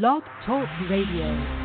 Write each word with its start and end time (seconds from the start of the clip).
Blog 0.00 0.24
Talk 0.44 0.66
Radio. 0.90 1.63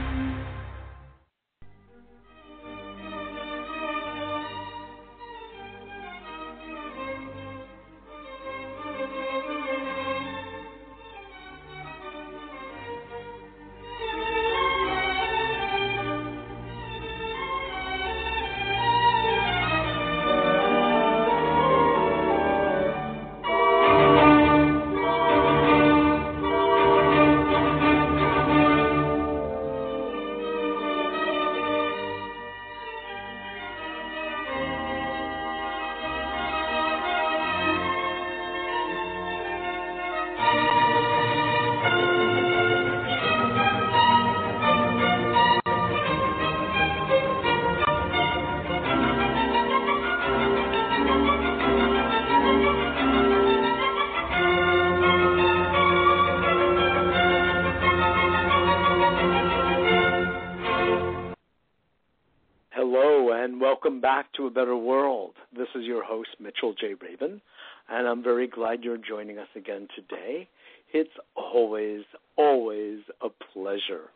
Glad 68.80 68.86
you're 68.86 68.98
joining 68.98 69.38
us 69.38 69.48
again 69.56 69.88
today. 69.96 70.48
It's 70.94 71.12
always, 71.36 72.04
always 72.38 73.00
a 73.22 73.30
pleasure. 73.54 74.10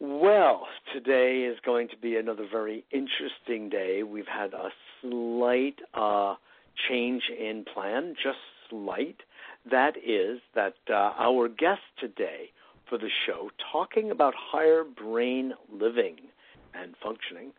Well, 0.00 0.66
today 0.94 1.42
is 1.42 1.58
going 1.64 1.88
to 1.88 1.96
be 1.96 2.16
another 2.16 2.46
very 2.50 2.84
interesting 2.92 3.68
day. 3.68 4.02
We've 4.04 4.26
had 4.26 4.54
a 4.54 4.68
slight 5.02 5.76
uh, 5.94 6.36
change 6.88 7.22
in 7.36 7.64
plan, 7.72 8.14
just 8.22 8.38
slight. 8.70 9.16
That 9.70 9.96
is 9.96 10.40
that 10.54 10.74
uh, 10.88 11.12
our 11.18 11.48
guest 11.48 11.82
today 11.98 12.50
for 12.88 12.96
the 12.96 13.10
show, 13.26 13.50
talking 13.72 14.10
about 14.10 14.34
higher 14.36 14.84
brain 14.84 15.52
living 15.70 16.16
and 16.74 16.94
functioning, 17.02 17.52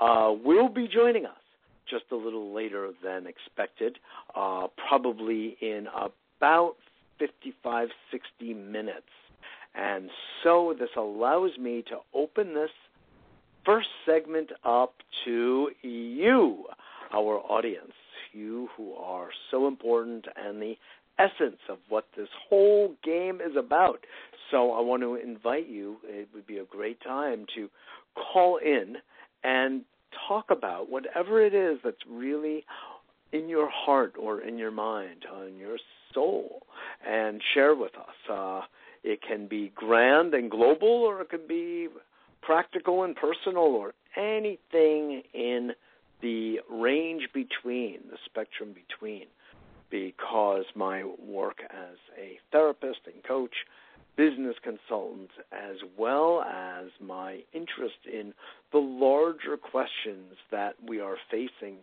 uh, 0.00 0.32
will 0.44 0.68
be 0.68 0.86
joining 0.86 1.24
us 1.26 1.45
just 1.88 2.04
a 2.12 2.16
little 2.16 2.54
later 2.54 2.90
than 3.02 3.26
expected, 3.26 3.98
uh, 4.34 4.66
probably 4.88 5.56
in 5.60 5.86
about 5.94 6.76
55, 7.18 7.88
60 8.10 8.54
minutes. 8.54 9.06
And 9.74 10.10
so 10.42 10.74
this 10.78 10.88
allows 10.96 11.58
me 11.58 11.84
to 11.88 11.98
open 12.14 12.54
this 12.54 12.70
first 13.64 13.88
segment 14.06 14.50
up 14.64 14.94
to 15.24 15.70
you, 15.82 16.64
our 17.12 17.38
audience, 17.38 17.92
you 18.32 18.68
who 18.76 18.94
are 18.94 19.28
so 19.50 19.66
important 19.66 20.26
and 20.36 20.62
the 20.62 20.74
essence 21.18 21.58
of 21.68 21.78
what 21.88 22.06
this 22.16 22.28
whole 22.48 22.94
game 23.02 23.40
is 23.40 23.56
about. 23.56 24.00
So 24.50 24.72
I 24.72 24.80
want 24.80 25.02
to 25.02 25.16
invite 25.16 25.68
you, 25.68 25.96
it 26.04 26.28
would 26.34 26.46
be 26.46 26.58
a 26.58 26.64
great 26.64 27.00
time 27.02 27.46
to 27.54 27.68
call 28.14 28.58
in 28.58 28.96
and 29.42 29.82
talk 30.28 30.46
about 30.50 30.90
whatever 30.90 31.44
it 31.44 31.54
is 31.54 31.78
that's 31.84 31.96
really 32.08 32.64
in 33.32 33.48
your 33.48 33.68
heart 33.70 34.14
or 34.18 34.40
in 34.40 34.56
your 34.58 34.70
mind, 34.70 35.24
or 35.34 35.46
in 35.46 35.56
your 35.56 35.78
soul, 36.14 36.62
and 37.06 37.42
share 37.54 37.74
with 37.74 37.94
us. 37.96 38.30
Uh, 38.30 38.60
it 39.02 39.20
can 39.22 39.46
be 39.46 39.72
grand 39.74 40.34
and 40.34 40.50
global, 40.50 40.88
or 40.88 41.20
it 41.22 41.30
can 41.30 41.46
be 41.46 41.88
practical 42.42 43.02
and 43.02 43.16
personal, 43.16 43.64
or 43.64 43.94
anything 44.16 45.22
in 45.34 45.72
the 46.22 46.60
range 46.70 47.28
between, 47.34 47.98
the 48.10 48.16
spectrum 48.24 48.72
between, 48.72 49.26
because 49.90 50.64
my 50.74 51.04
work 51.04 51.58
as 51.70 51.96
a 52.18 52.38
therapist 52.50 53.00
and 53.06 53.22
coach 53.24 53.54
business 54.16 54.56
consultant 54.62 55.30
as 55.52 55.76
well 55.98 56.42
as 56.42 56.86
my 57.00 57.40
interest 57.52 57.96
in 58.10 58.32
the 58.72 58.78
larger 58.78 59.56
questions 59.56 60.34
that 60.50 60.74
we 60.86 61.00
are 61.00 61.16
facing 61.30 61.76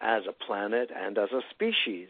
as 0.00 0.22
a 0.28 0.44
planet 0.44 0.90
and 0.94 1.18
as 1.18 1.30
a 1.32 1.40
species. 1.50 2.08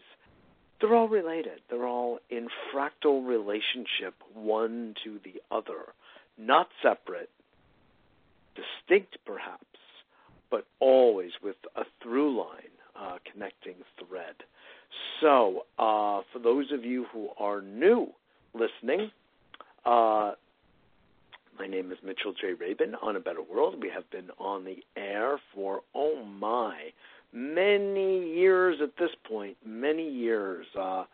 They're 0.79 0.95
all 0.95 1.07
related. 1.07 1.61
They're 1.69 1.87
all 1.87 2.19
in 2.29 2.47
fractal 2.73 3.25
relationship 3.25 4.13
one 4.33 4.95
to 5.03 5.19
the 5.23 5.41
other, 5.51 5.93
not 6.37 6.67
separate, 6.81 7.29
distinct 8.55 9.17
perhaps, 9.25 9.63
but 10.51 10.65
always 10.79 11.31
with 11.43 11.55
a 11.75 11.83
through 12.01 12.37
line 12.37 12.75
uh, 12.99 13.17
connecting 13.31 13.75
thread. 13.99 14.35
So, 15.21 15.65
uh, 15.79 16.21
for 16.31 16.39
those 16.41 16.71
of 16.71 16.83
you 16.83 17.05
who 17.11 17.29
are 17.37 17.61
new 17.61 18.07
listening, 18.53 19.11
uh, 19.85 20.31
my 21.59 21.67
name 21.67 21.91
is 21.91 21.97
Mitchell 22.03 22.33
J. 22.39 22.53
Rabin 22.59 22.95
on 23.01 23.15
A 23.15 23.19
Better 23.19 23.41
World. 23.41 23.75
We 23.81 23.89
have 23.93 24.09
been 24.11 24.29
on 24.39 24.65
the 24.65 24.77
air 24.97 25.39
for, 25.53 25.81
oh 25.93 26.23
my, 26.25 26.75
many 27.31 28.33
years 28.33 28.77
at 28.81 28.97
this 28.99 29.11
point, 29.29 29.57
many 29.65 30.09
years. 30.09 30.65
Uh, 30.79 31.05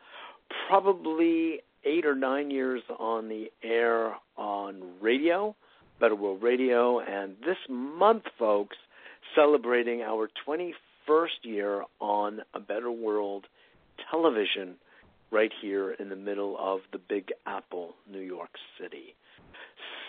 probably 0.68 1.60
eight 1.84 2.06
or 2.06 2.16
nine 2.16 2.52
years 2.52 2.82
on 3.00 3.28
the 3.28 3.52
air 3.64 4.16
on 4.38 4.82
radio, 5.02 5.56
Better 6.00 6.16
World 6.16 6.42
Radio, 6.42 7.00
and 7.00 7.36
this 7.46 7.58
month, 7.70 8.24
folks, 8.38 8.78
celebrating 9.36 10.02
our 10.02 10.30
21st 10.48 10.74
year 11.44 11.84
on 12.00 12.42
A 12.54 12.60
Better 12.60 12.92
World 12.92 13.46
television 14.10 14.76
right 15.32 15.52
here 15.62 15.92
in 15.92 16.10
the 16.10 16.16
middle 16.16 16.58
of 16.60 16.82
the 16.92 17.00
Big 17.00 17.32
Apple, 17.46 17.96
New 18.12 18.20
York 18.20 18.52
City. 18.80 19.16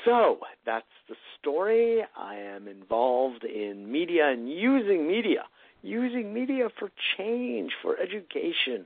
So 0.04 0.38
that's 0.66 0.84
the 1.08 1.14
story. 1.38 2.02
I 2.16 2.34
am 2.34 2.66
involved 2.66 3.44
in 3.44 3.90
media 3.90 4.30
and 4.30 4.50
using 4.50 5.06
media, 5.06 5.44
using 5.82 6.34
media 6.34 6.68
for 6.78 6.90
change, 7.16 7.70
for 7.82 7.96
education, 7.98 8.84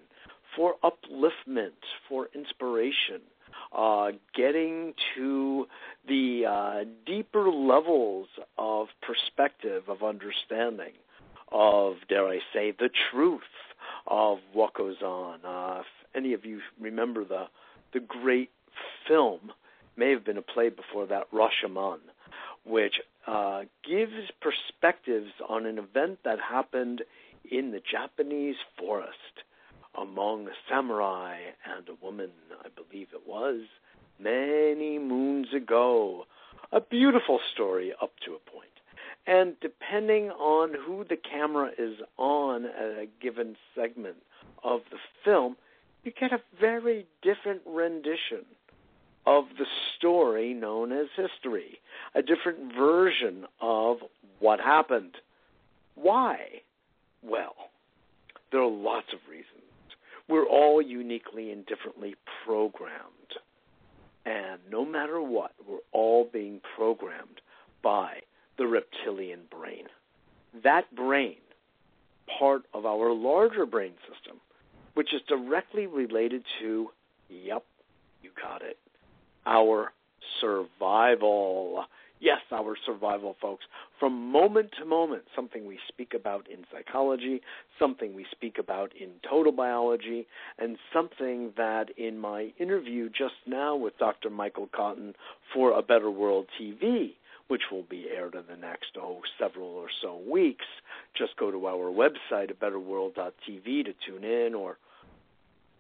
for 0.54 0.74
upliftment, 0.84 1.72
for 2.08 2.28
inspiration, 2.34 3.22
uh, 3.76 4.08
getting 4.34 4.92
to 5.14 5.66
the 6.06 6.44
uh, 6.48 6.84
deeper 7.06 7.50
levels 7.50 8.28
of 8.58 8.88
perspective, 9.00 9.84
of 9.88 10.02
understanding, 10.02 10.92
of, 11.50 11.94
dare 12.08 12.28
I 12.28 12.40
say, 12.52 12.72
the 12.78 12.90
truth 13.10 13.40
of 14.06 14.38
what 14.52 14.74
goes 14.74 15.00
on. 15.02 15.40
Uh, 15.44 15.82
any 16.16 16.32
of 16.32 16.44
you 16.44 16.60
remember 16.80 17.24
the 17.24 17.46
the 17.92 18.00
great 18.00 18.50
film, 19.06 19.52
may 19.96 20.10
have 20.10 20.24
been 20.24 20.36
a 20.36 20.42
play 20.42 20.68
before 20.68 21.06
that, 21.06 21.30
Rashomon, 21.32 21.98
which 22.64 23.00
uh, 23.26 23.62
gives 23.88 24.12
perspectives 24.40 25.30
on 25.48 25.66
an 25.66 25.78
event 25.78 26.18
that 26.24 26.38
happened 26.40 27.02
in 27.50 27.70
the 27.70 27.80
Japanese 27.80 28.56
forest 28.78 29.44
among 29.96 30.46
a 30.46 30.52
samurai 30.68 31.36
and 31.76 31.88
a 31.88 32.04
woman, 32.04 32.30
I 32.64 32.68
believe 32.68 33.08
it 33.14 33.26
was, 33.26 33.62
many 34.18 34.98
moons 34.98 35.48
ago. 35.54 36.26
A 36.72 36.80
beautiful 36.80 37.40
story 37.54 37.92
up 38.02 38.12
to 38.24 38.34
a 38.34 38.50
point. 38.50 38.66
And 39.26 39.54
depending 39.60 40.30
on 40.30 40.74
who 40.86 41.04
the 41.04 41.16
camera 41.16 41.70
is 41.78 41.96
on 42.16 42.66
at 42.66 42.98
a 42.98 43.08
given 43.20 43.56
segment 43.74 44.16
of 44.62 44.80
the 44.90 44.98
film, 45.24 45.56
you 46.06 46.12
get 46.18 46.32
a 46.32 46.40
very 46.60 47.04
different 47.22 47.60
rendition 47.66 48.46
of 49.26 49.44
the 49.58 49.66
story 49.98 50.54
known 50.54 50.92
as 50.92 51.06
history, 51.16 51.80
a 52.14 52.22
different 52.22 52.72
version 52.78 53.44
of 53.60 53.98
what 54.38 54.60
happened. 54.60 55.16
Why? 55.96 56.38
Well, 57.22 57.56
there 58.52 58.60
are 58.60 58.70
lots 58.70 59.08
of 59.12 59.18
reasons. 59.28 59.46
We're 60.28 60.46
all 60.46 60.80
uniquely 60.80 61.50
and 61.50 61.66
differently 61.66 62.14
programmed. 62.44 62.92
And 64.24 64.60
no 64.70 64.84
matter 64.84 65.20
what, 65.20 65.52
we're 65.68 65.78
all 65.92 66.28
being 66.32 66.60
programmed 66.76 67.40
by 67.82 68.20
the 68.58 68.66
reptilian 68.66 69.40
brain. 69.50 69.86
That 70.62 70.94
brain, 70.94 71.36
part 72.38 72.62
of 72.72 72.86
our 72.86 73.12
larger 73.12 73.66
brain 73.66 73.92
system, 74.08 74.40
which 74.96 75.12
is 75.12 75.20
directly 75.28 75.86
related 75.86 76.42
to, 76.58 76.88
yep, 77.28 77.62
you 78.22 78.30
got 78.42 78.62
it, 78.62 78.78
our 79.44 79.92
survival. 80.40 81.84
Yes, 82.18 82.38
our 82.50 82.76
survival, 82.86 83.36
folks. 83.42 83.66
From 84.00 84.32
moment 84.32 84.70
to 84.78 84.86
moment, 84.86 85.24
something 85.36 85.66
we 85.66 85.78
speak 85.86 86.14
about 86.14 86.48
in 86.50 86.64
psychology, 86.72 87.42
something 87.78 88.14
we 88.14 88.24
speak 88.30 88.56
about 88.58 88.90
in 88.98 89.10
total 89.28 89.52
biology, 89.52 90.26
and 90.58 90.78
something 90.94 91.52
that 91.58 91.90
in 91.98 92.16
my 92.16 92.54
interview 92.58 93.10
just 93.10 93.34
now 93.46 93.76
with 93.76 93.98
Dr. 93.98 94.30
Michael 94.30 94.70
Cotton 94.74 95.12
for 95.52 95.78
A 95.78 95.82
Better 95.82 96.10
World 96.10 96.46
TV, 96.58 97.10
which 97.48 97.64
will 97.70 97.84
be 97.90 98.06
aired 98.16 98.34
in 98.34 98.44
the 98.48 98.56
next, 98.56 98.96
oh, 98.98 99.20
several 99.38 99.68
or 99.68 99.88
so 100.00 100.18
weeks, 100.26 100.64
just 101.18 101.36
go 101.36 101.50
to 101.50 101.66
our 101.66 101.92
website, 101.92 102.50
abetterworld.tv, 102.50 103.84
to 103.84 103.92
tune 104.06 104.24
in 104.24 104.54
or 104.54 104.78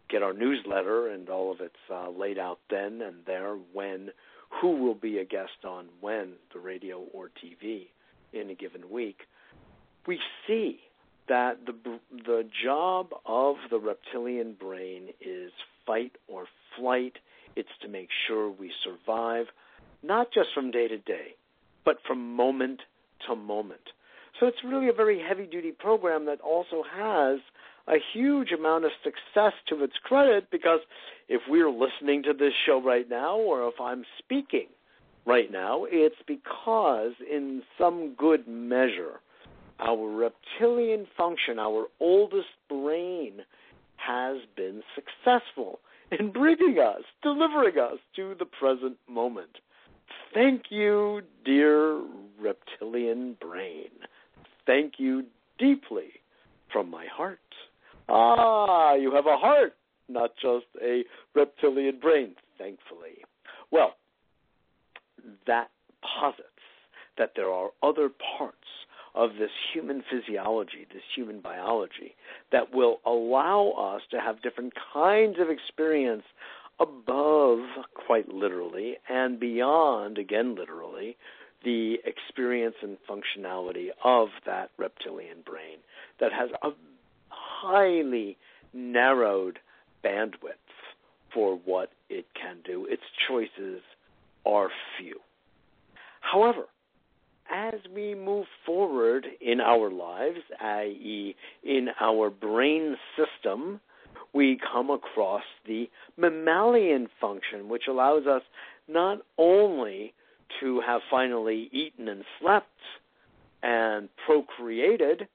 get 0.08 0.22
our 0.22 0.32
newsletter, 0.32 1.08
and 1.08 1.28
all 1.28 1.52
of 1.52 1.60
it's 1.60 1.74
uh, 1.92 2.10
laid 2.10 2.38
out 2.38 2.58
then 2.70 3.02
and 3.02 3.16
there 3.26 3.56
when 3.72 4.10
who 4.60 4.76
will 4.76 4.94
be 4.94 5.18
a 5.18 5.24
guest 5.24 5.64
on 5.64 5.86
when, 6.00 6.34
the 6.54 6.60
radio 6.60 6.98
or 7.12 7.30
TV, 7.44 7.88
in 8.32 8.50
a 8.50 8.54
given 8.54 8.90
week, 8.90 9.18
we 10.06 10.18
see 10.46 10.78
that 11.28 11.58
the 11.66 11.98
the 12.24 12.48
job 12.64 13.08
of 13.24 13.56
the 13.70 13.78
reptilian 13.78 14.54
brain 14.54 15.08
is 15.20 15.50
fight 15.84 16.12
or 16.28 16.46
flight. 16.78 17.14
It's 17.56 17.68
to 17.82 17.88
make 17.88 18.08
sure 18.26 18.50
we 18.50 18.70
survive, 18.84 19.46
not 20.02 20.28
just 20.32 20.50
from 20.54 20.70
day 20.70 20.88
to 20.88 20.98
day, 20.98 21.34
but 21.84 21.96
from 22.06 22.36
moment 22.36 22.80
to 23.26 23.34
moment. 23.34 23.80
So 24.38 24.46
it's 24.46 24.58
really 24.64 24.88
a 24.88 24.92
very 24.92 25.20
heavy 25.26 25.46
duty 25.46 25.72
program 25.72 26.26
that 26.26 26.40
also 26.40 26.82
has 26.94 27.40
a 27.88 27.96
huge 28.12 28.52
amount 28.52 28.84
of 28.84 28.90
success 29.02 29.52
to 29.68 29.84
its 29.84 29.94
credit 30.02 30.50
because 30.50 30.80
if 31.28 31.42
we're 31.48 31.70
listening 31.70 32.22
to 32.24 32.32
this 32.32 32.52
show 32.64 32.82
right 32.82 33.08
now 33.08 33.36
or 33.38 33.68
if 33.68 33.80
I'm 33.80 34.04
speaking 34.18 34.66
right 35.24 35.50
now, 35.50 35.86
it's 35.88 36.16
because 36.26 37.12
in 37.30 37.62
some 37.78 38.14
good 38.16 38.46
measure, 38.48 39.20
our 39.80 40.08
reptilian 40.08 41.06
function, 41.16 41.58
our 41.58 41.86
oldest 42.00 42.48
brain, 42.68 43.40
has 43.96 44.36
been 44.56 44.82
successful 44.94 45.80
in 46.18 46.30
bringing 46.30 46.78
us, 46.78 47.02
delivering 47.22 47.78
us 47.78 47.98
to 48.14 48.34
the 48.38 48.44
present 48.44 48.96
moment. 49.08 49.58
Thank 50.32 50.64
you, 50.70 51.22
dear 51.44 52.00
reptilian 52.40 53.36
brain. 53.40 53.88
Thank 54.66 54.94
you 54.98 55.24
deeply 55.58 56.10
from 56.72 56.90
my 56.90 57.06
heart. 57.06 57.38
Ah, 58.08 58.94
you 58.94 59.12
have 59.14 59.26
a 59.26 59.36
heart, 59.36 59.74
not 60.08 60.30
just 60.40 60.66
a 60.82 61.04
reptilian 61.34 61.98
brain, 62.00 62.34
thankfully. 62.58 63.24
Well, 63.70 63.94
that 65.46 65.70
posits 66.18 66.42
that 67.18 67.32
there 67.34 67.50
are 67.50 67.70
other 67.82 68.10
parts 68.38 68.56
of 69.14 69.30
this 69.38 69.50
human 69.72 70.02
physiology, 70.10 70.86
this 70.92 71.02
human 71.14 71.40
biology, 71.40 72.14
that 72.52 72.74
will 72.74 72.98
allow 73.06 73.70
us 73.70 74.02
to 74.10 74.20
have 74.20 74.42
different 74.42 74.74
kinds 74.92 75.36
of 75.40 75.48
experience 75.48 76.24
above, 76.78 77.60
quite 78.06 78.28
literally, 78.28 78.96
and 79.08 79.40
beyond, 79.40 80.18
again 80.18 80.54
literally, 80.54 81.16
the 81.64 81.96
experience 82.04 82.76
and 82.82 82.98
functionality 83.08 83.88
of 84.04 84.28
that 84.44 84.70
reptilian 84.78 85.38
brain 85.44 85.78
that 86.20 86.32
has 86.32 86.50
a 86.62 86.68
highly 87.60 88.36
narrowed 88.72 89.58
bandwidths 90.04 90.76
for 91.32 91.58
what 91.64 91.90
it 92.08 92.26
can 92.40 92.58
do. 92.64 92.86
Its 92.86 93.02
choices 93.28 93.80
are 94.44 94.68
few. 94.98 95.16
However, 96.20 96.64
as 97.52 97.74
we 97.94 98.14
move 98.14 98.46
forward 98.64 99.26
in 99.40 99.60
our 99.60 99.90
lives, 99.90 100.40
i.e., 100.60 101.36
in 101.62 101.88
our 102.00 102.30
brain 102.30 102.96
system, 103.16 103.80
we 104.32 104.58
come 104.72 104.90
across 104.90 105.44
the 105.66 105.88
mammalian 106.16 107.08
function, 107.20 107.68
which 107.68 107.84
allows 107.88 108.26
us 108.26 108.42
not 108.88 109.18
only 109.38 110.12
to 110.60 110.80
have 110.86 111.00
finally 111.10 111.68
eaten 111.72 112.08
and 112.08 112.24
slept 112.40 112.66
and 113.62 114.08
procreated, 114.26 115.28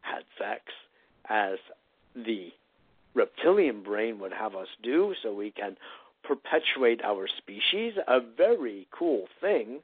had 0.00 0.22
sex, 0.38 0.62
as 1.32 1.58
the 2.14 2.52
reptilian 3.14 3.82
brain 3.82 4.18
would 4.20 4.32
have 4.32 4.54
us 4.54 4.68
do, 4.82 5.14
so 5.22 5.34
we 5.34 5.50
can 5.50 5.76
perpetuate 6.22 7.02
our 7.02 7.26
species, 7.38 7.94
a 8.06 8.20
very 8.20 8.86
cool 8.90 9.24
thing. 9.40 9.80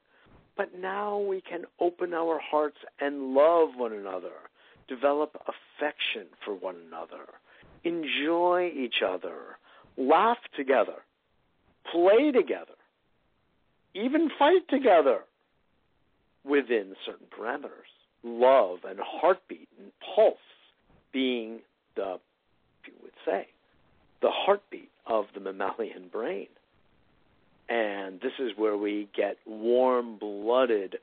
But 0.55 0.77
now 0.77 1.17
we 1.17 1.41
can 1.41 1.63
open 1.79 2.13
our 2.13 2.39
hearts 2.39 2.77
and 2.99 3.33
love 3.33 3.69
one 3.75 3.93
another, 3.93 4.33
develop 4.87 5.35
affection 5.41 6.27
for 6.45 6.53
one 6.53 6.75
another, 6.87 7.25
enjoy 7.83 8.71
each 8.75 9.01
other, 9.05 9.57
laugh 9.97 10.37
together, 10.55 11.01
play 11.91 12.31
together, 12.31 12.73
even 13.95 14.29
fight 14.37 14.67
together 14.69 15.21
within 16.43 16.93
certain 17.05 17.27
parameters. 17.27 17.89
Love 18.21 18.79
and 18.87 18.99
heartbeat 19.01 19.69
and 19.79 19.91
pulse 20.13 20.37
being 21.11 21.59
the, 21.95 22.19
you 22.85 22.93
would 23.01 23.11
say, 23.25 23.47
the 24.21 24.29
heartbeat 24.31 24.91
of 25.05 25.25
the 25.33 25.39
mammalian 25.39 26.09
brain. 26.11 26.47
And 27.69 28.19
this 28.19 28.33
is 28.39 28.51
where 28.57 28.77
we 28.77 29.07
get 29.15 29.37
warm 29.45 30.17
blooded, 30.17 30.97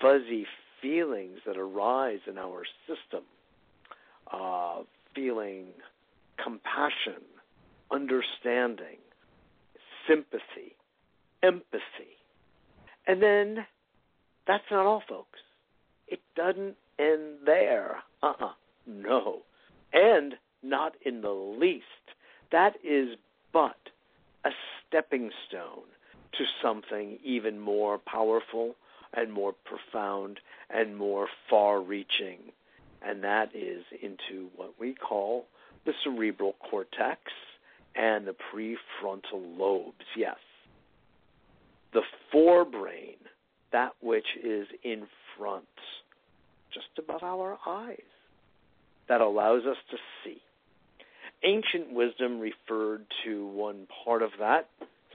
fuzzy 0.00 0.46
feelings 0.82 1.38
that 1.46 1.56
arise 1.56 2.20
in 2.28 2.36
our 2.36 2.64
system 2.86 3.22
uh, 4.32 4.82
feeling 5.14 5.66
compassion, 6.42 7.22
understanding, 7.90 8.98
sympathy, 10.08 10.76
empathy. 11.42 12.18
And 13.06 13.22
then 13.22 13.66
that's 14.46 14.64
not 14.70 14.86
all, 14.86 15.02
folks. 15.08 15.38
It 16.08 16.20
doesn't 16.36 16.76
end 16.98 17.38
there. 17.46 17.96
Uh 18.22 18.26
uh-uh. 18.26 18.46
uh 18.46 18.52
No. 18.86 19.42
And 19.92 20.34
not 20.62 20.94
in 21.04 21.20
the 21.20 21.30
least 21.30 21.84
that 22.54 22.74
is 22.84 23.16
but 23.52 23.76
a 24.44 24.50
stepping 24.86 25.30
stone 25.48 25.88
to 26.38 26.44
something 26.62 27.18
even 27.24 27.58
more 27.58 27.98
powerful 27.98 28.74
and 29.12 29.32
more 29.32 29.54
profound 29.64 30.38
and 30.70 30.96
more 30.96 31.26
far 31.50 31.80
reaching. 31.80 32.38
And 33.02 33.24
that 33.24 33.50
is 33.54 33.82
into 34.02 34.48
what 34.56 34.74
we 34.78 34.94
call 34.94 35.46
the 35.84 35.92
cerebral 36.02 36.54
cortex 36.70 37.20
and 37.94 38.26
the 38.26 38.34
prefrontal 38.52 39.58
lobes. 39.58 40.04
Yes. 40.16 40.36
The 41.92 42.02
forebrain, 42.32 43.16
that 43.72 43.92
which 44.00 44.26
is 44.42 44.66
in 44.84 45.06
front, 45.36 45.64
just 46.72 46.86
above 46.98 47.22
our 47.22 47.58
eyes, 47.66 47.98
that 49.08 49.20
allows 49.20 49.64
us 49.64 49.76
to 49.90 49.96
see 50.22 50.40
ancient 51.44 51.92
wisdom 51.92 52.40
referred 52.40 53.04
to 53.24 53.46
one 53.48 53.86
part 54.04 54.22
of 54.22 54.30
that 54.40 54.68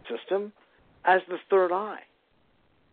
system 0.08 0.51
as 1.05 1.22
the 1.27 1.38
third 1.50 1.72
eye. 1.72 2.01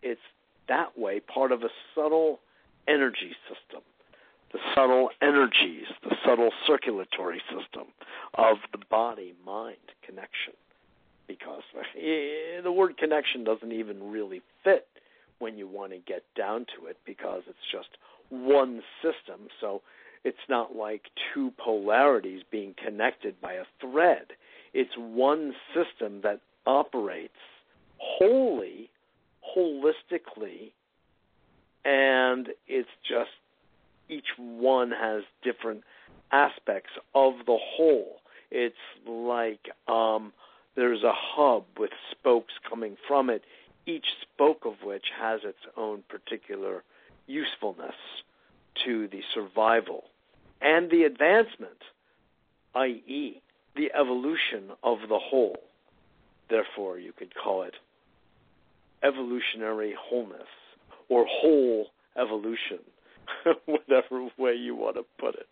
It's 0.03 0.21
that 0.69 0.99
way 0.99 1.21
part 1.21 1.53
of 1.53 1.62
a 1.62 1.69
subtle 1.95 2.41
energy 2.88 3.33
system, 3.49 3.83
the 4.53 4.59
subtle 4.75 5.11
energies, 5.23 5.87
the 6.03 6.17
subtle 6.25 6.50
circulatory 6.67 7.43
system 7.49 7.88
of 8.35 8.57
the 8.73 8.79
body 8.91 9.35
mind 9.45 9.76
connection. 10.05 10.55
Because 11.26 11.62
the 11.95 12.73
word 12.73 12.97
connection 12.97 13.45
doesn't 13.45 13.73
even 13.73 14.11
really 14.11 14.43
fit 14.65 14.87
when 15.38 15.59
you 15.59 15.69
want 15.69 15.93
to 15.93 15.99
get 15.99 16.23
down 16.37 16.67
to 16.76 16.87
it 16.87 16.97
because 17.05 17.43
it's 17.47 17.59
just 17.71 17.88
one 18.31 18.81
system. 19.03 19.49
So 19.61 19.83
it's 20.26 20.49
not 20.49 20.75
like 20.75 21.02
two 21.33 21.52
polarities 21.52 22.42
being 22.50 22.75
connected 22.85 23.40
by 23.40 23.52
a 23.52 23.64
thread. 23.80 24.26
It's 24.75 24.90
one 24.97 25.54
system 25.73 26.23
that 26.23 26.40
operates 26.66 27.38
wholly, 27.99 28.90
holistically, 29.56 30.73
and 31.85 32.49
it's 32.66 32.88
just 33.09 33.30
each 34.09 34.26
one 34.37 34.90
has 34.90 35.23
different 35.45 35.85
aspects 36.33 36.90
of 37.14 37.35
the 37.47 37.59
whole. 37.61 38.16
It's 38.50 38.75
like 39.06 39.71
um, 39.87 40.33
there's 40.75 41.04
a 41.04 41.14
hub 41.14 41.66
with 41.78 41.92
spokes 42.11 42.54
coming 42.68 42.97
from 43.06 43.30
it, 43.30 43.42
each 43.87 44.06
spoke 44.23 44.64
of 44.64 44.83
which 44.83 45.06
has 45.16 45.42
its 45.45 45.73
own 45.76 46.02
particular 46.09 46.83
usefulness 47.28 47.95
to 48.85 49.06
the 49.06 49.21
survival 49.33 50.02
and 50.61 50.91
the 50.91 51.05
advancement, 51.05 51.79
i.e., 52.75 53.41
the 53.75 53.91
evolution 53.99 54.71
of 54.83 54.99
the 55.09 55.19
whole. 55.19 55.59
Therefore, 56.49 56.99
you 56.99 57.13
could 57.13 57.35
call 57.35 57.63
it 57.63 57.75
evolutionary 59.03 59.95
wholeness 59.99 60.49
or 61.09 61.27
whole 61.29 61.87
evolution, 62.19 62.79
whatever 63.67 64.29
way 64.39 64.55
you 64.55 64.75
want 64.75 64.97
to 64.97 65.03
put 65.19 65.35
it. 65.35 65.47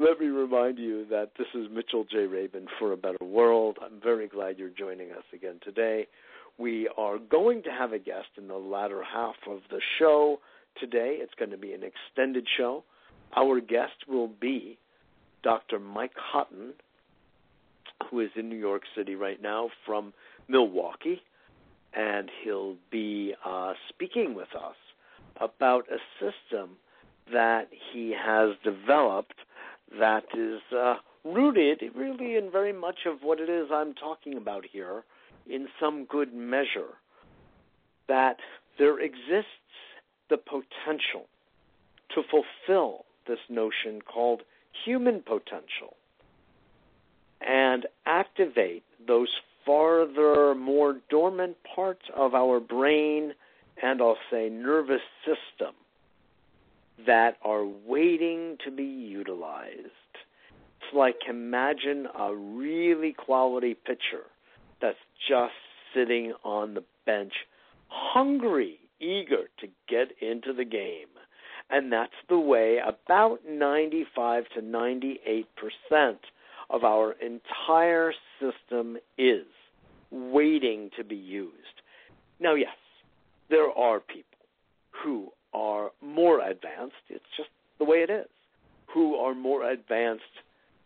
Let 0.00 0.20
me 0.20 0.26
remind 0.26 0.78
you 0.78 1.06
that 1.10 1.32
this 1.36 1.48
is 1.54 1.66
Mitchell 1.72 2.04
J. 2.10 2.26
Rabin 2.26 2.66
for 2.78 2.92
a 2.92 2.96
Better 2.96 3.24
World. 3.24 3.78
I'm 3.82 4.00
very 4.00 4.28
glad 4.28 4.56
you're 4.56 4.68
joining 4.68 5.10
us 5.10 5.24
again 5.34 5.58
today. 5.64 6.06
We 6.56 6.88
are 6.96 7.18
going 7.18 7.62
to 7.64 7.70
have 7.70 7.92
a 7.92 7.98
guest 7.98 8.28
in 8.36 8.46
the 8.46 8.56
latter 8.56 9.02
half 9.02 9.34
of 9.48 9.58
the 9.70 9.80
show 9.98 10.38
today. 10.80 11.16
It's 11.20 11.34
going 11.34 11.50
to 11.50 11.56
be 11.56 11.72
an 11.72 11.82
extended 11.82 12.46
show. 12.56 12.84
Our 13.36 13.60
guest 13.60 14.08
will 14.08 14.28
be 14.28 14.78
Dr. 15.42 15.78
Mike 15.78 16.12
Cotton, 16.32 16.72
who 18.10 18.20
is 18.20 18.30
in 18.36 18.48
New 18.48 18.56
York 18.56 18.82
City 18.96 19.14
right 19.14 19.40
now 19.40 19.70
from 19.86 20.12
Milwaukee, 20.48 21.22
and 21.94 22.30
he'll 22.42 22.76
be 22.90 23.34
uh, 23.44 23.74
speaking 23.88 24.34
with 24.34 24.48
us 24.54 24.76
about 25.40 25.84
a 25.90 25.98
system 26.18 26.76
that 27.32 27.68
he 27.92 28.14
has 28.18 28.50
developed 28.64 29.34
that 29.98 30.24
is 30.36 30.60
uh, 30.76 30.94
rooted 31.24 31.82
really 31.94 32.36
in 32.36 32.50
very 32.50 32.72
much 32.72 33.00
of 33.06 33.18
what 33.22 33.40
it 33.40 33.48
is 33.48 33.68
I'm 33.72 33.94
talking 33.94 34.36
about 34.36 34.64
here 34.70 35.04
in 35.48 35.68
some 35.80 36.04
good 36.04 36.34
measure. 36.34 36.96
That 38.08 38.36
there 38.78 39.00
exists 39.00 39.46
the 40.30 40.38
potential 40.38 41.26
to 42.14 42.22
fulfill 42.30 43.04
this 43.28 43.38
notion 43.48 44.00
called 44.02 44.42
human 44.84 45.20
potential 45.20 45.96
and 47.40 47.86
activate 48.06 48.82
those 49.06 49.28
farther, 49.64 50.54
more 50.54 50.96
dormant 51.10 51.56
parts 51.74 52.02
of 52.16 52.34
our 52.34 52.58
brain 52.58 53.32
and 53.82 54.00
I'll 54.00 54.16
say 54.30 54.48
nervous 54.48 55.02
system 55.24 55.74
that 57.06 57.36
are 57.44 57.64
waiting 57.64 58.56
to 58.64 58.70
be 58.70 58.84
utilized. 58.84 59.76
It's 59.76 60.94
like 60.94 61.16
imagine 61.28 62.06
a 62.18 62.34
really 62.34 63.12
quality 63.12 63.74
pitcher 63.74 64.24
that's 64.80 64.96
just 65.28 65.52
sitting 65.94 66.32
on 66.44 66.74
the 66.74 66.84
bench, 67.06 67.32
hungry, 67.88 68.78
eager 69.00 69.44
to 69.60 69.68
get 69.88 70.08
into 70.20 70.52
the 70.52 70.64
game. 70.64 71.08
And 71.70 71.92
that's 71.92 72.12
the 72.28 72.38
way 72.38 72.78
about 72.86 73.40
95 73.48 74.44
to 74.54 74.62
98 74.62 75.46
percent 75.56 76.18
of 76.70 76.84
our 76.84 77.12
entire 77.12 78.12
system 78.40 78.96
is 79.16 79.46
waiting 80.10 80.90
to 80.96 81.04
be 81.04 81.16
used. 81.16 81.52
Now, 82.40 82.54
yes, 82.54 82.76
there 83.50 83.70
are 83.70 84.00
people 84.00 84.24
who 85.02 85.28
are 85.52 85.90
more 86.02 86.40
advanced, 86.40 86.94
it's 87.08 87.24
just 87.36 87.48
the 87.78 87.84
way 87.84 87.98
it 87.98 88.10
is, 88.10 88.26
who 88.92 89.16
are 89.16 89.34
more 89.34 89.70
advanced 89.70 90.22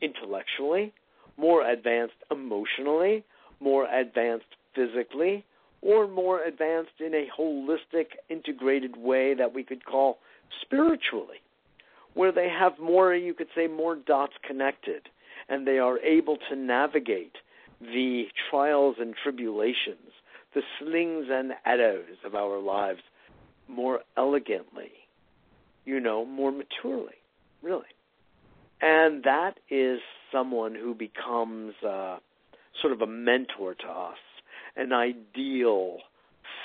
intellectually, 0.00 0.92
more 1.36 1.68
advanced 1.68 2.14
emotionally, 2.30 3.24
more 3.60 3.86
advanced 3.92 4.46
physically, 4.74 5.44
or 5.80 6.06
more 6.06 6.44
advanced 6.44 7.00
in 7.00 7.14
a 7.14 7.26
holistic, 7.38 8.06
integrated 8.28 8.96
way 8.96 9.34
that 9.34 9.52
we 9.52 9.64
could 9.64 9.84
call 9.84 10.18
spiritually, 10.60 11.40
where 12.14 12.32
they 12.32 12.48
have 12.48 12.78
more, 12.78 13.14
you 13.14 13.34
could 13.34 13.48
say, 13.54 13.66
more 13.66 13.96
dots 13.96 14.34
connected, 14.46 15.08
and 15.48 15.66
they 15.66 15.78
are 15.78 15.98
able 16.00 16.36
to 16.50 16.56
navigate 16.56 17.36
the 17.80 18.24
trials 18.50 18.96
and 19.00 19.14
tribulations, 19.22 20.12
the 20.54 20.62
slings 20.78 21.26
and 21.30 21.52
arrows 21.64 22.18
of 22.24 22.34
our 22.34 22.60
lives 22.60 23.00
more 23.68 24.00
elegantly, 24.16 24.92
you 25.84 25.98
know, 25.98 26.24
more 26.24 26.52
maturely, 26.52 27.14
really. 27.62 27.84
And 28.80 29.22
that 29.24 29.54
is 29.70 30.00
someone 30.30 30.74
who 30.74 30.94
becomes 30.94 31.74
uh, 31.86 32.18
sort 32.80 32.92
of 32.92 33.00
a 33.00 33.06
mentor 33.06 33.74
to 33.74 33.86
us, 33.86 34.18
an 34.76 34.92
ideal 34.92 35.98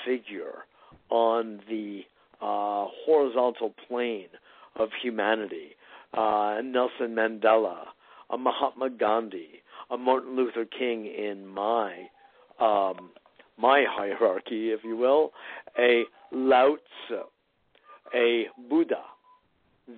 figure 0.04 0.64
on 1.10 1.60
the 1.68 2.02
uh, 2.40 2.86
horizontal 3.04 3.74
plane 3.88 4.28
of 4.76 4.88
humanity. 5.02 5.70
Uh, 6.16 6.60
Nelson 6.64 7.14
Mandela, 7.14 7.84
a 8.30 8.38
Mahatma 8.38 8.90
Gandhi, 8.90 9.62
a 9.90 9.96
Martin 9.98 10.36
Luther 10.36 10.64
King 10.64 11.06
in 11.06 11.46
my 11.46 12.08
um, 12.60 13.10
my 13.56 13.84
hierarchy, 13.88 14.70
if 14.70 14.80
you 14.84 14.96
will, 14.96 15.32
a 15.78 16.04
Lao 16.32 16.76
Tzu, 16.76 17.22
a 18.14 18.46
Buddha. 18.68 19.02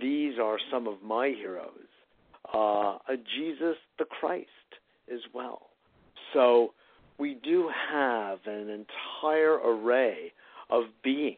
These 0.01 0.39
are 0.43 0.59
some 0.71 0.87
of 0.87 1.03
my 1.03 1.29
heroes. 1.29 1.71
Uh, 2.53 2.99
a 3.09 3.17
Jesus 3.37 3.77
the 3.99 4.05
Christ 4.07 4.49
as 5.13 5.21
well. 5.35 5.69
So 6.33 6.73
we 7.19 7.35
do 7.35 7.71
have 7.93 8.39
an 8.47 8.69
entire 8.69 9.55
array 9.55 10.33
of 10.71 10.85
beings 11.03 11.37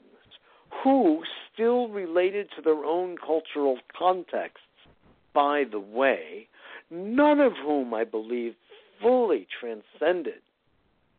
who, 0.83 1.23
still 1.53 1.89
related 1.89 2.49
to 2.57 2.63
their 2.63 2.85
own 2.85 3.17
cultural 3.19 3.79
contexts, 3.97 4.61
by 5.35 5.65
the 5.71 5.81
way, 5.81 6.49
none 6.91 7.41
of 7.41 7.53
whom 7.63 7.95
I 7.95 8.05
believe 8.05 8.55
fully 9.01 9.47
transcended 9.61 10.41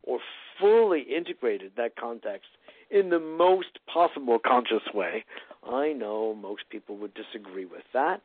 or 0.04 0.20
fully 0.60 1.02
integrated 1.02 1.74
that 1.78 1.96
context 1.96 2.48
in 2.90 3.10
the 3.10 3.20
most 3.20 3.80
possible 3.92 4.40
conscious 4.40 4.84
way. 4.94 5.26
I 5.68 5.94
know 5.94 6.36
most 6.36 6.64
people 6.70 6.98
would 6.98 7.14
disagree 7.14 7.66
with 7.66 7.84
that, 7.94 8.22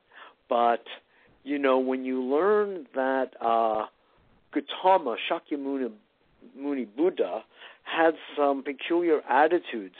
but 0.48 0.84
you 1.44 1.58
know 1.58 1.78
when 1.78 2.04
you 2.04 2.22
learn 2.22 2.86
that 2.94 3.30
uh, 3.40 3.86
Gautama 4.52 5.16
Shakyamuni 5.30 5.90
Muni 6.56 6.84
Buddha 6.84 7.42
had 7.82 8.14
some 8.36 8.62
peculiar 8.62 9.20
attitudes 9.28 9.96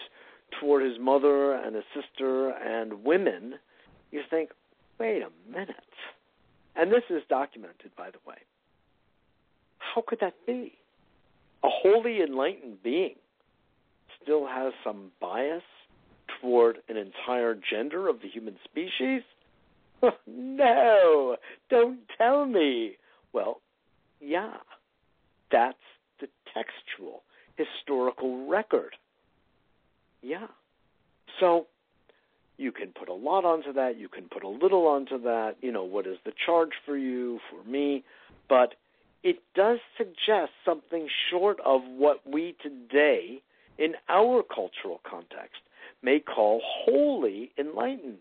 toward 0.61 0.85
his 0.85 0.99
mother 0.99 1.55
and 1.55 1.75
his 1.75 1.85
sister 1.95 2.51
and 2.51 3.05
women, 3.05 3.55
you 4.11 4.23
think, 4.31 4.51
wait 4.99 5.23
a 5.23 5.51
minute. 5.51 5.77
And 6.77 6.93
this 6.93 7.03
is 7.11 7.23
documented, 7.29 7.91
by 7.97 8.11
the 8.11 8.19
way. 8.27 8.37
How 9.79 10.03
could 10.07 10.21
that 10.21 10.35
be? 10.47 10.75
A 11.65 11.69
wholly 11.69 12.21
enlightened 12.23 12.83
being 12.83 13.17
still 14.23 14.47
has 14.47 14.73
some 14.85 15.11
bias 15.21 15.63
toward 16.41 16.79
an 16.89 16.97
entire 16.97 17.55
gender 17.71 18.09
of 18.09 18.21
the 18.21 18.29
human 18.29 18.57
species? 18.65 19.23
no, 20.27 21.37
don't 21.71 22.01
tell 22.17 22.47
me. 22.47 22.97
Well, 23.33 23.61
yeah, 24.21 24.55
that's 25.51 25.77
the 26.21 26.29
textual 26.55 27.23
historical 27.57 28.47
record. 28.47 28.95
Yeah. 30.23 30.47
So 31.41 31.67
you 32.57 32.73
can 32.73 32.89
put 32.89 33.09
a 33.09 33.15
lot 33.15 33.45
onto 33.45 33.73
that, 33.73 33.99
you 33.99 34.09
can 34.09 34.25
put 34.25 34.43
a 34.43 34.49
little 34.49 34.87
onto 34.87 35.21
that, 35.23 35.57
you 35.61 35.71
know, 35.71 35.85
what 35.85 36.07
is 36.07 36.19
the 36.25 36.33
charge 36.45 36.73
for 36.85 36.97
you, 36.97 37.39
for 37.51 37.69
me, 37.69 38.05
but 38.49 38.75
it 39.23 39.41
does 39.55 39.79
suggest 39.97 40.53
something 40.65 41.09
short 41.31 41.59
of 41.65 41.83
what 41.85 42.21
we 42.27 42.57
today, 42.63 43.41
in 43.79 43.95
our 44.09 44.43
cultural 44.43 45.01
context, 45.09 45.63
may 46.03 46.19
call 46.19 46.61
wholly 46.65 47.53
enlightened. 47.59 48.19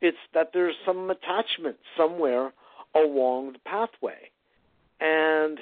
It's 0.00 0.16
that 0.34 0.50
there's 0.52 0.74
some 0.84 1.10
attachment 1.10 1.76
somewhere 1.96 2.52
along 2.94 3.52
the 3.54 3.58
pathway. 3.60 4.30
And 5.00 5.58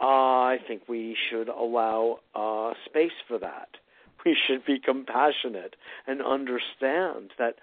uh, 0.00 0.04
I 0.04 0.58
think 0.66 0.82
we 0.88 1.16
should 1.28 1.48
allow 1.48 2.20
uh, 2.34 2.72
space 2.86 3.10
for 3.28 3.38
that. 3.38 3.68
We 4.24 4.36
should 4.46 4.64
be 4.64 4.78
compassionate 4.78 5.76
and 6.06 6.22
understand 6.22 7.30
that 7.38 7.56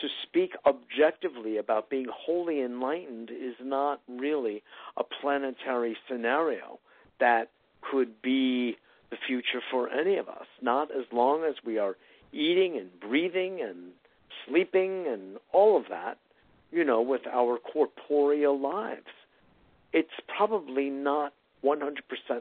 to 0.00 0.08
speak 0.22 0.52
objectively 0.66 1.56
about 1.56 1.90
being 1.90 2.06
wholly 2.12 2.60
enlightened 2.60 3.30
is 3.30 3.54
not 3.60 4.00
really 4.08 4.62
a 4.96 5.04
planetary 5.04 5.96
scenario 6.08 6.78
that 7.18 7.50
could 7.80 8.20
be 8.22 8.76
the 9.10 9.16
future 9.26 9.62
for 9.70 9.88
any 9.88 10.16
of 10.16 10.28
us. 10.28 10.46
Not 10.60 10.90
as 10.90 11.04
long 11.12 11.44
as 11.44 11.54
we 11.64 11.78
are 11.78 11.96
eating 12.32 12.76
and 12.76 12.90
breathing 13.00 13.60
and 13.62 13.92
sleeping 14.46 15.06
and 15.08 15.38
all 15.52 15.76
of 15.76 15.84
that, 15.88 16.18
you 16.70 16.84
know, 16.84 17.00
with 17.00 17.26
our 17.26 17.58
corporeal 17.58 18.58
lives. 18.58 19.06
It's 19.92 20.10
probably 20.36 20.90
not 20.90 21.32
100% 21.64 21.80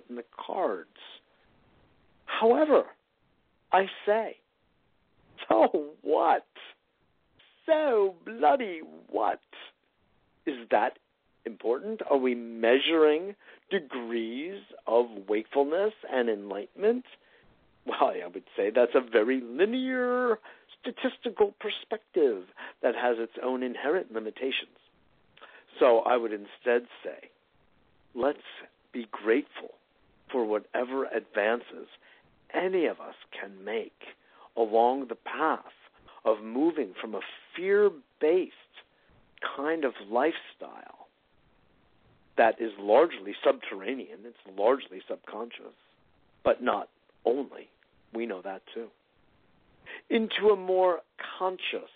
in 0.09 0.15
the 0.15 0.25
cards. 0.35 0.89
However, 2.25 2.85
I 3.75 3.85
say, 4.05 4.37
so 5.49 5.91
what? 6.01 6.45
so 7.65 8.15
bloody 8.25 8.81
what? 9.09 9.39
Is 10.45 10.67
that 10.71 10.99
important? 11.45 12.01
Are 12.09 12.17
we 12.17 12.35
measuring 12.35 13.35
degrees 13.71 14.61
of 14.85 15.07
wakefulness 15.27 15.93
and 16.11 16.29
enlightenment 16.29 17.05
well, 17.85 18.13
I 18.23 18.27
would 18.27 18.45
say 18.57 18.71
that's 18.73 18.95
a 18.95 19.01
very 19.01 19.41
linear 19.41 20.39
statistical 20.81 21.53
perspective 21.59 22.45
that 22.81 22.95
has 22.95 23.17
its 23.19 23.33
own 23.43 23.61
inherent 23.63 24.11
limitations. 24.11 24.77
So 25.79 25.99
I 25.99 26.17
would 26.17 26.31
instead 26.31 26.87
say, 27.03 27.29
let's 28.15 28.39
be 28.91 29.07
grateful 29.11 29.75
for 30.31 30.45
whatever 30.45 31.05
advances 31.05 31.87
any 32.55 32.85
of 32.85 32.99
us 32.99 33.15
can 33.39 33.63
make 33.63 33.93
along 34.57 35.07
the 35.07 35.15
path 35.15 35.59
of 36.23 36.43
moving 36.43 36.93
from 36.99 37.15
a 37.15 37.21
fear 37.55 37.91
based 38.19 38.53
kind 39.55 39.83
of 39.83 39.93
lifestyle 40.09 41.07
that 42.37 42.59
is 42.59 42.71
largely 42.79 43.33
subterranean, 43.43 44.19
it's 44.25 44.57
largely 44.57 45.01
subconscious, 45.07 45.75
but 46.43 46.61
not 46.61 46.89
only. 47.25 47.69
We 48.13 48.25
know 48.25 48.41
that 48.41 48.61
too. 48.73 48.87
Into 50.09 50.49
a 50.49 50.55
more 50.55 50.99
conscious, 51.39 51.89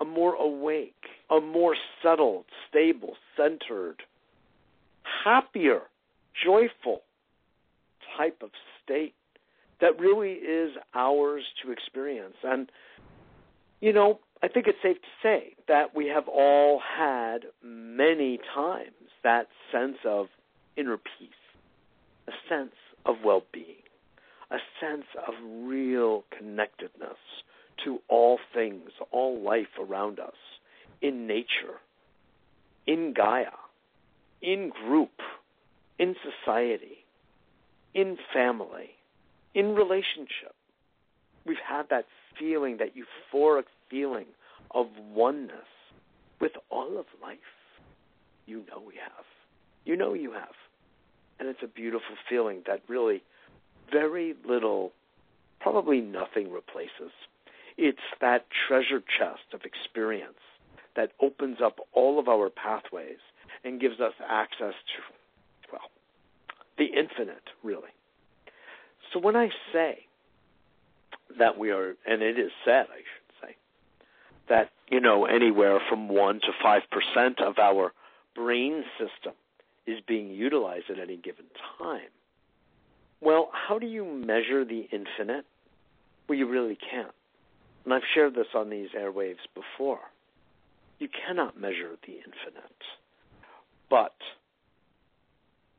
a 0.00 0.04
more 0.04 0.34
awake, 0.34 0.94
a 1.30 1.40
more 1.40 1.74
settled, 2.02 2.44
stable, 2.68 3.14
centered, 3.36 4.02
happier, 5.24 5.82
joyful 6.44 7.02
type 8.16 8.42
of 8.42 8.50
state 8.84 9.14
that 9.80 9.98
really 9.98 10.32
is 10.32 10.72
ours 10.94 11.44
to 11.62 11.70
experience. 11.70 12.36
And, 12.42 12.70
you 13.80 13.92
know, 13.92 14.20
I 14.42 14.48
think 14.48 14.66
it's 14.66 14.78
safe 14.82 15.00
to 15.00 15.08
say 15.22 15.54
that 15.68 15.94
we 15.94 16.06
have 16.06 16.28
all 16.28 16.80
had 16.80 17.46
many 17.62 18.38
times 18.54 18.92
that 19.22 19.48
sense 19.72 19.98
of 20.04 20.26
inner 20.76 20.96
peace, 20.96 21.30
a 22.28 22.32
sense 22.48 22.74
of 23.04 23.16
well 23.24 23.42
being, 23.52 23.82
a 24.50 24.58
sense 24.80 25.06
of 25.26 25.34
real 25.42 26.24
connectedness 26.36 27.18
to 27.84 27.98
all 28.08 28.38
things, 28.54 28.90
all 29.10 29.40
life 29.40 29.78
around 29.80 30.18
us, 30.18 30.34
in 31.02 31.26
nature, 31.26 31.80
in 32.86 33.12
Gaia, 33.14 33.52
in 34.42 34.70
group, 34.70 35.20
in 35.98 36.14
society, 36.22 37.04
in 37.94 38.16
family, 38.32 38.90
in 39.56 39.74
relationship. 39.74 40.54
We've 41.46 41.56
had 41.66 41.88
that 41.88 42.04
feeling, 42.38 42.76
that 42.76 42.92
euphoric 42.94 43.64
feeling 43.90 44.26
of 44.72 44.86
oneness 45.12 45.66
with 46.40 46.52
all 46.70 46.98
of 46.98 47.06
life. 47.22 47.38
You 48.46 48.58
know 48.70 48.82
we 48.86 48.94
have. 49.02 49.24
You 49.86 49.96
know 49.96 50.12
you 50.12 50.32
have. 50.32 50.54
And 51.40 51.48
it's 51.48 51.62
a 51.62 51.68
beautiful 51.68 52.16
feeling 52.28 52.62
that 52.66 52.82
really 52.86 53.22
very 53.90 54.34
little, 54.46 54.92
probably 55.60 56.00
nothing 56.02 56.52
replaces. 56.52 57.12
It's 57.78 57.98
that 58.20 58.46
treasure 58.68 59.00
chest 59.00 59.54
of 59.54 59.62
experience 59.64 60.34
that 60.96 61.12
opens 61.20 61.58
up 61.64 61.78
all 61.92 62.18
of 62.18 62.28
our 62.28 62.50
pathways 62.50 63.18
and 63.64 63.80
gives 63.80 64.00
us 64.00 64.14
access 64.28 64.74
to, 64.74 65.72
well, 65.72 65.90
the 66.76 66.86
infinite, 66.86 67.50
really. 67.62 67.95
So 69.12 69.20
when 69.20 69.36
I 69.36 69.50
say 69.72 70.06
that 71.38 71.58
we 71.58 71.70
are, 71.70 71.96
and 72.06 72.22
it 72.22 72.38
is 72.38 72.50
said, 72.64 72.86
I 72.90 72.98
should 72.98 73.48
say, 73.48 73.56
that, 74.48 74.70
you 74.90 75.00
know, 75.00 75.24
anywhere 75.24 75.80
from 75.88 76.08
1 76.08 76.40
to 76.40 76.52
5% 76.64 77.42
of 77.42 77.58
our 77.58 77.92
brain 78.34 78.84
system 78.98 79.32
is 79.86 80.00
being 80.06 80.30
utilized 80.30 80.90
at 80.90 80.98
any 80.98 81.16
given 81.16 81.46
time. 81.78 82.10
Well, 83.20 83.50
how 83.52 83.78
do 83.78 83.86
you 83.86 84.04
measure 84.04 84.64
the 84.64 84.88
infinite? 84.92 85.46
Well, 86.28 86.38
you 86.38 86.48
really 86.48 86.76
can't. 86.76 87.14
And 87.84 87.94
I've 87.94 88.02
shared 88.14 88.34
this 88.34 88.48
on 88.54 88.68
these 88.68 88.88
airwaves 88.98 89.36
before. 89.54 90.00
You 90.98 91.08
cannot 91.08 91.58
measure 91.58 91.96
the 92.06 92.14
infinite. 92.14 92.82
But, 93.88 94.14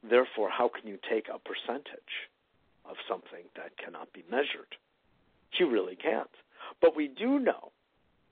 therefore, 0.08 0.50
how 0.50 0.70
can 0.70 0.90
you 0.90 0.98
take 1.10 1.28
a 1.28 1.38
percentage 1.40 2.30
of 2.90 2.96
something 3.08 3.46
that 3.56 3.78
cannot 3.78 4.12
be 4.14 4.24
measured? 4.30 4.76
You 5.58 5.70
really 5.70 5.96
can't. 5.96 6.30
But 6.82 6.96
we 6.96 7.08
do 7.08 7.40
know 7.40 7.72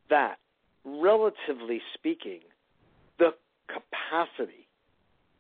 that, 0.09 0.37
relatively 0.83 1.81
speaking, 1.93 2.41
the 3.17 3.33
capacity 3.67 4.67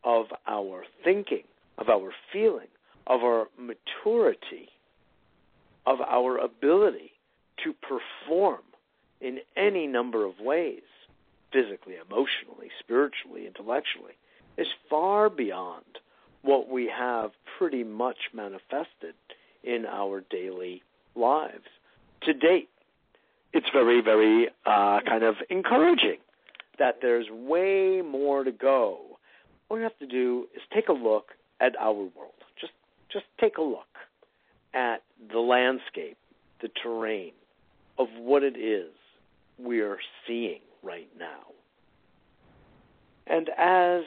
of 0.03 0.25
our 0.47 0.83
thinking, 1.03 1.43
of 1.77 1.89
our 1.89 2.11
feeling, 2.31 2.67
of 3.07 3.21
our 3.21 3.47
maturity, 3.57 4.69
of 5.85 6.01
our 6.01 6.37
ability 6.37 7.11
to 7.63 7.73
perform 7.73 8.61
in 9.21 9.39
any 9.55 9.87
number 9.87 10.25
of 10.25 10.39
ways, 10.39 10.81
physically, 11.51 11.95
emotionally, 11.95 12.69
spiritually, 12.79 13.47
intellectually, 13.47 14.13
is 14.57 14.67
far 14.89 15.29
beyond 15.29 15.85
what 16.45 16.69
we 16.69 16.89
have 16.95 17.31
pretty 17.57 17.83
much 17.83 18.17
manifested 18.33 19.15
in 19.63 19.85
our 19.85 20.23
daily 20.29 20.83
lives 21.15 21.65
to 22.21 22.33
date. 22.33 22.69
It's 23.51 23.67
very, 23.73 24.01
very 24.01 24.49
uh, 24.65 24.99
kind 25.07 25.23
of 25.23 25.35
encouraging 25.49 26.17
that 26.77 26.99
there's 27.01 27.25
way 27.31 28.01
more 28.01 28.43
to 28.43 28.51
go. 28.51 28.99
All 29.69 29.77
we 29.77 29.83
have 29.83 29.97
to 29.99 30.07
do 30.07 30.45
is 30.55 30.61
take 30.73 30.89
a 30.89 30.93
look 30.93 31.29
at 31.59 31.75
our 31.79 31.93
world. 31.93 32.33
Just, 32.59 32.73
just 33.11 33.25
take 33.39 33.57
a 33.57 33.61
look 33.61 33.87
at 34.73 35.01
the 35.31 35.39
landscape, 35.39 36.17
the 36.61 36.69
terrain 36.83 37.31
of 37.97 38.07
what 38.19 38.43
it 38.43 38.57
is 38.57 38.91
we're 39.57 39.99
seeing 40.27 40.59
right 40.83 41.09
now. 41.17 41.39
And 43.27 43.49
as 43.57 44.03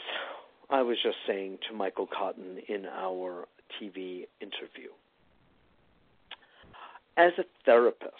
I 0.70 0.82
was 0.82 0.98
just 1.02 1.16
saying 1.26 1.58
to 1.68 1.74
Michael 1.74 2.06
Cotton 2.06 2.58
in 2.68 2.84
our 2.84 3.48
TV 3.80 4.26
interview, 4.40 4.90
as 7.16 7.32
a 7.38 7.44
therapist, 7.64 8.12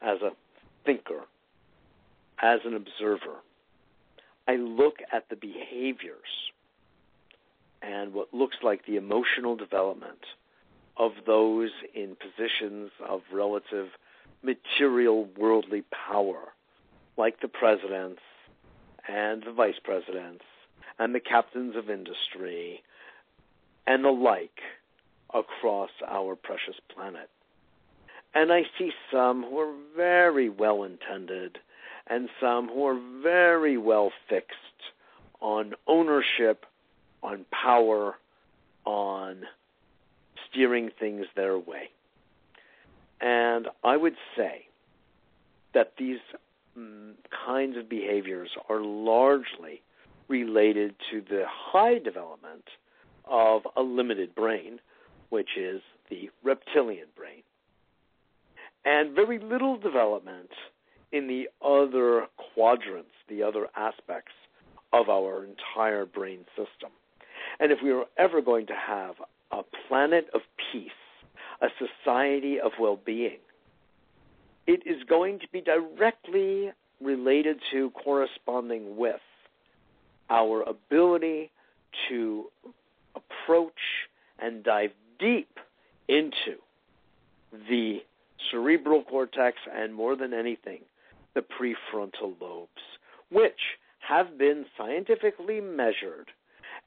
as 0.00 0.22
a 0.22 0.30
thinker, 0.86 1.20
as 2.40 2.60
an 2.64 2.74
observer, 2.74 3.36
I 4.48 4.56
look 4.56 4.96
at 5.12 5.28
the 5.28 5.36
behaviors 5.36 6.16
and 7.82 8.14
what 8.14 8.32
looks 8.32 8.56
like 8.62 8.86
the 8.86 8.96
emotional 8.96 9.54
development 9.54 10.24
of 10.96 11.12
those 11.26 11.70
in 11.94 12.16
positions 12.16 12.90
of 13.06 13.20
relative 13.30 13.88
material 14.42 15.28
worldly 15.36 15.84
power, 15.90 16.52
like 17.18 17.40
the 17.40 17.48
presidents 17.48 18.22
and 19.08 19.42
the 19.42 19.52
vice 19.52 19.78
presidents 19.84 20.44
and 20.98 21.14
the 21.14 21.20
captains 21.20 21.76
of 21.76 21.90
industry 21.90 22.82
and 23.86 24.04
the 24.04 24.10
like 24.10 24.60
across 25.34 25.90
our 26.06 26.36
precious 26.36 26.76
planet. 26.94 27.30
And 28.34 28.52
I 28.52 28.62
see 28.78 28.92
some 29.10 29.42
who 29.42 29.58
are 29.58 29.74
very 29.96 30.48
well 30.48 30.84
intended 30.84 31.58
and 32.06 32.28
some 32.40 32.68
who 32.68 32.86
are 32.86 33.00
very 33.22 33.76
well 33.76 34.10
fixed 34.28 34.56
on 35.40 35.74
ownership, 35.86 36.66
on 37.22 37.44
power, 37.50 38.14
on 38.84 39.42
steering 40.48 40.90
things 40.98 41.26
their 41.34 41.58
way. 41.58 41.90
And 43.20 43.68
I 43.84 43.96
would 43.96 44.16
say 44.36 44.66
that 45.74 45.92
these 45.98 46.18
mm, 46.76 47.12
kinds 47.46 47.76
of 47.76 47.88
behaviors 47.88 48.50
are 48.68 48.80
largely 48.80 49.82
related 50.32 50.94
to 51.10 51.20
the 51.28 51.44
high 51.46 51.98
development 51.98 52.64
of 53.26 53.60
a 53.76 53.82
limited 53.82 54.34
brain, 54.34 54.80
which 55.28 55.50
is 55.58 55.82
the 56.08 56.30
reptilian 56.42 57.08
brain, 57.14 57.42
and 58.86 59.14
very 59.14 59.38
little 59.38 59.76
development 59.76 60.48
in 61.12 61.26
the 61.28 61.48
other 61.62 62.26
quadrants, 62.54 63.10
the 63.28 63.42
other 63.42 63.66
aspects 63.76 64.32
of 64.94 65.10
our 65.10 65.44
entire 65.44 66.06
brain 66.06 66.46
system. 66.56 66.90
And 67.60 67.70
if 67.70 67.78
we 67.84 67.92
are 67.92 68.06
ever 68.16 68.40
going 68.40 68.66
to 68.68 68.74
have 68.74 69.16
a 69.50 69.62
planet 69.86 70.28
of 70.32 70.40
peace, 70.72 70.90
a 71.60 71.68
society 71.78 72.58
of 72.58 72.72
well 72.80 72.98
being, 73.04 73.38
it 74.66 74.80
is 74.86 75.02
going 75.06 75.40
to 75.40 75.46
be 75.52 75.60
directly 75.60 76.72
related 77.02 77.58
to, 77.72 77.90
corresponding 77.90 78.96
with, 78.96 79.20
our 80.30 80.62
ability 80.62 81.50
to 82.08 82.46
approach 83.14 83.72
and 84.38 84.64
dive 84.64 84.90
deep 85.18 85.58
into 86.08 86.56
the 87.68 87.98
cerebral 88.50 89.02
cortex 89.04 89.58
and 89.72 89.94
more 89.94 90.16
than 90.16 90.32
anything, 90.32 90.80
the 91.34 91.42
prefrontal 91.42 92.34
lobes, 92.40 92.70
which 93.30 93.78
have 94.00 94.36
been 94.36 94.64
scientifically 94.76 95.60
measured 95.60 96.30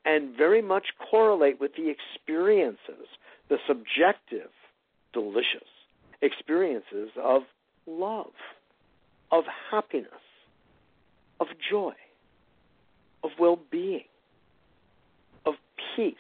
and 0.05 0.35
very 0.35 0.61
much 0.61 0.87
correlate 1.09 1.59
with 1.59 1.71
the 1.75 1.89
experiences, 1.89 3.07
the 3.49 3.57
subjective, 3.67 4.49
delicious 5.13 5.67
experiences 6.21 7.09
of 7.21 7.43
love, 7.87 8.33
of 9.31 9.43
happiness, 9.71 10.09
of 11.39 11.47
joy, 11.69 11.93
of 13.25 13.31
well 13.39 13.59
being, 13.71 14.05
of 15.47 15.55
peace, 15.95 16.13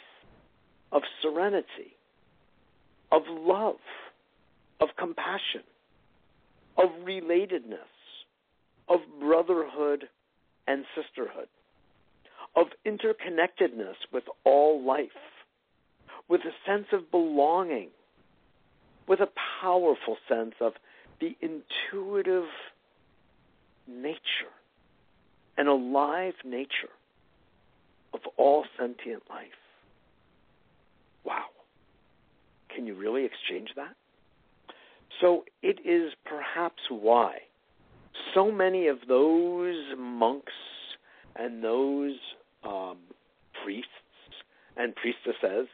of 0.91 1.03
serenity, 1.21 1.95
of 3.11 3.21
love, 3.29 3.75
of 4.81 4.89
compassion, 4.97 5.61
of 6.77 6.89
relatedness, 7.05 7.93
of 8.89 8.99
brotherhood 9.19 10.09
and 10.67 10.83
sisterhood, 10.95 11.47
of 12.55 12.67
interconnectedness 12.87 13.95
with 14.11 14.23
all 14.43 14.83
life, 14.83 15.09
with 16.27 16.41
a 16.41 16.53
sense 16.65 16.87
of 16.91 17.11
belonging, 17.11 17.89
with 19.07 19.19
a 19.19 19.29
powerful 19.61 20.17
sense 20.27 20.55
of 20.59 20.73
the 21.21 21.37
intuitive 21.39 22.47
nature 23.87 24.55
and 25.57 25.67
alive 25.67 26.33
nature 26.43 26.93
of 28.13 28.21
all 28.37 28.65
sentient 28.77 29.23
life. 29.29 29.47
Wow. 31.23 31.45
Can 32.73 32.85
you 32.87 32.95
really 32.95 33.25
exchange 33.25 33.69
that? 33.75 33.95
So 35.21 35.45
it 35.61 35.79
is 35.85 36.13
perhaps 36.25 36.81
why 36.89 37.37
so 38.33 38.51
many 38.51 38.87
of 38.87 38.97
those 39.07 39.77
monks 39.97 40.53
and 41.35 41.63
those 41.63 42.15
um, 42.63 42.97
priests 43.63 43.89
and 44.77 44.93
priestesses 44.95 45.67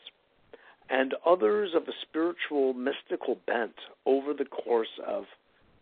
and 0.89 1.15
others 1.25 1.71
of 1.75 1.83
a 1.83 1.93
spiritual, 2.01 2.73
mystical 2.73 3.37
bent 3.47 3.75
over 4.05 4.33
the 4.33 4.45
course 4.45 4.99
of 5.07 5.23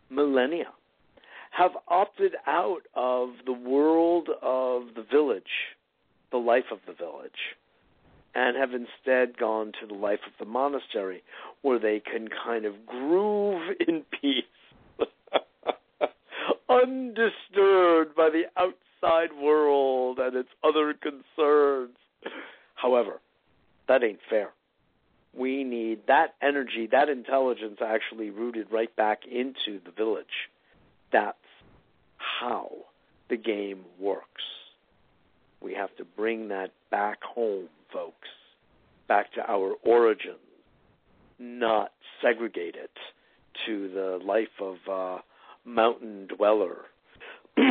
millennia 0.09 0.67
have 1.51 1.71
opted 1.87 2.33
out 2.47 2.81
of 2.93 3.29
the 3.45 3.53
world 3.53 4.29
of 4.41 4.95
the 4.95 5.03
village, 5.09 5.43
the 6.31 6.37
life 6.37 6.71
of 6.71 6.79
the 6.87 6.93
village, 6.93 7.31
and 8.35 8.55
have 8.57 8.71
instead 8.73 9.37
gone 9.37 9.71
to 9.81 9.87
the 9.87 9.93
life 9.93 10.19
of 10.25 10.33
the 10.39 10.45
monastery 10.45 11.23
where 11.61 11.79
they 11.79 11.99
can 11.99 12.27
kind 12.45 12.65
of 12.65 12.85
groove 12.85 13.75
in 13.87 14.03
peace, 14.21 14.43
undisturbed 16.69 18.15
by 18.15 18.29
the 18.29 18.43
outside 18.55 19.35
world 19.41 20.19
and 20.19 20.35
its 20.35 20.49
other 20.63 20.93
concerns. 20.93 21.95
However, 22.75 23.19
that 23.87 24.03
ain't 24.03 24.19
fair. 24.29 24.51
We 25.33 25.63
need 25.63 25.99
that 26.07 26.35
energy, 26.41 26.87
that 26.91 27.09
intelligence 27.09 27.79
actually 27.85 28.29
rooted 28.29 28.67
right 28.71 28.93
back 28.95 29.25
into 29.25 29.79
the 29.83 29.91
village. 29.91 30.49
That's 31.11 31.37
how 32.17 32.69
the 33.29 33.37
game 33.37 33.85
works. 33.99 34.25
We 35.61 35.73
have 35.73 35.95
to 35.97 36.05
bring 36.05 36.47
that 36.49 36.71
back 36.89 37.21
home, 37.23 37.67
folks, 37.91 38.27
back 39.07 39.33
to 39.33 39.51
our 39.51 39.73
origins, 39.83 40.37
not 41.37 41.91
segregate 42.21 42.75
it 42.75 42.91
to 43.65 43.89
the 43.89 44.19
life 44.25 44.47
of 44.61 44.77
a 44.89 45.17
mountain 45.65 46.27
dweller 46.35 46.77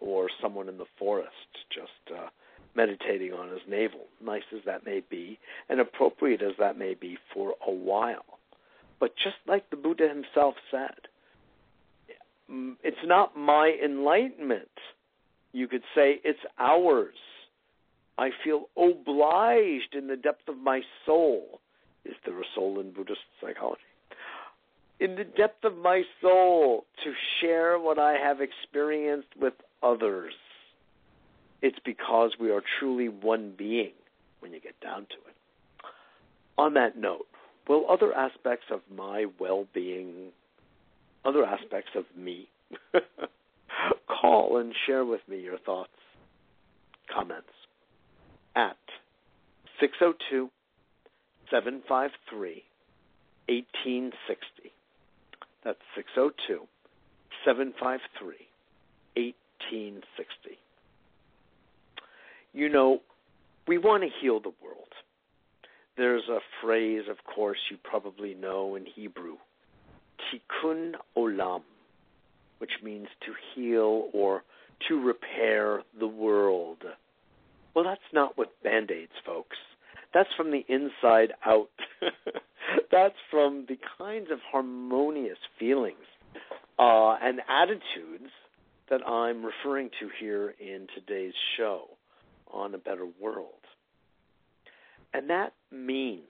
or 0.00 0.28
someone 0.40 0.68
in 0.68 0.78
the 0.78 0.86
forest 0.98 1.30
just 1.72 2.16
uh, 2.16 2.28
meditating 2.74 3.32
on 3.32 3.48
his 3.48 3.60
navel, 3.68 4.06
nice 4.22 4.42
as 4.54 4.60
that 4.66 4.84
may 4.84 5.02
be, 5.10 5.38
and 5.68 5.80
appropriate 5.80 6.42
as 6.42 6.52
that 6.58 6.78
may 6.78 6.94
be 6.94 7.16
for 7.32 7.54
a 7.66 7.72
while. 7.72 8.38
But 8.98 9.14
just 9.16 9.36
like 9.46 9.68
the 9.70 9.76
Buddha 9.76 10.08
himself 10.08 10.54
said, 10.70 11.08
it's 12.48 12.96
not 13.04 13.36
my 13.36 13.76
enlightenment. 13.84 14.68
You 15.52 15.68
could 15.68 15.82
say 15.94 16.20
it's 16.24 16.38
ours. 16.58 17.14
I 18.18 18.30
feel 18.44 18.68
obliged 18.76 19.94
in 19.94 20.06
the 20.06 20.16
depth 20.16 20.48
of 20.48 20.56
my 20.56 20.80
soul. 21.04 21.60
Is 22.04 22.14
there 22.24 22.38
a 22.38 22.44
soul 22.54 22.80
in 22.80 22.92
Buddhist 22.92 23.20
psychology? 23.40 23.80
In 25.00 25.16
the 25.16 25.24
depth 25.24 25.64
of 25.64 25.76
my 25.76 26.02
soul 26.22 26.86
to 27.04 27.12
share 27.40 27.78
what 27.78 27.98
I 27.98 28.14
have 28.14 28.40
experienced 28.40 29.28
with 29.38 29.52
others. 29.82 30.32
It's 31.60 31.78
because 31.84 32.32
we 32.40 32.50
are 32.50 32.62
truly 32.78 33.08
one 33.08 33.54
being 33.56 33.92
when 34.40 34.52
you 34.52 34.60
get 34.60 34.78
down 34.80 35.00
to 35.00 35.16
it. 35.28 35.36
On 36.56 36.74
that 36.74 36.96
note, 36.96 37.26
will 37.68 37.84
other 37.90 38.14
aspects 38.14 38.66
of 38.70 38.80
my 38.94 39.26
well 39.38 39.66
being 39.74 40.32
other 41.26 41.44
aspects 41.44 41.90
of 41.96 42.04
me, 42.16 42.48
call 44.08 44.58
and 44.58 44.72
share 44.86 45.04
with 45.04 45.20
me 45.28 45.40
your 45.40 45.58
thoughts, 45.58 45.90
comments 47.12 47.48
at 48.54 48.76
602 49.80 50.50
753 51.50 52.62
1860. 53.48 54.72
That's 55.64 55.78
602 55.94 56.66
753 57.44 58.34
1860. 59.16 60.58
You 62.52 62.68
know, 62.68 63.00
we 63.68 63.78
want 63.78 64.02
to 64.02 64.08
heal 64.20 64.40
the 64.40 64.52
world. 64.62 64.76
There's 65.96 66.28
a 66.28 66.38
phrase, 66.62 67.04
of 67.10 67.16
course, 67.34 67.58
you 67.70 67.78
probably 67.82 68.34
know 68.34 68.74
in 68.76 68.86
Hebrew 68.86 69.36
tikkun 70.30 70.92
olam, 71.16 71.62
which 72.58 72.72
means 72.82 73.08
to 73.24 73.32
heal 73.54 74.08
or 74.12 74.42
to 74.88 75.00
repair 75.00 75.82
the 75.98 76.06
world. 76.06 76.82
Well, 77.74 77.84
that's 77.84 78.00
not 78.12 78.38
with 78.38 78.48
band 78.62 78.90
aids, 78.90 79.12
folks. 79.24 79.56
That's 80.14 80.28
from 80.36 80.50
the 80.50 80.64
inside 80.68 81.32
out. 81.44 81.68
that's 82.90 83.16
from 83.30 83.66
the 83.68 83.78
kinds 83.98 84.28
of 84.30 84.38
harmonious 84.50 85.38
feelings 85.58 85.96
uh, 86.78 87.16
and 87.22 87.40
attitudes 87.48 88.32
that 88.90 89.06
I'm 89.06 89.44
referring 89.44 89.90
to 90.00 90.08
here 90.20 90.54
in 90.60 90.86
today's 90.94 91.34
show 91.56 91.88
on 92.52 92.74
a 92.74 92.78
better 92.78 93.06
world. 93.20 93.52
And 95.12 95.30
that 95.30 95.54
means 95.72 96.22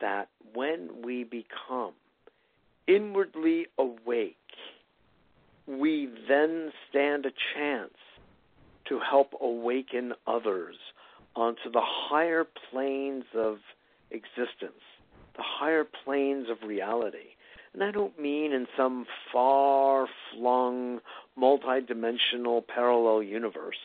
that 0.00 0.28
when 0.54 1.02
we 1.04 1.24
become 1.24 1.92
inwardly 2.94 3.66
awake, 3.78 4.36
we 5.66 6.08
then 6.28 6.72
stand 6.88 7.26
a 7.26 7.32
chance 7.54 7.94
to 8.88 8.98
help 8.98 9.32
awaken 9.40 10.12
others 10.26 10.76
onto 11.36 11.70
the 11.72 11.82
higher 11.82 12.44
planes 12.70 13.24
of 13.36 13.58
existence, 14.10 14.82
the 15.36 15.42
higher 15.42 15.86
planes 16.04 16.46
of 16.50 16.66
reality. 16.66 17.36
And 17.72 17.84
I 17.84 17.92
don't 17.92 18.18
mean 18.20 18.52
in 18.52 18.66
some 18.76 19.06
far 19.32 20.08
flung, 20.32 20.98
multi 21.36 21.80
dimensional 21.86 22.62
parallel 22.62 23.22
universe. 23.22 23.76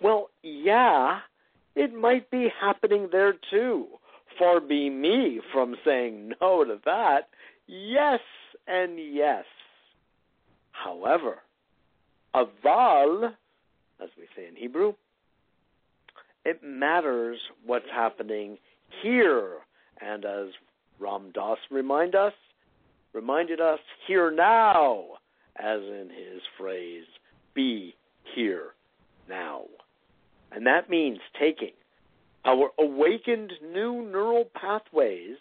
Well, 0.00 0.30
yeah, 0.42 1.18
it 1.74 1.94
might 1.94 2.30
be 2.30 2.48
happening 2.58 3.08
there 3.12 3.34
too. 3.50 3.86
Far 4.38 4.60
be 4.60 4.88
me 4.88 5.40
from 5.52 5.76
saying 5.84 6.32
no 6.40 6.64
to 6.64 6.78
that. 6.86 7.28
Yes, 7.66 8.20
and 8.66 8.98
yes. 8.98 9.44
However, 10.72 11.36
aval, 12.34 13.32
as 14.02 14.08
we 14.18 14.24
say 14.36 14.48
in 14.48 14.56
Hebrew, 14.56 14.94
it 16.44 16.60
matters 16.62 17.38
what's 17.64 17.88
happening 17.92 18.58
here. 19.02 19.58
And 20.00 20.24
as 20.24 20.48
Ram 20.98 21.30
Dass 21.32 21.58
remind 21.70 22.14
us, 22.14 22.32
reminded 23.12 23.60
us, 23.60 23.78
here 24.06 24.30
now, 24.30 25.04
as 25.56 25.80
in 25.80 26.10
his 26.10 26.42
phrase, 26.58 27.04
be 27.54 27.94
here 28.34 28.74
now. 29.28 29.62
And 30.52 30.66
that 30.66 30.90
means 30.90 31.18
taking 31.38 31.72
our 32.44 32.70
awakened 32.78 33.52
new 33.62 34.02
neural 34.02 34.44
pathways, 34.54 35.36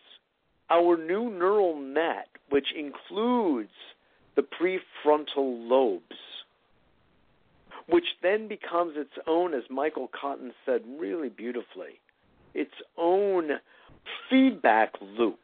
our 0.70 0.98
new 0.98 1.30
neural 1.30 1.78
net, 1.80 2.28
which 2.54 2.68
includes 2.78 3.72
the 4.36 4.44
prefrontal 4.44 5.68
lobes, 5.68 6.04
which 7.88 8.06
then 8.22 8.48
becomes 8.48 8.94
its 8.96 9.13
own, 9.26 9.56
as 9.56 9.63
Michael 9.72 10.08
Cotton 10.08 10.54
said 10.63 10.82
really 11.00 11.30
beautifully, 11.30 12.00
its 12.54 12.76
own 12.96 13.54
feedback 14.30 14.94
loop 15.02 15.39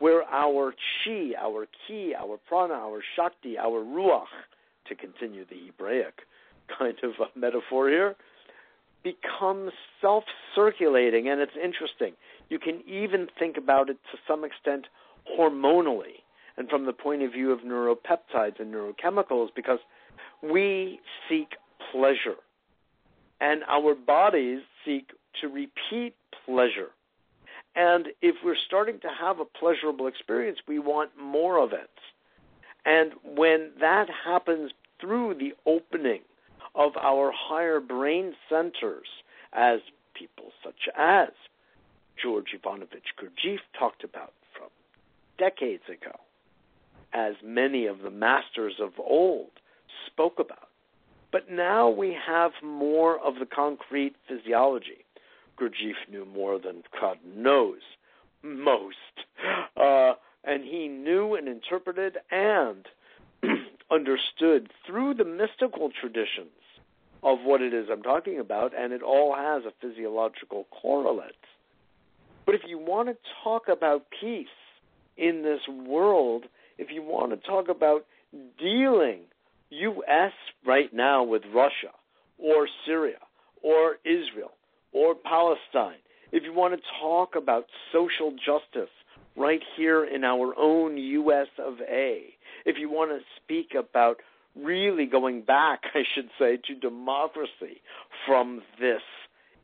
where 0.00 0.24
our 0.24 0.74
chi, 1.04 1.34
our 1.38 1.68
ki, 1.86 2.16
our 2.18 2.36
prana, 2.48 2.74
our 2.74 3.00
shakti, 3.14 3.56
our 3.56 3.84
ruach, 3.84 4.24
to 4.88 4.96
continue 4.96 5.44
the 5.48 5.66
Hebraic 5.66 6.22
kind 6.76 6.96
of 7.04 7.12
metaphor 7.36 7.88
here, 7.88 8.16
becomes 9.04 9.70
self 10.00 10.24
circulating. 10.56 11.28
And 11.28 11.40
it's 11.40 11.56
interesting. 11.62 12.14
You 12.48 12.58
can 12.58 12.82
even 12.88 13.28
think 13.38 13.56
about 13.56 13.88
it 13.88 13.98
to 14.10 14.18
some 14.26 14.42
extent 14.42 14.86
hormonally 15.38 16.24
and 16.56 16.68
from 16.68 16.86
the 16.86 16.92
point 16.92 17.22
of 17.22 17.32
view 17.32 17.52
of 17.52 17.60
neuropeptides 17.60 18.60
and 18.60 18.72
neurochemicals 18.74 19.48
because 19.54 19.78
we 20.42 21.00
seek 21.28 21.56
pleasure. 21.92 22.36
And 23.40 23.62
our 23.68 23.94
bodies 23.94 24.60
seek 24.84 25.10
to 25.40 25.48
repeat 25.48 26.14
pleasure. 26.44 26.90
And 27.74 28.08
if 28.20 28.36
we're 28.44 28.56
starting 28.66 28.98
to 29.00 29.08
have 29.08 29.38
a 29.38 29.44
pleasurable 29.44 30.06
experience, 30.06 30.58
we 30.66 30.78
want 30.78 31.10
more 31.18 31.58
of 31.58 31.72
it. 31.72 31.90
And 32.84 33.12
when 33.24 33.70
that 33.80 34.08
happens 34.24 34.72
through 35.00 35.34
the 35.34 35.52
opening 35.66 36.20
of 36.74 36.96
our 36.96 37.32
higher 37.34 37.80
brain 37.80 38.34
centers, 38.48 39.06
as 39.52 39.80
people 40.14 40.52
such 40.64 40.88
as 40.96 41.28
George 42.22 42.54
Ivanovich 42.54 43.14
Gurdjieff 43.18 43.60
talked 43.78 44.04
about 44.04 44.32
from 44.56 44.68
decades 45.38 45.84
ago, 45.88 46.16
as 47.12 47.34
many 47.44 47.86
of 47.86 48.00
the 48.00 48.10
masters 48.10 48.74
of 48.80 48.92
old 48.98 49.50
spoke 50.06 50.38
about. 50.38 50.68
But 51.32 51.50
now 51.50 51.88
we 51.88 52.16
have 52.26 52.52
more 52.62 53.18
of 53.18 53.34
the 53.36 53.46
concrete 53.46 54.16
physiology. 54.28 55.04
Gurdjieff 55.58 56.10
knew 56.10 56.24
more 56.24 56.58
than 56.58 56.82
God 57.00 57.18
knows 57.24 57.80
most. 58.42 58.96
Uh, 59.76 60.14
and 60.44 60.64
he 60.64 60.88
knew 60.88 61.34
and 61.34 61.48
interpreted 61.48 62.16
and 62.30 62.86
understood 63.90 64.70
through 64.86 65.14
the 65.14 65.24
mystical 65.24 65.90
traditions 66.00 66.50
of 67.22 67.38
what 67.42 67.60
it 67.60 67.74
is 67.74 67.86
I'm 67.92 68.02
talking 68.02 68.38
about, 68.38 68.72
and 68.76 68.92
it 68.92 69.02
all 69.02 69.34
has 69.34 69.64
a 69.64 69.72
physiological 69.80 70.66
correlate. 70.70 71.32
But 72.46 72.54
if 72.54 72.62
you 72.66 72.78
want 72.78 73.08
to 73.08 73.16
talk 73.44 73.68
about 73.68 74.06
peace 74.20 74.46
in 75.16 75.42
this 75.42 75.60
world, 75.86 76.44
if 76.80 76.88
you 76.90 77.02
want 77.02 77.30
to 77.30 77.36
talk 77.46 77.68
about 77.68 78.06
dealing 78.58 79.20
U.S. 79.68 80.32
right 80.66 80.92
now 80.92 81.22
with 81.22 81.42
Russia 81.54 81.92
or 82.38 82.66
Syria 82.86 83.18
or 83.62 83.96
Israel 84.04 84.52
or 84.92 85.14
Palestine, 85.14 86.00
if 86.32 86.42
you 86.42 86.54
want 86.54 86.74
to 86.74 86.80
talk 87.00 87.36
about 87.36 87.66
social 87.92 88.32
justice 88.32 88.90
right 89.36 89.60
here 89.76 90.04
in 90.04 90.24
our 90.24 90.54
own 90.58 90.96
U.S. 90.96 91.48
of 91.58 91.74
A, 91.86 92.22
if 92.64 92.76
you 92.78 92.90
want 92.90 93.10
to 93.10 93.20
speak 93.36 93.74
about 93.78 94.16
really 94.56 95.04
going 95.04 95.42
back, 95.42 95.80
I 95.94 96.02
should 96.14 96.30
say, 96.38 96.58
to 96.66 96.74
democracy 96.74 97.82
from 98.26 98.62
this 98.80 99.02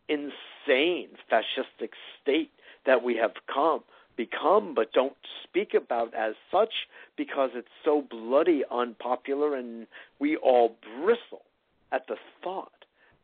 insane 0.09 1.09
fascistic 1.33 1.91
state 2.23 2.51
that 2.85 3.03
we 3.03 3.17
have 3.17 3.33
come 3.53 3.81
become 4.17 4.75
but 4.75 4.93
don't 4.93 5.17
speak 5.45 5.75
about 5.75 6.15
as 6.15 6.35
such 6.51 6.73
because 7.17 7.51
it's 7.55 7.69
so 7.85 8.03
bloody 8.09 8.63
unpopular 8.71 9.57
and 9.57 9.87
we 10.19 10.37
all 10.37 10.77
bristle 11.01 11.43
at 11.93 12.07
the 12.09 12.17
thought 12.43 12.71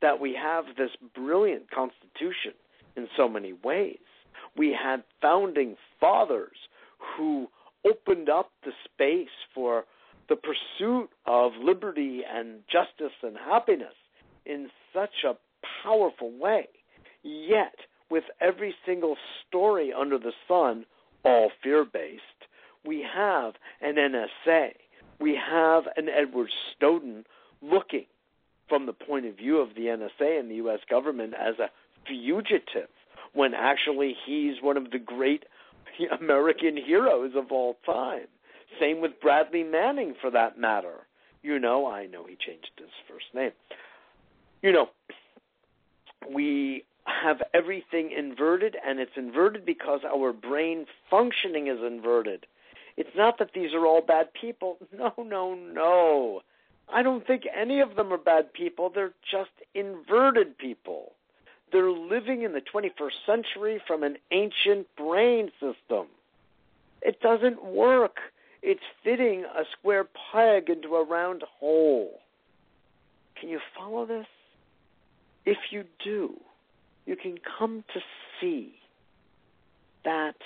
that 0.01 0.21
we 0.21 0.35
have 0.35 0.65
this 0.77 0.91
brilliant 1.15 1.71
constitution 1.71 2.53
in 2.97 3.09
so 3.17 3.29
many 3.29 3.53
ways. 3.65 3.99
We 4.57 4.77
had 4.79 5.03
founding 5.21 5.77
fathers 6.01 6.57
who 7.17 7.49
opened 7.87 8.29
up 8.29 8.51
the 8.65 8.73
space 8.85 9.33
for 9.55 9.85
the 10.29 10.37
pursuit 10.37 11.09
of 11.27 11.53
liberty 11.63 12.23
and 12.29 12.61
justice 12.71 13.17
and 13.23 13.37
happiness 13.37 13.95
in 14.47 14.69
such 14.95 15.25
a 15.25 15.37
powerful 15.83 16.31
way. 16.39 16.69
Yet, 17.23 17.75
with 18.13 18.25
every 18.43 18.75
single 18.85 19.17
story 19.49 19.91
under 19.91 20.19
the 20.19 20.35
sun, 20.47 20.85
all 21.25 21.51
fear 21.63 21.83
based, 21.83 22.21
we 22.85 23.03
have 23.03 23.55
an 23.81 23.95
NSA, 23.95 24.73
we 25.19 25.35
have 25.51 25.85
an 25.97 26.09
Edward 26.11 26.51
Snowden 26.77 27.25
looking 27.63 28.05
from 28.69 28.85
the 28.85 28.93
point 28.93 29.25
of 29.25 29.39
view 29.39 29.59
of 29.59 29.71
the 29.75 29.87
NSA 29.87 30.39
and 30.39 30.51
the 30.51 30.57
U.S. 30.57 30.81
government 30.91 31.33
as 31.33 31.55
a 31.59 31.71
fugitive 32.07 32.91
when 33.33 33.55
actually 33.55 34.15
he's 34.27 34.57
one 34.61 34.77
of 34.77 34.91
the 34.91 34.99
great 34.99 35.45
American 36.21 36.77
heroes 36.77 37.33
of 37.35 37.51
all 37.51 37.79
time. 37.87 38.27
Same 38.79 39.01
with 39.01 39.13
Bradley 39.23 39.63
Manning, 39.63 40.15
for 40.21 40.31
that 40.31 40.59
matter. 40.59 41.07
You 41.43 41.59
know, 41.59 41.87
I 41.87 42.07
know 42.07 42.27
he 42.27 42.37
changed 42.37 42.73
his 42.77 42.89
first 43.09 43.27
name. 43.35 43.53
You 44.61 44.73
know, 44.73 44.87
we 46.31 46.85
have 47.05 47.43
everything 47.53 48.11
inverted, 48.17 48.77
and 48.87 49.01
it's 49.01 49.17
inverted 49.17 49.65
because 49.65 50.01
our 50.05 50.33
brain 50.33 50.87
functioning 51.11 51.67
is 51.67 51.79
inverted. 51.85 52.47
It's 52.97 53.17
not 53.17 53.39
that 53.39 53.51
these 53.55 53.73
are 53.75 53.87
all 53.87 54.03
bad 54.03 54.29
people. 54.39 54.79
No, 54.97 55.13
no, 55.19 55.55
no. 55.55 56.43
I 56.93 57.03
don't 57.03 57.27
think 57.27 57.45
any 57.55 57.81
of 57.81 57.97
them 57.97 58.13
are 58.13 58.19
bad 58.19 58.53
people. 58.53 58.91
They're 58.95 59.15
just 59.31 59.51
inverted 59.75 60.59
people. 60.59 61.13
They're 61.73 61.91
living 61.91 62.43
in 62.43 62.53
the 62.53 62.61
21st 62.61 63.25
century 63.25 63.83
from 63.87 64.03
an 64.03 64.19
ancient 64.31 64.87
brain 64.97 65.51
system. 65.59 66.09
It 67.01 67.21
doesn't 67.21 67.65
work. 67.65 68.17
It's 68.63 68.83
fitting 69.03 69.45
a 69.45 69.65
square 69.79 70.07
peg 70.33 70.69
into 70.69 70.95
a 70.95 71.05
round 71.05 71.43
hole. 71.59 72.21
Can 73.41 73.49
you 73.49 73.59
follow 73.77 74.07
this? 74.07 74.27
If 75.45 75.59
you 75.71 75.85
do, 76.05 76.39
you 77.07 77.17
can 77.17 77.39
come 77.59 77.85
to 77.95 78.01
see 78.41 78.75
that 80.05 80.37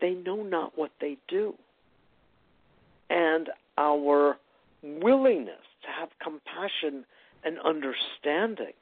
they 0.00 0.14
know 0.14 0.42
not 0.42 0.76
what 0.76 0.90
they 1.00 1.16
do. 1.28 1.54
And 3.08 3.50
our 3.76 4.36
willingness 4.82 5.56
to 5.82 5.88
have 5.88 6.08
compassion 6.22 7.04
and 7.44 7.58
understanding 7.58 8.74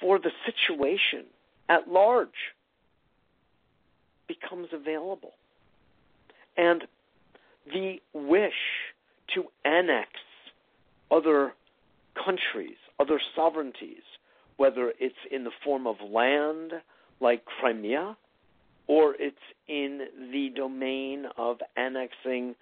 for 0.00 0.18
the 0.18 0.30
situation 0.46 1.24
at 1.68 1.88
large 1.88 2.28
becomes 4.26 4.68
available. 4.72 5.32
And 6.56 6.84
the 7.66 8.00
wish 8.12 8.52
to 9.34 9.44
annex 9.64 10.08
other 11.10 11.52
countries, 12.14 12.76
other 12.98 13.20
sovereignties, 13.34 14.02
whether 14.58 14.92
it's 15.00 15.16
in 15.32 15.44
the 15.44 15.50
form 15.64 15.86
of 15.86 15.96
land 16.12 16.72
like 17.20 17.44
Crimea 17.46 18.16
or 18.86 19.14
it's 19.18 19.36
in 19.68 20.00
the 20.32 20.50
domain 20.54 21.26
of 21.38 21.58
annexing 21.76 22.54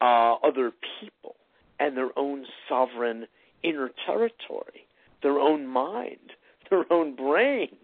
uh, 0.00 0.34
other 0.42 0.72
people 1.00 1.34
and 1.78 1.96
their 1.96 2.16
own 2.16 2.46
sovereign 2.68 3.26
inner 3.62 3.90
territory, 4.06 4.86
their 5.22 5.38
own 5.38 5.66
mind, 5.66 6.32
their 6.70 6.90
own 6.92 7.14
brain. 7.14 7.76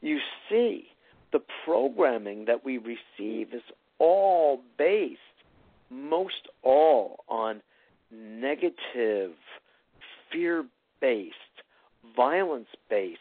You 0.00 0.18
see, 0.48 0.84
the 1.32 1.40
programming 1.64 2.46
that 2.46 2.64
we 2.64 2.78
receive 2.78 3.52
is 3.52 3.62
all 3.98 4.62
based, 4.78 5.18
most 5.90 6.48
all, 6.62 7.24
on 7.28 7.60
negative, 8.12 9.32
fear 10.32 10.64
based, 11.00 11.34
violence 12.16 12.68
based 12.88 13.18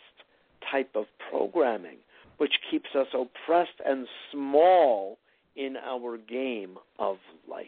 type 0.72 0.92
of 0.96 1.06
programming, 1.30 1.98
which 2.38 2.54
keeps 2.70 2.90
us 2.96 3.08
oppressed 3.14 3.80
and 3.86 4.08
small 4.32 5.18
in 5.56 5.76
our 5.78 6.18
game 6.18 6.78
of 6.98 7.18
life. 7.50 7.68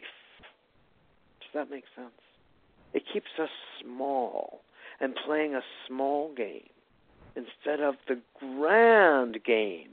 Does 1.40 1.50
that 1.54 1.70
make 1.70 1.84
sense? 1.94 2.10
It 2.94 3.02
keeps 3.12 3.30
us 3.40 3.50
small 3.82 4.60
and 5.00 5.14
playing 5.26 5.54
a 5.54 5.62
small 5.86 6.32
game 6.34 6.68
instead 7.36 7.80
of 7.80 7.94
the 8.08 8.20
grand 8.38 9.42
game 9.44 9.88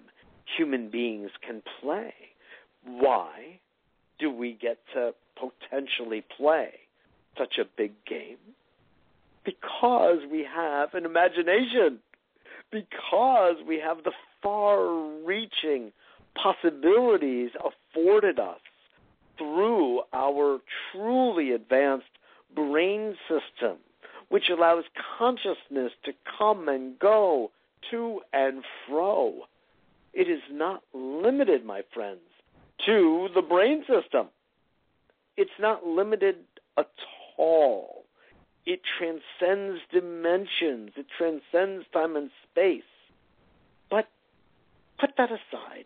human 0.57 0.89
beings 0.89 1.31
can 1.45 1.61
play. 1.81 2.13
Why 2.85 3.59
do 4.19 4.31
we 4.31 4.57
get 4.59 4.77
to 4.93 5.13
potentially 5.35 6.23
play 6.37 6.71
such 7.37 7.57
a 7.59 7.65
big 7.77 7.93
game? 8.05 8.37
Because 9.43 10.19
we 10.31 10.45
have 10.53 10.93
an 10.93 11.05
imagination, 11.05 11.99
because 12.71 13.55
we 13.67 13.79
have 13.79 14.03
the 14.03 14.11
far 14.43 14.93
reaching 15.25 15.91
possibilities 16.35 17.51
afforded 17.55 18.39
us 18.39 18.59
through 19.37 20.01
our 20.13 20.59
truly 20.91 21.51
advanced 21.51 22.05
brain 22.55 23.15
system 23.27 23.77
which 24.29 24.49
allows 24.49 24.83
consciousness 25.17 25.91
to 26.05 26.13
come 26.37 26.69
and 26.69 26.97
go 26.99 27.51
to 27.91 28.21
and 28.31 28.63
fro. 28.87 29.41
It 30.13 30.29
is 30.29 30.41
not 30.51 30.83
limited, 30.93 31.65
my 31.65 31.81
friends, 31.93 32.21
to 32.85 33.27
the 33.35 33.41
brain 33.41 33.81
system. 33.81 34.27
It's 35.35 35.49
not 35.59 35.85
limited 35.85 36.37
at 36.77 36.89
all. 37.37 37.98
It 38.69 38.81
transcends 38.99 39.81
dimensions, 39.91 40.91
it 40.95 41.07
transcends 41.17 41.87
time 41.91 42.15
and 42.15 42.29
space. 42.51 42.83
But 43.89 44.07
put 44.99 45.09
that 45.17 45.31
aside. 45.31 45.85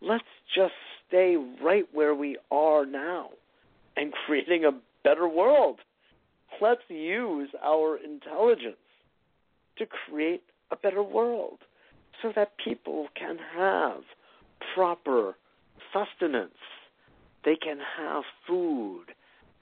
Let's 0.00 0.24
just 0.56 0.72
stay 1.06 1.36
right 1.62 1.84
where 1.92 2.14
we 2.14 2.38
are 2.50 2.86
now 2.86 3.28
and 3.94 4.10
creating 4.26 4.64
a 4.64 4.72
better 5.04 5.28
world. 5.28 5.80
Let's 6.62 6.80
use 6.88 7.50
our 7.62 7.98
intelligence 7.98 8.76
to 9.76 9.84
create 9.84 10.44
a 10.70 10.76
better 10.76 11.02
world 11.02 11.58
so 12.22 12.32
that 12.34 12.52
people 12.56 13.08
can 13.14 13.36
have 13.54 14.00
proper 14.74 15.34
sustenance. 15.92 16.56
They 17.44 17.56
can 17.56 17.80
have 17.98 18.22
food 18.46 19.08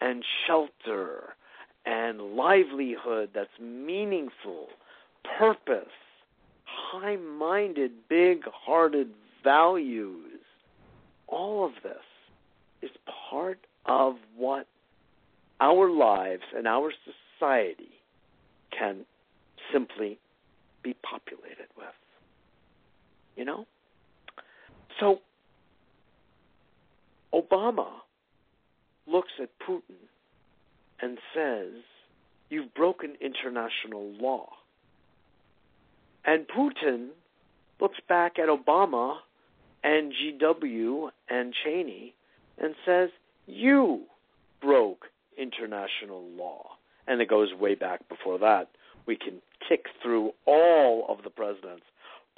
and 0.00 0.24
shelter 0.46 1.34
and 1.86 2.20
livelihood 2.36 3.30
that's 3.34 3.58
meaningful, 3.60 4.68
purpose, 5.38 5.86
high 6.64 7.16
minded, 7.16 7.92
big 8.08 8.42
hearted 8.46 9.08
values. 9.42 10.40
All 11.26 11.64
of 11.64 11.72
this 11.82 11.94
is 12.82 12.90
part 13.30 13.58
of 13.86 14.14
what 14.36 14.66
our 15.60 15.90
lives 15.90 16.42
and 16.56 16.66
our 16.66 16.92
society 17.38 17.90
can 18.76 19.04
simply 19.72 20.18
be 20.82 20.94
populated 21.02 21.68
with. 21.76 21.86
You 23.36 23.44
know? 23.44 23.66
So, 24.98 25.20
Obama 27.32 27.88
looks 29.06 29.30
at 29.40 29.50
Putin 29.66 29.96
and 31.02 31.18
says, 31.34 31.72
You've 32.48 32.74
broken 32.74 33.14
international 33.20 34.12
law. 34.20 34.48
And 36.24 36.46
Putin 36.48 37.08
looks 37.80 37.98
back 38.08 38.38
at 38.38 38.48
Obama 38.48 39.16
and 39.82 40.12
GW 40.12 41.10
and 41.28 41.54
Cheney 41.64 42.14
and 42.58 42.74
says, 42.84 43.10
You 43.46 44.02
broke 44.60 45.06
international 45.38 46.24
law. 46.36 46.62
And 47.06 47.20
it 47.20 47.28
goes 47.28 47.48
way 47.54 47.74
back 47.74 48.08
before 48.08 48.38
that. 48.40 48.68
We 49.06 49.16
can 49.16 49.40
tick 49.68 49.86
through 50.02 50.32
all 50.46 51.06
of 51.08 51.24
the 51.24 51.30
presidents, 51.30 51.84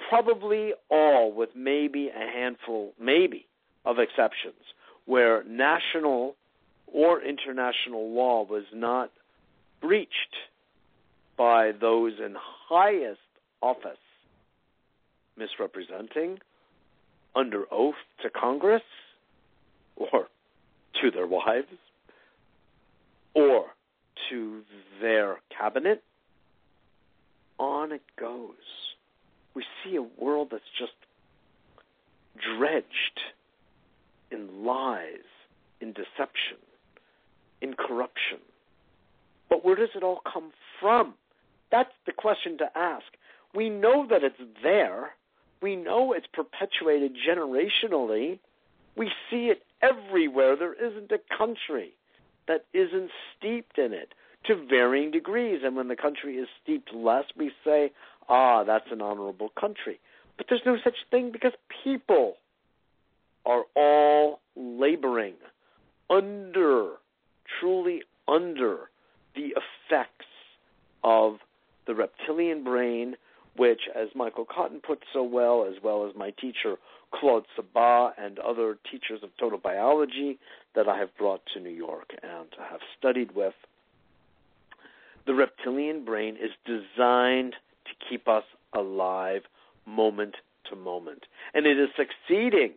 probably 0.09 0.73
all, 0.89 1.31
with 1.31 1.49
maybe 1.55 2.09
a 2.09 2.31
handful, 2.31 2.93
maybe, 2.99 3.45
of 3.85 3.99
exceptions, 3.99 4.61
where 5.05 5.43
national 5.43 6.35
or 6.93 7.21
international 7.21 8.13
law 8.13 8.45
was 8.45 8.63
not 8.73 9.11
breached 9.81 10.37
by 11.35 11.71
those 11.81 12.13
in 12.23 12.35
highest 12.37 13.19
office 13.61 13.97
misrepresenting 15.35 16.39
under 17.35 17.63
oath 17.71 17.95
to 18.21 18.29
Congress 18.29 18.83
or 19.95 20.27
to 21.01 21.11
their 21.11 21.25
wives 21.27 21.67
or 23.33 23.65
to 24.29 24.61
their 25.01 25.37
cabinet. 25.57 26.03
On 27.59 27.91
it 27.91 28.03
goes. 28.19 28.53
We 29.55 29.63
see 29.83 29.95
a 29.95 30.03
world 30.23 30.49
that's 30.51 30.63
just 30.77 30.93
dredged 32.57 33.19
in 34.31 34.65
lies, 34.65 35.25
in 35.81 35.93
deception, 35.93 36.57
in 37.63 37.73
corruption. 37.73 38.39
But 39.49 39.65
where 39.65 39.75
does 39.75 39.89
it 39.95 40.03
all 40.03 40.21
come 40.31 40.51
from? 40.79 41.15
That's 41.71 41.93
the 42.05 42.11
question 42.11 42.57
to 42.59 42.65
ask. 42.77 43.05
We 43.55 43.69
know 43.69 44.05
that 44.09 44.23
it's 44.23 44.41
there. 44.61 45.11
We 45.61 45.75
know 45.75 46.13
it's 46.13 46.27
perpetuated 46.31 47.13
generationally. 47.27 48.39
We 48.95 49.11
see 49.29 49.47
it 49.47 49.63
everywhere. 49.81 50.55
There 50.55 50.73
isn't 50.73 51.11
a 51.11 51.19
country 51.35 51.93
that 52.47 52.65
isn't 52.73 53.09
steeped 53.37 53.77
in 53.77 53.93
it 53.93 54.13
to 54.45 54.55
varying 54.69 55.11
degrees. 55.11 55.61
And 55.63 55.75
when 55.75 55.87
the 55.87 55.95
country 55.95 56.35
is 56.35 56.47
steeped 56.61 56.93
less, 56.93 57.25
we 57.37 57.51
say, 57.63 57.91
ah, 58.27 58.63
that's 58.63 58.91
an 58.91 59.01
honorable 59.01 59.49
country. 59.59 59.99
But 60.37 60.47
there's 60.49 60.61
no 60.65 60.77
such 60.83 60.97
thing 61.09 61.31
because 61.31 61.53
people 61.83 62.35
are 63.45 63.63
all 63.75 64.39
laboring 64.55 65.35
under, 66.09 66.91
truly 67.59 68.03
under 68.27 68.89
the 69.35 69.53
effects 69.55 70.25
of 71.03 71.37
the 71.85 71.95
reptilian 71.95 72.63
brain, 72.63 73.15
which, 73.55 73.81
as 73.95 74.09
Michael 74.15 74.45
Cotton 74.45 74.79
put 74.79 75.03
so 75.11 75.23
well, 75.23 75.65
as 75.67 75.81
well 75.83 76.07
as 76.07 76.15
my 76.15 76.31
teacher 76.31 76.77
Claude 77.13 77.45
Sabbah 77.55 78.13
and 78.17 78.39
other 78.39 78.77
teachers 78.91 79.21
of 79.21 79.29
total 79.39 79.59
biology 79.59 80.39
that 80.75 80.87
I 80.87 80.97
have 80.97 81.15
brought 81.17 81.41
to 81.53 81.59
New 81.59 81.69
York 81.69 82.11
and 82.23 82.47
have 82.69 82.79
studied 82.97 83.35
with, 83.35 83.53
the 85.25 85.33
reptilian 85.33 86.03
brain 86.03 86.35
is 86.35 86.51
designed 86.65 87.53
to 87.85 87.91
keep 88.09 88.27
us 88.27 88.43
alive 88.73 89.43
moment 89.85 90.35
to 90.69 90.75
moment. 90.75 91.25
And 91.53 91.65
it 91.65 91.77
is 91.77 91.89
succeeding. 91.95 92.73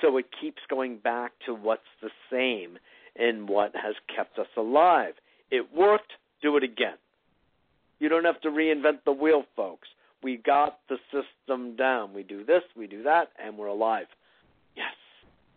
So 0.00 0.16
it 0.16 0.26
keeps 0.40 0.62
going 0.68 0.98
back 0.98 1.32
to 1.46 1.54
what's 1.54 1.82
the 2.00 2.10
same 2.30 2.78
in 3.18 3.46
what 3.46 3.74
has 3.74 3.94
kept 4.14 4.38
us 4.38 4.46
alive. 4.56 5.14
It 5.50 5.74
worked, 5.74 6.12
do 6.40 6.56
it 6.56 6.62
again. 6.62 6.96
You 7.98 8.08
don't 8.08 8.24
have 8.24 8.40
to 8.42 8.48
reinvent 8.48 9.04
the 9.04 9.12
wheel, 9.12 9.44
folks. 9.56 9.88
We 10.22 10.36
got 10.36 10.78
the 10.88 10.98
system 11.12 11.76
down. 11.76 12.14
We 12.14 12.22
do 12.22 12.44
this, 12.44 12.62
we 12.76 12.86
do 12.86 13.02
that, 13.04 13.30
and 13.42 13.56
we're 13.56 13.66
alive. 13.66 14.06
Yes, 14.76 14.94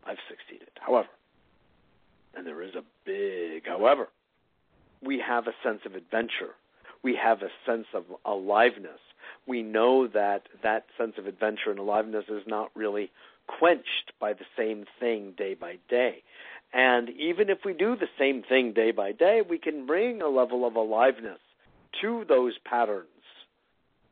I've 0.06 0.17
succeeded. 0.28 0.69
However, 0.80 1.10
and 2.36 2.45
there 2.45 2.62
is 2.62 2.76
a 2.76 2.84
big 3.06 3.67
however, 3.67 4.08
we 5.04 5.19
have 5.19 5.47
a 5.47 5.54
sense 5.63 5.82
of 5.86 5.95
adventure. 5.95 6.56
We 7.04 7.15
have 7.15 7.41
a 7.41 7.50
sense 7.65 7.88
of 7.93 8.06
aliveness. 8.26 9.00
We 9.47 9.63
know 9.63 10.08
that 10.08 10.43
that 10.63 10.86
sense 10.97 11.13
of 11.17 11.26
adventure 11.26 11.71
and 11.71 11.80
aliveness 11.80 12.26
is 12.30 12.43
not 12.45 12.69
really 12.76 13.12
quenched 13.47 14.13
by 14.19 14.34
the 14.34 14.45
same 14.58 14.86
thing 15.00 15.34
day 15.38 15.56
by 15.56 15.78
day. 15.89 16.24
And 16.73 17.10
even 17.10 17.49
if 17.49 17.60
we 17.65 17.73
do 17.73 17.95
the 17.95 18.07
same 18.17 18.43
thing 18.43 18.73
day 18.73 18.91
by 18.91 19.12
day, 19.12 19.41
we 19.47 19.57
can 19.57 19.86
bring 19.86 20.21
a 20.21 20.29
level 20.29 20.65
of 20.65 20.75
aliveness 20.75 21.39
to 22.01 22.23
those 22.27 22.53
patterns. 22.63 23.07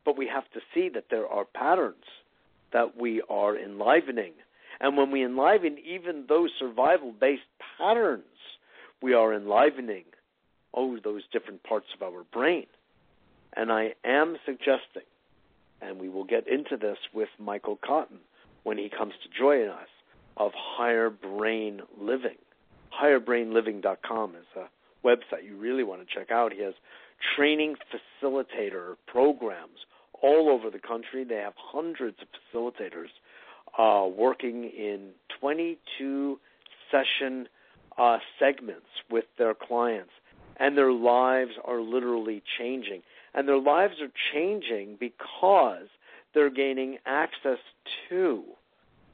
But 0.04 0.18
we 0.18 0.26
have 0.26 0.50
to 0.52 0.60
see 0.74 0.88
that 0.94 1.06
there 1.10 1.26
are 1.26 1.44
patterns 1.44 2.04
that 2.72 2.96
we 2.98 3.22
are 3.28 3.56
enlivening. 3.56 4.32
And 4.80 4.96
when 4.96 5.10
we 5.10 5.24
enliven 5.24 5.78
even 5.78 6.26
those 6.28 6.50
survival 6.58 7.12
based 7.18 7.42
patterns, 7.78 8.24
we 9.02 9.14
are 9.14 9.34
enlivening 9.34 10.04
oh 10.74 10.98
those 11.02 11.22
different 11.32 11.62
parts 11.62 11.86
of 11.94 12.02
our 12.02 12.24
brain. 12.32 12.66
And 13.56 13.72
I 13.72 13.94
am 14.04 14.36
suggesting, 14.46 15.08
and 15.80 15.98
we 15.98 16.08
will 16.08 16.24
get 16.24 16.46
into 16.46 16.76
this 16.76 16.98
with 17.12 17.28
Michael 17.38 17.78
Cotton 17.84 18.18
when 18.62 18.78
he 18.78 18.88
comes 18.88 19.14
to 19.22 19.38
join 19.38 19.68
us, 19.68 19.88
of 20.36 20.52
higher 20.54 21.10
brain 21.10 21.80
living. 22.00 22.36
Higherbrainliving.com 23.00 24.34
is 24.34 24.46
a 24.56 25.06
website 25.06 25.44
you 25.44 25.56
really 25.56 25.82
want 25.82 26.06
to 26.06 26.14
check 26.14 26.30
out. 26.30 26.52
He 26.52 26.62
has 26.62 26.74
training 27.36 27.76
facilitator 28.22 28.96
programs 29.06 29.78
all 30.22 30.50
over 30.50 30.70
the 30.70 30.78
country. 30.78 31.24
They 31.24 31.36
have 31.36 31.54
hundreds 31.56 32.18
of 32.20 32.28
facilitators 32.54 33.08
uh, 33.78 34.06
working 34.06 34.64
in 34.64 35.10
22 35.40 36.38
session 36.90 37.48
uh, 37.96 38.18
segments 38.38 38.86
with 39.10 39.24
their 39.38 39.54
clients, 39.54 40.10
and 40.58 40.76
their 40.76 40.92
lives 40.92 41.52
are 41.64 41.80
literally 41.80 42.42
changing. 42.58 43.02
And 43.34 43.46
their 43.46 43.60
lives 43.60 43.94
are 44.00 44.10
changing 44.34 44.96
because 44.98 45.86
they're 46.34 46.50
gaining 46.50 46.98
access 47.06 47.58
to 48.08 48.42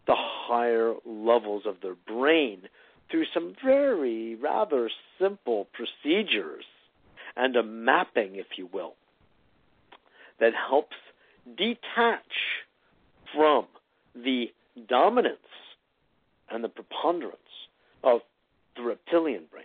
the 0.06 0.14
higher 0.16 0.94
levels 1.04 1.64
of 1.66 1.76
their 1.82 1.96
brain 2.06 2.62
through 3.10 3.26
some 3.32 3.54
very 3.64 4.34
rather 4.34 4.90
simple 5.20 5.68
procedures 5.72 6.64
and 7.36 7.56
a 7.56 7.62
mapping, 7.62 8.36
if 8.36 8.46
you 8.56 8.68
will, 8.72 8.94
that 10.40 10.52
helps 10.54 10.96
detach 11.56 12.32
from 13.34 13.66
the 14.14 14.46
dominance 14.88 15.38
and 16.50 16.64
the 16.64 16.68
preponderance 16.68 17.36
of 18.02 18.20
the 18.76 18.82
reptilian 18.82 19.44
brain. 19.50 19.64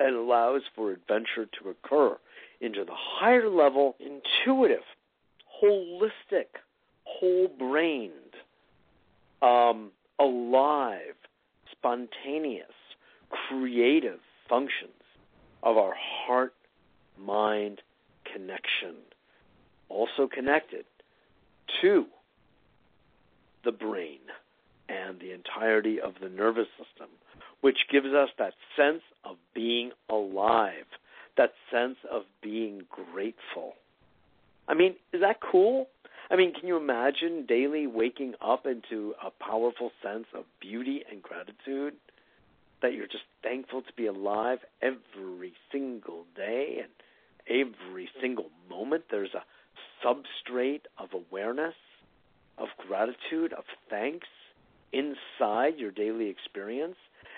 It 0.00 0.14
allows 0.14 0.62
for 0.74 0.92
adventure 0.92 1.46
to 1.60 1.70
occur 1.70 2.16
into 2.60 2.84
the 2.84 2.94
higher 2.94 3.48
level, 3.48 3.96
intuitive, 3.98 4.84
holistic, 5.62 6.46
whole 7.04 7.48
brained, 7.48 8.12
um, 9.42 9.90
alive, 10.18 11.14
spontaneous, 11.78 12.66
creative 13.30 14.20
functions 14.48 14.92
of 15.62 15.76
our 15.76 15.94
heart 15.96 16.54
mind 17.18 17.80
connection, 18.32 18.94
also 19.88 20.28
connected 20.32 20.84
to 21.80 22.06
the 23.64 23.72
brain 23.72 24.18
and 24.88 25.20
the 25.20 25.32
entirety 25.32 26.00
of 26.00 26.14
the 26.22 26.28
nervous 26.28 26.68
system, 26.78 27.08
which 27.60 27.78
gives 27.90 28.06
us 28.06 28.28
that 28.38 28.54
sense 28.76 29.02
of 29.24 29.36
being 29.54 29.90
alive, 30.08 30.86
that 31.36 31.52
sense 31.70 31.96
of 32.10 32.22
being 32.42 32.82
grateful. 32.90 33.74
I 34.68 34.74
mean, 34.74 34.94
is 35.12 35.20
that 35.20 35.40
cool? 35.40 35.88
I 36.30 36.36
mean, 36.36 36.52
can 36.52 36.68
you 36.68 36.76
imagine 36.76 37.46
daily 37.46 37.86
waking 37.86 38.34
up 38.40 38.66
into 38.66 39.14
a 39.24 39.30
powerful 39.30 39.90
sense 40.02 40.26
of 40.34 40.44
beauty 40.60 41.02
and 41.10 41.22
gratitude? 41.22 41.94
That 42.82 42.92
you're 42.92 43.06
just 43.06 43.24
thankful 43.42 43.82
to 43.82 43.92
be 43.96 44.06
alive 44.06 44.58
every 44.82 45.54
single 45.72 46.24
day 46.36 46.82
and 46.82 46.92
every 47.48 48.08
single 48.20 48.50
moment. 48.68 49.04
There's 49.10 49.34
a 49.34 49.44
substrate 50.04 50.82
of 50.98 51.08
awareness, 51.12 51.74
of 52.58 52.68
gratitude, 52.86 53.52
of 53.52 53.64
thanks 53.88 54.28
inside 54.92 55.78
your 55.78 55.90
daily 55.90 56.28
experience 56.28 56.96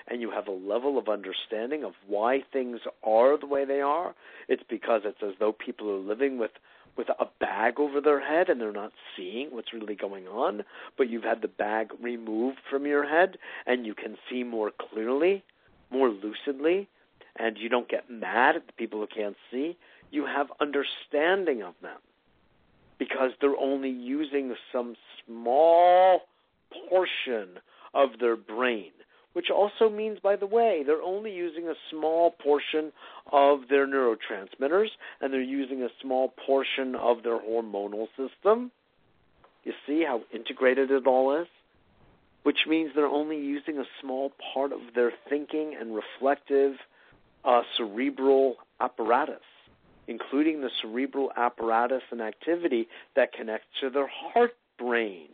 and 0.09 0.21
you 0.21 0.31
have 0.31 0.49
a 0.49 0.53
level 0.53 0.99
of 0.99 1.09
understanding 1.09 1.85
of 1.85 1.93
why 2.07 2.43
things 2.53 2.81
are 3.03 3.39
the 3.39 3.47
way 3.47 3.65
they 3.65 3.81
are, 3.81 4.15
it's 4.49 4.63
because 4.69 5.03
it's 5.05 5.23
as 5.23 5.35
though 5.39 5.53
people 5.53 5.91
are 5.91 5.99
living 5.99 6.39
with 6.39 6.51
with 6.97 7.09
a 7.09 7.27
bag 7.39 7.79
over 7.79 8.01
their 8.01 8.21
head 8.21 8.49
and 8.49 8.61
they're 8.61 8.73
not 8.73 8.93
seeing 9.17 9.49
what's 9.51 9.73
really 9.73 9.95
going 9.95 10.27
on, 10.29 10.65
but 10.97 11.09
you've 11.09 11.25
had 11.25 11.43
the 11.43 11.49
bag 11.49 11.91
removed 12.01 12.59
from 12.69 12.87
your 12.87 13.09
head 13.09 13.39
and 13.67 13.87
you 13.87 13.95
can 13.95 14.17
see 14.29 14.43
more 14.43 14.71
clearly, 14.71 15.43
more 15.91 16.09
lucidly, 16.09 16.89
and 17.37 17.57
you 17.59 17.69
don't 17.69 17.89
get 17.89 18.11
mad 18.11 18.57
at 18.57 18.67
the 18.67 18.73
people 18.73 19.01
who 19.01 19.07
can't 19.07 19.37
see. 19.51 19.77
You 20.11 20.27
have 20.27 20.49
understanding 20.61 21.63
of 21.63 21.75
them 21.81 21.99
because 22.99 23.31
they're 23.41 23.57
only 23.57 23.91
using 23.91 24.55
some 24.73 24.95
small 25.25 26.23
portion 26.89 27.59
of 27.95 28.19
their 28.21 28.37
brain 28.37 28.93
which 29.33 29.51
also 29.51 29.89
means, 29.89 30.19
by 30.21 30.37
the 30.37 30.47
way, 30.47 30.83
they're 30.85 31.03
only 31.03 31.33
using 31.33 31.69
a 31.69 31.75
small 31.91 32.33
portion 32.33 32.93
of 33.31 33.61
their 33.69 33.87
neurotransmitters 33.87 34.89
and 35.21 35.33
they're 35.33 35.43
using 35.43 35.83
a 35.83 35.89
small 36.03 36.33
portion 36.47 36.95
of 36.95 37.23
their 37.23 37.39
hormonal 37.39 38.09
system. 38.17 38.71
You 39.65 39.73
see 39.87 40.05
how 40.05 40.23
integrated 40.33 40.91
it 40.91 41.07
all 41.07 41.41
is? 41.41 41.47
Which 42.43 42.61
means 42.67 42.93
they're 42.95 43.07
only 43.07 43.39
using 43.39 43.79
a 43.79 43.85
small 44.01 44.33
part 44.55 44.73
of 44.73 44.81
their 44.95 45.13
thinking 45.29 45.77
and 45.79 45.95
reflective 45.95 46.77
uh, 47.45 47.63
cerebral 47.77 48.57
apparatus, 48.81 49.43
including 50.09 50.61
the 50.61 50.71
cerebral 50.81 51.31
apparatus 51.37 52.03
and 52.11 52.21
activity 52.21 52.89
that 53.15 53.33
connects 53.33 53.67
to 53.81 53.91
their 53.91 54.09
heart 54.09 54.57
brain 54.79 55.29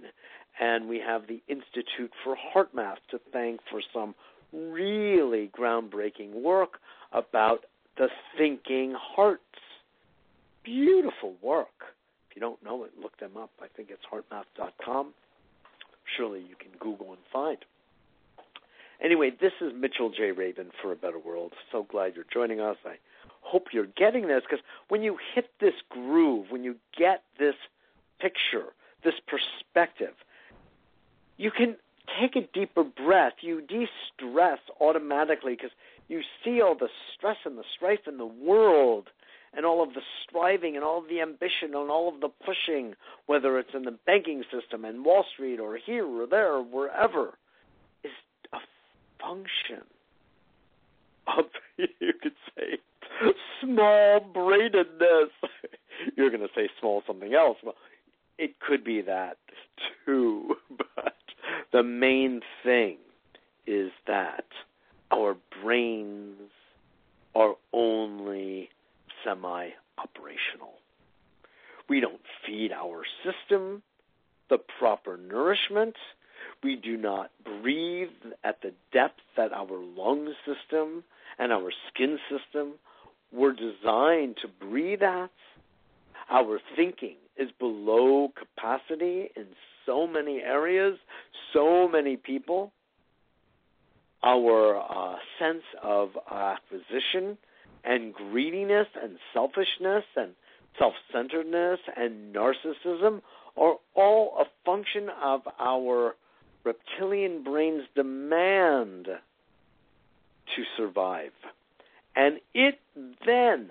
and 0.61 0.89
we 0.89 0.99
have 0.99 1.27
the 1.27 1.43
Institute 1.49 2.11
for 2.25 2.37
HeartMath 2.55 2.97
to 3.11 3.21
thank 3.33 3.61
for 3.71 3.81
some 3.93 4.15
really 4.53 5.51
groundbreaking 5.59 6.33
work 6.33 6.79
about 7.13 7.65
the 7.99 8.09
thinking 8.37 8.95
hearts. 8.97 9.43
Beautiful 10.65 11.35
work. 11.43 11.95
If 12.31 12.37
you 12.37 12.41
don't 12.41 12.63
know 12.65 12.85
it, 12.85 12.93
look 13.01 13.19
them 13.19 13.37
up. 13.37 13.51
I 13.61 13.67
think 13.77 13.91
it's 13.91 14.03
heartmath.com. 14.13 15.13
Surely 16.17 16.41
you 16.41 16.55
can 16.59 16.71
Google 16.79 17.09
and 17.09 17.23
find. 17.33 17.59
Anyway, 19.03 19.31
this 19.41 19.53
is 19.61 19.73
Mitchell 19.79 20.11
J. 20.11 20.33
Rabin 20.33 20.71
for 20.81 20.93
a 20.93 20.97
Better 20.97 21.19
World. 21.19 21.53
So 21.71 21.87
glad 21.89 22.15
you're 22.15 22.25
joining 22.33 22.61
us. 22.61 22.77
I 22.85 22.95
hope 23.43 23.67
you're 23.73 23.89
getting 23.97 24.27
this 24.27 24.43
because 24.49 24.65
when 24.89 25.03
you 25.03 25.19
hit 25.35 25.51
this 25.61 25.75
groove, 25.91 26.47
when 26.51 26.65
you 26.65 26.77
get 26.97 27.23
this 27.39 27.55
picture, 28.21 28.73
this 29.05 29.15
perspective, 29.27 30.15
you 31.37 31.51
can 31.51 31.77
take 32.21 32.37
a 32.37 32.47
deeper 32.53 32.85
breath. 32.85 33.35
You 33.41 33.61
de 33.61 33.87
stress 34.15 34.59
automatically 34.81 35.55
because 35.55 35.73
you 36.09 36.23
see 36.45 36.61
all 36.61 36.75
the 36.75 36.89
stress 37.17 37.37
and 37.45 37.59
the 37.59 37.65
strife 37.77 38.07
in 38.07 38.19
the 38.19 38.27
world 38.27 39.09
and 39.55 39.65
all 39.65 39.83
of 39.83 39.95
the 39.95 40.03
striving 40.23 40.77
and 40.77 40.85
all 40.85 40.99
of 40.99 41.09
the 41.09 41.21
ambition 41.21 41.75
and 41.75 41.91
all 41.91 42.09
of 42.13 42.21
the 42.21 42.29
pushing, 42.29 42.95
whether 43.27 43.59
it's 43.59 43.75
in 43.75 43.85
the 43.85 43.97
banking 44.07 44.45
system 44.53 44.85
and 44.85 45.05
Wall 45.05 45.25
Street 45.33 45.59
or 45.59 45.77
here 45.77 46.07
or 46.07 46.27
there 46.27 46.55
or 46.55 46.63
wherever, 46.63 47.39
is 48.05 48.13
a 48.53 48.59
function 49.21 49.85
of, 51.27 51.47
you 51.77 52.13
could 52.23 52.35
say, 52.57 52.79
small 53.61 54.21
brainedness. 54.21 55.31
You're 56.17 56.31
going 56.31 56.43
to 56.43 56.55
say 56.55 56.69
small 56.79 57.03
something 57.07 57.35
else. 57.35 57.57
Well, 57.65 57.75
it 58.39 58.61
could 58.61 58.85
be 58.85 59.01
that 59.03 59.39
too, 60.05 60.57
but 60.71 61.16
the 61.77 61.83
main 61.83 62.41
thing 62.65 62.97
is 63.67 63.91
that 64.07 64.47
our 65.11 65.37
brains 65.63 66.51
are 67.35 67.55
only 67.75 68.71
semi 69.23 69.69
operational. 69.99 70.73
We 71.87 72.01
don't 72.01 72.23
feed 72.47 72.73
our 72.73 73.03
system 73.23 73.83
the 74.49 74.57
proper 74.79 75.19
nourishment. 75.19 75.97
We 76.65 76.77
do 76.77 76.97
not 76.97 77.31
breathe 77.45 78.09
at 78.43 78.63
the 78.63 78.73
depth 78.91 79.21
that 79.37 79.53
our 79.53 79.79
lung 79.79 80.33
system 80.47 81.05
and 81.39 81.53
our 81.53 81.71
skin 81.89 82.19
system 82.31 82.77
were 83.31 83.53
designed 83.53 84.39
to 84.41 84.49
breathe 84.49 85.03
at. 85.03 85.31
Our 86.31 86.59
thinking 86.75 87.17
is 87.37 87.51
below 87.59 88.33
capacity 88.35 89.31
in 89.37 89.49
so 89.87 90.07
many 90.07 90.41
areas, 90.41 90.99
so 91.53 91.89
many 91.89 92.17
people. 92.17 92.73
Our 94.23 94.77
uh, 94.77 95.17
sense 95.39 95.63
of 95.83 96.11
acquisition 96.31 97.39
and 97.85 98.13
greediness 98.13 98.89
and 99.01 99.19
selfishness 99.33 100.05
and 100.17 100.33
self 100.79 100.95
centeredness 101.13 101.79
and 101.97 102.35
narcissism 102.35 103.23
are 103.57 103.77
all 103.95 104.39
a 104.41 104.45
function 104.65 105.09
of 105.23 105.43
our 105.59 106.17
reptilian 106.65 107.45
brain's 107.45 107.85
demand 107.95 109.07
to 109.07 110.63
survive. 110.77 111.31
And 112.17 112.39
it 112.55 112.79
then 113.25 113.71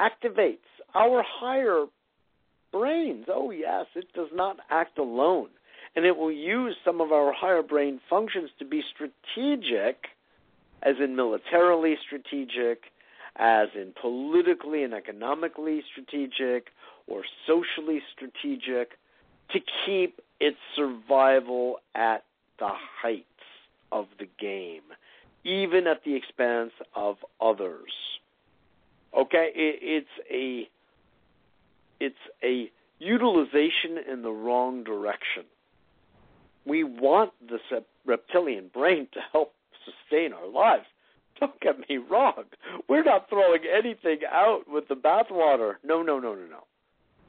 activates 0.00 0.58
our 0.94 1.24
higher 1.26 1.86
brains. 2.72 3.26
Oh, 3.28 3.50
yes, 3.50 3.86
it 3.94 4.12
does 4.14 4.28
not 4.32 4.58
act 4.70 4.98
alone. 4.98 5.48
And 5.96 6.04
it 6.04 6.16
will 6.16 6.32
use 6.32 6.76
some 6.84 7.00
of 7.00 7.12
our 7.12 7.32
higher 7.32 7.62
brain 7.62 8.00
functions 8.08 8.50
to 8.58 8.64
be 8.64 8.82
strategic, 8.94 10.06
as 10.82 10.96
in 11.02 11.16
militarily 11.16 11.96
strategic, 12.04 12.84
as 13.36 13.68
in 13.74 13.92
politically 14.00 14.84
and 14.84 14.94
economically 14.94 15.82
strategic, 15.90 16.68
or 17.06 17.22
socially 17.46 18.00
strategic, 18.14 18.98
to 19.52 19.60
keep 19.84 20.20
its 20.38 20.58
survival 20.76 21.80
at 21.94 22.24
the 22.58 22.70
heights 22.70 23.26
of 23.90 24.06
the 24.18 24.28
game, 24.38 24.82
even 25.44 25.86
at 25.86 26.04
the 26.04 26.14
expense 26.14 26.72
of 26.94 27.16
others. 27.40 27.92
Okay, 29.16 29.50
it's 29.54 30.06
a 30.30 30.68
it's 32.00 32.16
a 32.42 32.70
utilization 32.98 33.98
in 34.10 34.22
the 34.22 34.30
wrong 34.30 34.82
direction. 34.84 35.44
We 36.66 36.84
want 36.84 37.32
this 37.48 37.60
reptilian 38.04 38.70
brain 38.72 39.08
to 39.12 39.20
help 39.32 39.54
sustain 39.84 40.32
our 40.32 40.48
lives. 40.48 40.84
Don't 41.38 41.58
get 41.60 41.78
me 41.88 41.96
wrong. 41.96 42.44
We're 42.88 43.04
not 43.04 43.28
throwing 43.30 43.62
anything 43.72 44.18
out 44.30 44.64
with 44.68 44.88
the 44.88 44.94
bathwater. 44.94 45.74
No, 45.82 46.02
no, 46.02 46.18
no, 46.18 46.34
no, 46.34 46.46
no. 46.46 46.64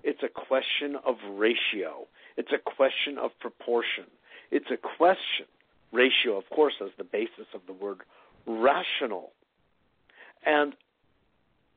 It's 0.03 0.23
a 0.23 0.27
question 0.27 0.97
of 1.05 1.15
ratio. 1.31 2.07
It's 2.35 2.51
a 2.51 2.57
question 2.57 3.17
of 3.17 3.31
proportion. 3.39 4.05
It's 4.49 4.69
a 4.69 4.77
question, 4.77 5.45
ratio, 5.93 6.37
of 6.37 6.49
course, 6.49 6.73
as 6.83 6.89
the 6.97 7.05
basis 7.05 7.47
of 7.53 7.61
the 7.67 7.73
word 7.73 7.99
rational. 8.45 9.31
And 10.45 10.73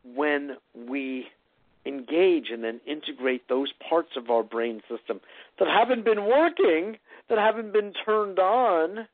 when 0.05 0.57
we 0.75 1.27
engage 1.87 2.47
and 2.53 2.65
then 2.65 2.81
integrate 2.87 3.49
those 3.49 3.73
parts 3.89 4.11
of 4.17 4.31
our 4.31 4.43
brain 4.43 4.81
system 4.89 5.21
that 5.59 5.69
haven't 5.69 6.05
been 6.05 6.25
working, 6.25 6.97
that 7.29 7.39
haven't 7.39 7.73
been 7.73 7.93
turned 8.05 8.39
on, 8.39 9.07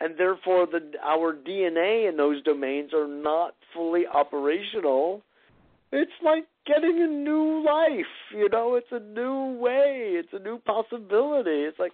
and 0.00 0.16
therefore 0.18 0.66
the, 0.66 0.80
our 1.02 1.34
DNA 1.34 2.08
in 2.08 2.16
those 2.16 2.42
domains 2.42 2.92
are 2.94 3.06
not 3.06 3.54
fully 3.74 4.06
operational. 4.06 5.22
It's 5.92 6.10
like 6.24 6.44
getting 6.66 7.00
a 7.02 7.06
new 7.06 7.64
life, 7.64 8.06
you 8.34 8.48
know, 8.48 8.76
it's 8.76 8.92
a 8.92 9.00
new 9.00 9.58
way, 9.58 10.12
it's 10.14 10.32
a 10.32 10.38
new 10.38 10.58
possibility. 10.58 11.64
It's 11.64 11.78
like, 11.78 11.92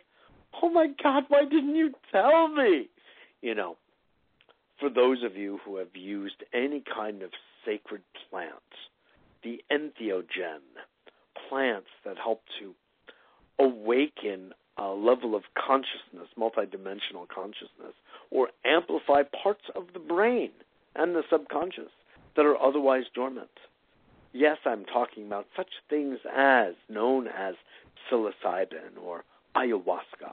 oh 0.63 0.69
my 0.69 0.89
God, 1.03 1.25
why 1.29 1.45
didn't 1.45 1.75
you 1.75 1.91
tell 2.13 2.49
me? 2.49 2.89
You 3.43 3.55
know, 3.55 3.77
for 4.81 4.91
those 4.91 5.23
of 5.25 5.37
you 5.37 5.59
who 5.65 5.77
have 5.77 5.95
used 5.95 6.43
any 6.55 6.83
kind 6.95 7.23
of 7.23 7.31
sacred 7.65 8.03
plant, 8.31 8.53
the 9.47 9.63
entheogen, 9.71 10.59
plants 11.49 11.87
that 12.05 12.17
help 12.19 12.43
to 12.59 12.75
awaken 13.61 14.53
a 14.77 14.89
level 14.89 15.37
of 15.37 15.45
consciousness, 15.55 16.29
multidimensional 16.37 17.29
consciousness, 17.33 17.95
or 18.31 18.49
amplify 18.65 19.23
parts 19.43 19.63
of 19.77 19.85
the 19.93 20.01
brain 20.01 20.51
and 20.97 21.15
the 21.15 21.23
subconscious 21.31 21.93
that 22.35 22.45
are 22.45 22.61
otherwise 22.61 23.05
dormant. 23.15 23.49
Yes, 24.33 24.59
I'm 24.67 24.85
talking 24.85 25.27
about 25.27 25.47
such 25.57 25.71
things 25.89 26.19
as 26.37 26.75
known 26.89 27.29
as 27.29 27.55
psilocybin 28.11 29.01
or 29.01 29.25
ayahuasca 29.55 30.33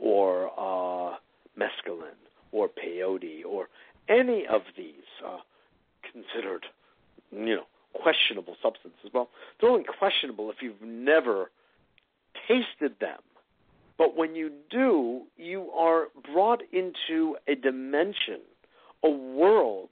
or 0.00 0.50
uh, 0.58 1.16
mescaline 1.56 2.24
or 2.50 2.68
peyote 2.68 3.44
or 3.46 3.68
any 4.08 4.46
of 4.50 4.62
these 4.76 4.94
uh, 5.24 5.38
considered, 6.10 6.64
you 7.30 7.56
know, 7.56 7.64
questionable 7.94 8.56
substances. 8.62 9.10
Well, 9.12 9.28
they're 9.60 9.70
only 9.70 9.84
questionable 9.84 10.50
if 10.50 10.56
you've 10.60 10.82
never 10.82 11.50
tasted 12.48 12.98
them. 13.00 13.20
But 13.96 14.16
when 14.16 14.34
you 14.34 14.50
do, 14.70 15.22
you 15.36 15.70
are 15.70 16.08
brought 16.32 16.62
into 16.72 17.36
a 17.46 17.54
dimension, 17.54 18.40
a 19.02 19.10
world 19.10 19.90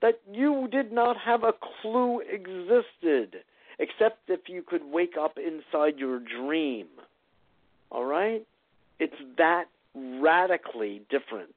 that 0.00 0.20
you 0.30 0.68
did 0.70 0.92
not 0.92 1.16
have 1.18 1.42
a 1.44 1.52
clue 1.52 2.20
existed, 2.20 3.36
except 3.78 4.28
if 4.28 4.48
you 4.48 4.62
could 4.62 4.84
wake 4.84 5.14
up 5.20 5.38
inside 5.38 5.98
your 5.98 6.18
dream. 6.18 6.86
All 7.90 8.04
right? 8.04 8.46
It's 8.98 9.14
that 9.36 9.66
radically 9.94 11.02
different 11.10 11.54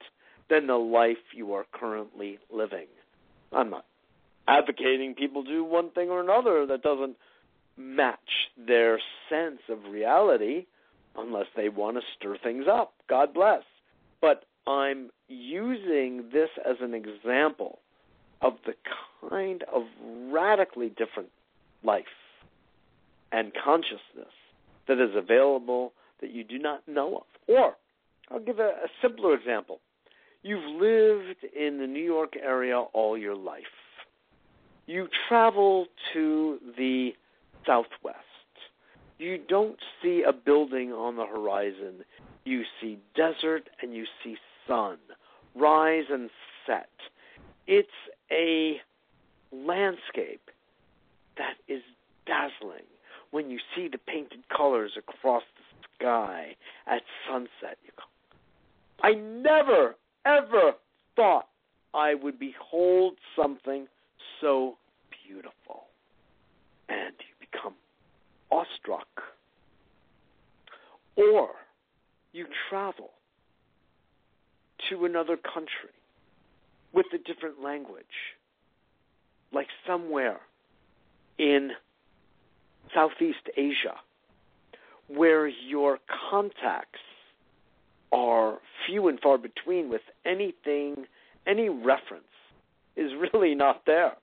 than 0.49 0.67
the 0.67 0.75
life 0.77 1.17
you 1.33 1.53
are 1.53 1.65
currently 1.71 2.39
living. 2.51 2.87
I'm 3.51 3.69
not 3.69 3.85
advocating 4.49 5.13
people 5.13 5.43
do 5.43 5.63
one 5.63 5.91
thing 5.91 6.09
or 6.09 6.21
another 6.21 6.65
that 6.65 6.81
doesn't 6.81 7.15
match 7.77 8.49
their 8.57 8.99
sense 9.29 9.61
of 9.69 9.91
reality 9.91 10.65
unless 11.15 11.45
they 11.55 11.69
want 11.69 11.97
to 11.97 12.01
stir 12.17 12.37
things 12.41 12.65
up. 12.69 12.93
God 13.07 13.33
bless. 13.33 13.63
But 14.21 14.45
I'm 14.67 15.11
using 15.27 16.25
this 16.33 16.49
as 16.67 16.77
an 16.81 16.93
example 16.93 17.79
of 18.41 18.53
the 18.65 18.73
kind 19.29 19.63
of 19.73 19.83
radically 20.31 20.89
different 20.89 21.29
life 21.83 22.05
and 23.31 23.51
consciousness 23.63 24.33
that 24.87 24.99
is 24.99 25.11
available 25.15 25.93
that 26.21 26.31
you 26.31 26.43
do 26.43 26.57
not 26.57 26.87
know 26.87 27.17
of. 27.17 27.23
Or, 27.47 27.75
I'll 28.31 28.39
give 28.39 28.59
a, 28.59 28.69
a 28.69 28.87
simpler 29.01 29.35
example. 29.35 29.79
You've 30.41 30.81
lived 30.81 31.43
in 31.55 31.79
the 31.79 31.87
New 31.87 32.03
York 32.03 32.33
area 32.41 32.79
all 32.79 33.17
your 33.17 33.35
life. 33.35 33.63
You 34.89 35.07
travel 35.27 35.85
to 36.13 36.57
the 36.75 37.11
southwest. 37.63 38.17
You 39.19 39.37
don't 39.37 39.77
see 40.01 40.23
a 40.27 40.33
building 40.33 40.91
on 40.91 41.15
the 41.15 41.27
horizon. 41.27 42.03
You 42.43 42.63
see 42.81 42.97
desert 43.15 43.69
and 43.83 43.93
you 43.93 44.05
see 44.23 44.35
sun, 44.67 44.97
rise 45.55 46.05
and 46.09 46.31
set. 46.65 46.89
It's 47.67 47.87
a 48.31 48.77
landscape 49.51 50.49
that 51.37 51.57
is 51.67 51.83
dazzling 52.25 52.87
when 53.29 53.51
you 53.51 53.59
see 53.75 53.89
the 53.89 53.99
painted 53.99 54.49
colors 54.49 54.93
across 54.97 55.43
the 55.55 55.87
sky 55.99 56.55
at 56.87 57.03
sunset. 57.29 57.77
I 59.03 59.11
never, 59.11 59.97
ever 60.25 60.71
thought 61.15 61.45
I 61.93 62.15
would 62.15 62.39
behold 62.39 63.17
something 63.35 63.85
so 64.41 64.77
beautiful. 65.29 65.85
And 66.87 67.13
you 67.19 67.47
become 67.51 67.73
awestruck. 68.51 69.07
Or 71.15 71.49
you 72.33 72.45
travel 72.69 73.11
to 74.89 75.05
another 75.05 75.37
country 75.37 75.93
with 76.93 77.05
a 77.13 77.17
different 77.17 77.61
language, 77.61 78.05
like 79.53 79.67
somewhere 79.85 80.39
in 81.37 81.71
Southeast 82.93 83.49
Asia, 83.55 83.95
where 85.07 85.47
your 85.47 85.99
contacts 86.31 86.99
are 88.11 88.57
few 88.87 89.07
and 89.07 89.19
far 89.19 89.37
between 89.37 89.89
with 89.89 90.01
anything, 90.25 91.05
any 91.45 91.69
reference 91.69 92.23
is 92.95 93.11
really 93.33 93.53
not 93.53 93.83
there. 93.85 94.13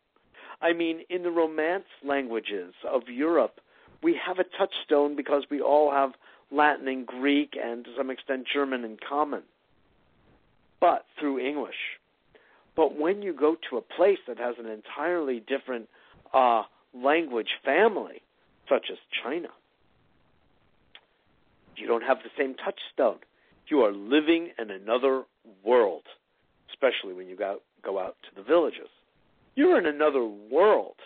I 0.61 0.73
mean, 0.73 1.01
in 1.11 1.23
the 1.23 1.31
Romance 1.31 1.85
languages 2.05 2.73
of 2.91 3.09
Europe, 3.09 3.61
we 4.03 4.19
have 4.25 4.39
a 4.39 4.45
touchstone 4.45 5.17
because 5.17 5.45
we 5.51 5.61
all 5.61 5.91
have 5.91 6.13
Latin 6.51 6.89
and 6.89 7.07
Greek 7.07 7.57
and 7.61 7.85
to 7.85 7.91
some 7.97 8.11
extent 8.11 8.47
German 8.53 8.85
in 8.85 8.97
common, 9.07 9.43
but 10.81 11.05
through 11.19 11.39
English. 11.39 11.99
But 12.77 12.99
when 12.99 13.23
you 13.23 13.33
go 13.33 13.57
to 13.71 13.79
a 13.79 13.83
place 13.83 14.19
that 14.29 14.39
has 14.39 14.57
an 14.59 14.67
entirely 14.67 15.41
different 15.41 15.89
uh, 16.33 16.63
language 16.95 17.49
family, 17.65 18.23
such 18.69 18.87
as 18.91 18.99
China, 19.23 19.49
you 21.77 21.87
don't 21.87 22.03
have 22.03 22.19
the 22.19 22.31
same 22.39 22.55
touchstone. 22.55 23.19
You 23.69 23.81
are 23.81 23.93
living 23.93 24.51
in 24.59 24.71
another 24.71 25.25
world, 25.65 26.05
especially 26.71 27.15
when 27.15 27.29
you 27.29 27.37
go, 27.37 27.59
go 27.83 27.99
out 27.99 28.17
to 28.23 28.41
the 28.41 28.43
villages. 28.43 28.89
You're 29.57 29.79
in 29.79 29.87
another 29.87 30.25
world. 30.25 30.97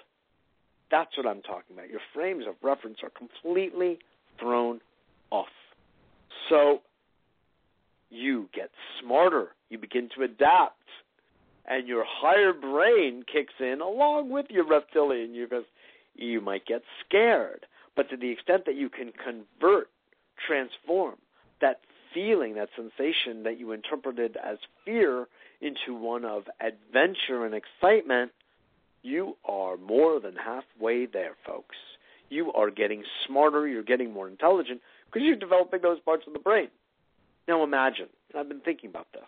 That's 0.91 1.17
what 1.17 1.27
I'm 1.27 1.41
talking 1.41 1.75
about. 1.75 1.89
Your 1.89 2.01
frames 2.13 2.45
of 2.49 2.57
reference 2.63 2.99
are 3.03 3.11
completely 3.11 3.99
thrown 4.39 4.81
off. 5.31 5.47
So 6.49 6.81
you 8.11 8.49
get 8.53 8.71
smarter. 9.01 9.55
You 9.71 9.79
begin 9.79 10.09
to 10.17 10.25
adapt. 10.25 10.75
And 11.67 11.87
your 11.87 12.05
higher 12.05 12.53
brain 12.53 13.23
kicks 13.33 13.55
in 13.61 13.81
along 13.81 14.31
with 14.31 14.47
your 14.51 14.67
reptilian. 14.67 15.33
You, 15.33 15.47
goes, 15.47 15.65
you 16.17 16.41
might 16.41 16.67
get 16.67 16.83
scared. 17.07 17.67
But 17.95 18.11
to 18.11 18.17
the 18.17 18.31
extent 18.31 18.65
that 18.67 18.75
you 18.75 18.89
can 18.89 19.13
convert, 19.13 19.89
transform 20.45 21.17
that 21.61 21.81
feeling, 22.13 22.55
that 22.55 22.71
sensation 22.75 23.45
that 23.45 23.61
you 23.61 23.71
interpreted 23.71 24.37
as 24.43 24.59
fear 24.85 25.29
into 25.61 25.95
one 25.95 26.25
of 26.25 26.45
adventure 26.61 27.45
and 27.45 27.55
excitement, 27.55 28.33
you 29.03 29.37
are 29.45 29.77
more 29.77 30.21
than 30.21 30.35
halfway 30.37 31.07
there, 31.07 31.37
folks. 31.47 31.77
You 32.29 32.53
are 32.53 32.71
getting 32.71 33.03
smarter, 33.27 33.67
you're 33.67 33.83
getting 33.83 34.13
more 34.13 34.29
intelligent 34.29 34.81
because 35.07 35.27
you're 35.27 35.37
developing 35.37 35.81
those 35.83 36.01
parts 36.01 36.25
of 36.27 36.33
the 36.33 36.39
brain. 36.39 36.69
Now 37.49 37.65
imagine, 37.65 38.07
I've 38.39 38.49
been 38.49 38.61
thinking 38.61 38.91
about 38.91 39.09
this. 39.13 39.23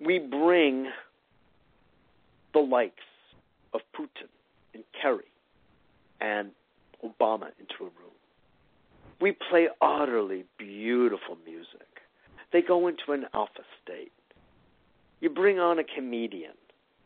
We 0.00 0.18
bring 0.18 0.88
the 2.52 2.60
likes 2.60 3.02
of 3.74 3.80
Putin 3.98 4.28
and 4.74 4.84
Kerry 5.00 5.24
and 6.20 6.50
Obama 7.04 7.48
into 7.58 7.80
a 7.80 7.84
room. 7.84 8.14
We 9.20 9.32
play 9.50 9.68
utterly 9.80 10.44
beautiful 10.58 11.38
music. 11.44 11.66
They 12.52 12.62
go 12.62 12.86
into 12.86 13.12
an 13.12 13.24
alpha 13.34 13.62
state. 13.82 14.12
You 15.20 15.30
bring 15.30 15.58
on 15.58 15.78
a 15.78 15.84
comedian 15.84 16.52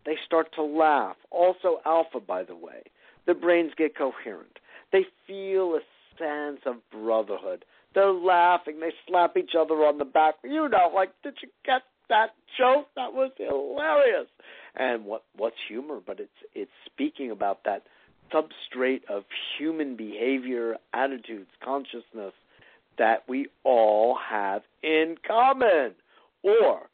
they 0.05 0.17
start 0.25 0.49
to 0.55 0.63
laugh. 0.63 1.17
Also, 1.31 1.81
alpha, 1.85 2.21
by 2.21 2.43
the 2.43 2.57
way. 2.57 2.83
Their 3.27 3.35
brains 3.35 3.73
get 3.77 3.97
coherent. 3.97 4.59
They 4.93 5.05
feel 5.27 5.75
a 5.77 5.81
sense 6.19 6.61
of 6.67 6.77
brotherhood. 6.91 7.65
They're 7.95 8.13
laughing. 8.13 8.81
They 8.81 8.93
slap 9.07 9.37
each 9.37 9.53
other 9.59 9.75
on 9.75 9.99
the 9.99 10.05
back. 10.05 10.37
You 10.45 10.69
know, 10.69 10.91
like, 10.95 11.11
did 11.23 11.35
you 11.43 11.49
get 11.65 11.83
that 12.09 12.35
joke? 12.59 12.87
That 12.97 13.13
was 13.13 13.31
hilarious. 13.37 14.29
And 14.77 15.05
what 15.05 15.25
what's 15.37 15.57
humor? 15.69 15.99
But 16.05 16.21
it's 16.21 16.31
it's 16.55 16.71
speaking 16.87 17.31
about 17.31 17.65
that 17.65 17.83
substrate 18.33 19.05
of 19.09 19.25
human 19.59 19.97
behavior, 19.97 20.77
attitudes, 20.95 21.51
consciousness 21.65 22.33
that 22.99 23.25
we 23.29 23.49
all 23.65 24.17
have 24.29 24.63
in 24.83 25.17
common. 25.27 25.95
Or 26.43 26.90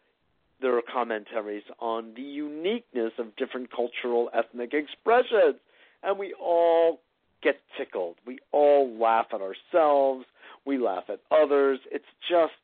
there 0.60 0.76
are 0.76 0.82
commentaries 0.82 1.64
on 1.80 2.14
the 2.14 2.22
uniqueness 2.22 3.12
of 3.18 3.36
different 3.36 3.70
cultural 3.70 4.30
ethnic 4.32 4.72
expressions. 4.72 5.56
And 6.02 6.18
we 6.18 6.34
all 6.34 7.00
get 7.42 7.60
tickled. 7.76 8.16
We 8.26 8.38
all 8.52 8.96
laugh 8.98 9.26
at 9.32 9.40
ourselves. 9.40 10.24
We 10.64 10.78
laugh 10.78 11.04
at 11.08 11.20
others. 11.30 11.80
It's 11.90 12.04
just, 12.28 12.54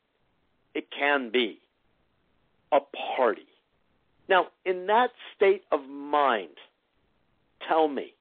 it 0.75 0.87
can 0.91 1.31
be 1.31 1.59
a 2.73 2.81
party. 3.17 3.47
Now, 4.29 4.47
in 4.65 4.87
that 4.87 5.11
state 5.37 5.65
of 5.71 5.87
mind, 5.87 6.57
tell 7.69 7.89
me, 7.89 8.15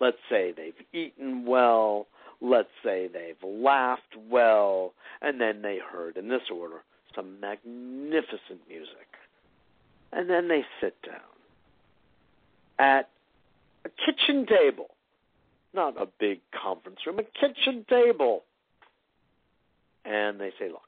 let's 0.00 0.18
say 0.30 0.52
they've 0.52 0.74
eaten 0.92 1.44
well, 1.44 2.06
let's 2.40 2.68
say 2.84 3.08
they've 3.08 3.42
laughed 3.42 4.16
well, 4.30 4.92
and 5.20 5.40
then 5.40 5.62
they 5.62 5.78
heard 5.78 6.16
in 6.16 6.28
this 6.28 6.42
order 6.54 6.82
some 7.14 7.40
magnificent 7.40 8.60
music. 8.68 9.08
And 10.12 10.30
then 10.30 10.48
they 10.48 10.64
sit 10.80 10.96
down 11.02 11.20
at 12.78 13.08
a 13.84 13.88
kitchen 13.88 14.46
table, 14.46 14.88
not 15.74 16.00
a 16.00 16.06
big 16.18 16.40
conference 16.52 16.98
room, 17.06 17.18
a 17.18 17.22
kitchen 17.22 17.84
table. 17.88 18.44
and 20.04 20.38
they 20.38 20.52
say, 20.58 20.68
look, 20.68 20.82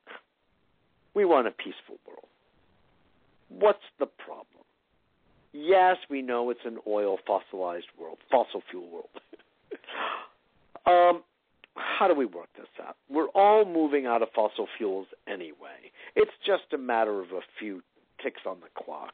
we 1.15 1.25
want 1.25 1.47
a 1.47 1.51
peaceful 1.51 1.97
world. 2.07 2.27
What's 3.49 3.85
the 3.99 4.07
problem? 4.07 4.47
Yes, 5.53 5.97
we 6.11 6.21
know 6.21 6.51
it's 6.51 6.61
an 6.67 6.79
oil 6.87 7.19
fossilized 7.27 7.87
world, 7.99 8.19
fossil 8.31 8.63
fuel 8.71 8.89
world. 8.91 9.09
um, 10.87 11.23
how 11.77 12.09
do 12.09 12.15
we 12.15 12.27
work 12.27 12.49
this 12.57 12.67
out? 12.87 12.97
We're 13.09 13.29
all 13.29 13.65
moving 13.65 14.07
out 14.07 14.23
of 14.23 14.29
fossil 14.35 14.67
fuels 14.77 15.07
anyway. 15.29 15.93
It's 16.15 16.33
just 16.45 16.73
a 16.73 16.79
matter 16.79 17.21
of 17.21 17.31
a 17.33 17.41
few 17.59 17.83
ticks 18.23 18.43
on 18.47 18.59
the 18.61 18.83
clock. 18.83 19.13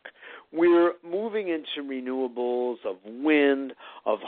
We're 0.53 0.93
moving 1.05 1.49
into 1.49 1.89
renewables 1.89 2.77
of 2.85 2.97
wind, 3.05 3.73
of 4.07 4.21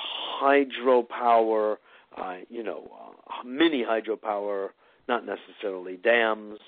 hydropower, 0.42 1.76
uh, 2.16 2.36
you 2.48 2.62
know, 2.62 2.90
uh, 3.00 3.44
mini 3.46 3.84
hydropower, 3.84 4.68
not 5.08 5.24
necessarily 5.24 5.96
dams. 5.96 6.58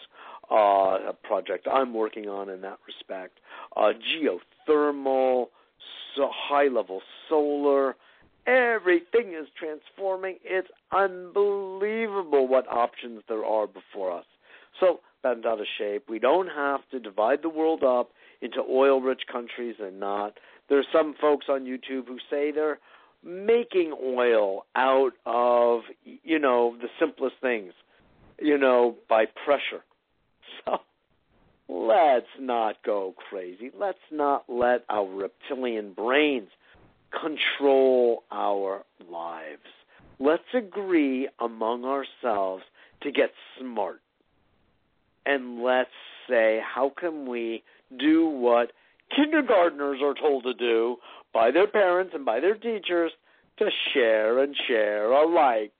Uh, 0.48 1.08
a 1.08 1.12
project 1.24 1.66
I'm 1.66 1.92
working 1.92 2.28
on 2.28 2.48
in 2.48 2.60
that 2.60 2.78
respect. 2.86 3.40
Uh, 3.76 3.90
geothermal, 4.68 5.46
so 6.14 6.30
high 6.32 6.68
level 6.68 7.02
solar. 7.28 7.96
Everything 8.46 9.34
is 9.34 9.48
transforming. 9.58 10.36
It's 10.44 10.68
unbelievable 10.92 12.46
what 12.46 12.68
options 12.68 13.22
there 13.28 13.44
are 13.44 13.66
before 13.66 14.16
us. 14.16 14.24
So 14.78 15.00
bent 15.22 15.46
out 15.46 15.60
of 15.60 15.66
shape. 15.78 16.04
We 16.08 16.18
don't 16.18 16.48
have 16.48 16.80
to 16.92 17.00
divide 17.00 17.42
the 17.42 17.48
world 17.48 17.82
up 17.82 18.10
into 18.40 18.62
oil 18.70 19.00
rich 19.00 19.22
countries 19.30 19.76
and 19.80 19.98
not. 19.98 20.34
There's 20.68 20.86
some 20.92 21.14
folks 21.20 21.46
on 21.48 21.64
YouTube 21.64 22.06
who 22.06 22.18
say 22.30 22.52
they're 22.52 22.78
making 23.24 23.92
oil 24.00 24.66
out 24.76 25.12
of, 25.24 25.80
you 26.04 26.38
know, 26.38 26.76
the 26.80 26.88
simplest 27.00 27.36
things, 27.40 27.72
you 28.40 28.58
know, 28.58 28.96
by 29.08 29.24
pressure. 29.44 29.82
So 30.64 30.78
let's 31.68 32.26
not 32.40 32.76
go 32.84 33.14
crazy. 33.28 33.70
Let's 33.76 33.98
not 34.12 34.44
let 34.48 34.84
our 34.88 35.04
reptilian 35.04 35.92
brains 35.92 36.48
control 37.12 38.24
our 38.30 38.84
lives. 39.10 39.62
Let's 40.18 40.42
agree 40.54 41.28
among 41.40 41.84
ourselves 41.84 42.64
to 43.02 43.10
get 43.10 43.30
smart 43.58 44.00
and 45.26 45.60
let's 45.62 45.90
say, 46.28 46.60
how 46.64 46.92
can 46.96 47.28
we 47.28 47.62
do 47.98 48.26
what 48.26 48.72
kindergartners 49.14 49.98
are 50.02 50.14
told 50.14 50.44
to 50.44 50.54
do 50.54 50.96
by 51.34 51.50
their 51.50 51.66
parents 51.66 52.12
and 52.14 52.24
by 52.24 52.40
their 52.40 52.54
teachers 52.54 53.10
to 53.58 53.68
share 53.92 54.38
and 54.38 54.56
share 54.68 55.10
alike? 55.10 55.72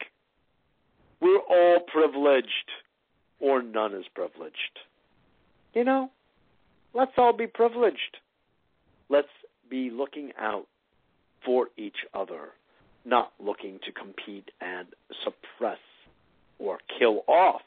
We're 1.21 1.39
all 1.39 1.81
privileged, 1.87 2.71
or 3.41 3.63
none 3.63 3.95
is 3.95 4.05
privileged. 4.15 4.81
You 5.73 5.85
know, 5.85 6.11
let's 6.93 7.13
all 7.17 7.33
be 7.33 7.47
privileged. 7.47 8.19
Let's 9.09 9.29
be 9.71 9.91
looking 9.91 10.33
out 10.39 10.67
for 11.47 11.69
each 11.79 12.05
other, 12.13 12.49
not 13.07 13.33
looking 13.41 13.79
to 13.87 13.93
compete 13.93 14.51
and 14.61 14.89
suppress 15.25 15.79
or 16.59 16.79
kill 16.99 17.23
off 17.29 17.63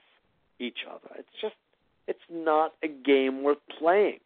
each 0.60 0.80
other. 0.88 1.16
It's 1.18 1.28
just 1.42 1.56
it's 2.08 2.20
not 2.30 2.74
a 2.84 2.88
game 2.88 3.42
worth 3.44 3.60
playing. 3.80 4.20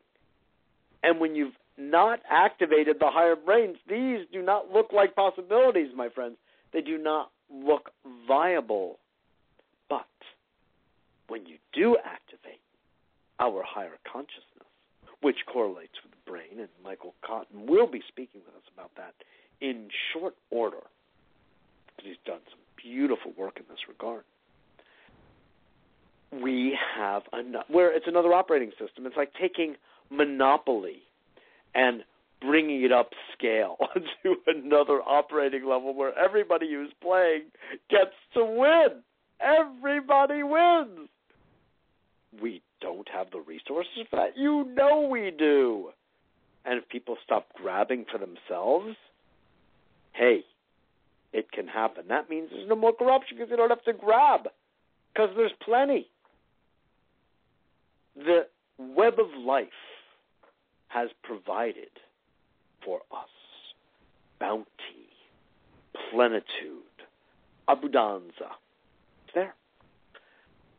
And 1.04 1.20
when 1.20 1.36
you've 1.36 1.54
not 1.78 2.20
activated 2.30 2.98
the 3.00 3.10
higher 3.10 3.36
brains, 3.36 3.78
these 3.88 4.26
do 4.32 4.42
not 4.42 4.72
look 4.72 4.92
like 4.94 5.16
possibilities, 5.16 5.90
my 5.96 6.10
friends. 6.10 6.38
They 6.72 6.82
do 6.82 6.98
not 6.98 7.30
look 7.54 7.92
viable. 8.28 9.00
But 9.90 10.08
when 11.28 11.46
you 11.46 11.58
do 11.74 11.98
activate 12.04 12.62
our 13.40 13.64
higher 13.68 13.98
consciousness, 14.10 14.44
which 15.22 15.38
correlates 15.52 15.94
with 16.04 16.12
the 16.12 16.32
brain, 16.32 16.60
and 16.60 16.70
Michael 16.84 17.14
Cotton 17.26 17.68
will 17.68 17.88
be 17.88 18.02
speaking 18.08 18.42
with 18.46 18.56
us 18.56 18.70
about 18.74 18.92
that 18.96 19.14
in 19.64 19.88
short 20.12 20.36
order, 20.52 20.84
he's 22.04 22.18
done 22.26 22.42
some 22.52 22.60
beautiful 22.78 23.32
work 23.36 23.58
in 23.58 23.64
this 23.70 23.80
regard 23.88 24.24
we 26.42 26.78
have 26.98 27.24
another, 27.32 27.66
where 27.70 27.96
it's 27.96 28.08
another 28.08 28.34
operating 28.34 28.72
system. 28.72 29.06
It's 29.06 29.18
like 29.18 29.32
taking 29.40 29.76
Monopoly 30.10 31.04
and 31.76 32.04
bringing 32.42 32.84
it 32.84 32.92
up 32.92 33.12
scale 33.38 33.78
to 34.24 34.36
another 34.48 35.02
operating 35.02 35.66
level 35.66 35.94
where 35.94 36.18
everybody 36.18 36.72
who's 36.72 36.92
playing 37.02 37.44
gets 37.90 38.16
to 38.34 38.44
win. 38.44 39.02
Everybody 39.40 40.44
wins. 40.44 41.10
We 42.42 42.62
don't 42.82 43.08
have 43.10 43.28
the 43.32 43.40
resources 43.40 44.08
for 44.10 44.16
that. 44.18 44.38
You 44.38 44.66
know 44.76 45.08
we 45.10 45.32
do. 45.38 45.90
And 46.66 46.82
if 46.82 46.88
people 46.90 47.18
stop 47.24 47.48
grabbing 47.54 48.06
for 48.12 48.18
themselves, 48.18 48.96
hey, 50.14 50.44
it 51.32 51.52
can 51.52 51.68
happen. 51.68 52.06
That 52.10 52.30
means 52.30 52.50
there's 52.52 52.70
no 52.70 52.76
more 52.76 52.94
corruption 52.94 53.38
because 53.38 53.52
you 53.52 53.58
don't 53.58 53.70
have 53.70 53.84
to 53.84 53.94
grab 53.94 54.48
because 55.14 55.30
there's 55.36 55.52
plenty 55.64 56.08
the 58.16 58.46
web 58.78 59.20
of 59.20 59.28
life 59.40 59.68
has 60.88 61.10
provided 61.24 61.90
for 62.86 63.00
us 63.12 63.30
bounty, 64.40 64.68
plenitude, 66.12 66.44
abundanza. 67.68 68.52
It's 69.26 69.34
there. 69.34 69.56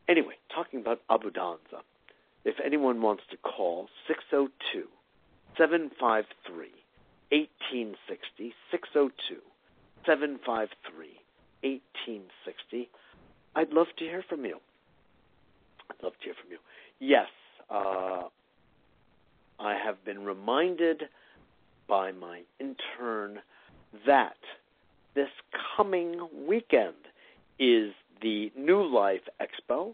Anyway, 0.07 0.35
talking 0.53 0.79
about 0.79 1.01
abundanza, 1.09 1.81
if 2.45 2.55
anyone 2.63 3.01
wants 3.01 3.23
to 3.31 3.37
call 3.37 3.87
602 4.07 4.87
753 5.57 6.67
1860, 7.35 8.53
602 8.71 9.41
753 10.05 11.19
1860, 11.61 12.89
I'd 13.55 13.73
love 13.73 13.87
to 13.97 14.05
hear 14.05 14.23
from 14.27 14.45
you. 14.45 14.59
I'd 15.89 16.03
love 16.03 16.13
to 16.19 16.23
hear 16.25 16.35
from 16.41 16.51
you 16.51 16.59
yes, 16.99 17.27
uh, 17.69 18.23
I 19.59 19.75
have 19.83 20.03
been 20.05 20.23
reminded 20.23 21.03
by 21.87 22.11
my 22.11 22.41
intern 22.59 23.39
that 24.05 24.37
this 25.13 25.29
coming 25.77 26.27
weekend 26.47 26.95
is 27.59 27.93
the 28.21 28.51
New 28.57 28.83
Life 28.83 29.21
Expo, 29.41 29.93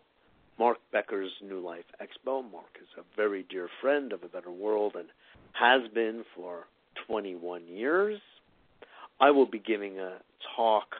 Mark 0.57 0.77
Becker's 0.91 1.31
New 1.41 1.59
Life 1.59 1.85
Expo. 2.01 2.43
Mark 2.51 2.77
is 2.81 2.87
a 2.97 3.15
very 3.15 3.45
dear 3.49 3.67
friend 3.81 4.13
of 4.13 4.23
A 4.23 4.27
Better 4.27 4.51
World 4.51 4.95
and 4.95 5.07
has 5.53 5.81
been 5.93 6.23
for 6.35 6.67
21 7.07 7.67
years. 7.67 8.19
I 9.19 9.31
will 9.31 9.45
be 9.45 9.59
giving 9.59 9.99
a 9.99 10.17
talk 10.55 10.95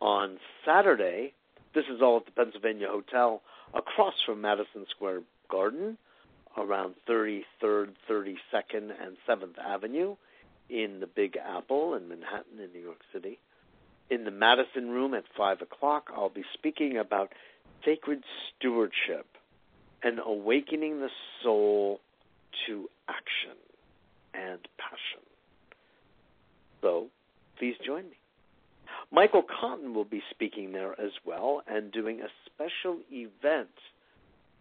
on 0.00 0.38
Saturday. 0.64 1.32
This 1.74 1.84
is 1.92 2.02
all 2.02 2.18
at 2.18 2.26
the 2.26 2.32
Pennsylvania 2.32 2.88
Hotel 2.90 3.40
across 3.74 4.14
from 4.26 4.40
Madison 4.40 4.86
Square 4.90 5.22
Garden 5.50 5.96
around 6.56 6.94
33rd, 7.08 7.92
32nd, 8.10 8.34
and 8.74 9.16
7th 9.28 9.58
Avenue 9.58 10.16
in 10.68 11.00
the 11.00 11.06
Big 11.06 11.36
Apple 11.36 11.94
in 11.94 12.08
Manhattan 12.08 12.60
in 12.62 12.72
New 12.72 12.84
York 12.84 13.00
City. 13.12 13.38
In 14.10 14.24
the 14.24 14.30
Madison 14.30 14.90
Room 14.90 15.14
at 15.14 15.24
5 15.36 15.62
o'clock, 15.62 16.10
I'll 16.14 16.28
be 16.28 16.44
speaking 16.52 16.98
about 16.98 17.32
sacred 17.84 18.22
stewardship 18.58 19.26
and 20.02 20.18
awakening 20.24 21.00
the 21.00 21.08
soul 21.42 22.00
to 22.66 22.88
action 23.08 23.56
and 24.34 24.58
passion. 24.78 25.21
So 26.82 27.06
please 27.58 27.74
join 27.84 28.04
me. 28.04 28.18
Michael 29.10 29.42
Cotton 29.42 29.94
will 29.94 30.04
be 30.04 30.22
speaking 30.30 30.72
there 30.72 30.92
as 31.00 31.12
well 31.24 31.62
and 31.66 31.92
doing 31.92 32.20
a 32.20 32.28
special 32.46 32.98
event 33.10 33.70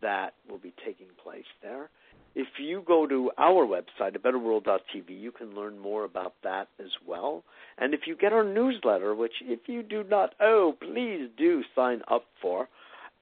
that 0.01 0.33
will 0.49 0.57
be 0.57 0.73
taking 0.85 1.07
place 1.21 1.45
there. 1.61 1.89
If 2.33 2.47
you 2.59 2.83
go 2.87 3.05
to 3.07 3.31
our 3.37 3.65
website, 3.65 4.17
abetterworld.tv, 4.17 5.09
you 5.09 5.31
can 5.31 5.53
learn 5.53 5.77
more 5.77 6.05
about 6.05 6.33
that 6.43 6.69
as 6.79 6.91
well. 7.05 7.43
And 7.77 7.93
if 7.93 8.01
you 8.07 8.15
get 8.15 8.31
our 8.31 8.43
newsletter, 8.43 9.13
which 9.13 9.33
if 9.41 9.67
you 9.67 9.83
do 9.83 10.03
not 10.03 10.33
oh, 10.39 10.75
please 10.79 11.29
do 11.37 11.63
sign 11.75 12.01
up 12.09 12.25
for 12.41 12.69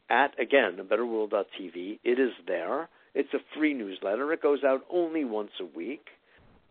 at 0.10 0.40
again, 0.40 0.78
abetterworld.tv, 0.80 2.00
it 2.04 2.20
is 2.20 2.32
there. 2.48 2.90
It's 3.16 3.34
a 3.34 3.58
free 3.58 3.74
newsletter. 3.74 4.32
It 4.32 4.44
goes 4.44 4.64
out 4.64 4.82
only 4.92 5.26
once 5.26 5.52
a 5.60 5.78
week 5.78 6.06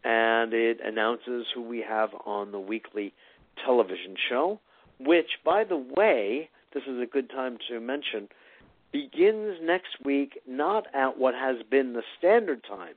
and 0.05 0.53
it 0.53 0.78
announces 0.84 1.46
who 1.55 1.62
we 1.62 1.80
have 1.86 2.11
on 2.24 2.53
the 2.53 2.61
weekly 2.61 3.12
television 3.64 4.16
show, 4.28 4.61
which 4.99 5.30
by 5.44 5.64
the 5.64 5.76
way, 5.76 6.49
this 6.74 6.84
is 6.84 7.01
a 7.01 7.07
good 7.07 7.30
time 7.30 7.59
to 7.68 7.80
mention 7.80 8.28
begins 8.92 9.57
next 9.62 10.05
week 10.05 10.40
not 10.46 10.86
at 10.94 11.18
what 11.18 11.34
has 11.34 11.57
been 11.70 11.92
the 11.92 12.03
standard 12.18 12.64
time 12.64 12.94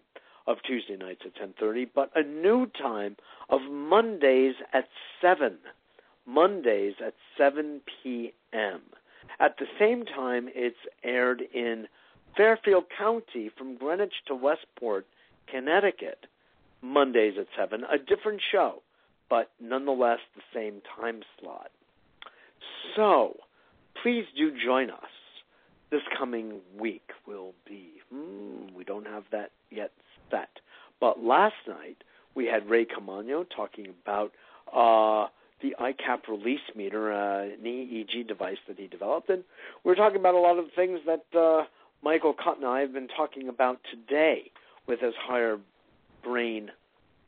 of 0.47 0.57
Tuesday 0.65 0.95
nights 0.95 1.21
at 1.25 1.35
10:30, 1.35 1.85
but 1.93 2.11
a 2.15 2.23
new 2.23 2.65
time 2.65 3.15
of 3.49 3.61
Mondays 3.61 4.55
at 4.73 4.87
7. 5.21 5.57
Mondays 6.25 6.95
at 7.05 7.13
7 7.37 7.81
p.m. 7.85 8.81
At 9.39 9.57
the 9.57 9.67
same 9.79 10.05
time, 10.05 10.49
it's 10.53 10.77
aired 11.03 11.41
in 11.53 11.87
Fairfield 12.35 12.85
County 12.89 13.49
from 13.49 13.75
Greenwich 13.75 14.13
to 14.27 14.35
Westport, 14.35 15.05
Connecticut, 15.47 16.25
Mondays 16.81 17.33
at 17.39 17.47
7. 17.57 17.83
A 17.83 17.97
different 17.97 18.41
show, 18.51 18.81
but 19.29 19.51
nonetheless 19.59 20.19
the 20.35 20.41
same 20.53 20.81
time 20.99 21.21
slot. 21.39 21.71
So, 22.95 23.37
please 24.01 24.25
do 24.37 24.51
join 24.63 24.89
us. 24.89 24.99
This 25.91 26.01
coming 26.17 26.59
week 26.79 27.09
will 27.27 27.53
be, 27.67 27.93
hmm, 28.11 28.73
we 28.75 28.83
don't 28.83 29.07
have 29.07 29.23
that 29.31 29.51
yet 29.69 29.91
set. 30.29 30.49
But 30.99 31.21
last 31.21 31.55
night, 31.67 31.97
we 32.35 32.45
had 32.45 32.69
Ray 32.69 32.85
Camano 32.85 33.45
talking 33.53 33.87
about 34.03 34.31
uh, 34.71 35.27
the 35.61 35.75
ICAP 35.79 36.27
release 36.29 36.61
meter, 36.75 37.11
uh, 37.11 37.43
an 37.43 37.63
EEG 37.63 38.27
device 38.27 38.57
that 38.67 38.79
he 38.79 38.87
developed. 38.87 39.29
And 39.29 39.43
we're 39.83 39.95
talking 39.95 40.19
about 40.19 40.35
a 40.35 40.39
lot 40.39 40.57
of 40.57 40.65
things 40.75 40.99
that 41.05 41.25
uh, 41.37 41.65
Michael 42.03 42.33
Cotton 42.33 42.63
and 42.63 42.71
I 42.71 42.79
have 42.81 42.93
been 42.93 43.09
talking 43.09 43.49
about 43.49 43.79
today 43.89 44.51
with 44.87 44.99
his 45.01 45.13
higher 45.19 45.59
brain 46.23 46.71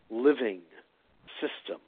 living 0.10 0.62
system, 1.39 1.80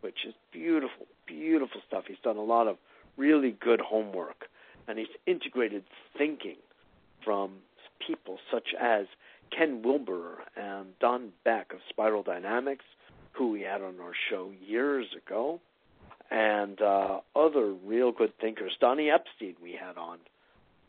which 0.00 0.24
is 0.26 0.34
beautiful, 0.52 1.06
beautiful 1.26 1.80
stuff. 1.86 2.04
He's 2.08 2.18
done 2.22 2.36
a 2.36 2.42
lot 2.42 2.68
of 2.68 2.76
really 3.16 3.50
good 3.50 3.80
homework, 3.80 4.46
and 4.86 4.98
he's 4.98 5.08
integrated 5.26 5.84
thinking 6.16 6.56
from 7.24 7.52
people 8.06 8.38
such 8.50 8.68
as 8.80 9.06
Ken 9.56 9.82
Wilber 9.82 10.38
and 10.56 10.88
Don 11.00 11.30
Beck 11.44 11.72
of 11.72 11.80
Spiral 11.88 12.22
Dynamics, 12.22 12.84
who 13.32 13.50
we 13.50 13.62
had 13.62 13.82
on 13.82 14.00
our 14.00 14.12
show 14.30 14.50
years 14.66 15.06
ago, 15.16 15.60
and 16.30 16.80
uh, 16.80 17.20
other 17.34 17.72
real 17.72 18.12
good 18.12 18.32
thinkers. 18.40 18.72
Donnie 18.80 19.10
Epstein 19.10 19.54
we 19.62 19.72
had 19.72 19.96
on 19.96 20.18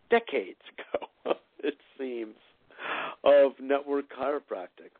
decades 0.09 0.59
ago, 1.25 1.37
it 1.63 1.77
seems, 1.97 2.35
of 3.23 3.53
Network 3.59 4.05
Chiropractic. 4.09 4.91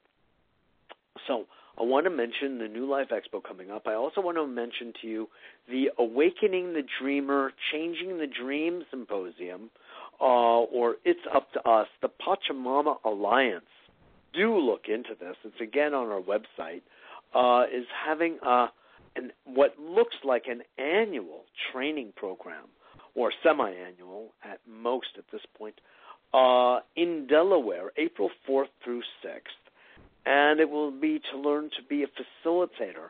So 1.27 1.45
I 1.79 1.83
want 1.83 2.05
to 2.05 2.09
mention 2.09 2.57
the 2.59 2.67
New 2.67 2.89
Life 2.89 3.07
Expo 3.09 3.41
coming 3.41 3.71
up. 3.71 3.87
I 3.87 3.93
also 3.93 4.19
want 4.19 4.37
to 4.37 4.45
mention 4.45 4.93
to 5.01 5.07
you 5.07 5.29
the 5.69 5.89
Awakening 5.97 6.73
the 6.73 6.83
Dreamer, 6.99 7.53
Changing 7.71 8.17
the 8.17 8.27
Dream 8.27 8.83
Symposium, 8.89 9.69
uh, 10.19 10.23
or 10.23 10.97
It's 11.05 11.19
Up 11.33 11.51
to 11.53 11.69
Us, 11.69 11.87
the 12.01 12.09
Pachamama 12.09 12.97
Alliance. 13.05 13.63
Do 14.33 14.57
look 14.57 14.83
into 14.87 15.15
this. 15.19 15.35
It's 15.43 15.61
again 15.61 15.93
on 15.93 16.07
our 16.09 16.21
website. 16.21 16.81
Uh, 17.33 17.65
is 17.65 17.85
having 18.05 18.37
a 18.45 18.67
an, 19.15 19.31
what 19.45 19.75
looks 19.79 20.15
like 20.23 20.45
an 20.47 20.61
annual 20.77 21.45
training 21.71 22.13
program, 22.15 22.65
or 23.15 23.31
semi-annual 23.43 24.33
at 24.43 24.59
most 24.67 25.07
at 25.17 25.23
this 25.31 25.41
point, 25.57 25.75
uh, 26.33 26.79
in 26.95 27.25
Delaware, 27.27 27.91
April 27.97 28.29
4th 28.47 28.67
through 28.83 29.01
6th 29.25 29.68
and 30.25 30.59
it 30.59 30.69
will 30.69 30.91
be 30.91 31.21
to 31.31 31.37
learn 31.37 31.69
to 31.77 31.83
be 31.87 32.03
a 32.03 32.07
facilitator 32.07 33.09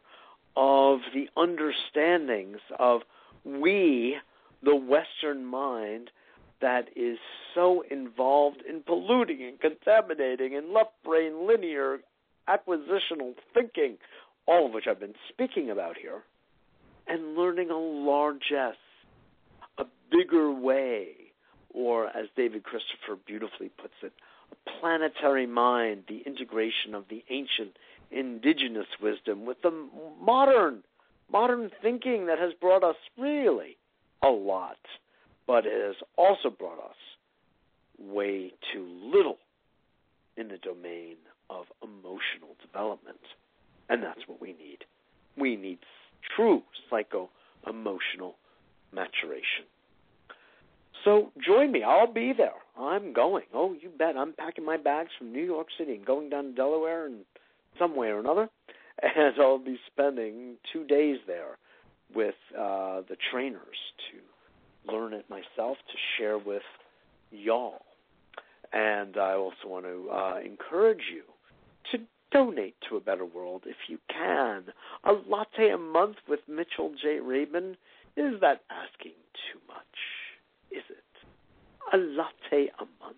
of 0.55 0.99
the 1.14 1.30
understandings 1.38 2.60
of 2.78 3.01
we, 3.43 4.18
the 4.64 4.76
Western 4.76 5.45
mind, 5.45 6.10
that 6.62 6.89
is 6.95 7.18
so 7.55 7.84
involved 7.89 8.62
in 8.68 8.82
polluting 8.82 9.43
and 9.43 9.60
contaminating 9.60 10.55
and 10.55 10.74
left 10.74 10.91
brain 11.05 11.47
linear 11.47 11.99
acquisitional 12.49 13.34
thinking, 13.53 13.97
all 14.45 14.66
of 14.66 14.74
which 14.74 14.86
I've 14.89 14.99
been 14.99 15.14
speaking 15.30 15.70
about 15.70 15.95
here, 15.97 16.24
and 17.07 17.36
learning 17.38 17.70
a 17.70 17.78
largesse, 17.78 18.76
a 19.78 19.86
bigger 20.12 20.51
way, 20.51 21.12
or 21.74 22.07
as 22.07 22.26
David 22.36 22.64
Christopher 22.64 23.18
beautifully 23.26 23.70
puts 23.70 23.93
it, 24.01 24.12
planetary 24.80 25.47
mind, 25.47 26.04
the 26.08 26.22
integration 26.26 26.93
of 26.93 27.06
the 27.10 27.24
ancient 27.30 27.78
indigenous 28.12 28.88
wisdom 29.02 29.45
with 29.45 29.62
the 29.62 29.72
modern 30.22 30.84
modern 31.32 31.70
thinking 31.82 32.26
that 32.26 32.39
has 32.39 32.54
brought 32.60 32.84
us 32.84 32.95
really 33.18 33.78
a 34.24 34.30
lot, 34.30 34.78
but 35.45 35.66
it 35.66 35.86
has 35.86 35.95
also 36.18 36.50
brought 36.50 36.80
us 36.80 36.95
way 38.00 38.52
too 38.74 38.88
little 39.14 39.38
in 40.38 40.47
the 40.47 40.58
domain 40.58 41.16
of 41.50 41.66
emotional 41.84 42.56
development. 42.62 43.20
And 43.89 44.02
that's 44.02 44.28
what 44.28 44.41
we 44.41 44.50
need. 44.50 44.86
We 45.38 45.56
need 45.56 45.80
true 46.36 46.64
psycho 46.89 47.30
emotional 47.68 48.36
maturation. 48.93 49.66
So 51.06 51.32
join 51.45 51.72
me. 51.72 51.84
I'll 51.84 52.12
be 52.12 52.34
there. 52.36 52.54
I'm 52.78 53.14
going. 53.14 53.45
Oh, 53.54 53.74
you 53.80 53.89
bet. 53.89 54.18
I'm 54.18 54.34
packing 54.34 54.66
my 54.66 54.78
bags 54.78 55.10
from 55.18 55.32
New 55.32 55.43
York 55.43 55.68
City 55.78 55.95
and 55.95 56.06
going 56.06 56.30
down 56.30 56.45
to 56.45 56.52
Delaware 56.54 57.06
and 57.06 57.20
some 57.78 57.95
way 57.95 58.08
or 58.08 58.20
another. 58.20 58.50
And 59.02 59.34
I'll 59.39 59.58
be 59.58 59.80
spending 59.89 60.58
two 60.74 60.84
days 60.84 61.20
there 61.26 61.58
with 62.14 62.36
uh, 62.54 63.00
the 63.08 63.16
trainers 63.32 63.78
to 64.12 64.91
learn 64.91 65.14
it 65.14 65.26
myself, 65.30 65.78
to 65.78 65.97
share 66.18 66.38
with 66.38 66.64
y'all. 67.32 67.80
And 68.74 69.16
I 69.16 69.36
also 69.36 69.68
want 69.68 69.86
to 69.86 70.10
uh, 70.12 70.39
encourage 70.45 71.04
you 71.14 71.24
to 71.91 72.04
donate 72.32 72.76
to 72.89 72.97
a 72.97 73.00
better 73.00 73.24
world 73.24 73.64
if 73.66 73.78
you 73.88 74.00
can. 74.10 74.66
A 75.06 75.14
latte 75.14 75.70
a 75.70 75.78
month 75.78 76.18
with 76.28 76.41
Mitchell 76.50 76.91
J. 77.02 77.20
Rabin, 77.22 77.78
is 78.18 78.39
that 78.41 78.62
asking 78.70 79.14
too 79.52 79.60
much? 79.66 80.18
Is 80.72 80.84
it? 80.89 81.93
A 81.93 81.97
latte 81.97 82.72
a 82.80 82.86
month? 83.03 83.17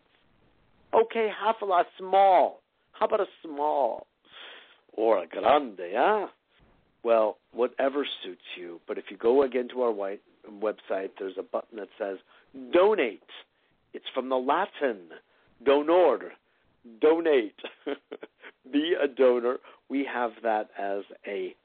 Okay, 0.93 1.29
half 1.43 1.55
a 1.61 1.65
lot 1.65 1.85
small. 1.97 2.61
How 2.93 3.05
about 3.05 3.21
a 3.21 3.25
small? 3.43 4.07
Or 4.93 5.23
a 5.23 5.27
grande, 5.27 5.79
yeah? 5.91 6.27
Well, 7.03 7.37
whatever 7.53 8.05
suits 8.23 8.41
you. 8.57 8.79
But 8.87 8.97
if 8.97 9.05
you 9.09 9.17
go 9.17 9.43
again 9.43 9.67
to 9.73 9.81
our 9.81 9.91
white 9.91 10.21
website, 10.49 11.11
there's 11.17 11.37
a 11.37 11.43
button 11.43 11.77
that 11.77 11.89
says 11.97 12.17
donate. 12.73 13.21
It's 13.93 14.05
from 14.13 14.29
the 14.29 14.35
Latin 14.35 15.09
donor, 15.65 16.31
donate. 17.01 17.59
Be 18.71 18.93
a 19.01 19.07
donor. 19.07 19.57
We 19.89 20.07
have 20.11 20.31
that 20.43 20.69
as 20.79 21.03
a 21.27 21.55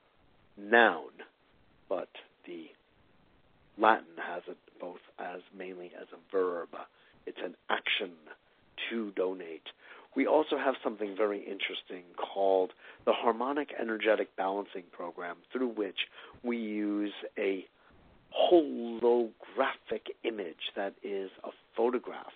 noun, 0.59 1.11
but 1.89 2.09
the 2.47 2.67
Latin 3.79 4.17
has 4.17 4.43
it 4.49 4.57
both 4.81 5.01
as 5.19 5.41
mainly 5.57 5.93
as 6.01 6.07
a 6.13 6.33
verb. 6.33 6.69
It's 7.27 7.39
an 7.45 7.55
action 7.69 8.13
to 8.91 9.11
donate. 9.13 9.63
We 10.15 10.27
also 10.27 10.57
have 10.57 10.75
something 10.83 11.15
very 11.17 11.41
interesting 11.41 12.05
called 12.17 12.73
the 13.05 13.13
Harmonic 13.13 13.69
Energetic 13.79 14.35
Balancing 14.37 14.85
Program, 14.93 15.37
through 15.53 15.69
which 15.69 15.99
we 16.43 16.57
use 16.57 17.13
a 17.39 17.67
holographic 18.51 20.11
image 20.25 20.73
that 20.75 20.95
is 21.03 21.31
a 21.45 21.51
photograph, 21.77 22.33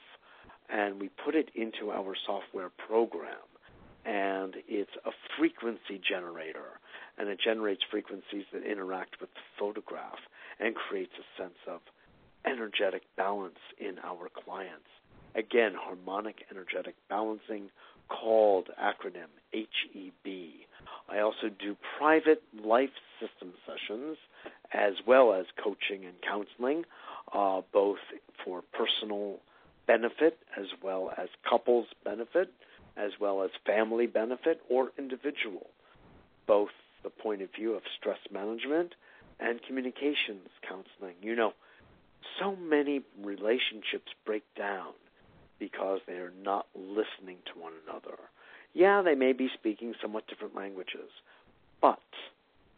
and 0.68 1.00
we 1.00 1.10
put 1.24 1.34
it 1.34 1.50
into 1.54 1.90
our 1.90 2.14
software 2.26 2.70
program. 2.86 3.36
And 4.04 4.56
it's 4.66 4.90
a 5.04 5.10
frequency 5.38 6.00
generator, 6.06 6.80
and 7.20 7.28
it 7.28 7.38
generates 7.38 7.82
frequencies 7.90 8.46
that 8.50 8.62
interact 8.64 9.20
with 9.20 9.28
the 9.34 9.40
photograph 9.58 10.18
and 10.58 10.74
creates 10.74 11.12
a 11.18 11.42
sense 11.42 11.58
of 11.68 11.80
energetic 12.46 13.02
balance 13.14 13.58
in 13.78 13.98
our 14.02 14.30
clients. 14.44 14.88
Again, 15.34 15.72
harmonic 15.78 16.46
energetic 16.50 16.94
balancing, 17.10 17.68
called 18.08 18.68
acronym 18.82 19.28
HEB. 19.52 20.26
I 21.08 21.20
also 21.20 21.48
do 21.58 21.76
private 21.98 22.42
life 22.64 22.90
system 23.20 23.52
sessions 23.66 24.16
as 24.72 24.94
well 25.06 25.34
as 25.34 25.44
coaching 25.62 26.06
and 26.06 26.14
counseling, 26.26 26.84
uh, 27.32 27.60
both 27.72 27.98
for 28.44 28.62
personal 28.72 29.40
benefit 29.86 30.38
as 30.58 30.66
well 30.82 31.12
as 31.18 31.28
couples 31.48 31.86
benefit, 32.02 32.50
as 32.96 33.12
well 33.20 33.42
as 33.42 33.50
family 33.66 34.06
benefit 34.06 34.60
or 34.70 34.90
individual, 34.98 35.68
both 36.46 36.70
the 37.02 37.10
point 37.10 37.42
of 37.42 37.48
view 37.56 37.74
of 37.74 37.82
stress 37.98 38.18
management 38.32 38.94
and 39.38 39.62
communications 39.62 40.48
counseling. 40.66 41.16
You 41.22 41.36
know, 41.36 41.52
so 42.38 42.56
many 42.56 43.02
relationships 43.22 44.12
break 44.24 44.42
down 44.56 44.92
because 45.58 46.00
they 46.06 46.14
are 46.14 46.32
not 46.42 46.66
listening 46.74 47.38
to 47.52 47.60
one 47.60 47.72
another. 47.86 48.16
Yeah, 48.72 49.02
they 49.02 49.14
may 49.14 49.32
be 49.32 49.48
speaking 49.54 49.94
somewhat 50.00 50.26
different 50.26 50.54
languages, 50.54 51.10
but 51.80 51.98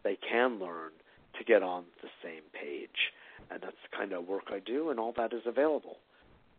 they 0.05 0.17
can 0.17 0.59
learn 0.59 0.91
to 1.39 1.45
get 1.45 1.63
on 1.63 1.85
the 2.03 2.09
same 2.23 2.43
page. 2.53 3.13
And 3.51 3.63
that's 3.63 3.77
the 3.91 3.97
kind 3.97 4.13
of 4.13 4.27
work 4.27 4.45
I 4.49 4.59
do, 4.59 4.91
and 4.91 4.99
all 4.99 5.13
that 5.17 5.33
is 5.33 5.43
available 5.47 5.99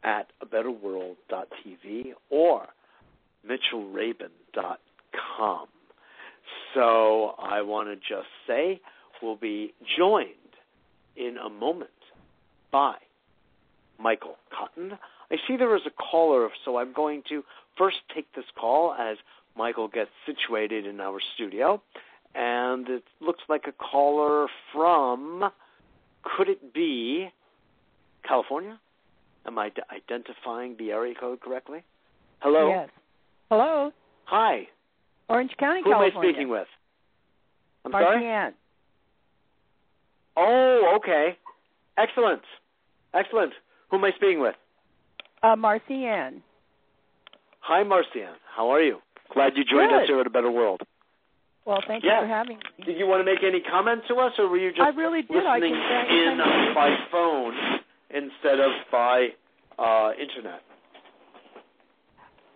at 0.04 0.28
a 0.42 0.46
betterworld.tv 0.46 2.14
or 2.30 2.68
mitchellrabin.com. 3.48 5.68
So 6.74 7.36
I 7.40 7.62
want 7.62 7.90
to 7.90 7.96
just 7.96 8.28
say 8.48 8.82
we'll 9.22 9.36
be 9.36 9.74
joined 9.98 10.30
in 11.16 11.38
a 11.38 11.50
moment 11.50 11.90
by 12.72 12.96
Michael 14.00 14.38
Cotton. 14.52 14.98
I 15.32 15.36
see 15.48 15.58
there 15.58 15.76
is 15.76 15.84
a 15.86 15.92
caller, 15.92 16.50
so 16.66 16.78
I'm 16.78 16.94
going 16.94 17.24
to 17.30 17.44
first 17.78 17.98
take 18.14 18.32
this 18.36 18.46
call 18.60 18.94
as 18.94 19.18
Michael 19.56 19.88
gets 19.88 20.10
situated 20.26 20.86
in 20.86 21.00
our 21.00 21.20
studio. 21.36 21.82
And 22.36 22.90
it 22.90 23.04
looks 23.22 23.44
like 23.48 23.66
a 23.68 23.72
caller 23.72 24.48
from, 24.74 25.52
could 26.24 26.50
it 26.50 26.74
be 26.74 27.30
California? 28.28 28.80
Am 29.46 29.60
I 29.60 29.70
d- 29.70 29.82
identifying 29.92 30.76
the 30.78 30.92
area 30.92 31.14
code 31.20 31.42
correctly? 31.42 31.84
Hello? 32.40 32.70
Yes. 32.70 32.90
Hello. 33.50 33.92
Hi. 34.26 34.68
Orange 35.30 35.52
County, 35.60 35.82
Who 35.84 35.92
California. 35.92 36.12
Who 36.14 36.20
am 36.20 36.26
I 36.26 36.30
speaking 36.32 36.50
with? 36.50 36.68
I'm 37.86 37.92
sorry? 37.92 38.22
Marcianne. 38.24 38.54
Oh, 40.36 40.94
okay. 40.98 41.38
Excellent. 41.98 42.42
Excellent. 43.14 43.54
Who 43.90 43.98
am 43.98 44.06
I 44.06 44.12
speaking 44.16 44.42
with? 44.42 44.56
Uh, 45.42 45.56
Marcianne. 45.56 46.42
Hi, 47.60 47.84
Marcianne. 47.84 48.36
How 48.56 48.70
are 48.70 48.82
you? 48.82 49.00
Glad 49.34 49.54
you 49.56 49.64
joined 49.64 49.92
us 49.94 50.08
here 50.08 50.20
at 50.20 50.28
A 50.28 50.30
Better 50.30 50.52
World. 50.52 50.82
Well, 51.66 51.82
thank 51.88 52.04
Yes. 52.04 52.16
you 52.22 52.28
for 52.28 52.28
having 52.28 52.58
me. 52.58 52.86
Did 52.86 52.98
you 52.98 53.08
want 53.08 53.22
to 53.22 53.26
make 53.26 53.42
any 53.44 53.62
comments 53.62 54.06
to 54.10 54.16
us, 54.16 54.34
or 54.38 54.50
were 54.50 54.58
you 54.58 54.72
just 54.72 54.82
I 54.82 54.90
really 54.90 55.22
did. 55.22 55.32
Listening 55.38 55.74
can 55.74 56.06
in 56.12 56.38
by 56.76 56.96
phone 57.10 57.54
instead 58.10 58.60
of 58.60 58.72
by 58.92 59.30
uh, 59.80 60.12
internet? 60.20 60.62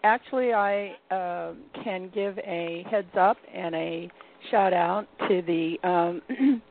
Actually, 0.04 0.54
I 0.54 0.95
um 1.12 1.58
can 1.84 2.10
give 2.14 2.38
a 2.39 2.86
heads 2.89 3.16
up 3.20 3.38
and 3.54 3.76
a 3.76 4.10
shout 4.52 4.74
out 4.74 5.08
to 5.28 5.41
the 5.41 5.78
um, 5.88 6.22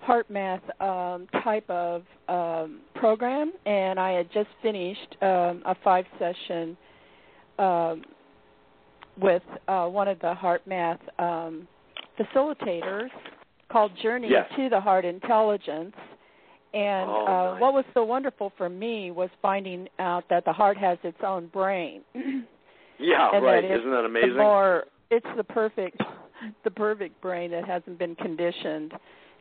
heart 0.00 0.28
math 0.30 0.62
um, 0.80 1.26
type 1.42 1.68
of 1.70 2.02
um, 2.28 2.80
program, 2.94 3.52
and 3.66 3.98
I 3.98 4.12
had 4.12 4.30
just 4.32 4.48
finished 4.62 5.16
um, 5.22 5.62
a 5.64 5.74
five 5.82 6.04
session 6.18 6.76
um, 7.58 8.02
with 9.20 9.42
uh, 9.68 9.86
one 9.86 10.08
of 10.08 10.18
the 10.20 10.34
heart 10.34 10.66
math 10.66 11.00
um, 11.18 11.66
facilitators 12.18 13.08
called 13.70 13.92
Journey 14.02 14.28
Yes. 14.30 14.46
to 14.56 14.68
the 14.68 14.80
Heart 14.80 15.04
Intelligence. 15.04 15.94
And 16.74 17.08
Oh, 17.08 17.24
uh, 17.26 17.52
nice. 17.52 17.60
what 17.60 17.72
was 17.72 17.84
so 17.94 18.02
wonderful 18.02 18.52
for 18.56 18.68
me 18.68 19.12
was 19.12 19.30
finding 19.40 19.88
out 20.00 20.24
that 20.28 20.44
the 20.44 20.52
heart 20.52 20.76
has 20.76 20.98
its 21.04 21.18
own 21.24 21.46
brain. 21.48 22.02
Yeah, 23.04 23.30
and 23.34 23.44
right. 23.44 23.64
Isn't 23.64 23.90
that 23.90 24.04
amazing? 24.04 24.30
the 24.34 24.38
more 24.38 24.84
it's 25.10 25.26
the 25.36 25.44
perfect 25.44 26.00
the 26.64 26.70
perfect 26.70 27.20
brain 27.20 27.50
that 27.52 27.64
hasn't 27.66 27.98
been 27.98 28.14
conditioned 28.16 28.92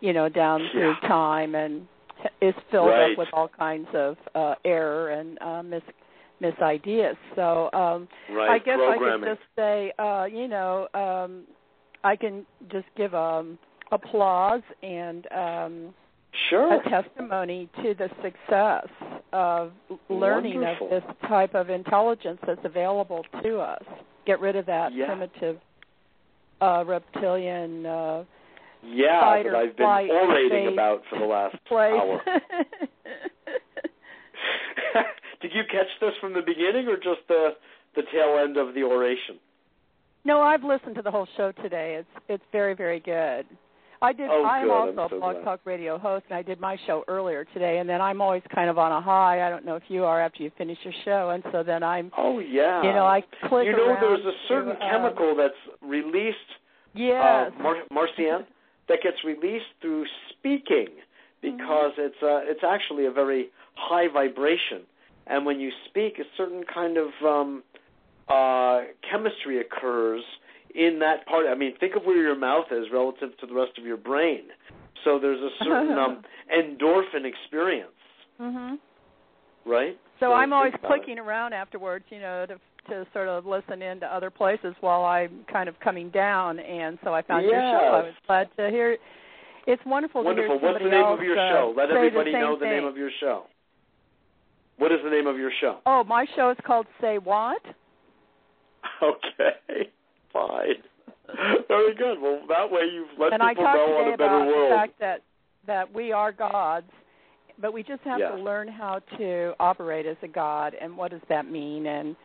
you 0.01 0.13
know 0.13 0.29
down 0.29 0.61
through 0.71 0.95
Yeah. 1.01 1.07
time 1.07 1.55
and 1.55 1.87
is 2.41 2.53
filled 2.71 2.89
Right. 2.89 3.11
up 3.13 3.17
with 3.17 3.29
all 3.33 3.47
kinds 3.47 3.87
of 3.93 4.17
uh 4.35 4.55
error 4.65 5.09
and 5.11 5.37
uh 5.41 5.63
mis 5.63 5.81
mis 6.39 6.53
ideas 6.61 7.15
so 7.35 7.69
um 7.73 8.07
right. 8.29 8.49
i 8.51 8.59
guess 8.59 8.79
i 8.79 8.97
could 8.97 9.23
just 9.25 9.41
say 9.55 9.91
uh 9.99 10.25
you 10.25 10.47
know 10.47 10.87
um 10.93 11.43
i 12.03 12.15
can 12.15 12.45
just 12.71 12.85
give 12.95 13.13
um 13.15 13.57
applause 13.91 14.61
and 14.81 15.27
um 15.31 15.93
sure. 16.49 16.73
a 16.81 16.89
testimony 16.89 17.69
to 17.83 17.93
the 17.93 18.09
success 18.23 18.87
of 19.31 19.71
learning 20.09 20.61
Wonderful. 20.61 20.87
of 20.87 21.03
this 21.03 21.15
type 21.27 21.53
of 21.55 21.69
intelligence 21.69 22.39
that's 22.45 22.61
available 22.63 23.23
to 23.43 23.59
us. 23.59 23.83
Get 24.25 24.39
rid 24.39 24.55
of 24.55 24.65
that 24.67 24.93
Yeah. 24.93 25.07
primitive 25.07 25.59
uh, 26.61 26.83
reptilian 26.85 27.85
uh, 27.85 28.23
yeah, 28.85 29.21
fight 29.21 29.43
that 29.45 29.55
I've 29.55 29.75
been 29.77 29.85
flight 29.85 30.09
orating 30.09 30.67
about 30.73 31.01
for 31.09 31.19
the 31.19 31.25
last 31.25 31.55
place. 31.67 31.93
hour. 31.93 32.21
Did 35.41 35.51
you 35.53 35.63
catch 35.71 35.87
this 35.99 36.11
from 36.21 36.33
the 36.33 36.41
beginning, 36.41 36.87
or 36.87 36.95
just 36.95 37.27
the 37.27 37.49
the 37.95 38.03
tail 38.11 38.37
end 38.43 38.57
of 38.57 38.73
the 38.73 38.83
oration? 38.83 39.39
no, 40.25 40.39
I've 40.41 40.63
listened 40.63 40.95
to 40.95 41.01
the 41.01 41.11
whole 41.11 41.27
show 41.35 41.51
today. 41.51 41.95
It's 41.99 42.23
it's 42.29 42.43
very 42.51 42.73
very 42.75 42.99
good. 42.99 43.45
I 44.03 44.11
did. 44.11 44.29
Oh, 44.29 44.43
I'm 44.45 44.63
good. 44.67 44.71
also 44.71 44.89
I'm 45.01 45.09
so 45.09 45.15
a 45.15 45.19
Blog 45.19 45.35
glad. 45.35 45.43
Talk 45.45 45.59
Radio 45.65 45.97
host, 45.97 46.25
and 46.29 46.37
I 46.37 46.41
did 46.41 46.59
my 46.59 46.77
show 46.85 47.03
earlier 47.07 47.45
today. 47.53 47.77
And 47.79 47.87
then 47.89 48.01
I'm 48.01 48.21
always 48.21 48.43
kind 48.53 48.69
of 48.69 48.77
on 48.77 48.91
a 48.91 49.01
high. 49.01 49.47
I 49.47 49.49
don't 49.49 49.65
know 49.65 49.75
if 49.77 49.83
you 49.87 50.03
are 50.03 50.21
after 50.21 50.43
you 50.43 50.51
finish 50.57 50.77
your 50.83 50.93
show, 51.05 51.29
and 51.29 51.41
so 51.53 51.63
then 51.63 51.83
I'm, 51.83 52.11
Oh 52.17 52.39
yeah. 52.39 52.83
you 52.83 52.91
know, 52.91 53.05
I 53.05 53.21
click 53.47 53.65
you 53.65 53.71
know, 53.71 53.95
there's 54.01 54.25
a 54.25 54.37
certain 54.49 54.75
to, 54.75 54.85
um, 54.85 54.91
chemical 54.91 55.35
that's 55.35 55.53
released, 55.81 56.37
Yes. 56.93 57.23
uh, 57.57 57.63
Mar- 57.63 57.83
Marcian, 57.91 58.45
that 58.89 58.99
gets 59.01 59.17
released 59.23 59.65
through 59.81 60.05
speaking 60.31 60.89
because 61.41 61.93
Mm-hmm. 61.97 62.01
it's 62.01 62.21
uh, 62.21 62.41
it's 62.43 62.63
actually 62.67 63.05
a 63.05 63.11
very 63.11 63.49
high 63.75 64.07
vibration, 64.11 64.81
and 65.27 65.45
when 65.45 65.59
you 65.61 65.71
speak, 65.89 66.19
a 66.19 66.23
certain 66.37 66.63
kind 66.73 66.97
of 66.97 67.07
um, 67.25 67.63
uh, 68.27 68.81
chemistry 69.09 69.59
occurs 69.61 70.23
in 70.75 70.99
that 70.99 71.25
part. 71.27 71.45
I 71.47 71.55
mean, 71.55 71.73
think 71.79 71.95
of 71.95 72.03
where 72.03 72.17
your 72.21 72.35
mouth 72.37 72.65
is 72.71 72.85
relative 72.91 73.37
to 73.39 73.45
the 73.47 73.53
rest 73.53 73.77
of 73.77 73.85
your 73.85 73.97
brain. 73.97 74.43
So 75.03 75.19
there's 75.19 75.39
a 75.41 75.49
certain 75.63 75.97
um, 76.03 76.21
endorphin 76.51 77.25
experience, 77.25 77.91
Mhm. 78.39 78.77
right? 79.65 79.97
So 80.19 80.33
I'm 80.33 80.53
always 80.53 80.73
about 80.73 80.83
it. 80.83 80.87
clicking 80.99 81.19
around 81.19 81.53
afterwards, 81.53 82.05
you 82.09 82.19
know, 82.19 82.45
to 82.47 82.59
to 82.89 83.07
sort 83.13 83.29
of 83.29 83.45
listen 83.45 83.81
in 83.81 84.01
to 84.01 84.05
other 84.13 84.29
places 84.29 84.75
while 84.81 85.05
I'm 85.05 85.45
kind 85.49 85.69
of 85.69 85.79
coming 85.79 86.09
down, 86.09 86.59
and 86.59 86.99
so 87.01 87.13
I 87.13 87.21
found 87.21 87.45
your 87.45 87.53
show. 87.53 87.57
I 87.57 87.95
Yes. 87.99 88.03
was 88.05 88.13
glad 88.27 88.49
to 88.57 88.69
hear. 88.69 88.97
It's 89.65 89.81
wonderful, 89.85 90.21
Wonderful. 90.21 90.55
to 90.55 90.59
hear 90.59 90.71
What's 90.73 90.83
the 90.83 90.89
name 90.89 91.05
of 91.05 91.23
your 91.23 91.39
uh, 91.39 91.49
show? 91.49 91.73
Let 91.77 91.87
say 91.87 91.93
the 91.93 91.99
everybody 91.99 92.33
know 92.33 92.57
the 92.57 92.65
name 92.65 92.83
of 92.83 92.97
your 92.97 93.09
show. 93.21 93.45
What 94.77 94.91
is 94.91 94.99
the 95.01 95.09
name 95.09 95.27
of 95.27 95.37
your 95.37 95.51
show? 95.61 95.79
Oh, 95.85 96.03
my 96.03 96.25
show 96.35 96.49
is 96.49 96.57
called 96.65 96.85
Say 96.99 97.19
What? 97.19 97.61
Okay, 99.01 99.89
fine. 100.33 100.75
Very 101.67 101.95
good. 101.95 102.19
Well, 102.21 102.41
that 102.49 102.69
way 102.69 102.81
you've 102.91 103.17
let 103.17 103.33
and 103.33 103.41
I 103.41 103.49
people 103.51 103.63
know 103.65 103.97
on 103.97 104.13
a 104.13 104.17
better 104.17 104.35
about 104.37 104.47
world. 104.47 104.71
the 104.71 104.75
fact 104.75 104.99
that 104.99 105.21
that 105.65 105.93
we 105.93 106.11
are 106.11 106.31
gods, 106.33 106.89
but 107.59 107.73
we 107.73 107.83
just 107.83 108.01
have 108.03 108.19
Yes. 108.19 108.31
to 108.35 108.43
learn 108.43 108.67
how 108.67 108.99
to 109.17 109.53
operate 109.59 110.05
as 110.05 110.17
a 110.21 110.27
god, 110.27 110.73
and 110.79 110.97
what 110.97 111.11
does 111.11 111.21
that 111.29 111.49
mean, 111.49 111.85
and 111.85 112.15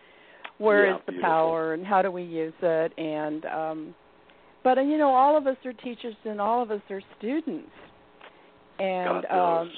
where 0.59 0.87
is 0.87 0.95
Yeah, 0.95 0.99
the 1.07 1.13
beautiful. 1.13 1.31
power, 1.31 1.75
and 1.75 1.87
how 1.87 2.03
do 2.03 2.11
we 2.11 2.23
use 2.25 2.55
it, 2.61 2.93
and 2.99 3.45
um, 3.47 3.95
but 4.65 4.79
uh, 4.79 4.81
you 4.81 4.99
know, 4.99 5.11
all 5.15 5.37
of 5.37 5.47
us 5.47 5.57
are 5.65 5.73
teachers, 5.73 6.17
and 6.25 6.41
all 6.41 6.63
of 6.63 6.71
us 6.73 6.83
are 6.91 7.01
students, 7.19 7.71
and 8.81 9.25
um, 9.27 9.71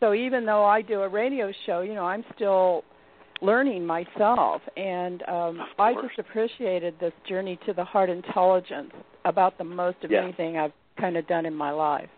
so 0.00 0.14
even 0.14 0.46
though 0.46 0.64
I 0.64 0.80
do 0.82 1.02
a 1.02 1.08
radio 1.08 1.52
show, 1.66 1.80
you 1.82 1.94
know, 1.94 2.04
I'm 2.06 2.24
still 2.34 2.84
learning 3.44 3.84
myself 3.86 4.62
and 4.76 5.22
um 5.28 5.60
I 5.78 5.94
just 5.94 6.18
appreciated 6.18 6.94
this 7.00 7.12
journey 7.28 7.58
to 7.66 7.72
the 7.72 7.84
heart 7.84 8.10
intelligence 8.10 8.92
about 9.24 9.58
the 9.58 9.64
most 9.64 9.98
of 10.04 10.10
Yeah. 10.10 10.22
anything 10.22 10.56
I've 10.58 10.72
kind 10.98 11.16
of 11.16 11.26
done 11.26 11.44
in 11.46 11.54
my 11.54 11.70
life. 11.70 12.08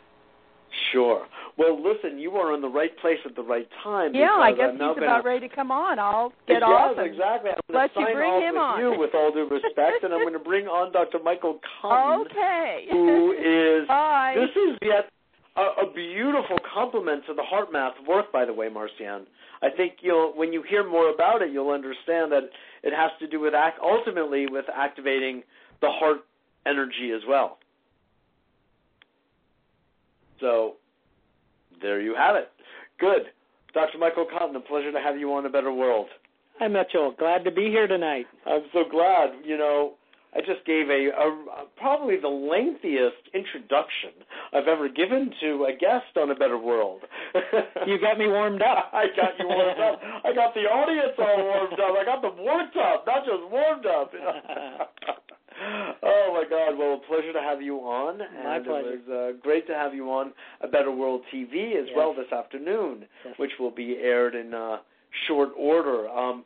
Sure. 0.93 1.27
Well, 1.57 1.75
listen, 1.83 2.19
you 2.19 2.33
are 2.33 2.55
in 2.55 2.61
the 2.61 2.69
right 2.69 2.91
place 2.99 3.19
at 3.25 3.35
the 3.35 3.43
right 3.43 3.67
time. 3.83 4.15
Yeah, 4.15 4.37
I 4.37 4.53
guess 4.53 4.71
I'm 4.73 4.79
he's 4.95 4.99
about 5.03 5.25
ready 5.25 5.49
to 5.49 5.55
come 5.55 5.71
on. 5.71 5.99
I'll 5.99 6.33
get 6.47 6.61
yes, 6.61 6.65
off 6.69 6.99
and 6.99 7.07
exactly. 7.07 7.51
I'm 7.51 7.73
going 7.73 7.89
you 7.89 7.89
to 7.89 7.95
sign 7.95 8.15
bring 8.15 8.31
off 8.31 8.43
him 8.43 8.55
with 8.55 8.61
on. 8.63 8.81
you 8.81 8.99
with 8.99 9.15
all 9.15 9.33
due 9.33 9.49
respect, 9.49 10.05
and 10.05 10.13
I'm 10.13 10.21
going 10.21 10.35
to 10.41 10.45
bring 10.45 10.67
on 10.67 10.93
Dr. 10.93 11.19
Michael 11.25 11.61
Cotton, 11.81 12.27
Okay. 12.31 12.87
who 12.91 13.33
is 13.33 13.89
Bye. 13.89 14.35
This 14.37 14.53
is 14.53 14.77
yet 14.83 15.09
a, 15.57 15.87
a 15.87 15.93
beautiful 15.93 16.59
complement 16.73 17.25
to 17.27 17.35
the 17.35 17.43
heart 17.43 17.73
math 17.73 17.95
work, 18.07 18.33
by 18.33 18.45
the 18.45 18.53
way, 18.53 18.69
Marcian. 18.69 19.27
I 19.63 19.71
think 19.75 19.95
you'll, 20.01 20.33
when 20.37 20.53
you 20.53 20.63
hear 20.69 20.89
more 20.89 21.11
about 21.11 21.43
it, 21.43 21.51
you'll 21.51 21.71
understand 21.71 22.31
that 22.33 22.51
it 22.83 22.93
has 22.93 23.11
to 23.21 23.27
do 23.27 23.41
with 23.41 23.55
act, 23.55 23.79
ultimately 23.83 24.47
with 24.47 24.67
activating 24.75 25.43
the 25.81 25.89
heart 25.89 26.19
energy 26.67 27.13
as 27.15 27.23
well. 27.27 27.59
So, 30.41 30.75
there 31.81 32.01
you 32.01 32.15
have 32.15 32.37
it. 32.37 32.51
Good. 32.99 33.23
Dr. 33.73 33.99
Michael 33.99 34.27
Cotton, 34.31 34.57
a 34.57 34.61
pleasure 34.61 34.93
to 34.93 35.01
have 35.01 35.19
you 35.19 35.33
on 35.33 35.47
A 35.47 35.51
Better 35.51 35.73
World. 35.73 36.09
Hi, 36.59 36.69
Mitchell. 36.69 37.15
Glad 37.19 37.45
to 37.45 37.51
be 37.51 37.65
here 37.65 37.87
tonight. 37.87 38.27
I'm 38.47 38.63
so 38.73 38.85
glad. 38.91 39.31
You 39.45 39.59
know, 39.59 39.95
I 40.37 40.41
just 40.41 40.67
gave 40.67 40.91
a, 40.91 41.09
a 41.17 41.65
probably 41.79 42.21
the 42.21 42.29
lengthiest 42.29 43.25
introduction 43.33 44.11
I've 44.53 44.69
ever 44.69 44.89
given 44.89 45.31
to 45.41 45.65
a 45.65 45.73
guest 45.73 46.13
on 46.17 46.31
A 46.31 46.35
Better 46.35 46.59
World. 46.59 47.01
You 47.87 47.99
got 47.99 48.19
me 48.19 48.29
warmed 48.29 48.61
up. 48.61 48.91
I 48.93 49.07
got 49.17 49.33
you 49.39 49.49
warmed 49.49 49.81
up. 49.81 50.01
I 50.25 50.35
got 50.35 50.53
the 50.53 50.69
audience 50.69 51.17
all 51.19 51.39
warmed 51.43 51.81
up. 51.81 51.97
I 51.97 52.05
got 52.05 52.21
them 52.21 52.37
warmed 52.39 52.77
up, 52.77 53.07
not 53.07 53.25
just 53.25 53.51
warmed 53.51 53.87
up. 53.87 54.13
oh 56.03 56.33
my 56.35 56.45
God! 56.49 56.77
Well, 56.79 57.01
a 57.03 57.07
pleasure 57.09 57.33
to 57.33 57.41
have 57.41 57.63
you 57.63 57.79
on, 57.79 58.19
My 58.45 58.57
and 58.57 58.65
pleasure. 58.67 58.93
it 58.93 59.09
was 59.09 59.35
uh, 59.37 59.39
great 59.43 59.67
to 59.69 59.75
have 59.75 59.95
you 59.95 60.11
on 60.11 60.33
A 60.61 60.69
Better 60.69 60.91
World 60.93 61.23
TV 61.35 61.77
as 61.81 61.87
Yes. 61.89 61.97
well 61.97 62.15
this 62.15 62.31
afternoon, 62.33 63.07
Yes. 63.25 63.35
which 63.39 63.53
will 63.59 63.71
be 63.71 63.97
aired 64.03 64.35
in 64.35 64.53
uh, 64.53 64.79
short 65.29 65.51
order. 65.57 66.09
Um, 66.11 66.45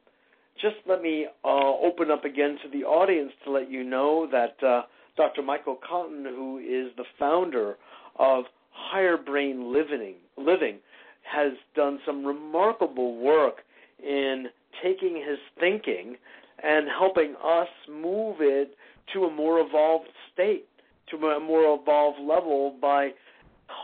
just 0.61 0.77
let 0.89 1.03
me 1.03 1.27
uh, 1.45 1.73
open 1.83 2.11
up 2.11 2.25
again 2.25 2.59
to 2.63 2.71
the 2.71 2.85
audience 2.85 3.33
to 3.45 3.51
let 3.51 3.71
you 3.71 3.85
know 3.85 4.29
that 4.31 4.63
uh, 4.67 4.83
Dr. 5.17 5.43
Michael 5.43 5.79
Cotton, 5.89 6.25
who 6.25 6.59
is 6.59 6.95
the 6.97 7.05
founder 7.19 7.77
of 8.19 8.45
Higher 8.71 9.17
Brain 9.17 9.73
Living, 9.73 10.15
Living 10.37 10.79
has 11.23 11.53
done 11.77 11.99
some 12.07 12.25
remarkable 12.25 13.17
work 13.19 13.57
in 14.03 14.47
taking 14.83 15.17
his 15.17 15.39
thinking 15.59 16.17
and 16.63 16.89
helping 16.89 17.35
us 17.45 17.69
move 17.89 18.37
it 18.41 18.77
to 19.13 19.25
a 19.25 19.31
more 19.31 19.61
evolved 19.61 20.09
state, 20.33 20.67
to 21.11 21.17
a 21.17 21.41
more 21.41 21.79
evolved 21.81 22.21
level 22.21 22.77
by 22.81 23.11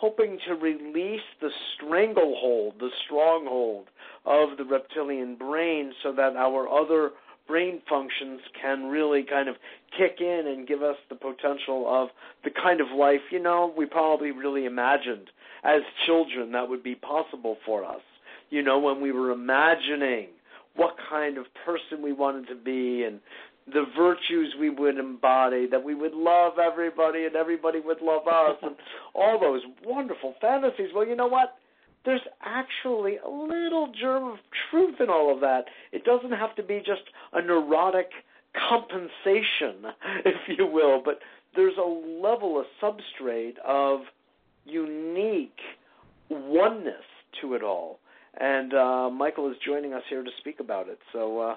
helping 0.00 0.38
to 0.46 0.54
release 0.54 1.20
the 1.40 1.50
stranglehold, 1.74 2.74
the 2.78 2.90
stronghold 3.04 3.86
of 4.24 4.56
the 4.58 4.64
reptilian 4.64 5.36
brain 5.36 5.92
so 6.02 6.12
that 6.12 6.36
our 6.36 6.68
other 6.68 7.12
brain 7.46 7.80
functions 7.88 8.40
can 8.60 8.86
really 8.86 9.22
kind 9.22 9.48
of 9.48 9.54
kick 9.96 10.16
in 10.20 10.44
and 10.48 10.66
give 10.66 10.82
us 10.82 10.96
the 11.08 11.14
potential 11.14 11.86
of 11.88 12.08
the 12.44 12.50
kind 12.50 12.80
of 12.80 12.88
life, 12.96 13.20
you 13.30 13.40
know, 13.40 13.72
we 13.76 13.86
probably 13.86 14.32
really 14.32 14.64
imagined 14.64 15.30
as 15.62 15.80
children 16.06 16.52
that 16.52 16.68
would 16.68 16.82
be 16.82 16.94
possible 16.94 17.56
for 17.64 17.84
us. 17.84 18.00
You 18.50 18.62
know, 18.62 18.78
when 18.78 19.00
we 19.00 19.12
were 19.12 19.30
imagining 19.30 20.28
what 20.74 20.96
kind 21.08 21.38
of 21.38 21.46
person 21.64 22.02
we 22.02 22.12
wanted 22.12 22.48
to 22.48 22.54
be 22.54 23.04
and 23.04 23.20
the 23.72 23.84
virtues 23.96 24.54
we 24.60 24.70
would 24.70 24.98
embody, 24.98 25.66
that 25.66 25.82
we 25.82 25.94
would 25.94 26.14
love 26.14 26.54
everybody 26.58 27.24
and 27.24 27.34
everybody 27.34 27.80
would 27.80 28.00
love 28.00 28.26
us, 28.28 28.56
and 28.62 28.76
all 29.14 29.40
those 29.40 29.62
wonderful 29.84 30.34
fantasies. 30.40 30.90
Well, 30.94 31.06
you 31.06 31.16
know 31.16 31.26
what? 31.26 31.56
There's 32.04 32.20
actually 32.42 33.16
a 33.16 33.28
little 33.28 33.92
germ 34.00 34.24
of 34.30 34.38
truth 34.70 34.96
in 35.00 35.10
all 35.10 35.34
of 35.34 35.40
that. 35.40 35.64
It 35.90 36.04
doesn't 36.04 36.30
have 36.30 36.54
to 36.54 36.62
be 36.62 36.78
just 36.78 37.02
a 37.32 37.42
neurotic 37.42 38.10
compensation, 38.68 39.92
if 40.24 40.58
you 40.58 40.66
will, 40.66 41.02
but 41.04 41.18
there's 41.56 41.76
a 41.78 42.22
level, 42.22 42.62
a 42.62 42.84
substrate 42.84 43.58
of 43.66 44.00
unique 44.64 45.58
oneness 46.30 46.94
to 47.40 47.54
it 47.54 47.62
all. 47.62 47.98
And 48.38 48.74
uh, 48.74 49.10
Michael 49.10 49.50
is 49.50 49.56
joining 49.64 49.94
us 49.94 50.02
here 50.08 50.22
to 50.22 50.30
speak 50.38 50.60
about 50.60 50.88
it. 50.88 50.98
So, 51.12 51.40
uh, 51.40 51.56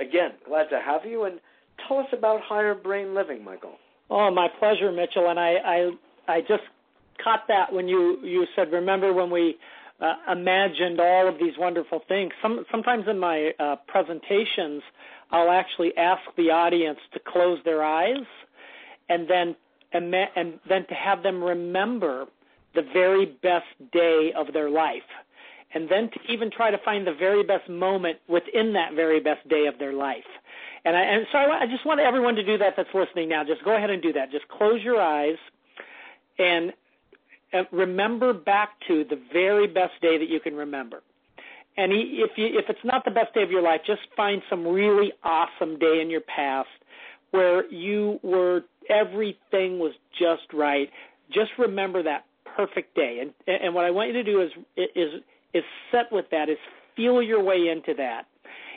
again, 0.00 0.32
glad 0.46 0.68
to 0.70 0.80
have 0.80 1.04
you. 1.04 1.24
And 1.24 1.40
tell 1.86 1.98
us 1.98 2.06
about 2.12 2.40
higher 2.42 2.74
brain 2.74 3.14
living, 3.14 3.44
Michael. 3.44 3.74
Oh, 4.08 4.30
my 4.30 4.48
pleasure, 4.58 4.90
Mitchell. 4.90 5.28
And 5.28 5.38
I, 5.38 5.54
I, 5.64 5.90
I 6.28 6.40
just 6.40 6.62
caught 7.22 7.44
that 7.48 7.72
when 7.72 7.86
you 7.86 8.18
you 8.22 8.46
said, 8.56 8.72
remember 8.72 9.12
when 9.12 9.30
we 9.30 9.56
uh, 10.00 10.14
imagined 10.32 11.00
all 11.00 11.28
of 11.28 11.34
these 11.38 11.52
wonderful 11.58 12.00
things. 12.08 12.32
Some 12.42 12.64
sometimes 12.70 13.04
in 13.08 13.18
my 13.18 13.50
uh, 13.58 13.76
presentations, 13.86 14.82
I'll 15.30 15.50
actually 15.50 15.92
ask 15.96 16.22
the 16.36 16.50
audience 16.50 16.98
to 17.12 17.20
close 17.26 17.58
their 17.64 17.84
eyes, 17.84 18.26
and 19.08 19.28
then 19.28 19.54
and, 19.92 20.14
and 20.36 20.58
then 20.68 20.86
to 20.88 20.94
have 20.94 21.22
them 21.22 21.42
remember 21.42 22.26
the 22.74 22.82
very 22.92 23.26
best 23.42 23.66
day 23.92 24.32
of 24.36 24.52
their 24.52 24.70
life 24.70 25.02
and 25.74 25.88
then 25.88 26.10
to 26.10 26.32
even 26.32 26.50
try 26.50 26.70
to 26.70 26.78
find 26.84 27.06
the 27.06 27.14
very 27.14 27.42
best 27.44 27.68
moment 27.68 28.18
within 28.28 28.72
that 28.74 28.94
very 28.94 29.20
best 29.20 29.46
day 29.48 29.66
of 29.66 29.78
their 29.78 29.92
life. 29.92 30.24
And, 30.84 30.96
I, 30.96 31.00
and 31.02 31.26
so 31.30 31.38
I, 31.38 31.62
I 31.62 31.66
just 31.66 31.86
want 31.86 32.00
everyone 32.00 32.34
to 32.36 32.44
do 32.44 32.58
that 32.58 32.74
that's 32.76 32.88
listening 32.94 33.28
now. 33.28 33.44
Just 33.44 33.64
go 33.64 33.76
ahead 33.76 33.90
and 33.90 34.02
do 34.02 34.12
that. 34.14 34.30
Just 34.30 34.48
close 34.48 34.82
your 34.82 35.00
eyes 35.00 35.36
and 36.38 36.72
remember 37.72 38.32
back 38.32 38.70
to 38.88 39.04
the 39.04 39.20
very 39.32 39.66
best 39.66 39.92
day 40.00 40.18
that 40.18 40.28
you 40.28 40.40
can 40.40 40.54
remember. 40.54 41.02
And 41.76 41.92
if 41.92 42.32
you, 42.36 42.46
if 42.46 42.66
it's 42.68 42.84
not 42.84 43.04
the 43.04 43.10
best 43.10 43.32
day 43.34 43.42
of 43.42 43.50
your 43.50 43.62
life, 43.62 43.80
just 43.86 44.02
find 44.16 44.42
some 44.50 44.66
really 44.66 45.12
awesome 45.22 45.78
day 45.78 46.00
in 46.02 46.10
your 46.10 46.20
past 46.20 46.68
where 47.30 47.70
you 47.70 48.18
were 48.22 48.62
everything 48.88 49.78
was 49.78 49.92
just 50.18 50.52
right. 50.52 50.88
Just 51.32 51.50
remember 51.58 52.02
that 52.02 52.24
perfect 52.56 52.94
day. 52.94 53.20
And 53.22 53.32
and 53.46 53.74
what 53.74 53.84
I 53.84 53.90
want 53.90 54.08
you 54.08 54.14
to 54.14 54.24
do 54.24 54.42
is 54.42 54.50
is 54.94 55.22
is 55.54 55.64
set 55.90 56.06
with 56.10 56.26
that, 56.30 56.48
is 56.48 56.58
feel 56.96 57.22
your 57.22 57.42
way 57.42 57.68
into 57.68 57.94
that. 57.96 58.26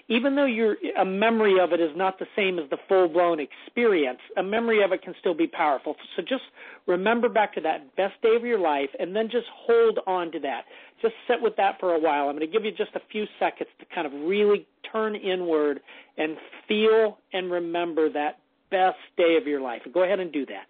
Even 0.10 0.36
though 0.36 0.46
your 0.46 0.76
a 1.00 1.06
memory 1.06 1.60
of 1.62 1.72
it 1.72 1.80
is 1.80 1.92
not 1.96 2.20
the 2.20 2.26
same 2.36 2.60
as 2.60 2.70
the 2.70 2.78
full 2.90 3.08
blown 3.08 3.40
experience, 3.40 4.20
a 4.36 4.44
memory 4.44 4.84
of 4.84 4.92
it 4.92 5.02
can 5.02 5.16
still 5.20 5.34
be 5.34 5.48
powerful. 5.48 5.96
So 6.16 6.22
just 6.22 6.44
remember 6.88 7.30
back 7.30 7.54
to 7.54 7.62
that 7.62 7.96
best 7.96 8.22
day 8.22 8.36
of 8.36 8.44
your 8.44 8.60
life 8.60 8.90
and 9.00 9.16
then 9.16 9.30
just 9.32 9.48
hold 9.56 10.00
on 10.06 10.32
to 10.34 10.40
that. 10.42 10.66
Just 11.02 11.14
sit 11.26 11.42
with 11.42 11.56
that 11.56 11.80
for 11.80 11.94
a 11.94 12.00
while. 12.00 12.28
I'm 12.28 12.36
going 12.36 12.46
to 12.46 12.52
give 12.52 12.66
you 12.66 12.72
just 12.72 12.96
a 12.96 13.02
few 13.12 13.26
seconds 13.40 13.70
to 13.80 13.86
kind 13.96 14.06
of 14.06 14.14
really 14.28 14.68
turn 14.92 15.16
inward 15.16 15.80
and 16.18 16.36
feel 16.68 17.18
and 17.32 17.50
remember 17.50 18.12
that 18.12 18.40
best 18.72 18.98
day 19.16 19.38
of 19.40 19.48
your 19.48 19.62
life. 19.62 19.82
Go 19.94 20.04
ahead 20.04 20.20
and 20.20 20.34
do 20.34 20.46
that. 20.48 20.66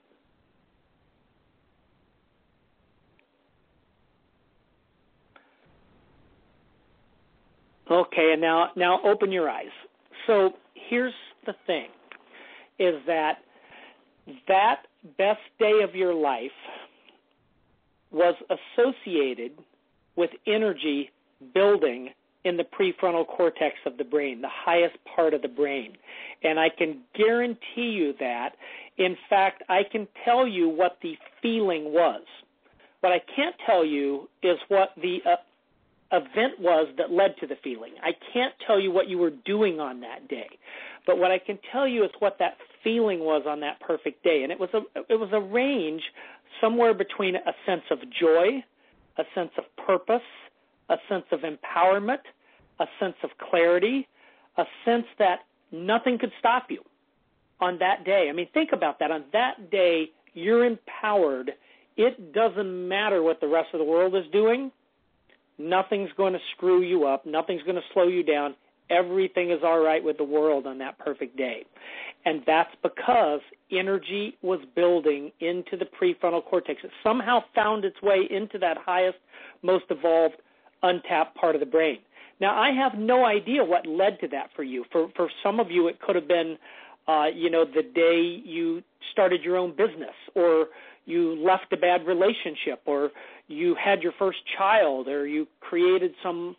Okay, 7.94 8.32
and 8.34 8.42
now 8.42 8.70
now 8.76 9.00
open 9.04 9.32
your 9.32 9.48
eyes. 9.48 9.68
So 10.26 10.54
here's 10.90 11.14
the 11.46 11.54
thing 11.68 11.90
is 12.80 12.96
that 13.06 13.34
that 14.48 14.88
best 15.16 15.42
day 15.60 15.82
of 15.84 15.94
your 15.94 16.16
life 16.16 16.50
was 18.12 18.34
associated 18.50 19.52
with 20.16 20.32
energy 20.48 21.12
building 21.54 22.10
in 22.46 22.58
the 22.58 22.64
prefrontal 22.64 23.28
cortex 23.28 23.76
of 23.86 23.98
the 23.98 24.04
brain, 24.04 24.42
the 24.42 24.50
highest 24.52 24.96
part 25.16 25.36
of 25.36 25.44
the 25.44 25.48
brain. 25.48 25.94
And 26.44 26.60
I 26.60 26.70
can 26.76 27.02
guarantee 27.16 27.92
you 27.92 28.14
that. 28.20 28.56
In 28.98 29.16
fact, 29.30 29.62
I 29.70 29.82
can 29.90 30.08
tell 30.26 30.48
you 30.48 30.68
what 30.68 30.98
the 31.04 31.14
feeling 31.44 31.94
was. 31.94 32.24
What 33.02 33.12
I 33.12 33.22
can't 33.36 33.56
tell 33.68 33.86
you 33.86 34.30
is 34.42 34.58
what 34.70 34.90
the 34.98 35.20
uh, 35.30 35.36
event 36.14 36.60
was 36.60 36.88
that 36.98 37.12
led 37.12 37.36
to 37.42 37.48
the 37.48 37.56
feeling. 37.64 37.94
I 38.02 38.12
can't 38.34 38.54
tell 38.66 38.80
you 38.80 38.92
what 38.92 39.10
you 39.10 39.18
were 39.18 39.32
doing 39.46 39.80
on 39.80 40.00
that 40.02 40.28
day, 40.30 40.48
but 41.08 41.18
what 41.18 41.32
I 41.32 41.40
can 41.40 41.58
tell 41.72 41.88
you 41.88 42.04
is 42.04 42.12
what 42.20 42.38
that 42.40 42.58
feeling 42.84 43.20
was 43.20 43.44
on 43.48 43.60
that 43.62 43.80
perfect 43.82 44.24
day, 44.24 44.44
and 44.44 44.52
it 44.52 44.60
was 44.60 44.70
a 44.74 44.82
it 45.12 45.20
was 45.20 45.30
a 45.34 45.42
range 45.42 46.02
somewhere 46.62 46.94
between 46.94 47.36
a 47.36 47.54
sense 47.66 47.82
of 47.90 47.98
joy, 48.20 48.64
a 49.18 49.24
sense 49.34 49.52
of 49.58 49.64
purpose, 49.86 50.22
a 50.90 50.98
sense 51.10 51.26
of 51.32 51.40
empowerment, 51.42 52.22
a 52.80 52.86
sense 53.00 53.16
of 53.24 53.32
clarity, 53.50 54.08
a 54.58 54.64
sense 54.86 55.06
that 55.18 55.40
nothing 55.72 56.20
could 56.20 56.32
stop 56.40 56.68
you 56.70 56.84
on 57.60 57.80
that 57.80 58.06
day. 58.06 58.28
I 58.30 58.34
mean, 58.34 58.48
think 58.54 58.70
about 58.72 59.00
that. 59.00 59.10
On 59.10 59.24
that 59.34 59.72
day, 59.72 60.12
you're 60.36 60.64
empowered. 60.64 61.52
It 61.98 62.34
doesn't 62.34 62.88
matter 62.88 63.24
what 63.24 63.42
the 63.42 63.48
rest 63.48 63.70
of 63.74 63.80
the 63.80 63.86
world 63.86 64.16
is 64.16 64.24
doing 64.32 64.72
Nothing's 65.58 66.10
going 66.18 66.34
to 66.34 66.40
screw 66.56 66.82
you 66.82 67.06
up. 67.06 67.26
Nothing's 67.26 67.64
going 67.64 67.76
to 67.76 67.82
slow 67.94 68.08
you 68.08 68.24
down. 68.24 68.56
Everything 68.90 69.52
is 69.52 69.60
all 69.64 69.80
right 69.80 70.04
with 70.04 70.18
the 70.18 70.24
world 70.24 70.68
on 70.68 70.78
that 70.80 71.00
perfect 71.00 71.38
day. 71.38 71.64
And 72.26 72.42
that's 72.46 72.74
because 72.82 73.40
energy 73.72 74.38
was 74.42 74.60
building 74.76 75.32
into 75.40 75.78
the 75.78 75.86
prefrontal 75.86 76.44
cortex. 76.44 76.82
It 76.84 76.92
somehow 77.04 77.40
found 77.56 77.86
its 77.86 78.02
way 78.02 78.28
into 78.30 78.58
that 78.60 78.78
highest, 78.78 79.18
most 79.62 79.86
evolved, 79.90 80.36
untapped 80.84 81.36
part 81.36 81.56
of 81.56 81.60
the 81.60 81.66
brain. 81.66 82.00
Now, 82.40 82.60
I 82.60 82.72
have 82.72 83.00
no 83.00 83.26
idea 83.26 83.64
what 83.64 83.86
led 83.86 84.20
to 84.20 84.28
that 84.30 84.50
for 84.56 84.64
you. 84.64 84.86
For 84.92 85.08
for 85.16 85.30
some 85.42 85.60
of 85.60 85.72
you, 85.72 85.88
it 85.88 86.00
could 86.02 86.16
have 86.16 86.28
been, 86.28 86.58
uh, 87.08 87.28
you 87.34 87.50
know, 87.50 87.64
the 87.64 87.84
day 87.84 88.42
you 88.44 88.84
started 89.12 89.44
your 89.44 89.56
own 89.56 89.72
business, 89.72 90.16
or 90.36 90.68
you 91.06 91.36
left 91.36 91.72
a 91.72 91.78
bad 91.78 92.06
relationship, 92.06 92.82
or 92.86 93.12
you 93.54 93.76
had 93.76 94.02
your 94.02 94.14
first 94.20 94.40
child 94.58 95.08
or 95.08 95.28
you 95.28 95.48
created 95.62 96.14
some 96.22 96.56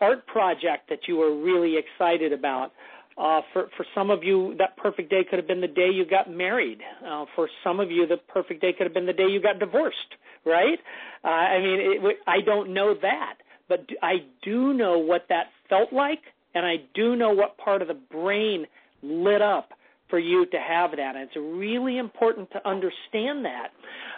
art 0.00 0.26
project 0.26 0.88
that 0.88 1.00
you 1.06 1.16
were 1.16 1.34
really 1.36 1.76
excited 1.76 2.32
about. 2.32 2.72
Uh, 3.18 3.42
for 3.52 3.68
for 3.76 3.84
some 3.94 4.10
of 4.10 4.24
you, 4.24 4.54
that 4.58 4.76
perfect 4.76 5.10
day 5.10 5.22
could 5.28 5.38
have 5.38 5.46
been 5.46 5.60
the 5.60 5.66
day 5.66 5.90
you 5.92 6.06
got 6.06 6.30
married. 6.30 6.78
Uh, 7.06 7.26
for 7.34 7.48
some 7.62 7.78
of 7.78 7.90
you, 7.90 8.06
the 8.06 8.16
perfect 8.16 8.62
day 8.62 8.72
could 8.72 8.86
have 8.86 8.94
been 8.94 9.06
the 9.06 9.12
day 9.12 9.26
you 9.26 9.42
got 9.42 9.58
divorced. 9.58 9.98
Right? 10.46 10.78
Uh, 11.22 11.28
I 11.28 11.58
mean, 11.58 11.78
it, 11.80 12.16
I 12.26 12.40
don't 12.40 12.72
know 12.72 12.94
that, 13.02 13.34
but 13.68 13.84
I 14.02 14.24
do 14.42 14.72
know 14.72 14.98
what 14.98 15.26
that 15.28 15.48
felt 15.68 15.92
like, 15.92 16.20
and 16.54 16.64
I 16.64 16.76
do 16.94 17.14
know 17.14 17.30
what 17.30 17.58
part 17.58 17.82
of 17.82 17.88
the 17.88 17.94
brain 18.10 18.66
lit 19.02 19.42
up 19.42 19.70
for 20.08 20.18
you 20.18 20.46
to 20.46 20.58
have 20.58 20.92
that. 20.92 21.16
And 21.16 21.28
it's 21.28 21.36
really 21.36 21.98
important 21.98 22.50
to 22.52 22.68
understand 22.68 23.44
that 23.44 23.68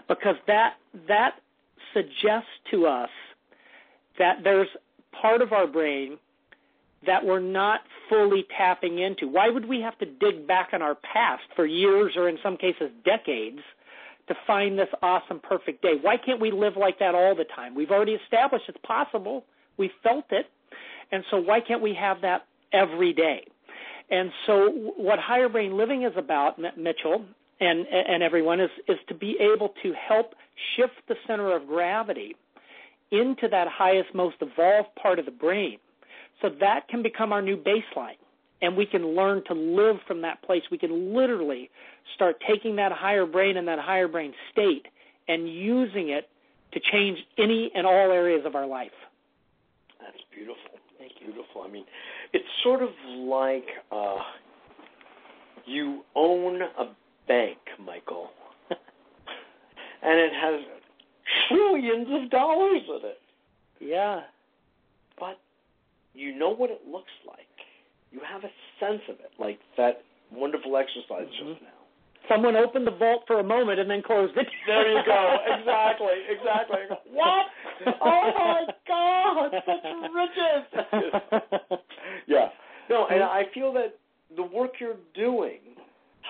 because 0.08 0.36
that 0.46 0.74
that 1.08 1.32
suggests 1.94 2.50
to 2.70 2.86
us 2.86 3.10
that 4.18 4.38
there's 4.44 4.68
part 5.20 5.42
of 5.42 5.52
our 5.52 5.66
brain 5.66 6.18
that 7.06 7.24
we're 7.24 7.40
not 7.40 7.80
fully 8.08 8.46
tapping 8.56 9.00
into. 9.00 9.26
Why 9.26 9.48
would 9.48 9.68
we 9.68 9.80
have 9.80 9.98
to 9.98 10.06
dig 10.06 10.46
back 10.46 10.70
in 10.72 10.82
our 10.82 10.94
past 10.94 11.42
for 11.56 11.66
years 11.66 12.12
or 12.16 12.28
in 12.28 12.38
some 12.42 12.56
cases 12.56 12.90
decades 13.04 13.60
to 14.28 14.34
find 14.46 14.78
this 14.78 14.88
awesome 15.02 15.40
perfect 15.40 15.82
day? 15.82 15.94
Why 16.00 16.16
can't 16.16 16.40
we 16.40 16.50
live 16.52 16.74
like 16.76 16.98
that 17.00 17.14
all 17.14 17.34
the 17.34 17.46
time? 17.56 17.74
We've 17.74 17.90
already 17.90 18.12
established 18.12 18.66
it's 18.68 18.78
possible. 18.84 19.44
We 19.78 19.90
felt 20.02 20.26
it. 20.30 20.46
And 21.10 21.24
so 21.30 21.38
why 21.38 21.60
can't 21.60 21.82
we 21.82 21.94
have 21.94 22.20
that 22.22 22.46
every 22.72 23.12
day? 23.12 23.46
And 24.10 24.30
so 24.46 24.68
what 24.96 25.18
higher 25.18 25.48
brain 25.48 25.76
living 25.76 26.04
is 26.04 26.12
about, 26.16 26.58
Mitchell, 26.76 27.24
and 27.62 27.86
and 27.86 28.22
everyone 28.22 28.60
is 28.60 28.70
is 28.88 28.98
to 29.08 29.14
be 29.14 29.36
able 29.40 29.74
to 29.82 29.92
help 29.92 30.34
shift 30.76 30.94
the 31.08 31.14
center 31.26 31.54
of 31.54 31.66
gravity 31.66 32.34
into 33.10 33.46
that 33.48 33.68
highest, 33.68 34.14
most 34.14 34.36
evolved 34.40 34.88
part 35.00 35.18
of 35.18 35.26
the 35.26 35.30
brain. 35.30 35.78
So 36.40 36.48
that 36.60 36.88
can 36.88 37.02
become 37.02 37.32
our 37.32 37.42
new 37.42 37.56
baseline. 37.56 38.16
And 38.62 38.76
we 38.76 38.86
can 38.86 39.14
learn 39.14 39.42
to 39.48 39.54
live 39.54 39.96
from 40.06 40.22
that 40.22 40.42
place. 40.42 40.62
We 40.70 40.78
can 40.78 41.14
literally 41.14 41.68
start 42.14 42.36
taking 42.48 42.76
that 42.76 42.92
higher 42.92 43.26
brain 43.26 43.56
and 43.56 43.68
that 43.68 43.78
higher 43.78 44.08
brain 44.08 44.32
state 44.50 44.86
and 45.28 45.48
using 45.48 46.08
it 46.10 46.28
to 46.72 46.80
change 46.92 47.18
any 47.38 47.70
and 47.74 47.86
all 47.86 48.10
areas 48.10 48.42
of 48.46 48.54
our 48.54 48.66
life. 48.66 48.90
That's 50.00 50.24
beautiful. 50.32 50.78
Thank 50.98 51.12
you. 51.20 51.32
Beautiful. 51.32 51.62
I 51.62 51.68
mean, 51.68 51.84
it's 52.32 52.44
sort 52.62 52.82
of 52.82 52.90
like 53.18 53.66
uh, 53.90 54.18
you 55.66 56.02
own 56.14 56.62
a 56.62 56.84
bank, 57.28 57.58
Michael, 57.84 58.30
and 58.70 60.18
it 60.18 60.32
has 60.32 60.60
trillions 61.48 62.08
of 62.10 62.30
dollars 62.30 62.82
in 62.88 63.08
it. 63.08 63.18
Yeah. 63.80 64.20
But 65.18 65.38
you 66.14 66.36
know 66.36 66.50
what 66.50 66.70
it 66.70 66.82
looks 66.88 67.12
like. 67.26 67.38
You 68.10 68.20
have 68.30 68.44
a 68.44 68.52
sense 68.78 69.02
of 69.08 69.16
it, 69.20 69.32
like 69.38 69.58
that 69.76 70.02
wonderful 70.32 70.76
exercise 70.76 71.28
mm-hmm. 71.28 71.50
just 71.52 71.62
now. 71.62 71.68
Someone 72.28 72.54
opened 72.54 72.86
the 72.86 72.92
vault 72.92 73.24
for 73.26 73.40
a 73.40 73.42
moment 73.42 73.80
and 73.80 73.90
then 73.90 74.00
closed 74.02 74.36
it. 74.36 74.46
There 74.66 74.92
you 74.92 75.02
go. 75.04 75.36
exactly. 75.58 76.14
Exactly. 76.30 76.78
What? 77.10 77.46
Oh 78.00 78.30
my 78.38 78.64
God! 78.86 79.50
Such 79.66 79.84
riches. 80.14 81.80
yeah. 82.28 82.48
No, 82.88 83.06
and 83.10 83.22
I 83.22 83.42
feel 83.52 83.72
that 83.72 83.98
the 84.36 84.42
work 84.42 84.72
you're 84.78 84.96
doing 85.14 85.58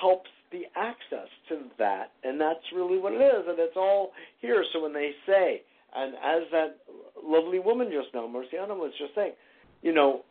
helps 0.00 0.30
the 0.52 0.64
access 0.76 1.28
to 1.48 1.62
that, 1.78 2.12
and 2.22 2.40
that's 2.40 2.60
really 2.74 2.98
what 2.98 3.12
it 3.12 3.20
is, 3.20 3.44
and 3.48 3.58
it's 3.58 3.76
all 3.76 4.12
here. 4.40 4.64
So 4.72 4.82
when 4.82 4.92
they 4.92 5.12
say, 5.26 5.62
and 5.94 6.14
as 6.14 6.42
that 6.52 6.78
lovely 7.22 7.58
woman 7.58 7.90
just 7.90 8.14
now, 8.14 8.26
Marciana 8.26 8.74
was 8.74 8.92
just 8.98 9.14
saying, 9.14 9.32
you 9.82 9.92
know, 9.92 10.22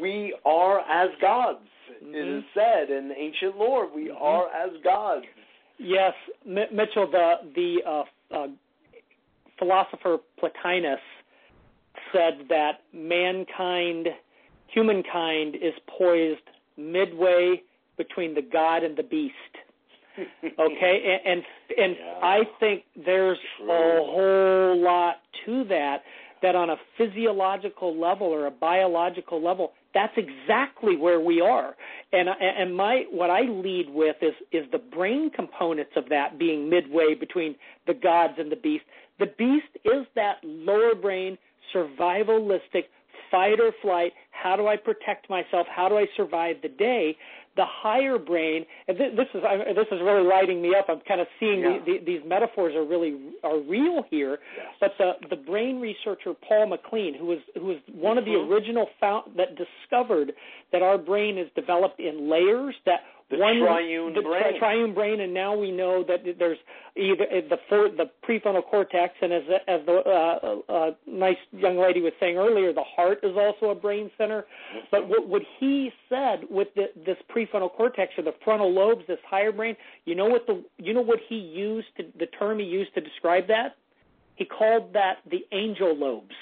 we 0.00 0.36
are 0.44 0.80
as 0.80 1.10
gods. 1.20 1.58
Mm-hmm. 2.02 2.14
It 2.14 2.38
is 2.38 2.44
said 2.54 2.90
in 2.90 3.12
ancient 3.16 3.56
lore, 3.56 3.92
we 3.92 4.08
mm-hmm. 4.08 4.22
are 4.22 4.46
as 4.48 4.70
gods. 4.84 5.24
Yes, 5.78 6.12
M- 6.46 6.76
Mitchell, 6.76 7.10
the 7.10 7.34
the 7.54 7.76
uh, 7.86 8.02
uh, 8.34 8.46
philosopher 9.58 10.18
Plotinus 10.38 10.98
said 12.12 12.46
that 12.48 12.80
mankind, 12.92 14.08
humankind, 14.72 15.56
is 15.56 15.74
poised 15.98 16.40
midway 16.76 17.62
between 18.00 18.34
the 18.34 18.42
God 18.42 18.82
and 18.82 18.96
the 18.96 19.02
beast. 19.02 19.34
okay, 20.58 21.20
and 21.24 21.32
and, 21.32 21.42
and 21.78 21.96
yeah. 21.98 22.18
I 22.22 22.40
think 22.58 22.84
there's 23.04 23.38
True. 23.58 23.70
a 23.70 24.04
whole 24.04 24.82
lot 24.82 25.16
to 25.44 25.64
that. 25.64 26.02
That 26.42 26.54
on 26.54 26.70
a 26.70 26.76
physiological 26.96 28.00
level 28.00 28.26
or 28.28 28.46
a 28.46 28.50
biological 28.50 29.44
level, 29.44 29.72
that's 29.92 30.14
exactly 30.16 30.96
where 30.96 31.20
we 31.20 31.42
are. 31.42 31.76
And 32.12 32.30
and 32.30 32.74
my 32.74 33.04
what 33.10 33.28
I 33.28 33.42
lead 33.42 33.90
with 33.90 34.16
is 34.22 34.32
is 34.50 34.64
the 34.72 34.78
brain 34.78 35.30
components 35.30 35.92
of 35.96 36.08
that 36.08 36.38
being 36.38 36.70
midway 36.70 37.14
between 37.14 37.56
the 37.86 37.92
gods 37.92 38.34
and 38.38 38.50
the 38.50 38.56
beast. 38.56 38.84
The 39.18 39.26
beast 39.36 39.68
is 39.84 40.06
that 40.14 40.36
lower 40.42 40.94
brain 40.94 41.36
survivalistic 41.74 42.84
fight 43.30 43.60
or 43.60 43.72
flight. 43.82 44.12
How 44.30 44.56
do 44.56 44.66
I 44.66 44.76
protect 44.76 45.28
myself? 45.30 45.66
How 45.74 45.88
do 45.88 45.96
I 45.96 46.06
survive 46.16 46.56
the 46.62 46.68
day? 46.68 47.16
The 47.60 47.66
higher 47.68 48.16
brain, 48.16 48.64
and 48.88 48.96
th- 48.96 49.14
this 49.16 49.26
is 49.34 49.42
I, 49.44 49.58
this 49.74 49.86
is 49.92 50.00
really 50.02 50.26
lighting 50.26 50.62
me 50.62 50.74
up. 50.74 50.86
I'm 50.88 51.02
kind 51.06 51.20
of 51.20 51.26
seeing 51.38 51.60
yeah. 51.60 51.76
the, 51.84 51.98
the, 51.98 52.04
these 52.06 52.22
metaphors 52.26 52.74
are 52.74 52.84
really 52.84 53.20
are 53.44 53.60
real 53.60 54.02
here. 54.08 54.38
Yes. 54.56 54.66
But 54.80 54.92
the 54.96 55.12
the 55.28 55.36
brain 55.36 55.78
researcher 55.78 56.32
Paul 56.48 56.68
MacLean, 56.68 57.14
who 57.18 57.26
was 57.26 57.38
who 57.54 57.66
was 57.66 57.76
one 57.92 58.16
mm-hmm. 58.16 58.18
of 58.18 58.24
the 58.24 58.30
mm-hmm. 58.30 58.50
original 58.50 58.86
found, 58.98 59.36
that 59.36 59.58
discovered 59.58 60.32
that 60.72 60.80
our 60.80 60.96
brain 60.96 61.36
is 61.36 61.48
developed 61.54 62.00
in 62.00 62.30
layers 62.30 62.74
that 62.86 63.00
the 63.30 63.38
one 63.38 63.58
triune 63.60 64.14
the 64.14 64.22
brain. 64.22 64.58
triune 64.58 64.94
brain, 64.94 65.20
and 65.20 65.32
now 65.32 65.56
we 65.56 65.70
know 65.70 66.04
that 66.04 66.24
there's 66.38 66.58
either 66.96 67.24
the 67.48 67.58
for, 67.68 67.88
the 67.88 68.10
prefrontal 68.26 68.64
cortex, 68.64 69.14
and 69.22 69.32
as 69.32 69.42
as 69.68 69.80
the 69.86 69.92
uh, 69.92 70.72
uh, 70.72 70.90
nice 71.06 71.36
young 71.52 71.78
lady 71.78 72.00
was 72.00 72.12
saying 72.18 72.36
earlier, 72.36 72.72
the 72.72 72.84
heart 72.84 73.20
is 73.22 73.36
also 73.36 73.70
a 73.70 73.74
brain 73.74 74.10
center. 74.18 74.46
But 74.90 75.08
what, 75.08 75.28
what 75.28 75.42
he 75.58 75.90
said 76.08 76.40
with 76.50 76.68
the, 76.74 76.86
this 77.06 77.16
prefrontal 77.34 77.72
cortex 77.72 78.12
or 78.18 78.24
the 78.24 78.34
frontal 78.44 78.72
lobes, 78.72 79.04
this 79.06 79.18
higher 79.28 79.52
brain, 79.52 79.76
you 80.04 80.14
know 80.14 80.26
what 80.26 80.46
the 80.46 80.64
you 80.78 80.92
know 80.92 81.00
what 81.02 81.20
he 81.28 81.36
used 81.36 81.88
to, 81.98 82.04
the 82.18 82.26
term 82.26 82.58
he 82.58 82.64
used 82.64 82.94
to 82.94 83.00
describe 83.00 83.46
that? 83.46 83.76
He 84.34 84.44
called 84.44 84.92
that 84.94 85.18
the 85.30 85.46
angel 85.52 85.96
lobes. 85.96 86.34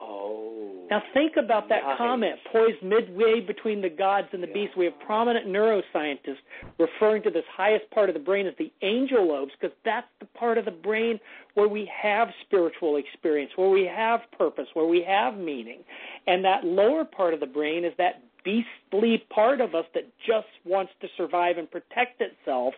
Oh. 0.00 0.86
Now 0.90 1.02
think 1.12 1.32
about 1.36 1.68
that 1.68 1.82
nice. 1.82 1.98
comment, 1.98 2.36
poised 2.50 2.82
midway 2.82 3.40
between 3.40 3.82
the 3.82 3.90
gods 3.90 4.28
and 4.32 4.42
the 4.42 4.46
yeah. 4.46 4.54
beasts. 4.54 4.76
We 4.76 4.86
have 4.86 4.98
prominent 5.04 5.46
neuroscientists 5.46 6.38
referring 6.78 7.22
to 7.24 7.30
this 7.30 7.44
highest 7.54 7.90
part 7.90 8.08
of 8.08 8.14
the 8.14 8.20
brain 8.20 8.46
as 8.46 8.54
the 8.58 8.72
angel 8.82 9.28
lobes 9.28 9.52
because 9.60 9.76
that's 9.84 10.06
the 10.20 10.26
part 10.26 10.56
of 10.56 10.64
the 10.64 10.70
brain 10.70 11.20
where 11.54 11.68
we 11.68 11.90
have 12.02 12.28
spiritual 12.46 12.96
experience, 12.96 13.50
where 13.56 13.68
we 13.68 13.84
have 13.84 14.20
purpose, 14.36 14.66
where 14.74 14.86
we 14.86 15.04
have 15.06 15.36
meaning. 15.36 15.80
And 16.26 16.44
that 16.44 16.64
lower 16.64 17.04
part 17.04 17.34
of 17.34 17.40
the 17.40 17.46
brain 17.46 17.84
is 17.84 17.92
that 17.98 18.22
beastly 18.44 19.22
part 19.28 19.60
of 19.60 19.74
us 19.74 19.84
that 19.94 20.04
just 20.26 20.46
wants 20.64 20.92
to 21.02 21.08
survive 21.16 21.58
and 21.58 21.70
protect 21.70 22.22
itself. 22.22 22.72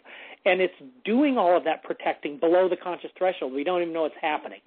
And 0.45 0.61
it's 0.61 0.75
doing 1.05 1.39
all 1.39 1.57
of 1.57 1.65
that 1.65 1.85
protecting 1.85 2.41
below 2.41 2.69
the 2.69 2.77
conscious 2.77 3.11
threshold. 3.17 3.53
We 3.53 3.63
don't 3.63 3.83
even 3.83 3.95
know 3.95 4.07
it's 4.07 4.15
happening. 4.21 4.61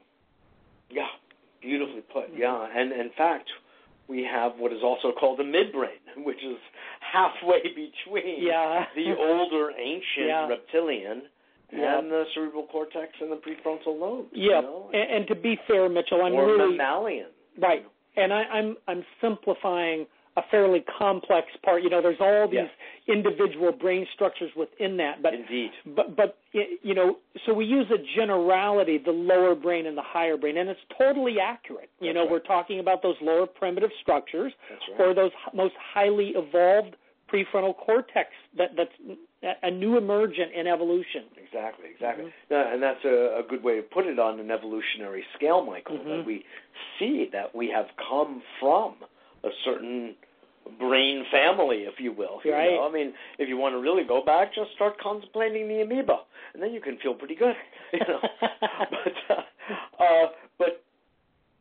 Yeah. 0.89 1.07
Beautifully 1.63 2.01
put. 2.11 2.25
Yeah, 2.35 2.67
and 2.75 2.91
in 2.91 3.09
fact, 3.17 3.49
we 4.07 4.27
have 4.29 4.53
what 4.57 4.73
is 4.73 4.83
also 4.83 5.11
called 5.17 5.39
the 5.39 5.43
midbrain, 5.43 6.01
which 6.25 6.37
is 6.37 6.57
halfway 6.99 7.61
between 7.61 8.43
yeah. 8.43 8.85
the 8.95 9.15
older 9.17 9.71
ancient 9.71 10.27
yeah. 10.27 10.47
reptilian 10.47 11.23
and 11.71 12.11
the 12.11 12.23
cerebral 12.35 12.67
cortex 12.71 13.13
and 13.19 13.31
the 13.31 13.35
prefrontal 13.37 13.99
lobes. 13.99 14.29
Yeah, 14.33 14.57
you 14.57 14.61
know? 14.61 14.89
and, 14.93 15.17
and 15.17 15.27
to 15.27 15.35
be 15.35 15.57
fair, 15.67 15.89
Mitchell, 15.89 16.21
I'm 16.23 16.33
or 16.33 16.45
really 16.45 16.77
mammalian. 16.77 17.27
Right, 17.59 17.85
and 18.15 18.31
I, 18.31 18.43
I'm 18.43 18.75
I'm 18.87 19.03
simplifying 19.21 20.05
a 20.35 20.41
fairly 20.49 20.83
complex 20.97 21.47
part. 21.63 21.83
You 21.83 21.89
know, 21.89 22.01
there's 22.01 22.19
all 22.19 22.47
these 22.47 22.61
yes. 22.61 22.69
individual 23.07 23.71
brain 23.71 24.05
structures 24.13 24.51
within 24.55 24.97
that. 24.97 25.21
But 25.21 25.33
indeed, 25.33 25.71
but 25.95 26.15
but 26.15 26.37
you 26.51 26.93
know, 26.93 27.17
so 27.45 27.53
we 27.53 27.65
use 27.65 27.87
a 27.91 27.97
generality, 28.17 28.97
the 29.03 29.11
lower 29.11 29.55
brain 29.55 29.85
and 29.85 29.97
the 29.97 30.03
higher 30.03 30.37
brain, 30.37 30.57
and 30.57 30.69
it's 30.69 30.79
totally 30.97 31.35
accurate. 31.39 31.89
You 31.99 32.07
That's 32.07 32.15
know, 32.15 32.21
right. 32.23 32.31
we're 32.31 32.39
talking 32.39 32.79
about 32.79 33.01
those 33.01 33.15
lower 33.21 33.45
primitive 33.45 33.91
structures 34.01 34.53
right. 34.69 35.07
or 35.07 35.13
those 35.13 35.31
most 35.53 35.75
highly 35.93 36.33
evolved 36.35 36.95
prefrontal 37.31 37.75
cortex 37.75 38.29
that 38.57 38.69
that's 38.77 38.91
a 39.63 39.71
new 39.71 39.97
emergent 39.97 40.53
in 40.55 40.67
evolution. 40.67 41.23
Exactly, 41.43 41.87
exactly. 41.93 42.25
Mm-hmm. 42.49 42.73
and 42.73 42.83
that's 42.83 43.03
a, 43.03 43.39
a, 43.39 43.43
good 43.47 43.63
way 43.63 43.75
to 43.75 43.81
put 43.81 44.05
it 44.05 44.19
on 44.19 44.39
an 44.39 44.51
evolutionary 44.51 45.23
scale, 45.35 45.65
Michael. 45.65 45.97
Mm-hmm. 45.97 46.09
That 46.09 46.25
we 46.25 46.45
see 46.97 47.27
that 47.33 47.53
we 47.53 47.69
have 47.69 47.87
come 48.09 48.41
from 48.59 48.95
a 49.43 49.49
certain 49.65 50.15
brain 50.79 51.25
family, 51.31 51.83
if 51.83 51.95
you 51.99 52.11
will. 52.11 52.39
Right. 52.45 52.71
Know? 52.71 52.87
I 52.87 52.91
mean, 52.91 53.13
if 53.39 53.49
you 53.49 53.57
want 53.57 53.73
to 53.73 53.79
really 53.79 54.03
go 54.03 54.23
back, 54.23 54.53
just 54.53 54.71
start 54.75 54.99
contemplating 54.99 55.67
the 55.67 55.81
amoeba, 55.81 56.19
and 56.53 56.63
then 56.63 56.73
you 56.73 56.81
can 56.81 56.97
feel 56.99 57.13
pretty 57.13 57.35
good. 57.35 57.55
You 57.93 57.99
know, 58.07 58.19
but 58.39 59.35
uh, 59.37 60.03
uh, 60.03 60.27
but 60.57 60.83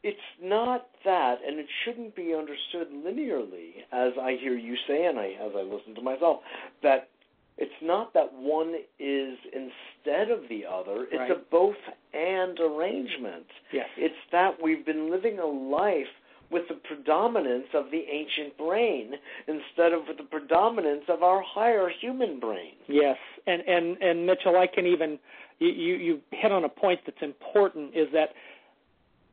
it's 0.02 0.18
not 0.42 0.86
that, 1.04 1.40
and 1.46 1.58
it 1.58 1.66
shouldn't 1.84 2.16
be 2.16 2.34
understood 2.34 2.88
linearly, 2.90 3.84
as 3.92 4.12
I 4.18 4.38
hear 4.40 4.56
you 4.56 4.74
say, 4.88 5.04
and 5.04 5.18
I 5.18 5.32
as 5.44 5.52
I 5.54 5.60
listen 5.60 5.94
to 5.96 6.00
myself, 6.00 6.40
that 6.82 7.10
it's 7.58 7.70
not 7.82 8.14
that 8.14 8.32
one 8.32 8.74
is 8.98 9.36
instead 9.52 10.30
of 10.30 10.48
the 10.48 10.64
other. 10.64 11.04
It's 11.04 11.18
right. 11.18 11.30
a 11.32 11.42
both 11.50 11.76
and 12.14 12.58
arrangement. 12.58 13.44
Yes. 13.72 13.88
It's 13.98 14.14
that 14.32 14.54
we've 14.62 14.86
been 14.86 15.10
living 15.10 15.38
a 15.38 15.46
life 15.46 16.06
with 16.52 16.68
the 16.68 16.74
predominance 16.74 17.66
of 17.74 17.86
the 17.90 18.04
ancient 18.10 18.56
brain 18.58 19.14
instead 19.48 19.92
of 19.92 20.02
with 20.06 20.18
the 20.18 20.24
predominance 20.24 21.04
of 21.08 21.22
our 21.22 21.42
higher 21.42 21.88
human 22.00 22.38
brain. 22.38 22.74
Yes, 22.86 23.16
and 23.46 23.62
and 23.62 23.96
and 24.02 24.26
Mitchell, 24.26 24.58
I 24.58 24.66
can 24.66 24.86
even 24.86 25.18
you 25.58 25.68
you 25.68 26.20
hit 26.30 26.52
on 26.52 26.64
a 26.64 26.68
point 26.68 27.00
that's 27.06 27.22
important 27.22 27.96
is 27.96 28.08
that 28.12 28.30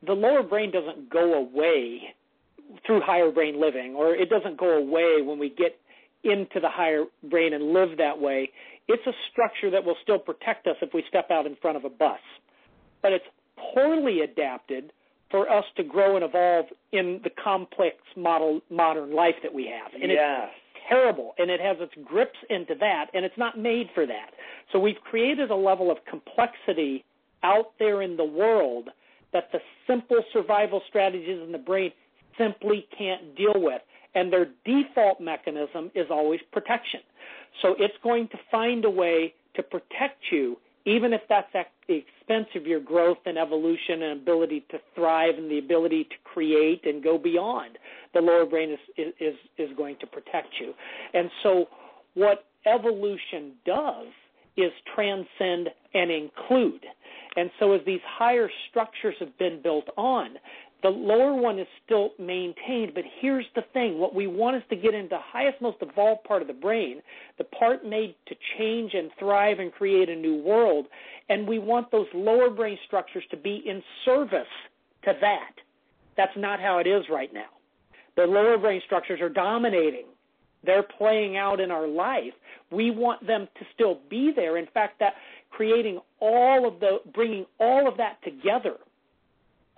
the 0.06 0.14
lower 0.14 0.42
brain 0.42 0.70
doesn't 0.70 1.10
go 1.10 1.34
away 1.34 2.14
through 2.86 3.00
higher 3.02 3.30
brain 3.30 3.60
living, 3.60 3.94
or 3.94 4.14
it 4.14 4.30
doesn't 4.30 4.56
go 4.56 4.78
away 4.78 5.22
when 5.22 5.38
we 5.38 5.50
get 5.50 5.78
into 6.24 6.60
the 6.60 6.68
higher 6.68 7.04
brain 7.28 7.52
and 7.52 7.72
live 7.72 7.96
that 7.98 8.18
way. 8.18 8.50
It's 8.88 9.06
a 9.06 9.12
structure 9.30 9.70
that 9.70 9.84
will 9.84 9.96
still 10.02 10.18
protect 10.18 10.66
us 10.66 10.76
if 10.80 10.94
we 10.94 11.04
step 11.08 11.30
out 11.30 11.46
in 11.46 11.56
front 11.60 11.76
of 11.76 11.84
a 11.84 11.90
bus, 11.90 12.20
but 13.02 13.12
it's 13.12 13.24
poorly 13.74 14.20
adapted 14.20 14.92
for 15.30 15.50
us 15.50 15.64
to 15.76 15.84
grow 15.84 16.16
and 16.16 16.24
evolve 16.24 16.66
in 16.92 17.20
the 17.22 17.30
complex 17.42 17.96
model 18.16 18.60
modern 18.70 19.14
life 19.14 19.36
that 19.42 19.52
we 19.52 19.66
have. 19.66 19.92
And 19.94 20.10
yes. 20.10 20.48
it's 20.48 20.84
terrible 20.88 21.34
and 21.38 21.50
it 21.50 21.60
has 21.60 21.76
its 21.80 21.92
grips 22.04 22.38
into 22.48 22.74
that 22.80 23.06
and 23.14 23.24
it's 23.24 23.38
not 23.38 23.58
made 23.58 23.88
for 23.94 24.06
that. 24.06 24.30
So 24.72 24.78
we've 24.78 25.00
created 25.08 25.50
a 25.50 25.56
level 25.56 25.90
of 25.90 25.98
complexity 26.08 27.04
out 27.42 27.72
there 27.78 28.02
in 28.02 28.16
the 28.16 28.24
world 28.24 28.88
that 29.32 29.50
the 29.52 29.60
simple 29.86 30.22
survival 30.32 30.82
strategies 30.88 31.40
in 31.42 31.52
the 31.52 31.58
brain 31.58 31.92
simply 32.36 32.86
can't 32.96 33.36
deal 33.36 33.54
with. 33.56 33.82
And 34.14 34.32
their 34.32 34.48
default 34.64 35.20
mechanism 35.20 35.90
is 35.94 36.06
always 36.10 36.40
protection. 36.52 37.00
So 37.62 37.76
it's 37.78 37.94
going 38.02 38.28
to 38.28 38.38
find 38.50 38.84
a 38.84 38.90
way 38.90 39.34
to 39.54 39.62
protect 39.62 40.24
you, 40.32 40.56
even 40.86 41.12
if 41.12 41.20
that's 41.28 41.48
at 41.54 41.66
the 41.88 41.94
expense 41.94 42.46
of 42.54 42.66
your 42.66 42.80
growth 42.80 43.18
and 43.26 43.36
evolution 43.36 44.02
and 44.02 44.20
ability 44.20 44.64
to 44.70 44.78
thrive 44.94 45.34
and 45.36 45.50
the 45.50 45.58
ability 45.58 46.04
to 46.04 46.16
create 46.24 46.86
and 46.86 47.02
go 47.02 47.18
beyond. 47.18 47.78
The 48.14 48.20
lower 48.20 48.46
brain 48.46 48.70
is, 48.70 49.12
is, 49.20 49.34
is 49.58 49.70
going 49.76 49.96
to 50.00 50.06
protect 50.06 50.48
you. 50.60 50.72
And 51.12 51.30
so 51.42 51.66
what 52.14 52.46
evolution 52.66 53.52
does 53.64 54.06
is 54.56 54.72
transcend 54.94 55.68
and 55.94 56.10
include. 56.10 56.84
And 57.36 57.50
so 57.58 57.72
as 57.72 57.80
these 57.86 58.00
higher 58.04 58.50
structures 58.68 59.14
have 59.20 59.36
been 59.38 59.60
built 59.62 59.88
on, 59.96 60.30
the 60.82 60.88
lower 60.88 61.34
one 61.34 61.58
is 61.58 61.66
still 61.84 62.10
maintained, 62.18 62.92
but 62.94 63.04
here's 63.20 63.44
the 63.54 63.62
thing. 63.72 63.98
What 63.98 64.14
we 64.14 64.26
want 64.26 64.56
is 64.56 64.62
to 64.70 64.76
get 64.76 64.94
into 64.94 65.10
the 65.10 65.18
highest, 65.20 65.60
most 65.60 65.78
evolved 65.82 66.24
part 66.24 66.42
of 66.42 66.48
the 66.48 66.54
brain, 66.54 67.02
the 67.38 67.44
part 67.44 67.84
made 67.84 68.14
to 68.28 68.34
change 68.56 68.94
and 68.94 69.10
thrive 69.18 69.58
and 69.58 69.72
create 69.72 70.08
a 70.08 70.16
new 70.16 70.36
world. 70.36 70.86
And 71.28 71.46
we 71.46 71.58
want 71.58 71.90
those 71.90 72.06
lower 72.14 72.50
brain 72.50 72.78
structures 72.86 73.24
to 73.30 73.36
be 73.36 73.62
in 73.66 73.82
service 74.04 74.46
to 75.04 75.12
that. 75.20 75.52
That's 76.16 76.36
not 76.36 76.60
how 76.60 76.78
it 76.78 76.86
is 76.86 77.04
right 77.10 77.32
now. 77.32 77.48
The 78.16 78.22
lower 78.22 78.58
brain 78.58 78.80
structures 78.86 79.20
are 79.20 79.28
dominating. 79.28 80.06
They're 80.64 80.82
playing 80.82 81.36
out 81.36 81.60
in 81.60 81.70
our 81.70 81.86
life. 81.86 82.34
We 82.70 82.90
want 82.90 83.26
them 83.26 83.48
to 83.58 83.64
still 83.74 84.00
be 84.08 84.32
there. 84.34 84.56
In 84.56 84.66
fact, 84.72 84.98
that 85.00 85.14
creating 85.50 86.00
all 86.20 86.66
of 86.66 86.80
the, 86.80 86.98
bringing 87.12 87.46
all 87.58 87.88
of 87.88 87.96
that 87.96 88.18
together 88.22 88.76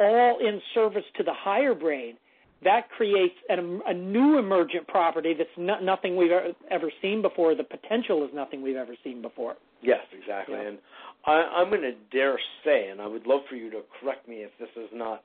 all 0.05 0.39
in 0.41 0.61
service 0.75 1.05
to 1.17 1.23
the 1.23 1.33
higher 1.35 1.75
brain, 1.75 2.17
that 2.65 2.89
creates 2.91 3.35
an, 3.49 3.81
a 3.87 3.95
new 3.95 4.39
emergent 4.39 4.87
property 4.87 5.35
that's 5.37 5.51
not, 5.57 5.83
nothing 5.83 6.17
we've 6.17 6.31
ever 6.71 6.93
seen 7.01 7.21
before. 7.21 7.55
The 7.55 7.65
potential 7.65 8.25
is 8.25 8.31
nothing 8.33 8.63
we've 8.63 8.77
ever 8.77 8.95
seen 9.03 9.21
before. 9.21 9.57
Yes, 9.83 10.01
exactly. 10.17 10.55
Yeah. 10.55 10.69
And 10.69 10.79
I, 11.27 11.33
I'm 11.33 11.71
going 11.71 11.83
to 11.83 11.95
dare 12.17 12.39
say, 12.65 12.89
and 12.89 13.01
I 13.01 13.07
would 13.07 13.27
love 13.27 13.41
for 13.49 13.57
you 13.57 13.71
to 13.71 13.81
correct 14.01 14.29
me 14.29 14.37
if 14.37 14.51
this 14.61 14.69
is 14.77 14.91
not 14.93 15.23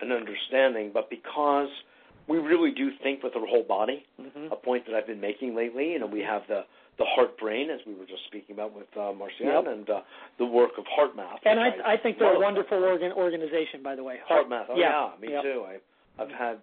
an 0.00 0.10
understanding, 0.10 0.90
but 0.92 1.08
because 1.08 1.68
we 2.28 2.38
really 2.38 2.72
do 2.72 2.90
think 3.02 3.22
with 3.22 3.36
our 3.36 3.46
whole 3.46 3.64
body, 3.64 4.04
mm-hmm. 4.20 4.52
a 4.52 4.56
point 4.56 4.86
that 4.86 4.94
I've 4.94 5.06
been 5.06 5.20
making 5.20 5.54
lately, 5.54 5.92
you 5.92 6.00
know, 6.00 6.06
we 6.06 6.20
have 6.20 6.42
the 6.48 6.62
the 6.98 7.04
heart 7.04 7.38
brain, 7.38 7.70
as 7.70 7.80
we 7.86 7.94
were 7.94 8.04
just 8.04 8.24
speaking 8.26 8.54
about 8.54 8.74
with 8.74 8.86
uh, 8.96 9.12
Marcian, 9.12 9.46
yep. 9.46 9.64
and 9.66 9.88
uh, 9.88 10.00
the 10.38 10.44
work 10.44 10.72
of 10.78 10.84
HeartMath. 10.84 11.38
And 11.44 11.58
I, 11.58 11.68
I, 11.68 11.92
I 11.94 11.96
think 11.96 12.18
they're 12.18 12.36
a 12.36 12.40
wonderful 12.40 12.84
organ, 12.84 13.12
organization, 13.12 13.82
by 13.82 13.96
the 13.96 14.04
way. 14.04 14.16
HeartMath, 14.30 14.66
oh 14.70 14.76
yeah, 14.76 15.10
yeah 15.14 15.20
me 15.20 15.32
yep. 15.32 15.42
too. 15.42 15.64
I, 15.66 16.22
I've 16.22 16.30
had 16.30 16.58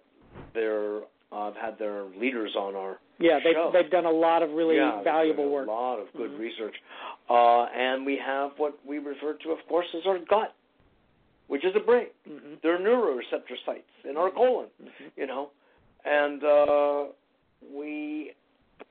their 0.54 1.00
I've 1.32 1.56
had 1.56 1.78
their 1.78 2.04
leaders 2.18 2.54
on 2.56 2.76
our 2.76 2.98
yeah 3.18 3.38
they've 3.42 3.54
show. 3.54 3.70
they've 3.72 3.90
done 3.90 4.06
a 4.06 4.10
lot 4.10 4.42
of 4.42 4.50
really 4.50 4.76
yeah, 4.76 5.02
valuable 5.02 5.50
work. 5.50 5.66
A 5.66 5.70
lot 5.70 5.98
of 5.98 6.06
good 6.16 6.30
mm-hmm. 6.30 6.40
research, 6.40 6.74
uh, 7.28 7.64
and 7.64 8.06
we 8.06 8.18
have 8.24 8.52
what 8.56 8.78
we 8.86 8.98
refer 8.98 9.34
to, 9.34 9.50
of 9.50 9.58
course, 9.68 9.86
as 9.96 10.02
our 10.06 10.18
gut, 10.18 10.54
which 11.48 11.64
is 11.64 11.72
a 11.76 11.80
brain. 11.80 12.06
Mm-hmm. 12.28 12.54
There 12.62 12.74
are 12.74 12.78
neuroreceptor 12.78 13.56
sites 13.66 13.90
in 14.08 14.16
our 14.16 14.30
colon, 14.30 14.66
mm-hmm. 14.80 15.04
you 15.16 15.26
know, 15.26 15.50
and 16.04 16.44
uh, 16.44 17.12
we 17.74 18.32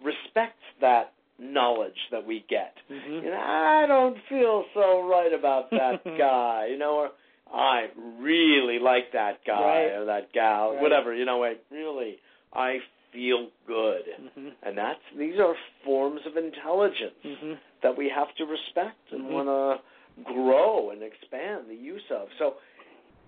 respect 0.04 0.60
that 0.82 1.14
knowledge 1.40 1.98
that 2.12 2.26
we 2.26 2.46
get. 2.50 2.76
Mm-hmm. 2.92 3.26
You 3.26 3.32
know, 3.32 3.40
I 3.40 3.86
don't 3.88 4.18
feel 4.28 4.66
so 4.74 5.08
right 5.08 5.32
about 5.38 5.70
that 5.72 6.04
guy, 6.18 6.68
you 6.72 6.78
know, 6.78 6.96
or 6.96 7.10
I 7.54 7.88
really 8.20 8.80
like 8.80 9.12
that 9.14 9.40
guy 9.46 9.62
right. 9.62 9.92
or 9.94 10.06
that 10.06 10.34
gal, 10.34 10.74
right. 10.74 10.82
whatever, 10.82 11.16
you 11.16 11.26
know, 11.26 11.44
I 11.44 11.56
really 11.72 12.18
I 12.54 12.78
feel 13.14 13.48
good. 13.68 14.04
Mm-hmm. 14.22 14.50
And 14.64 14.78
that's 14.78 15.00
these 15.18 15.40
are 15.40 15.56
forms 15.84 16.22
of 16.26 16.38
intelligence 16.38 17.16
mm-hmm. 17.26 17.54
that 17.84 17.98
we 17.98 18.12
have 18.14 18.28
to 18.38 18.46
respect 18.46 18.98
and 19.12 19.24
Mm-hmm. 19.24 19.34
want 19.34 19.48
to 19.48 20.24
grow 20.24 20.92
and 20.92 21.02
expand 21.02 21.66
the 21.70 21.76
use 21.76 22.04
of. 22.12 22.28
So 22.38 22.56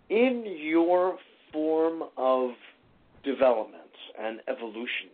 in 0.09 0.43
your 0.45 1.17
form 1.53 2.03
of 2.17 2.51
development 3.23 3.81
and 4.19 4.39
evolution, 4.47 5.09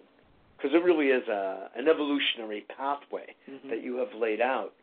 because 0.58 0.72
it 0.74 0.84
really 0.84 1.08
is 1.08 1.28
a, 1.28 1.70
an 1.76 1.88
evolutionary 1.88 2.66
pathway 2.76 3.36
mm-hmm. 3.50 3.70
that 3.70 3.84
you 3.84 3.98
have 3.98 4.10
laid 4.20 4.42
out. 4.42 4.74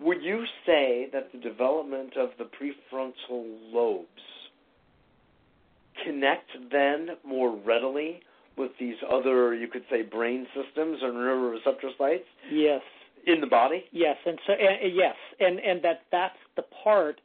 Would 0.00 0.22
you 0.22 0.44
say 0.66 1.08
that 1.12 1.32
the 1.32 1.38
development 1.38 2.16
of 2.16 2.30
the 2.38 2.44
prefrontal 2.44 3.46
lobes 3.72 4.08
connect 6.04 6.50
then 6.70 7.10
more 7.26 7.56
readily 7.56 8.20
with 8.56 8.72
these 8.78 8.96
other, 9.10 9.54
you 9.54 9.68
could 9.68 9.84
say, 9.90 10.02
brain 10.02 10.46
systems 10.54 10.98
or 11.02 11.10
neuroreceptor 11.10 11.96
sites? 11.96 12.24
Yes. 12.50 12.82
In 13.26 13.40
the 13.40 13.46
body? 13.46 13.84
Yes, 13.92 14.16
and 14.24 14.38
so 14.46 14.52
uh, 14.52 14.86
yes, 14.86 15.16
and 15.40 15.58
and 15.58 15.82
that 15.82 16.02
that's 16.10 16.38
the 16.56 16.62
part 16.84 17.20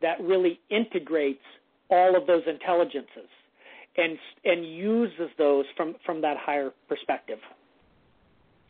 that 0.00 0.18
really 0.20 0.58
integrates 0.70 1.44
all 1.90 2.16
of 2.16 2.26
those 2.26 2.42
intelligences 2.46 3.28
and 3.96 4.18
and 4.44 4.66
uses 4.66 5.30
those 5.38 5.64
from 5.76 5.94
from 6.04 6.20
that 6.22 6.36
higher 6.38 6.70
perspective. 6.88 7.38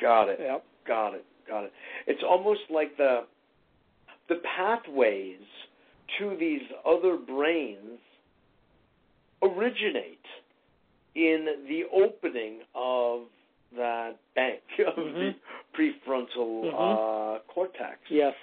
Got 0.01 0.29
it. 0.29 0.39
Yep. 0.41 0.65
Got 0.87 1.15
it. 1.15 1.25
Got 1.49 1.65
it. 1.65 1.73
It's 2.07 2.23
almost 2.29 2.61
like 2.71 2.97
the 2.97 3.21
the 4.29 4.37
pathways 4.57 5.41
to 6.19 6.37
these 6.39 6.63
other 6.87 7.17
brains 7.17 7.99
originate 9.43 10.19
in 11.15 11.47
the 11.69 11.83
opening 11.95 12.61
of 12.75 13.23
that 13.77 14.13
bank 14.35 14.61
of 14.87 14.95
mm-hmm. 14.95 15.19
the 15.19 15.35
prefrontal 15.77 16.65
mm-hmm. 16.65 17.37
uh, 17.37 17.39
cortex. 17.53 17.99
Yes. 18.11 18.35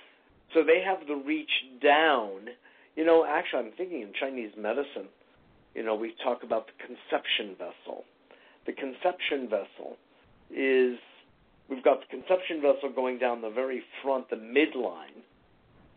So 0.53 0.63
they 0.63 0.81
have 0.85 1.07
the 1.07 1.15
reach 1.15 1.49
down. 1.81 2.47
You 2.95 3.05
know, 3.05 3.25
actually, 3.27 3.67
I'm 3.67 3.71
thinking 3.77 4.01
in 4.01 4.11
Chinese 4.19 4.51
medicine 4.57 5.07
you 5.75 5.83
know, 5.83 5.95
we 5.95 6.13
talk 6.23 6.43
about 6.43 6.67
the 6.67 6.73
conception 6.85 7.55
vessel. 7.57 8.03
The 8.65 8.73
conception 8.73 9.49
vessel 9.49 9.97
is 10.49 10.97
we've 11.69 11.83
got 11.83 11.99
the 12.01 12.07
conception 12.07 12.61
vessel 12.61 12.89
going 12.93 13.17
down 13.17 13.41
the 13.41 13.49
very 13.49 13.81
front, 14.03 14.29
the 14.29 14.35
midline, 14.35 15.23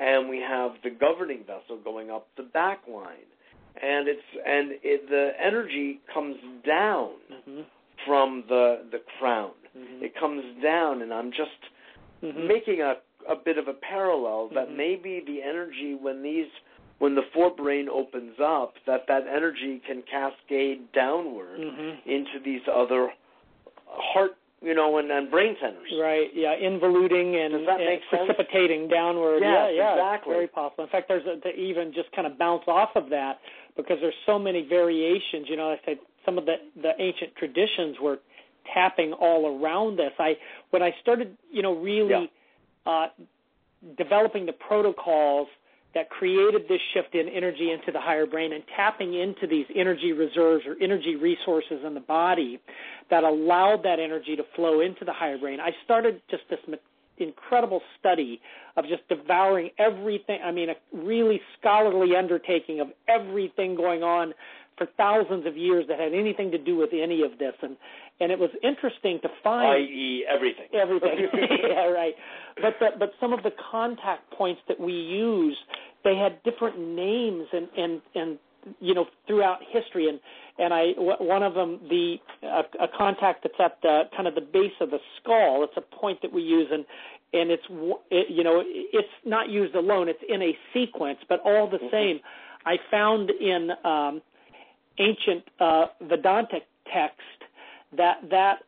and 0.00 0.28
we 0.28 0.38
have 0.38 0.72
the 0.82 0.90
governing 0.90 1.44
vessel 1.46 1.78
going 1.82 2.10
up 2.10 2.28
the 2.36 2.44
back 2.44 2.80
line. 2.88 3.28
And 3.80 4.06
it's 4.06 4.22
and 4.46 4.72
it, 4.82 5.08
the 5.10 5.30
energy 5.44 6.00
comes 6.12 6.36
down 6.64 7.10
mm-hmm. 7.32 7.62
from 8.06 8.44
the 8.48 8.84
the 8.92 8.98
crown. 9.18 9.50
Mm-hmm. 9.76 10.04
It 10.04 10.12
comes 10.18 10.44
down, 10.62 11.02
and 11.02 11.12
I'm 11.12 11.30
just 11.30 11.50
mm-hmm. 12.22 12.46
making 12.46 12.80
a 12.80 12.94
a 13.28 13.34
bit 13.34 13.58
of 13.58 13.68
a 13.68 13.72
parallel 13.72 14.48
that 14.54 14.68
Mhm. 14.68 14.76
maybe 14.76 15.20
the 15.20 15.42
energy 15.42 15.94
when 15.94 16.22
these 16.22 16.50
when 16.98 17.14
the 17.14 17.22
forebrain 17.36 17.88
opens 17.88 18.34
up, 18.42 18.74
that 18.86 19.02
that 19.08 19.22
energy 19.26 19.80
can 19.86 20.02
cascade 20.10 20.92
downward 20.92 21.58
Mm-hmm. 21.60 22.08
into 22.10 22.38
these 22.44 22.62
other 22.72 23.10
heart, 23.86 24.32
you 24.62 24.74
know, 24.74 24.98
and, 24.98 25.10
and 25.10 25.30
brain 25.30 25.56
centers. 25.60 25.92
Right. 26.00 26.28
Yeah. 26.34 26.54
Involuting 26.56 27.34
and, 27.36 27.54
and 27.54 27.66
make 27.78 28.00
sense? 28.10 28.22
precipitating 28.26 28.88
downward. 28.88 29.40
Yes, 29.40 29.70
yeah. 29.74 29.76
Yeah. 29.76 29.92
exactly. 29.94 30.32
Very 30.34 30.48
possible. 30.48 30.84
In 30.84 30.90
fact, 30.90 31.08
there's 31.08 31.26
a, 31.26 31.40
to 31.40 31.48
even 31.54 31.92
just 31.92 32.10
kind 32.12 32.26
of 32.26 32.38
bounce 32.38 32.64
off 32.66 32.90
of 32.96 33.10
that 33.10 33.38
because 33.76 33.98
there's 34.00 34.14
so 34.24 34.38
many 34.38 34.66
variations. 34.66 35.46
You 35.48 35.56
know, 35.56 35.70
I 35.70 35.76
said 35.84 35.98
some 36.24 36.38
of 36.38 36.46
the 36.46 36.56
the 36.80 36.92
ancient 36.98 37.34
traditions 37.36 37.96
were 38.00 38.18
tapping 38.72 39.12
all 39.12 39.60
around 39.60 39.98
this. 39.98 40.12
I 40.18 40.34
when 40.70 40.82
I 40.82 40.92
started, 41.02 41.36
you 41.52 41.62
know, 41.62 41.74
really 41.76 42.30
uh, 42.86 43.08
developing 43.98 44.46
the 44.46 44.52
protocols 44.52 45.48
that 45.94 46.10
created 46.10 46.62
this 46.68 46.80
shift 46.92 47.14
in 47.14 47.28
energy 47.28 47.70
into 47.70 47.92
the 47.92 48.00
higher 48.00 48.26
brain 48.26 48.52
and 48.52 48.64
tapping 48.76 49.14
into 49.14 49.46
these 49.46 49.66
energy 49.74 50.12
reserves 50.12 50.64
or 50.66 50.76
energy 50.80 51.16
resources 51.16 51.80
in 51.86 51.94
the 51.94 52.00
body 52.00 52.60
that 53.10 53.24
allowed 53.24 53.82
that 53.84 53.98
energy 54.00 54.36
to 54.36 54.42
flow 54.56 54.80
into 54.80 55.04
the 55.04 55.12
higher 55.12 55.38
brain. 55.38 55.60
I 55.60 55.70
started 55.84 56.20
just 56.30 56.42
this 56.50 56.58
incredible 57.18 57.80
study 57.98 58.40
of 58.76 58.86
just 58.86 59.06
devouring 59.08 59.70
everything. 59.78 60.40
I 60.44 60.50
mean, 60.50 60.70
a 60.70 60.74
really 60.92 61.40
scholarly 61.58 62.16
undertaking 62.16 62.80
of 62.80 62.88
everything 63.08 63.76
going 63.76 64.02
on 64.02 64.34
for 64.76 64.86
thousands 64.96 65.46
of 65.46 65.56
years 65.56 65.84
that 65.88 65.98
had 65.98 66.12
anything 66.14 66.50
to 66.50 66.58
do 66.58 66.76
with 66.76 66.90
any 66.92 67.22
of 67.22 67.38
this, 67.38 67.54
and 67.62 67.76
and 68.20 68.30
it 68.30 68.38
was 68.38 68.50
interesting 68.62 69.18
to 69.22 69.28
find 69.42 69.74
i.e., 69.74 70.24
everything. 70.32 70.66
everything. 70.74 71.28
yeah, 71.68 71.86
right. 71.86 72.14
But 72.60 72.74
the, 72.80 72.88
but 72.98 73.12
some 73.20 73.32
of 73.32 73.42
the 73.42 73.50
contact 73.70 74.30
points 74.32 74.60
that 74.68 74.78
we 74.78 74.92
use, 74.92 75.56
they 76.04 76.16
had 76.16 76.42
different 76.44 76.78
names 76.78 77.46
and 77.52 77.68
and 77.76 78.02
and 78.14 78.38
you 78.80 78.94
know 78.94 79.06
throughout 79.26 79.58
history 79.70 80.08
and 80.08 80.20
and 80.58 80.72
I 80.72 80.92
one 80.96 81.42
of 81.42 81.54
them 81.54 81.80
the 81.88 82.16
a, 82.42 82.84
a 82.84 82.88
contact 82.96 83.42
that's 83.42 83.54
at 83.58 83.78
the 83.82 84.02
kind 84.16 84.26
of 84.28 84.34
the 84.34 84.40
base 84.40 84.72
of 84.80 84.90
the 84.90 84.98
skull. 85.20 85.64
It's 85.64 85.76
a 85.76 85.96
point 85.96 86.20
that 86.22 86.32
we 86.32 86.42
use 86.42 86.68
and 86.72 86.84
and 87.32 87.50
it's 87.50 87.64
it, 88.10 88.26
you 88.30 88.44
know 88.44 88.62
it's 88.64 89.08
not 89.24 89.48
used 89.50 89.74
alone. 89.74 90.08
It's 90.08 90.22
in 90.28 90.40
a 90.42 90.52
sequence, 90.72 91.18
but 91.28 91.40
all 91.44 91.68
the 91.68 91.78
Mm-hmm. 91.78 91.88
same. 91.92 92.20
I 92.66 92.76
found 92.90 93.30
in 93.30 93.70
um, 93.84 94.22
ancient 94.98 95.44
uh, 95.60 95.86
Vedanta 96.02 96.58
text 96.92 97.20
that 97.96 98.18
that 98.30 98.58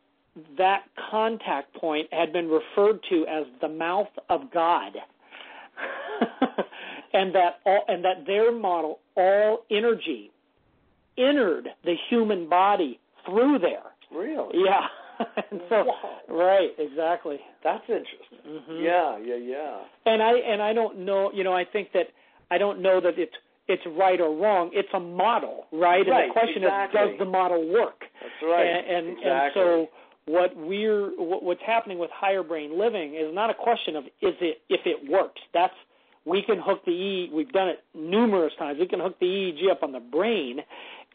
that 0.57 0.83
contact 1.09 1.73
point 1.75 2.07
had 2.11 2.31
been 2.31 2.47
referred 2.47 2.99
to 3.09 3.25
as 3.27 3.45
the 3.61 3.67
mouth 3.67 4.07
of 4.29 4.51
God. 4.53 4.93
and 7.13 7.33
that 7.35 7.59
all 7.65 7.83
and 7.87 8.03
that 8.03 8.25
their 8.25 8.51
model 8.51 8.99
all 9.15 9.59
energy 9.71 10.31
entered 11.17 11.69
the 11.83 11.95
human 12.09 12.47
body 12.49 12.99
through 13.25 13.59
there. 13.59 13.83
Really? 14.11 14.63
Yeah. 14.65 14.87
and 15.51 15.61
so 15.69 15.85
Wow. 15.85 16.19
right, 16.29 16.69
exactly. 16.77 17.39
That's 17.63 17.83
interesting. 17.87 18.39
Mhm. 18.47 18.83
Yeah, 18.83 19.17
yeah, 19.17 19.35
yeah. 19.35 19.77
And 20.05 20.21
I 20.21 20.33
and 20.33 20.61
I 20.61 20.73
don't 20.73 20.99
know, 20.99 21.31
you 21.33 21.43
know, 21.43 21.53
I 21.53 21.65
think 21.65 21.91
that 21.93 22.07
I 22.51 22.57
don't 22.57 22.81
know 22.81 23.01
that 23.01 23.17
it's 23.17 23.33
it's 23.67 23.83
right 23.97 24.19
or 24.19 24.35
wrong. 24.35 24.69
It's 24.73 24.89
a 24.93 24.99
model, 24.99 25.65
right? 25.71 26.01
And 26.01 26.09
Right, 26.09 26.27
the 26.27 26.33
question 26.33 26.63
exactly. 26.63 27.01
is, 27.01 27.09
does 27.11 27.19
the 27.19 27.25
model 27.25 27.67
work? 27.71 28.01
That's 28.21 28.41
right. 28.43 28.65
And 28.65 28.87
and, 28.87 29.17
exactly. 29.17 29.27
and 29.27 29.51
so 29.53 29.87
what 30.25 30.55
we're 30.55 31.09
what, 31.17 31.43
what's 31.43 31.61
happening 31.65 31.99
with 31.99 32.09
higher 32.13 32.43
brain 32.43 32.77
living 32.77 33.15
is 33.15 33.33
not 33.33 33.49
a 33.49 33.53
question 33.53 33.95
of 33.95 34.05
is 34.21 34.35
it 34.41 34.61
if 34.69 34.81
it 34.85 35.09
works. 35.09 35.41
That's 35.53 35.73
we 36.25 36.41
can 36.41 36.59
hook 36.59 36.83
the 36.85 36.91
E. 36.91 37.29
We've 37.33 37.51
done 37.51 37.69
it 37.69 37.79
numerous 37.95 38.51
times. 38.59 38.79
We 38.79 38.87
can 38.87 38.99
hook 38.99 39.17
the 39.19 39.25
EEG 39.25 39.71
up 39.71 39.81
on 39.81 39.93
the 39.93 40.01
brain 40.01 40.59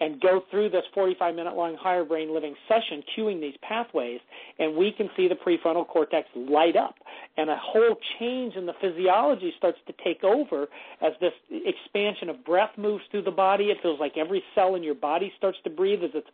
and 0.03 0.21
go 0.21 0.43
through 0.51 0.69
this 0.69 0.83
45 0.95 1.37
minute 1.37 1.55
long 1.55 1.77
higher 1.77 2.05
brain 2.05 2.35
living 2.35 2.57
session, 2.67 3.05
cueing 3.17 3.41
these 3.41 3.55
pathways, 3.63 4.19
and 4.59 4.75
we 4.75 4.91
can 4.91 5.09
see 5.17 5.29
the 5.29 5.37
prefrontal 5.37 5.87
cortex 5.87 6.29
light 6.35 6.75
up. 6.75 6.97
And 7.37 7.49
a 7.49 7.57
whole 7.57 7.97
change 8.19 8.57
in 8.57 8.67
the 8.67 8.73
physiology 8.81 9.53
starts 9.57 9.79
to 9.87 9.95
take 10.03 10.25
over 10.25 10.67
as 11.01 11.13
this 11.21 11.33
expansion 11.51 12.29
of 12.29 12.45
breath 12.45 12.71
moves 12.77 13.05
through 13.13 13.23
the 13.23 13.31
body. 13.31 13.67
It 13.67 13.79
feels 13.81 14.01
like 14.01 14.17
every 14.17 14.43
cell 14.57 14.75
in 14.75 14.83
your 14.83 14.97
body 14.97 15.33
starts 15.39 15.59
to 15.63 15.71
breathe 15.71 16.03
as 16.03 16.11
it's 16.15 16.29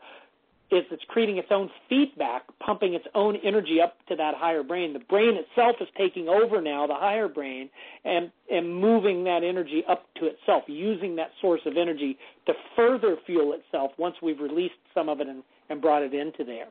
is 0.71 0.85
it's 0.91 1.03
creating 1.09 1.39
its 1.39 1.49
own 1.51 1.71
feedback, 1.89 2.43
pumping 2.65 2.95
its 2.95 3.07
own 3.15 3.37
energy 3.37 3.79
up 3.83 3.97
to 4.09 4.17
that 4.17 4.35
higher 4.37 4.63
brain. 4.63 4.93
The 4.93 4.99
brain 4.99 5.35
itself 5.35 5.77
is 5.81 5.89
taking 5.97 6.29
over 6.29 6.61
now, 6.61 6.87
the 6.87 6.95
higher 6.95 7.29
brain, 7.29 7.71
and, 8.05 8.31
and 8.51 8.75
moving 8.75 9.25
that 9.25 9.43
energy 9.43 9.83
up 9.89 10.05
to 10.21 10.27
itself, 10.27 10.65
using 10.67 11.17
that 11.17 11.31
source 11.41 11.63
of 11.65 11.77
energy 11.77 12.19
to 12.47 12.53
further 12.77 13.17
fuel 13.25 13.55
itself 13.55 13.93
once 13.99 14.17
we've 14.23 14.41
released 14.41 14.75
some 14.93 15.09
of 15.09 15.21
it 15.21 15.29
and, 15.29 15.43
and 15.71 15.81
brought 15.81 16.03
it 16.03 16.13
into 16.13 16.45
there. 16.45 16.67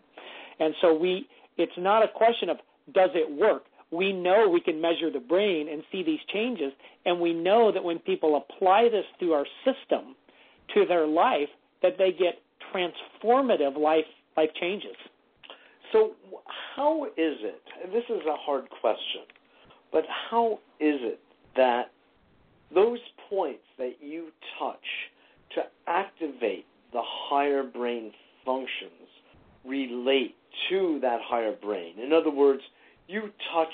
And 0.59 0.75
so 0.81 0.93
we 0.93 1.27
it's 1.57 1.77
not 1.77 2.03
a 2.03 2.07
question 2.07 2.49
of 2.49 2.57
does 2.93 3.09
it 3.13 3.29
work? 3.39 3.63
We 3.91 4.13
know 4.13 4.49
we 4.49 4.61
can 4.61 4.79
measure 4.79 5.11
the 5.11 5.19
brain 5.19 5.69
and 5.69 5.81
see 5.91 6.03
these 6.03 6.19
changes, 6.31 6.71
and 7.05 7.19
we 7.19 7.33
know 7.33 7.71
that 7.71 7.83
when 7.83 7.99
people 7.99 8.35
apply 8.35 8.89
this 8.89 9.05
through 9.17 9.33
our 9.33 9.45
system 9.65 10.15
to 10.73 10.85
their 10.85 11.07
life, 11.07 11.49
that 11.81 11.97
they 11.97 12.11
get 12.11 12.41
transformative 12.73 13.77
life 13.77 14.05
life 14.35 14.49
changes. 14.59 14.95
So, 15.91 16.11
how 16.75 17.05
is 17.05 17.11
it? 17.41 17.61
and 17.83 17.93
This 17.93 18.03
is 18.09 18.21
a 18.27 18.35
hard 18.35 18.69
question, 18.81 19.21
but 19.91 20.03
how 20.29 20.59
is 20.79 20.95
it 21.01 21.19
that 21.55 21.91
those 22.73 22.99
points 23.29 23.63
that 23.77 23.93
you 24.01 24.27
touch 24.59 24.75
to 25.55 25.61
activate 25.87 26.65
the 26.91 27.01
higher 27.03 27.63
brain 27.63 28.11
functions 28.45 28.91
relate 29.65 30.35
to 30.69 30.99
that 31.01 31.19
higher 31.23 31.53
brain? 31.55 31.93
In 31.99 32.11
other 32.13 32.31
words, 32.31 32.61
you 33.07 33.29
touch 33.53 33.73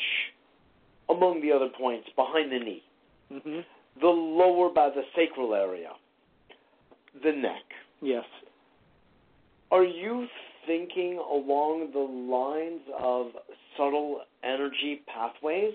among 1.10 1.42
the 1.42 1.52
other 1.52 1.70
points 1.78 2.08
behind 2.16 2.52
the 2.52 2.60
knee, 2.60 2.84
Mm-hmm. 3.32 3.60
the 4.00 4.08
lower 4.08 4.70
by 4.70 4.90
the 4.90 5.02
sacral 5.16 5.56
area, 5.56 5.90
the 7.24 7.32
neck. 7.32 7.64
Yes. 8.02 8.26
Are 9.74 9.84
you 9.84 10.28
thinking 10.68 11.18
along 11.18 11.90
the 11.94 12.00
lines 12.00 12.82
of 13.00 13.28
subtle 13.76 14.22
energy 14.44 15.02
pathways 15.12 15.74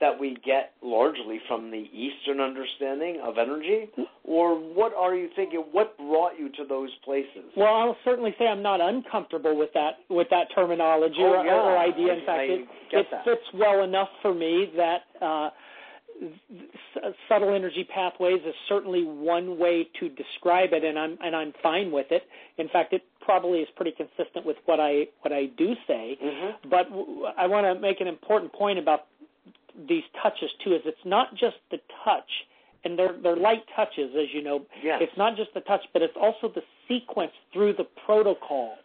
that 0.00 0.18
we 0.18 0.36
get 0.44 0.72
largely 0.82 1.38
from 1.46 1.70
the 1.70 1.84
Eastern 1.92 2.40
understanding 2.40 3.20
of 3.24 3.38
energy? 3.38 3.88
Or 4.24 4.56
what 4.56 4.92
are 4.94 5.14
you 5.14 5.28
thinking? 5.36 5.60
What 5.70 5.96
brought 5.96 6.32
you 6.38 6.48
to 6.56 6.64
those 6.68 6.90
places? 7.04 7.44
Well, 7.56 7.72
I'll 7.72 7.96
certainly 8.04 8.34
say 8.36 8.46
I'm 8.48 8.62
not 8.64 8.80
uncomfortable 8.80 9.56
with 9.56 9.70
that 9.74 9.92
with 10.10 10.26
that 10.30 10.48
terminology 10.52 11.14
Oh, 11.20 11.36
or, 11.36 11.44
yeah. 11.46 11.52
or 11.54 11.78
idea. 11.78 12.14
In 12.14 12.20
I- 12.22 12.26
fact, 12.26 12.40
I 12.40 12.42
it, 12.42 12.68
it 12.90 13.06
fits 13.24 13.46
well 13.54 13.84
enough 13.84 14.08
for 14.22 14.34
me 14.34 14.72
that 14.76 15.02
uh, 15.24 15.50
subtle 17.28 17.54
energy 17.54 17.86
pathways 17.92 18.40
is 18.46 18.54
certainly 18.68 19.04
one 19.04 19.58
way 19.58 19.88
to 20.00 20.08
describe 20.10 20.70
it, 20.72 20.84
and 20.84 20.98
I'm 20.98 21.16
and 21.22 21.34
I'm 21.34 21.52
fine 21.62 21.90
with 21.90 22.06
it. 22.10 22.22
In 22.58 22.68
fact, 22.68 22.92
it 22.92 23.02
probably 23.26 23.58
is 23.60 23.68
pretty 23.76 23.92
consistent 23.92 24.46
with 24.46 24.56
what 24.64 24.80
I 24.80 25.08
what 25.22 25.32
I 25.32 25.46
do 25.58 25.74
say. 25.86 26.16
Mhm. 26.22 26.54
But 26.70 26.88
w- 26.88 27.26
I 27.36 27.46
want 27.46 27.66
to 27.66 27.74
make 27.78 28.00
an 28.00 28.06
important 28.06 28.52
point 28.52 28.78
about 28.78 29.06
these 29.88 30.04
touches 30.22 30.50
too. 30.64 30.74
Is 30.74 30.82
it's 30.86 31.04
not 31.04 31.34
just 31.34 31.56
the 31.70 31.80
touch, 32.04 32.30
and 32.84 32.98
they're 32.98 33.14
they're 33.22 33.36
light 33.36 33.64
touches, 33.74 34.14
as 34.14 34.32
you 34.32 34.42
know. 34.42 34.64
Yes. 34.82 35.02
It's 35.02 35.16
not 35.16 35.36
just 35.36 35.52
the 35.52 35.60
touch, 35.62 35.84
but 35.92 36.00
it's 36.02 36.16
also 36.16 36.48
the 36.48 36.62
sequence 36.88 37.32
through 37.52 37.74
the 37.74 37.84
protocol 38.06 38.78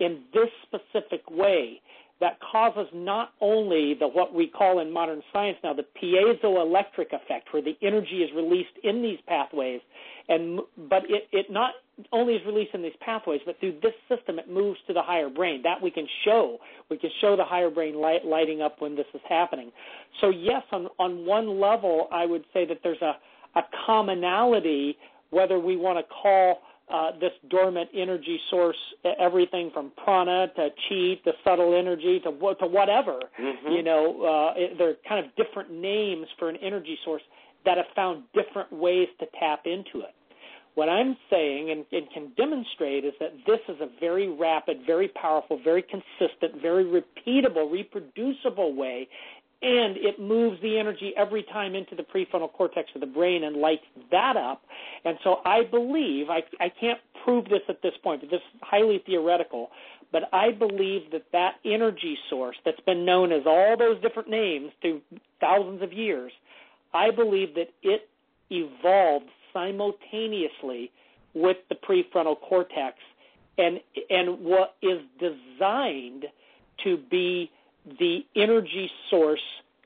in 0.00 0.24
this 0.34 0.50
specific 0.66 1.22
way 1.30 1.80
that 2.20 2.38
causes 2.40 2.88
not 2.92 3.32
only 3.40 3.94
the 3.94 4.08
what 4.08 4.34
we 4.34 4.46
call 4.48 4.80
in 4.80 4.90
modern 4.90 5.22
science 5.32 5.56
now 5.62 5.72
the 5.72 5.86
piezoelectric 6.00 7.12
effect, 7.12 7.52
where 7.52 7.62
the 7.62 7.76
energy 7.80 8.22
is 8.22 8.30
released 8.34 8.76
in 8.82 9.02
these 9.02 9.20
pathways, 9.26 9.80
and 10.28 10.60
but 10.88 11.02
it, 11.08 11.28
it 11.32 11.50
not 11.50 11.74
only 12.12 12.34
is 12.34 12.44
released 12.46 12.74
in 12.74 12.82
these 12.82 12.96
pathways, 13.00 13.40
but 13.46 13.58
through 13.60 13.78
this 13.82 13.94
system 14.08 14.38
it 14.38 14.48
moves 14.48 14.78
to 14.86 14.92
the 14.92 15.02
higher 15.02 15.28
brain. 15.28 15.62
That 15.62 15.80
we 15.80 15.90
can 15.90 16.06
show. 16.24 16.58
We 16.90 16.98
can 16.98 17.10
show 17.20 17.36
the 17.36 17.44
higher 17.44 17.70
brain 17.70 18.00
light, 18.00 18.24
lighting 18.24 18.62
up 18.62 18.80
when 18.80 18.96
this 18.96 19.06
is 19.14 19.20
happening. 19.28 19.70
So 20.20 20.30
yes, 20.30 20.62
on 20.72 20.88
on 20.98 21.24
one 21.26 21.60
level, 21.60 22.08
I 22.12 22.26
would 22.26 22.44
say 22.52 22.64
that 22.66 22.78
there's 22.82 23.02
a 23.02 23.16
a 23.56 23.62
commonality, 23.86 24.96
whether 25.30 25.58
we 25.58 25.76
want 25.76 25.98
to 25.98 26.04
call 26.22 26.62
uh, 26.92 27.12
this 27.18 27.32
dormant 27.48 27.88
energy 27.94 28.38
source 28.50 28.76
everything 29.18 29.70
from 29.72 29.90
prana 30.02 30.48
to 30.56 30.68
chi 30.88 31.14
to 31.24 31.32
subtle 31.44 31.74
energy 31.78 32.20
to 32.20 32.30
to 32.56 32.66
whatever. 32.66 33.20
Mhm. 33.38 33.72
You 33.76 33.82
know, 33.82 34.22
uh, 34.22 34.54
it, 34.56 34.78
they're 34.78 34.96
kind 35.08 35.24
of 35.24 35.34
different 35.36 35.70
names 35.70 36.26
for 36.38 36.48
an 36.48 36.56
energy 36.56 36.98
source 37.04 37.22
that 37.64 37.78
have 37.78 37.86
found 37.96 38.24
different 38.34 38.70
ways 38.72 39.08
to 39.20 39.26
tap 39.38 39.66
into 39.66 40.00
it. 40.00 40.14
What 40.74 40.88
I'm 40.88 41.16
saying 41.30 41.70
and, 41.70 41.84
and 41.92 42.10
can 42.12 42.32
demonstrate 42.36 43.04
is 43.04 43.12
that 43.20 43.32
this 43.46 43.60
is 43.68 43.80
a 43.80 43.88
very 44.00 44.28
rapid, 44.28 44.78
very 44.86 45.08
powerful, 45.08 45.60
very 45.62 45.82
consistent, 45.82 46.60
very 46.60 46.84
repeatable, 46.84 47.70
reproducible 47.70 48.74
way, 48.74 49.08
and 49.62 49.96
it 49.96 50.20
moves 50.20 50.60
the 50.62 50.78
energy 50.78 51.14
every 51.16 51.44
time 51.44 51.74
into 51.74 51.94
the 51.94 52.02
prefrontal 52.02 52.52
cortex 52.52 52.90
of 52.94 53.00
the 53.00 53.06
brain 53.06 53.44
and 53.44 53.56
lights 53.56 53.84
that 54.10 54.36
up. 54.36 54.62
And 55.04 55.16
so 55.22 55.36
I 55.44 55.62
believe, 55.64 56.28
I, 56.28 56.42
I 56.60 56.70
can't 56.80 56.98
prove 57.24 57.44
this 57.44 57.62
at 57.68 57.80
this 57.80 57.94
point, 58.02 58.20
but 58.20 58.30
this 58.30 58.40
is 58.54 58.60
highly 58.60 59.02
theoretical, 59.06 59.70
but 60.12 60.24
I 60.32 60.50
believe 60.50 61.10
that 61.12 61.24
that 61.32 61.54
energy 61.64 62.18
source 62.28 62.56
that's 62.64 62.80
been 62.80 63.04
known 63.04 63.32
as 63.32 63.42
all 63.46 63.76
those 63.78 64.00
different 64.02 64.28
names 64.28 64.70
through 64.82 65.00
thousands 65.40 65.82
of 65.82 65.92
years, 65.92 66.32
I 66.92 67.10
believe 67.10 67.54
that 67.54 67.68
it 67.82 68.08
evolved 68.50 69.30
simultaneously 69.54 70.90
with 71.32 71.56
the 71.70 71.74
prefrontal 71.74 72.36
cortex 72.40 72.96
and 73.56 73.80
and 74.10 74.40
what 74.40 74.74
is 74.82 75.00
designed 75.18 76.26
to 76.82 76.98
be 77.10 77.50
the 77.98 78.20
energy 78.36 78.90
source 79.10 79.40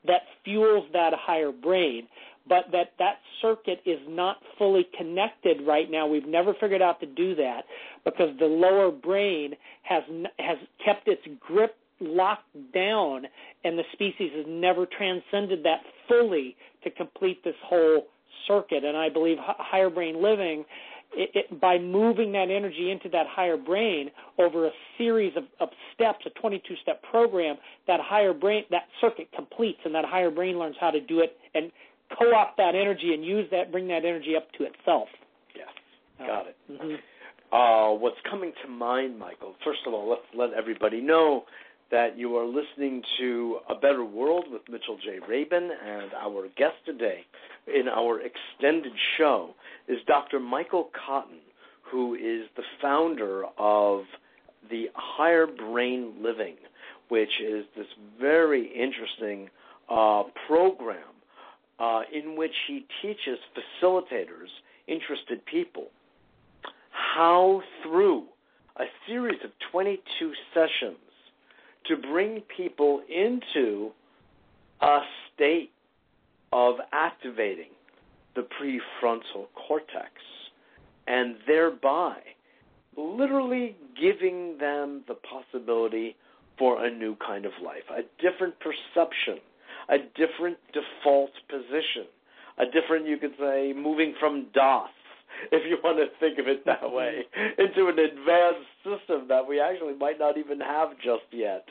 that 0.05 0.21
fuels 0.43 0.85
that 0.93 1.13
higher 1.13 1.51
brain. 1.51 2.07
But 2.47 2.65
that 2.71 2.93
that 2.97 3.19
circuit 3.41 3.81
is 3.85 3.99
not 4.07 4.37
fully 4.57 4.87
connected 4.97 5.61
right 5.67 5.89
now. 5.89 6.07
We've 6.07 6.27
never 6.27 6.53
figured 6.59 6.81
out 6.81 6.99
to 7.01 7.05
do 7.05 7.35
that 7.35 7.65
because 8.03 8.35
the 8.39 8.45
lower 8.45 8.91
brain 8.91 9.53
has 9.83 10.03
has 10.39 10.57
kept 10.83 11.07
its 11.07 11.21
grip 11.39 11.75
locked 12.01 12.55
down 12.73 13.27
and 13.63 13.77
the 13.77 13.83
species 13.93 14.31
has 14.35 14.45
never 14.47 14.85
transcended 14.85 15.63
that 15.63 15.81
fully 16.07 16.55
to 16.83 16.89
complete 16.89 17.43
this 17.43 17.55
whole 17.63 18.07
circuit 18.47 18.83
and 18.83 18.97
i 18.97 19.09
believe 19.09 19.37
higher 19.39 19.89
brain 19.89 20.21
living 20.21 20.65
it, 21.13 21.31
it, 21.33 21.61
by 21.61 21.77
moving 21.77 22.31
that 22.33 22.49
energy 22.49 22.91
into 22.91 23.09
that 23.09 23.25
higher 23.27 23.57
brain 23.57 24.11
over 24.37 24.67
a 24.67 24.71
series 24.97 25.35
of, 25.35 25.43
of 25.59 25.69
steps, 25.93 26.19
a 26.25 26.39
22 26.39 26.75
step 26.81 27.01
program, 27.03 27.57
that 27.87 27.99
higher 27.99 28.33
brain, 28.33 28.63
that 28.69 28.83
circuit 29.01 29.27
completes, 29.35 29.79
and 29.85 29.95
that 29.95 30.05
higher 30.05 30.29
brain 30.29 30.59
learns 30.59 30.75
how 30.79 30.91
to 30.91 31.01
do 31.01 31.19
it 31.19 31.37
and 31.55 31.71
co 32.17 32.33
opt 32.33 32.57
that 32.57 32.75
energy 32.75 33.13
and 33.13 33.25
use 33.25 33.47
that, 33.51 33.71
bring 33.71 33.87
that 33.87 34.05
energy 34.05 34.35
up 34.35 34.51
to 34.53 34.65
itself. 34.65 35.07
Yes. 35.55 35.67
Got 36.19 36.47
it. 36.47 36.55
hmm 36.67 36.95
Uh, 37.51 37.93
what's 37.93 38.19
coming 38.29 38.53
to 38.63 38.69
mind, 38.69 39.17
Michael? 39.17 39.55
First 39.63 39.79
of 39.87 39.93
all, 39.93 40.07
let's 40.07 40.21
let 40.35 40.53
everybody 40.53 41.01
know 41.01 41.45
that 41.91 42.17
you 42.17 42.35
are 42.37 42.45
listening 42.45 43.01
to 43.17 43.57
A 43.69 43.73
Better 43.73 44.05
World 44.05 44.45
with 44.51 44.61
Mitchell 44.69 44.97
J. 45.03 45.17
Rabin, 45.27 45.71
and 45.85 46.13
our 46.13 46.47
guest 46.55 46.75
today 46.85 47.25
in 47.69 47.87
our 47.87 48.21
extended 48.21 48.93
show 49.17 49.51
is 49.87 49.97
Dr. 50.07 50.39
Michael 50.39 50.89
Cotton, 51.05 51.39
who 51.81 52.15
is 52.15 52.47
the 52.55 52.63
founder 52.81 53.45
of 53.57 54.03
the 54.69 54.85
Higher 54.93 55.47
Brain 55.47 56.13
Living, 56.21 56.55
which 57.09 57.29
is 57.43 57.65
this 57.75 57.87
very 58.19 58.67
interesting 58.67 59.49
uh, 59.89 60.23
program 60.47 61.03
uh, 61.79 62.01
in 62.13 62.35
which 62.35 62.53
he 62.67 62.85
teaches 63.01 63.39
facilitators, 63.81 64.49
interested 64.87 65.43
people, 65.45 65.87
how 66.91 67.61
through 67.83 68.25
a 68.77 68.85
series 69.07 69.39
of 69.43 69.51
22 69.71 70.31
sessions 70.53 70.97
to 71.87 71.97
bring 71.97 72.41
people 72.55 73.01
into 73.09 73.91
a 74.81 74.99
state 75.33 75.71
of 76.51 76.75
activating 76.91 77.69
the 78.35 78.41
prefrontal 78.41 79.47
cortex 79.55 80.11
and 81.07 81.35
thereby 81.47 82.15
literally 82.95 83.75
giving 83.99 84.57
them 84.57 85.03
the 85.07 85.15
possibility 85.15 86.15
for 86.57 86.85
a 86.85 86.91
new 86.91 87.15
kind 87.25 87.45
of 87.45 87.51
life, 87.63 87.83
a 87.89 88.01
different 88.21 88.53
perception, 88.59 89.39
a 89.89 89.97
different 90.15 90.57
default 90.73 91.31
position, 91.49 92.05
a 92.57 92.65
different, 92.65 93.07
you 93.07 93.17
could 93.17 93.33
say, 93.39 93.73
moving 93.75 94.13
from 94.19 94.47
DOS, 94.53 94.89
if 95.51 95.63
you 95.69 95.77
want 95.83 95.97
to 95.97 96.07
think 96.19 96.37
of 96.39 96.47
it 96.47 96.65
that 96.65 96.91
way, 96.91 97.21
into 97.57 97.87
an 97.87 97.97
advanced 97.97 98.67
system 98.83 99.27
that 99.29 99.47
we 99.47 99.59
actually 99.59 99.95
might 99.95 100.19
not 100.19 100.37
even 100.37 100.59
have 100.59 100.89
just 100.97 101.25
yet. 101.31 101.65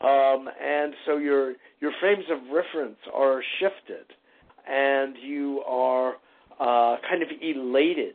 Um, 0.00 0.48
and 0.60 0.94
so 1.06 1.18
your 1.18 1.54
your 1.80 1.92
frames 2.00 2.24
of 2.30 2.38
reference 2.52 2.98
are 3.12 3.42
shifted, 3.58 4.06
and 4.70 5.16
you 5.22 5.62
are 5.66 6.14
uh, 6.60 6.96
kind 7.08 7.22
of 7.22 7.28
elated 7.42 8.14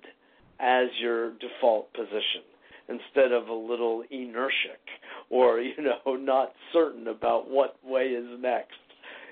as 0.60 0.88
your 1.02 1.34
default 1.34 1.92
position 1.94 2.44
instead 2.88 3.32
of 3.32 3.48
a 3.48 3.54
little 3.54 4.04
inertic 4.14 4.82
or 5.30 5.60
you 5.62 5.74
know 5.82 6.16
not 6.16 6.54
certain 6.72 7.08
about 7.08 7.50
what 7.50 7.78
way 7.84 8.06
is 8.06 8.40
next. 8.40 8.74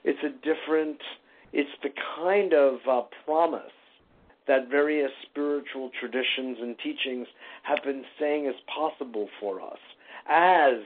It's 0.04 0.20
a 0.24 0.30
different. 0.44 0.98
It's 1.54 1.70
the 1.84 1.90
kind 2.18 2.54
of 2.54 2.80
uh, 2.90 3.02
promise 3.26 3.62
that 4.48 4.70
various 4.70 5.12
spiritual 5.30 5.92
traditions 6.00 6.58
and 6.60 6.76
teachings 6.80 7.28
have 7.62 7.78
been 7.86 8.04
saying 8.20 8.48
is 8.48 8.56
possible 8.76 9.30
for 9.40 9.62
us 9.62 9.78
as 10.28 10.82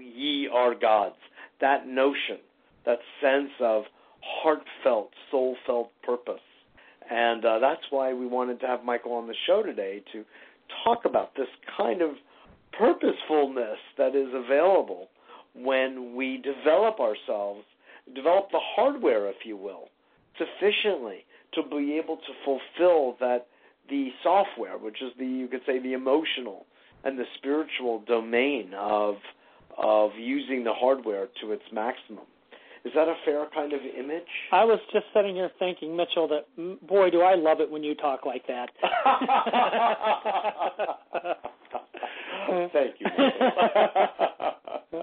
ye 0.00 0.48
are 0.52 0.74
gods. 0.74 1.16
That 1.60 1.86
notion, 1.86 2.38
that 2.86 2.98
sense 3.20 3.50
of 3.60 3.84
heartfelt, 4.22 5.10
soul 5.30 5.56
felt 5.66 5.90
purpose. 6.02 6.40
And 7.10 7.44
uh, 7.44 7.58
that's 7.58 7.82
why 7.90 8.14
we 8.14 8.26
wanted 8.26 8.60
to 8.60 8.66
have 8.66 8.84
Michael 8.84 9.12
on 9.12 9.26
the 9.26 9.34
show 9.46 9.62
today 9.62 10.02
to 10.12 10.24
talk 10.84 11.04
about 11.04 11.34
this 11.36 11.48
kind 11.76 12.00
of 12.00 12.10
purposefulness 12.78 13.78
that 13.98 14.14
is 14.14 14.28
available 14.32 15.08
when 15.54 16.14
we 16.14 16.38
develop 16.42 16.98
ourselves, 17.00 17.62
develop 18.14 18.50
the 18.50 18.60
hardware, 18.74 19.28
if 19.28 19.36
you 19.44 19.56
will, 19.56 19.88
sufficiently 20.38 21.24
to 21.54 21.62
be 21.62 21.98
able 22.02 22.16
to 22.16 22.32
fulfill 22.44 23.16
that 23.20 23.46
the 23.90 24.08
software, 24.22 24.78
which 24.78 25.02
is 25.02 25.12
the 25.18 25.26
you 25.26 25.48
could 25.48 25.60
say 25.66 25.78
the 25.78 25.92
emotional 25.92 26.66
and 27.04 27.18
the 27.18 27.24
spiritual 27.36 28.02
domain 28.06 28.72
of 28.78 29.16
of 29.76 30.10
using 30.18 30.64
the 30.64 30.72
hardware 30.72 31.28
to 31.40 31.52
its 31.52 31.62
maximum. 31.72 32.24
Is 32.84 32.92
that 32.94 33.08
a 33.08 33.14
fair 33.24 33.46
kind 33.54 33.72
of 33.72 33.80
image? 33.80 34.26
I 34.50 34.64
was 34.64 34.80
just 34.92 35.06
sitting 35.14 35.36
here 35.36 35.50
thinking, 35.58 35.96
Mitchell, 35.96 36.26
that 36.28 36.46
boy, 36.86 37.10
do 37.10 37.20
I 37.20 37.34
love 37.36 37.60
it 37.60 37.70
when 37.70 37.84
you 37.84 37.94
talk 37.94 38.26
like 38.26 38.44
that. 38.48 38.70
Thank 42.72 42.96
you. 42.98 43.06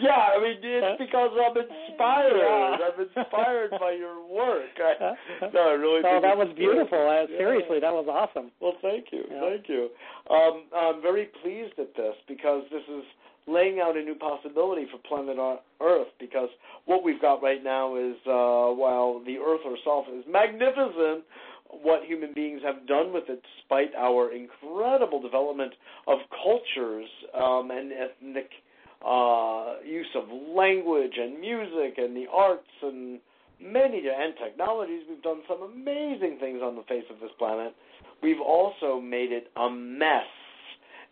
yeah, 0.00 0.30
I 0.34 0.42
mean 0.42 0.56
it's 0.62 0.98
because 0.98 1.30
I'm 1.36 1.56
inspired. 1.56 2.80
I'm 2.80 3.00
inspired 3.00 3.70
by 3.78 3.92
your 3.92 4.26
work. 4.26 4.70
I, 4.78 5.14
no, 5.54 5.68
I 5.68 5.72
really. 5.72 6.02
Oh, 6.04 6.20
that 6.22 6.36
was 6.36 6.48
beautiful. 6.56 6.98
Yeah. 6.98 7.26
Seriously, 7.38 7.80
that 7.80 7.92
was 7.92 8.06
awesome. 8.08 8.50
Well, 8.60 8.74
thank 8.82 9.06
you, 9.12 9.24
yeah. 9.30 9.40
thank 9.40 9.68
you. 9.68 9.90
Um, 10.30 10.64
I'm 10.74 11.02
very 11.02 11.30
pleased 11.42 11.78
at 11.78 11.94
this 11.96 12.14
because 12.28 12.64
this 12.70 12.82
is 12.88 13.04
laying 13.46 13.80
out 13.80 13.96
a 13.96 14.02
new 14.02 14.14
possibility 14.14 14.86
for 14.90 14.98
planet 15.08 15.38
Earth. 15.80 16.08
Because 16.18 16.48
what 16.86 17.04
we've 17.04 17.20
got 17.20 17.42
right 17.42 17.62
now 17.62 17.96
is, 17.96 18.16
uh, 18.26 18.72
while 18.74 19.22
the 19.24 19.38
Earth 19.38 19.60
herself 19.64 20.06
is 20.14 20.24
magnificent, 20.28 21.24
what 21.70 22.04
human 22.04 22.32
beings 22.34 22.60
have 22.64 22.86
done 22.86 23.12
with 23.12 23.24
it, 23.28 23.42
despite 23.58 23.94
our 23.96 24.32
incredible 24.32 25.20
development 25.20 25.72
of 26.06 26.18
cultures 26.42 27.08
um, 27.34 27.70
and 27.70 27.92
ethnic 27.92 28.50
uh, 29.04 29.76
use 29.84 30.06
of 30.14 30.24
language 30.54 31.14
and 31.16 31.40
music 31.40 31.94
and 31.96 32.14
the 32.16 32.26
arts 32.32 32.68
and 32.82 33.18
many 33.60 34.02
and 34.06 34.34
technologies. 34.42 35.02
We've 35.08 35.22
done 35.22 35.42
some 35.48 35.62
amazing 35.62 36.38
things 36.40 36.60
on 36.62 36.76
the 36.76 36.82
face 36.82 37.04
of 37.10 37.20
this 37.20 37.30
planet. 37.38 37.74
We've 38.22 38.40
also 38.40 39.00
made 39.00 39.32
it 39.32 39.50
a 39.56 39.68
mess, 39.70 40.30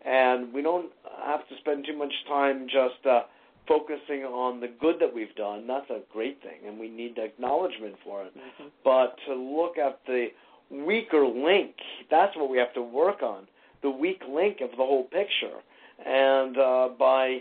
and 0.05 0.53
we 0.53 0.61
don't 0.61 0.91
have 1.25 1.47
to 1.47 1.55
spend 1.59 1.85
too 1.85 1.97
much 1.97 2.13
time 2.27 2.67
just 2.67 3.05
uh, 3.05 3.21
focusing 3.67 4.23
on 4.23 4.59
the 4.59 4.67
good 4.79 4.95
that 4.99 5.13
we've 5.13 5.35
done. 5.35 5.67
That's 5.67 5.89
a 5.89 5.99
great 6.11 6.41
thing, 6.41 6.67
and 6.67 6.79
we 6.79 6.89
need 6.89 7.17
acknowledgement 7.17 7.95
for 8.03 8.23
it. 8.23 8.33
Mm-hmm. 8.35 8.69
But 8.83 9.15
to 9.27 9.35
look 9.35 9.77
at 9.77 9.99
the 10.07 10.27
weaker 10.69 11.25
link, 11.25 11.75
that's 12.09 12.35
what 12.35 12.49
we 12.49 12.57
have 12.57 12.73
to 12.73 12.81
work 12.81 13.21
on. 13.21 13.47
The 13.81 13.89
weak 13.89 14.21
link 14.29 14.61
of 14.61 14.71
the 14.71 14.77
whole 14.77 15.05
picture, 15.05 15.57
and 16.05 16.57
uh, 16.57 16.89
by 16.99 17.39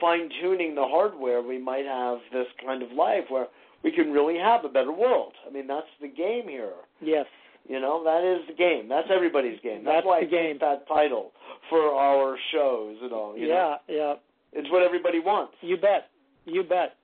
fine 0.00 0.30
tuning 0.40 0.74
the 0.74 0.84
hardware, 0.84 1.42
we 1.42 1.58
might 1.58 1.84
have 1.84 2.18
this 2.32 2.46
kind 2.64 2.82
of 2.82 2.90
life 2.92 3.24
where 3.28 3.46
we 3.82 3.90
can 3.90 4.12
really 4.12 4.38
have 4.38 4.64
a 4.64 4.68
better 4.68 4.92
world. 4.92 5.32
I 5.46 5.52
mean, 5.52 5.66
that's 5.66 5.86
the 6.00 6.08
game 6.08 6.48
here. 6.48 6.72
Yes. 7.00 7.26
You 7.68 7.80
know, 7.80 8.02
that 8.04 8.24
is 8.24 8.46
the 8.48 8.54
game. 8.54 8.88
That's 8.88 9.08
everybody's 9.14 9.60
game. 9.60 9.84
That's, 9.84 9.98
that's 9.98 10.06
why 10.06 10.20
the 10.20 10.26
I 10.26 10.30
game. 10.30 10.58
that 10.60 10.88
title 10.88 11.32
for 11.68 11.94
our 11.94 12.36
shows 12.52 12.96
and 13.02 13.12
all. 13.12 13.36
You 13.36 13.46
yeah, 13.48 13.54
know? 13.54 13.76
yeah. 13.88 14.14
It's 14.52 14.70
what 14.70 14.82
everybody 14.82 15.20
wants. 15.20 15.54
You 15.60 15.76
bet. 15.76 16.08
You 16.44 16.64
bet. 16.64 16.96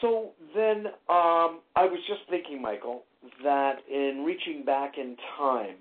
So 0.00 0.30
then, 0.54 0.86
um, 1.08 1.60
I 1.76 1.84
was 1.84 1.98
just 2.06 2.20
thinking, 2.30 2.62
Michael, 2.62 3.02
that 3.42 3.78
in 3.90 4.24
reaching 4.24 4.64
back 4.64 4.92
in 4.96 5.16
time, 5.36 5.76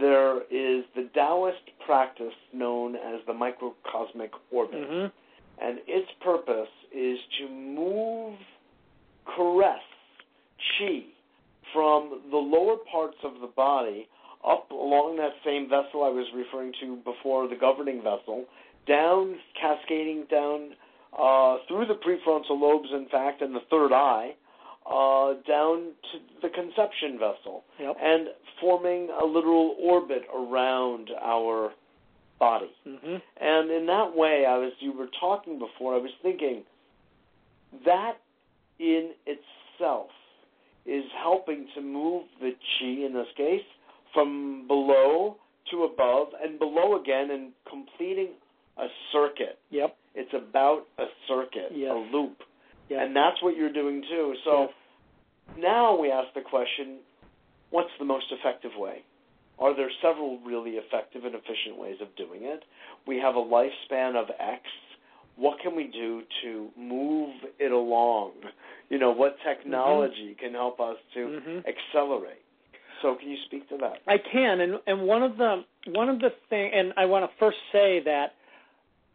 there 0.00 0.38
is 0.44 0.84
the 0.94 1.08
Taoist 1.14 1.58
practice 1.84 2.32
known 2.52 2.96
as 2.96 3.20
the 3.26 3.34
microcosmic 3.34 4.30
orbit. 4.50 4.76
Mm-hmm 4.76 5.06
and 5.58 5.78
its 5.86 6.10
purpose 6.22 6.68
is 6.94 7.18
to 7.38 7.48
move, 7.48 8.36
caress 9.34 9.80
chi 10.78 11.00
from 11.72 12.22
the 12.30 12.36
lower 12.36 12.76
parts 12.90 13.16
of 13.24 13.40
the 13.40 13.46
body 13.48 14.08
up 14.46 14.70
along 14.70 15.16
that 15.16 15.32
same 15.44 15.68
vessel 15.68 16.04
I 16.04 16.08
was 16.08 16.26
referring 16.34 16.72
to 16.80 16.96
before, 16.96 17.48
the 17.48 17.56
governing 17.56 17.98
vessel, 17.98 18.44
down, 18.86 19.36
cascading 19.60 20.26
down 20.30 20.70
uh, 21.12 21.56
through 21.66 21.86
the 21.86 21.94
prefrontal 21.94 22.60
lobes, 22.60 22.88
in 22.92 23.08
fact, 23.10 23.42
and 23.42 23.54
the 23.54 23.60
third 23.70 23.92
eye, 23.92 24.34
uh, 24.86 25.34
down 25.48 25.92
to 26.12 26.18
the 26.42 26.48
conception 26.48 27.18
vessel, 27.18 27.64
yep. 27.80 27.96
and 28.00 28.28
forming 28.60 29.08
a 29.20 29.24
literal 29.24 29.74
orbit 29.80 30.22
around 30.32 31.10
our 31.20 31.72
body. 32.38 32.70
Mm-hmm. 32.86 33.16
And 33.40 33.70
in 33.70 33.86
that 33.86 34.12
way, 34.14 34.44
I 34.48 34.56
was 34.58 34.72
you 34.78 34.96
were 34.96 35.08
talking 35.18 35.58
before. 35.58 35.94
I 35.94 35.98
was 35.98 36.12
thinking 36.22 36.62
that 37.84 38.14
in 38.78 39.12
itself 39.26 40.08
is 40.86 41.04
helping 41.22 41.66
to 41.74 41.80
move 41.80 42.24
the 42.40 42.50
chi 42.50 43.06
in 43.06 43.12
this 43.12 43.26
case 43.36 43.64
from 44.14 44.66
below 44.66 45.36
to 45.70 45.84
above 45.84 46.28
and 46.42 46.58
below 46.58 47.00
again 47.00 47.30
and 47.30 47.52
completing 47.68 48.28
a 48.78 48.86
circuit. 49.12 49.58
Yep. 49.70 49.96
It's 50.14 50.32
about 50.32 50.86
a 50.98 51.04
circuit, 51.28 51.72
yes. 51.74 51.90
a 51.90 52.16
loop. 52.16 52.38
Yes. 52.88 53.00
And 53.02 53.16
that's 53.16 53.42
what 53.42 53.56
you're 53.56 53.72
doing 53.72 54.02
too. 54.08 54.34
So 54.44 54.60
yes. 54.60 54.70
now 55.58 55.98
we 55.98 56.10
ask 56.10 56.28
the 56.34 56.40
question, 56.40 56.98
what's 57.70 57.90
the 57.98 58.04
most 58.04 58.26
effective 58.30 58.72
way? 58.76 59.02
Are 59.58 59.74
there 59.74 59.90
several 60.02 60.38
really 60.44 60.72
effective 60.72 61.24
and 61.24 61.34
efficient 61.34 61.78
ways 61.78 61.96
of 62.00 62.14
doing 62.16 62.42
it? 62.42 62.62
We 63.06 63.18
have 63.18 63.36
a 63.36 63.38
lifespan 63.38 64.14
of 64.14 64.28
X. 64.38 64.62
What 65.36 65.58
can 65.62 65.76
we 65.76 65.84
do 65.84 66.22
to 66.42 66.68
move 66.78 67.34
it 67.58 67.70
along? 67.70 68.32
You 68.88 68.98
know, 68.98 69.10
what 69.10 69.36
technology 69.46 70.34
mm-hmm. 70.34 70.44
can 70.44 70.52
help 70.54 70.80
us 70.80 70.96
to 71.14 71.20
mm-hmm. 71.20 71.58
accelerate? 71.68 72.42
So, 73.02 73.14
can 73.20 73.28
you 73.28 73.36
speak 73.44 73.68
to 73.68 73.76
that? 73.78 73.98
I 74.06 74.16
can, 74.16 74.60
and 74.60 74.74
and 74.86 75.02
one 75.02 75.22
of 75.22 75.36
the 75.36 75.64
one 75.88 76.08
of 76.08 76.18
the 76.18 76.30
thing, 76.48 76.70
and 76.74 76.94
I 76.96 77.04
want 77.04 77.30
to 77.30 77.30
first 77.38 77.58
say 77.70 78.00
that 78.04 78.28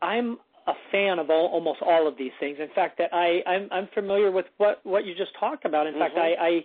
I'm 0.02 0.38
a 0.68 0.74
fan 0.92 1.18
of 1.18 1.30
all, 1.30 1.48
almost 1.48 1.82
all 1.82 2.08
of 2.08 2.18
these 2.18 2.32
things. 2.40 2.58
In 2.60 2.70
fact, 2.76 3.00
that 3.00 3.14
I 3.14 3.42
I'm, 3.48 3.68
I'm 3.72 3.90
familiar 3.94 4.32
with 4.32 4.46
what 4.58 4.82
what 4.84 5.06
you 5.06 5.16
just 5.16 5.32
talked 5.40 5.66
about. 5.66 5.88
In 5.88 5.94
mm-hmm. 5.94 6.02
fact, 6.02 6.18
I, 6.18 6.36
I 6.40 6.60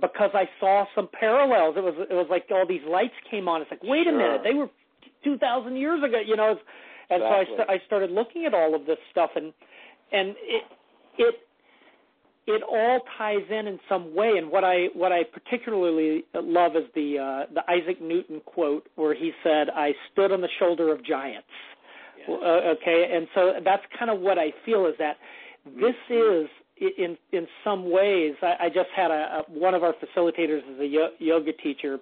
because 0.00 0.30
I 0.34 0.44
saw 0.60 0.84
some 0.94 1.08
parallels. 1.18 1.74
It 1.76 1.82
was 1.82 1.94
it 2.08 2.14
was 2.14 2.26
like 2.30 2.44
all 2.50 2.66
these 2.66 2.86
lights 2.88 3.14
came 3.30 3.48
on. 3.48 3.62
It's 3.62 3.70
like 3.70 3.82
wait 3.82 4.04
sure. 4.04 4.14
a 4.14 4.16
minute, 4.16 4.42
they 4.44 4.54
were 4.54 4.68
two 5.24 5.36
thousand 5.38 5.76
years 5.76 6.02
ago. 6.02 6.20
You 6.24 6.36
know, 6.36 6.56
and 7.10 7.22
exactly. 7.22 7.56
so 7.56 7.62
I, 7.62 7.66
st- 7.66 7.82
I 7.82 7.86
started 7.86 8.10
looking 8.10 8.44
at 8.46 8.54
all 8.54 8.74
of 8.74 8.86
this 8.86 8.98
stuff, 9.10 9.30
and 9.36 9.52
and 10.12 10.30
it 10.42 10.64
it 11.18 11.34
it 12.46 12.62
all 12.62 13.00
ties 13.16 13.44
in 13.50 13.66
in 13.66 13.78
some 13.88 14.14
way. 14.14 14.32
And 14.36 14.50
what 14.50 14.64
I 14.64 14.86
what 14.94 15.12
I 15.12 15.22
particularly 15.24 16.24
love 16.34 16.76
is 16.76 16.84
the 16.94 17.18
uh, 17.18 17.52
the 17.54 17.62
Isaac 17.70 18.00
Newton 18.02 18.40
quote 18.44 18.88
where 18.96 19.14
he 19.14 19.32
said, 19.42 19.70
"I 19.70 19.92
stood 20.12 20.32
on 20.32 20.40
the 20.40 20.48
shoulder 20.58 20.92
of 20.92 21.04
giants." 21.04 21.46
Yes. 22.18 22.28
Uh, 22.30 22.74
okay, 22.76 23.10
and 23.12 23.26
so 23.34 23.52
that's 23.64 23.82
kind 23.98 24.10
of 24.10 24.20
what 24.20 24.38
I 24.38 24.52
feel 24.64 24.86
is 24.86 24.94
that 24.98 25.16
this 25.66 25.94
is 26.10 26.48
in 26.98 27.16
in 27.32 27.46
some 27.62 27.90
ways. 27.90 28.34
I, 28.42 28.66
I 28.66 28.68
just 28.68 28.90
had 28.94 29.10
a, 29.10 29.14
a 29.14 29.44
one 29.48 29.74
of 29.74 29.82
our 29.82 29.94
facilitators 29.94 30.58
is 30.74 30.80
a 30.80 30.86
yo- 30.86 31.14
yoga 31.18 31.52
teacher. 31.52 31.98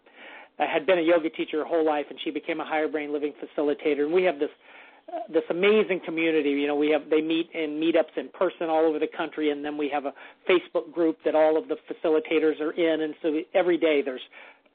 I 0.58 0.66
had 0.66 0.86
been 0.86 0.98
a 0.98 1.02
yoga 1.02 1.30
teacher 1.30 1.58
her 1.58 1.64
whole 1.64 1.84
life, 1.84 2.06
and 2.10 2.18
she 2.22 2.30
became 2.30 2.60
a 2.60 2.64
higher 2.64 2.88
brain 2.88 3.12
living 3.12 3.32
facilitator. 3.32 4.04
And 4.04 4.12
we 4.12 4.22
have 4.24 4.38
this 4.38 4.50
this 5.28 5.42
amazing 5.50 6.00
community. 6.04 6.50
You 6.50 6.66
know, 6.66 6.76
we 6.76 6.90
have 6.90 7.08
they 7.10 7.20
meet 7.20 7.50
in 7.52 7.80
meetups 7.80 8.16
in 8.16 8.28
person 8.30 8.68
all 8.68 8.84
over 8.86 8.98
the 8.98 9.06
country, 9.08 9.50
and 9.50 9.64
then 9.64 9.76
we 9.76 9.88
have 9.90 10.04
a 10.06 10.12
Facebook 10.48 10.92
group 10.92 11.18
that 11.24 11.34
all 11.34 11.56
of 11.56 11.68
the 11.68 11.76
facilitators 11.90 12.60
are 12.60 12.72
in. 12.72 13.02
And 13.02 13.14
so 13.22 13.40
every 13.54 13.76
day 13.78 14.02
there's 14.02 14.22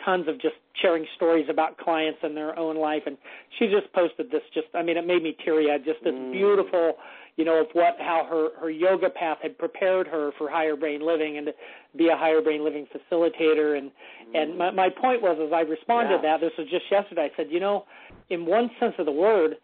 tons 0.05 0.27
of 0.27 0.39
just 0.39 0.55
sharing 0.81 1.05
stories 1.15 1.47
about 1.49 1.77
clients 1.77 2.19
and 2.21 2.37
their 2.37 2.57
own 2.57 2.77
life. 2.77 3.03
And 3.07 3.17
she 3.57 3.67
just 3.67 3.91
posted 3.93 4.29
this. 4.29 4.41
Just 4.53 4.67
I 4.75 4.83
mean, 4.83 4.97
it 4.97 5.07
made 5.07 5.23
me 5.23 5.35
teary 5.43 5.71
eyed. 5.71 5.83
Just 5.85 6.03
this 6.03 6.13
Mm. 6.13 6.31
beautiful, 6.31 6.97
you 7.35 7.45
know, 7.45 7.61
of 7.61 7.67
what 7.73 7.99
how 7.99 8.23
her 8.29 8.49
her 8.59 8.69
yoga 8.69 9.09
path 9.09 9.39
had 9.41 9.57
prepared 9.57 10.07
her 10.07 10.31
for 10.37 10.49
higher 10.49 10.75
brain 10.75 11.01
living 11.01 11.37
and 11.39 11.47
to 11.47 11.53
be 11.95 12.09
a 12.09 12.15
higher 12.15 12.41
brain 12.41 12.63
living 12.63 12.87
facilitator. 12.87 13.75
And 13.77 13.89
and 14.35 14.55
my 14.55 14.69
my 14.69 14.89
point 14.89 15.23
was 15.23 15.39
as 15.43 15.51
I 15.51 15.61
responded 15.61 16.11
Yeah. 16.11 16.17
to 16.17 16.21
that, 16.23 16.41
this 16.41 16.55
was 16.59 16.67
just 16.69 16.85
yesterday. 16.91 17.31
I 17.33 17.35
said, 17.35 17.47
you 17.49 17.59
know, 17.59 17.85
in 18.29 18.45
one 18.45 18.69
sense 18.79 18.93
of 18.99 19.07
the 19.07 19.11
word 19.11 19.57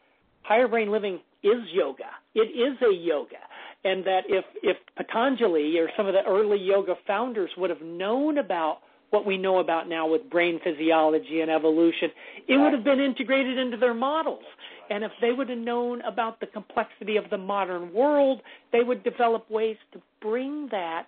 higher 0.43 0.67
brain 0.67 0.91
living 0.91 1.19
is 1.43 1.61
yoga. 1.71 2.09
It 2.35 2.49
is 2.51 2.77
a 2.81 2.93
yoga. 2.93 3.37
And 3.83 4.05
that 4.05 4.21
if, 4.29 4.45
if 4.61 4.77
Patanjali 4.95 5.77
or 5.77 5.89
some 5.97 6.07
of 6.07 6.13
the 6.13 6.23
early 6.25 6.57
yoga 6.57 6.95
founders 7.05 7.49
would 7.57 7.69
have 7.69 7.81
known 7.81 8.37
about 8.37 8.79
what 9.09 9.25
we 9.25 9.37
know 9.37 9.59
about 9.59 9.87
now 9.87 10.07
with 10.07 10.27
brain 10.29 10.59
physiology 10.63 11.41
and 11.41 11.51
evolution, 11.51 12.09
it 12.47 12.57
would 12.57 12.73
have 12.73 12.83
been 12.83 12.99
integrated 12.99 13.57
into 13.57 13.77
their 13.77 13.93
models. 13.93 14.43
And 14.89 15.03
if 15.03 15.11
they 15.21 15.31
would 15.31 15.49
have 15.49 15.57
known 15.57 16.01
about 16.01 16.39
the 16.39 16.47
complexity 16.47 17.17
of 17.17 17.29
the 17.29 17.37
modern 17.37 17.93
world, 17.93 18.41
they 18.71 18.83
would 18.83 19.03
develop 19.03 19.49
ways 19.51 19.77
to 19.91 20.01
bring 20.21 20.67
that 20.71 21.05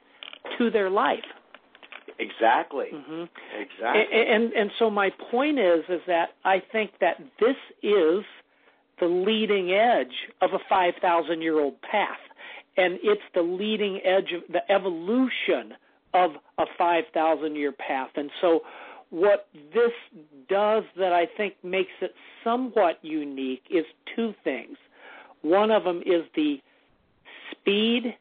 to 0.57 0.69
their 0.69 0.89
life. 0.89 1.23
Exactly. 2.19 2.87
Mm-hmm. 2.93 3.23
Exactly. 3.59 4.03
And, 4.13 4.43
and 4.43 4.53
and 4.53 4.71
so 4.79 4.89
my 4.89 5.09
point 5.31 5.59
is 5.59 5.83
is 5.89 6.01
that 6.07 6.29
I 6.45 6.61
think 6.71 6.91
that 7.01 7.17
this 7.39 7.57
is 7.83 8.23
the 8.99 9.07
leading 9.07 9.71
edge 9.71 10.13
of 10.41 10.53
a 10.53 10.59
5,000 10.69 11.41
year 11.41 11.59
old 11.59 11.81
path. 11.81 12.19
And 12.77 12.99
it's 13.03 13.21
the 13.33 13.41
leading 13.41 14.01
edge 14.03 14.33
of 14.33 14.43
the 14.51 14.69
evolution 14.71 15.73
of 16.13 16.31
a 16.57 16.65
5,000 16.77 17.55
year 17.55 17.71
path. 17.71 18.09
And 18.15 18.29
so, 18.41 18.61
what 19.11 19.47
this 19.73 19.91
does 20.49 20.83
that 20.97 21.13
I 21.13 21.27
think 21.37 21.53
makes 21.63 21.91
it 22.01 22.13
somewhat 22.43 22.99
unique 23.01 23.63
is 23.69 23.85
two 24.15 24.33
things. 24.43 24.77
One 25.41 25.71
of 25.71 25.83
them 25.83 26.01
is 26.05 26.23
the 26.35 26.59
speed 27.51 28.15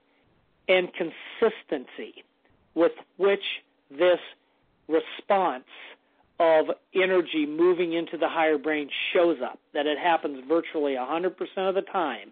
and 0.69 0.89
consistency 0.93 2.23
with 2.75 2.93
which 3.17 3.43
this 3.91 4.19
response 4.89 5.65
of 6.45 6.67
energy 6.95 7.47
moving 7.47 7.95
into 7.95 8.17
the 8.17 8.29
higher 8.29 8.59
brain 8.59 8.89
shows 9.13 9.39
up, 9.45 9.59
that 9.73 9.87
it 9.87 9.99
happens 9.99 10.43
virtually 10.49 10.93
100% 10.93 11.31
of 11.57 11.75
the 11.75 11.83
time, 11.83 12.31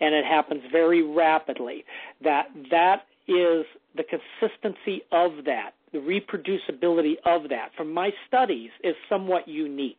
and 0.00 0.14
it 0.14 0.24
happens 0.24 0.62
very 0.70 1.02
rapidly, 1.02 1.84
that 2.22 2.48
that 2.70 3.06
is 3.28 3.64
the 3.96 4.04
consistency 4.04 5.02
of 5.12 5.44
that, 5.44 5.72
the 5.92 5.98
reproducibility 5.98 7.14
of 7.24 7.48
that, 7.48 7.70
from 7.76 7.92
my 7.92 8.10
studies, 8.28 8.70
is 8.84 8.94
somewhat 9.08 9.48
unique. 9.48 9.96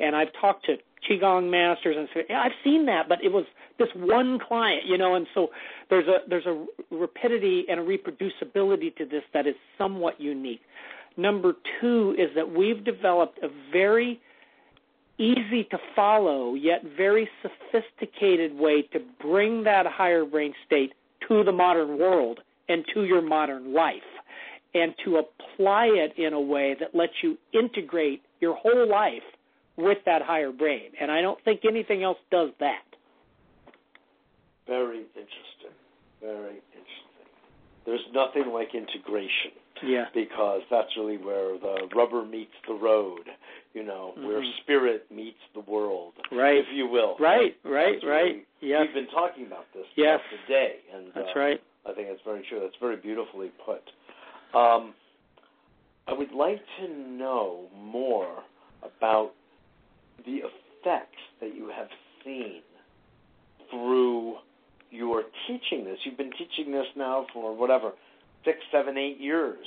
And 0.00 0.14
I've 0.14 0.32
talked 0.40 0.66
to 0.66 0.76
qigong 1.08 1.50
masters 1.50 1.96
and 1.98 2.08
said, 2.12 2.24
yeah, 2.28 2.40
I've 2.40 2.52
seen 2.62 2.86
that, 2.86 3.08
but 3.08 3.22
it 3.22 3.32
was 3.32 3.44
this 3.78 3.88
one 3.94 4.38
client, 4.38 4.82
you 4.86 4.98
know, 4.98 5.14
and 5.14 5.26
so 5.34 5.48
there's 5.88 6.08
a 6.08 6.18
there's 6.28 6.46
a 6.46 6.66
rapidity 6.90 7.64
and 7.68 7.80
a 7.80 7.82
reproducibility 7.82 8.94
to 8.96 9.04
this 9.04 9.22
that 9.32 9.46
is 9.46 9.54
somewhat 9.76 10.20
unique. 10.20 10.60
Number 11.18 11.54
two 11.80 12.14
is 12.16 12.30
that 12.36 12.48
we've 12.48 12.84
developed 12.84 13.40
a 13.42 13.48
very 13.72 14.20
easy 15.18 15.64
to 15.64 15.78
follow 15.96 16.54
yet 16.54 16.80
very 16.96 17.28
sophisticated 17.42 18.54
way 18.54 18.82
to 18.92 19.00
bring 19.20 19.64
that 19.64 19.84
higher 19.84 20.24
brain 20.24 20.54
state 20.64 20.92
to 21.26 21.42
the 21.42 21.50
modern 21.50 21.98
world 21.98 22.38
and 22.68 22.84
to 22.94 23.02
your 23.04 23.20
modern 23.20 23.74
life 23.74 23.92
and 24.74 24.94
to 25.04 25.16
apply 25.16 25.86
it 25.86 26.16
in 26.16 26.34
a 26.34 26.40
way 26.40 26.76
that 26.78 26.94
lets 26.94 27.14
you 27.20 27.36
integrate 27.52 28.22
your 28.40 28.54
whole 28.54 28.88
life 28.88 29.22
with 29.76 29.98
that 30.06 30.22
higher 30.22 30.52
brain. 30.52 30.90
And 31.00 31.10
I 31.10 31.20
don't 31.20 31.42
think 31.44 31.62
anything 31.68 32.04
else 32.04 32.18
does 32.30 32.50
that. 32.60 32.84
Very 34.68 34.98
interesting. 35.16 35.74
Very 36.20 36.60
interesting. 36.76 37.08
There's 37.84 38.06
nothing 38.12 38.52
like 38.52 38.68
integration. 38.74 39.52
Yeah. 39.84 40.04
Because 40.14 40.62
that's 40.70 40.88
really 40.96 41.16
where 41.16 41.58
the 41.58 41.88
rubber 41.94 42.24
meets 42.24 42.52
the 42.66 42.74
road, 42.74 43.22
you 43.74 43.84
know, 43.84 44.12
mm-hmm. 44.16 44.26
where 44.26 44.42
spirit 44.62 45.06
meets 45.14 45.38
the 45.54 45.60
world, 45.60 46.14
right? 46.32 46.58
If 46.58 46.66
you 46.74 46.86
will. 46.86 47.16
Right, 47.18 47.56
right, 47.64 47.96
right. 48.04 48.46
Yes. 48.60 48.86
We've 48.86 49.04
been 49.04 49.14
talking 49.14 49.46
about 49.46 49.66
this 49.74 49.86
yes. 49.96 50.20
today, 50.46 50.76
and 50.94 51.06
that's 51.14 51.28
uh, 51.34 51.38
right. 51.38 51.60
I 51.88 51.94
think 51.94 52.08
that's 52.08 52.20
very 52.24 52.44
true. 52.48 52.60
That's 52.60 52.76
very 52.80 52.96
beautifully 52.96 53.50
put. 53.64 53.82
Um, 54.58 54.94
I 56.06 56.12
would 56.12 56.32
like 56.32 56.60
to 56.80 56.88
know 56.88 57.66
more 57.76 58.42
about 58.82 59.32
the 60.24 60.38
effects 60.38 61.20
that 61.40 61.54
you 61.54 61.70
have 61.74 61.88
seen 62.24 62.62
through 63.70 64.36
your 64.90 65.24
teaching 65.46 65.84
this. 65.84 65.98
You've 66.04 66.16
been 66.16 66.32
teaching 66.32 66.72
this 66.72 66.86
now 66.96 67.26
for 67.32 67.54
whatever 67.54 67.92
six, 68.48 68.58
seven, 68.72 68.96
eight 68.96 69.20
years 69.20 69.66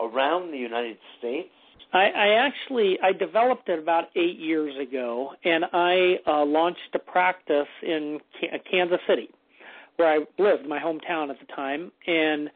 around 0.00 0.50
the 0.50 0.58
United 0.58 0.96
States. 1.18 1.48
I, 1.92 2.06
I 2.08 2.28
actually 2.46 2.98
I 3.00 3.12
developed 3.12 3.68
it 3.68 3.78
about 3.78 4.06
eight 4.16 4.38
years 4.38 4.74
ago, 4.76 5.30
and 5.44 5.64
I 5.72 6.16
uh, 6.26 6.44
launched 6.44 6.80
a 6.94 6.98
practice 6.98 7.68
in 7.82 8.18
Kansas 8.68 8.98
City, 9.08 9.28
where 9.94 10.08
I 10.08 10.42
lived, 10.42 10.68
my 10.68 10.80
hometown 10.80 11.30
at 11.30 11.36
the 11.38 11.46
time, 11.54 11.92
and 12.06 12.50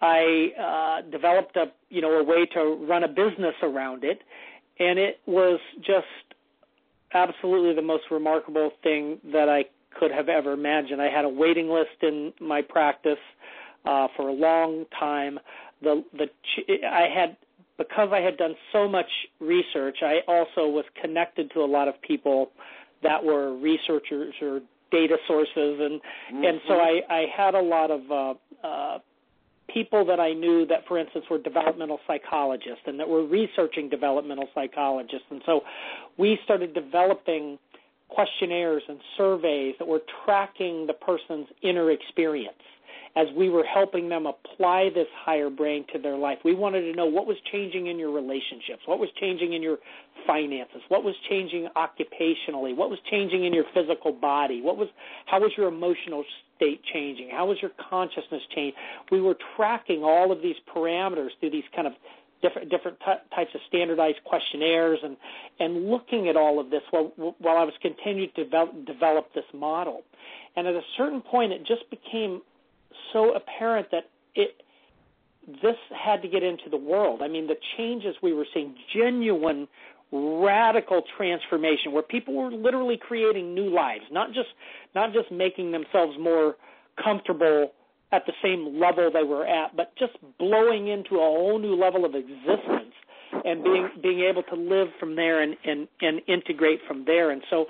I 0.00 1.02
uh, 1.04 1.10
developed 1.10 1.56
a 1.56 1.66
you 1.88 2.00
know 2.00 2.10
a 2.18 2.24
way 2.24 2.46
to 2.54 2.84
run 2.88 3.04
a 3.04 3.08
business 3.08 3.54
around 3.62 4.02
it, 4.02 4.20
and 4.80 4.98
it 4.98 5.20
was 5.26 5.60
just 5.78 6.06
absolutely 7.14 7.76
the 7.76 7.86
most 7.86 8.04
remarkable 8.10 8.72
thing 8.82 9.18
that 9.32 9.48
I 9.48 9.66
could 9.98 10.10
have 10.10 10.28
ever 10.28 10.52
imagined. 10.52 11.00
I 11.00 11.08
had 11.08 11.24
a 11.24 11.28
waiting 11.28 11.68
list 11.68 12.02
in 12.02 12.32
my 12.40 12.62
practice 12.62 13.18
uh, 13.84 14.08
for 14.16 14.28
a 14.28 14.32
long 14.32 14.84
time. 14.98 15.38
The 15.82 16.04
the 16.12 16.28
I 16.86 17.08
had 17.14 17.36
because 17.78 18.10
I 18.12 18.20
had 18.20 18.36
done 18.36 18.54
so 18.72 18.88
much 18.88 19.10
research. 19.40 19.98
I 20.02 20.20
also 20.28 20.68
was 20.68 20.84
connected 21.00 21.50
to 21.54 21.60
a 21.60 21.66
lot 21.66 21.88
of 21.88 22.00
people 22.02 22.50
that 23.02 23.22
were 23.22 23.56
researchers 23.56 24.34
or 24.40 24.60
data 24.90 25.16
sources, 25.26 25.50
and 25.56 26.00
mm-hmm. 26.00 26.44
and 26.44 26.60
so 26.68 26.74
I 26.74 27.00
I 27.08 27.26
had 27.34 27.54
a 27.54 27.62
lot 27.62 27.90
of 27.90 28.10
uh, 28.10 28.34
uh, 28.66 28.98
people 29.72 30.04
that 30.04 30.20
I 30.20 30.32
knew 30.32 30.66
that, 30.66 30.86
for 30.86 30.98
instance, 30.98 31.24
were 31.30 31.38
developmental 31.38 31.98
psychologists 32.06 32.82
and 32.86 33.00
that 33.00 33.08
were 33.08 33.26
researching 33.26 33.88
developmental 33.88 34.48
psychologists, 34.54 35.26
and 35.30 35.42
so 35.46 35.62
we 36.18 36.38
started 36.44 36.74
developing 36.74 37.58
questionnaires 38.14 38.82
and 38.88 38.98
surveys 39.16 39.74
that 39.78 39.86
were 39.86 40.02
tracking 40.24 40.86
the 40.86 40.92
person's 40.92 41.46
inner 41.62 41.90
experience 41.90 42.54
as 43.14 43.26
we 43.36 43.50
were 43.50 43.64
helping 43.64 44.08
them 44.08 44.26
apply 44.26 44.88
this 44.94 45.06
higher 45.24 45.50
brain 45.50 45.84
to 45.92 45.98
their 45.98 46.16
life. 46.16 46.38
We 46.44 46.54
wanted 46.54 46.82
to 46.82 46.92
know 46.92 47.04
what 47.04 47.26
was 47.26 47.36
changing 47.50 47.88
in 47.88 47.98
your 47.98 48.10
relationships, 48.10 48.82
what 48.86 48.98
was 48.98 49.10
changing 49.20 49.52
in 49.52 49.62
your 49.62 49.78
finances, 50.26 50.80
what 50.88 51.04
was 51.04 51.14
changing 51.28 51.68
occupationally, 51.76 52.74
what 52.74 52.88
was 52.88 52.98
changing 53.10 53.44
in 53.44 53.52
your 53.52 53.64
physical 53.74 54.12
body, 54.12 54.62
what 54.62 54.78
was 54.78 54.88
how 55.26 55.40
was 55.40 55.52
your 55.56 55.68
emotional 55.68 56.24
state 56.56 56.80
changing, 56.92 57.28
how 57.30 57.46
was 57.46 57.58
your 57.60 57.72
consciousness 57.90 58.42
changing. 58.54 58.78
We 59.10 59.20
were 59.20 59.36
tracking 59.56 60.02
all 60.02 60.32
of 60.32 60.40
these 60.40 60.56
parameters 60.74 61.30
through 61.40 61.50
these 61.50 61.64
kind 61.74 61.86
of 61.86 61.92
different 62.42 62.70
different 62.70 62.98
t- 63.00 63.34
types 63.34 63.50
of 63.54 63.60
standardized 63.68 64.18
questionnaires 64.24 64.98
and 65.02 65.16
and 65.60 65.88
looking 65.88 66.28
at 66.28 66.36
all 66.36 66.60
of 66.60 66.70
this 66.70 66.82
while 66.90 67.12
while 67.38 67.56
I 67.56 67.64
was 67.64 67.74
continuing 67.80 68.30
to 68.36 68.44
develop, 68.44 68.84
develop 68.86 69.34
this 69.34 69.44
model. 69.54 70.02
And 70.56 70.66
at 70.66 70.74
a 70.74 70.82
certain 70.96 71.22
point, 71.22 71.52
it 71.52 71.66
just 71.66 71.88
became 71.90 72.42
so 73.12 73.34
apparent 73.34 73.90
that 73.92 74.04
it 74.34 74.62
this 75.62 75.76
had 75.90 76.22
to 76.22 76.28
get 76.28 76.42
into 76.42 76.68
the 76.70 76.76
world. 76.76 77.20
I 77.22 77.28
mean, 77.28 77.46
the 77.46 77.56
changes 77.76 78.14
we 78.22 78.32
were 78.32 78.46
seeing, 78.54 78.74
genuine, 78.94 79.66
radical 80.12 81.02
transformation, 81.16 81.92
where 81.92 82.02
people 82.02 82.34
were 82.34 82.52
literally 82.52 82.96
creating 82.96 83.54
new 83.54 83.70
lives, 83.70 84.04
not 84.10 84.28
just 84.28 84.48
not 84.94 85.12
just 85.12 85.30
making 85.30 85.72
themselves 85.72 86.16
more 86.18 86.56
comfortable 87.02 87.72
at 88.12 88.26
the 88.26 88.32
same 88.42 88.78
level 88.78 89.10
they 89.10 89.24
were 89.24 89.46
at, 89.46 89.74
but 89.74 89.96
just 89.96 90.12
blowing 90.38 90.88
into 90.88 91.16
a 91.16 91.18
whole 91.18 91.58
new 91.58 91.74
level 91.74 92.04
of 92.04 92.14
existence 92.14 92.94
and 93.44 93.64
being 93.64 93.88
being 94.02 94.20
able 94.20 94.42
to 94.42 94.54
live 94.54 94.88
from 95.00 95.16
there 95.16 95.42
and 95.42 95.56
and, 95.64 95.88
and 96.00 96.20
integrate 96.28 96.80
from 96.86 97.04
there. 97.06 97.30
And 97.30 97.42
so, 97.50 97.66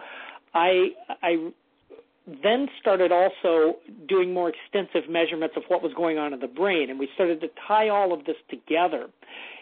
I 0.55 0.89
I 1.23 1.53
then 2.43 2.69
started 2.81 3.11
also 3.11 3.79
doing 4.09 4.33
more 4.33 4.51
extensive 4.51 5.11
measurements 5.11 5.57
of 5.57 5.65
what 5.69 5.83
was 5.83 5.93
going 5.95 6.19
on 6.19 6.33
in 6.33 6.41
the 6.41 6.47
brain, 6.47 6.91
and 6.91 6.99
we 6.99 7.09
started 7.15 7.41
to 7.41 7.49
tie 7.67 7.89
all 7.89 8.13
of 8.13 8.25
this 8.27 8.37
together. 8.49 9.09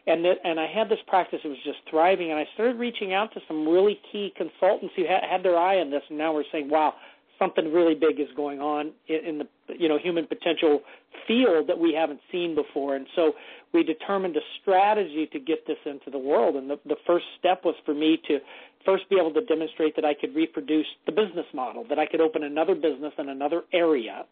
And 0.07 0.25
that, 0.25 0.37
and 0.45 0.59
I 0.59 0.67
had 0.67 0.89
this 0.89 0.99
practice; 1.07 1.41
it 1.45 1.49
was 1.49 1.63
just 1.65 1.79
thriving. 1.89 2.31
And 2.31 2.41
I 2.41 2.47
started 2.55 2.79
reaching 2.79 3.13
out 3.13 3.33
to 3.35 3.41
some 3.47 3.69
really 3.69 4.01
key 4.11 4.33
consultants 4.37 4.95
who 4.97 5.05
had, 5.05 5.23
had 5.31 5.43
their 5.43 5.59
eye 5.59 5.79
on 5.79 5.91
this, 5.91 6.03
and 6.09 6.17
now 6.17 6.33
we're 6.33 6.45
saying, 6.51 6.71
"Wow, 6.71 6.95
something 7.41 7.73
really 7.73 7.95
big 7.95 8.21
is 8.21 8.29
going 8.37 8.61
on 8.61 8.93
in, 9.09 9.39
the 9.39 9.49
you 9.77 9.89
know 9.89 9.99
human 9.99 10.27
potential 10.27 10.83
field 11.27 11.67
that 11.69 11.79
we 11.79 11.93
haven't 11.93 12.21
seen 12.31 12.55
before." 12.55 12.95
And 12.95 13.07
so 13.17 13.33
we 13.73 13.83
determined 13.83 14.37
a 14.37 14.41
strategy 14.61 15.29
to 15.33 15.41
get 15.41 15.67
this 15.67 15.79
into 15.85 16.11
the 16.11 16.19
world. 16.19 16.55
And 16.57 16.71
the, 16.71 16.79
the 16.87 16.97
first 17.07 17.25
step 17.39 17.65
was 17.65 17.75
for 17.85 17.95
me 17.95 18.21
to 18.29 18.39
first 18.85 19.09
be 19.09 19.17
able 19.17 19.33
to 19.35 19.45
demonstrate 19.45 19.97
that 19.97 20.05
I 20.05 20.15
could 20.15 20.35
reproduce 20.35 20.87
the 21.07 21.13
business 21.13 21.47
model, 21.53 21.85
that 21.89 21.99
I 21.99 22.07
could 22.07 22.21
open 22.21 22.45
another 22.45 22.75
business 22.75 23.13
in 23.19 23.29
another 23.29 23.63
area 23.73 24.25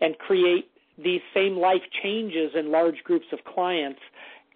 and 0.00 0.16
create 0.18 0.70
these 1.02 1.20
same 1.34 1.56
life 1.56 1.82
changes 2.02 2.52
in 2.54 2.70
large 2.70 3.02
groups 3.04 3.26
of 3.32 3.38
clients 3.44 4.00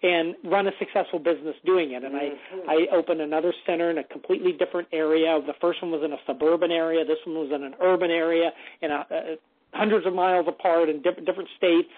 and 0.03 0.35
run 0.43 0.67
a 0.67 0.71
successful 0.77 1.17
business 1.17 1.55
doing 1.65 1.93
it. 1.93 2.03
And 2.03 2.13
mm-hmm. 2.13 2.69
I, 2.69 2.85
I 2.91 2.95
opened 2.95 3.21
another 3.21 3.53
center 3.65 3.89
in 3.89 3.97
a 3.97 4.03
completely 4.03 4.51
different 4.51 4.89
area. 4.91 5.39
The 5.45 5.53
first 5.61 5.81
one 5.81 5.91
was 5.91 6.01
in 6.03 6.11
a 6.11 6.21
suburban 6.27 6.71
area. 6.71 7.05
This 7.05 7.17
one 7.25 7.37
was 7.37 7.51
in 7.55 7.63
an 7.63 7.73
urban 7.81 8.11
area, 8.11 8.51
in 8.81 8.91
a, 8.91 9.07
uh, 9.09 9.35
hundreds 9.73 10.05
of 10.05 10.13
miles 10.13 10.45
apart 10.47 10.89
in 10.89 11.01
different 11.01 11.25
different 11.25 11.49
states 11.57 11.89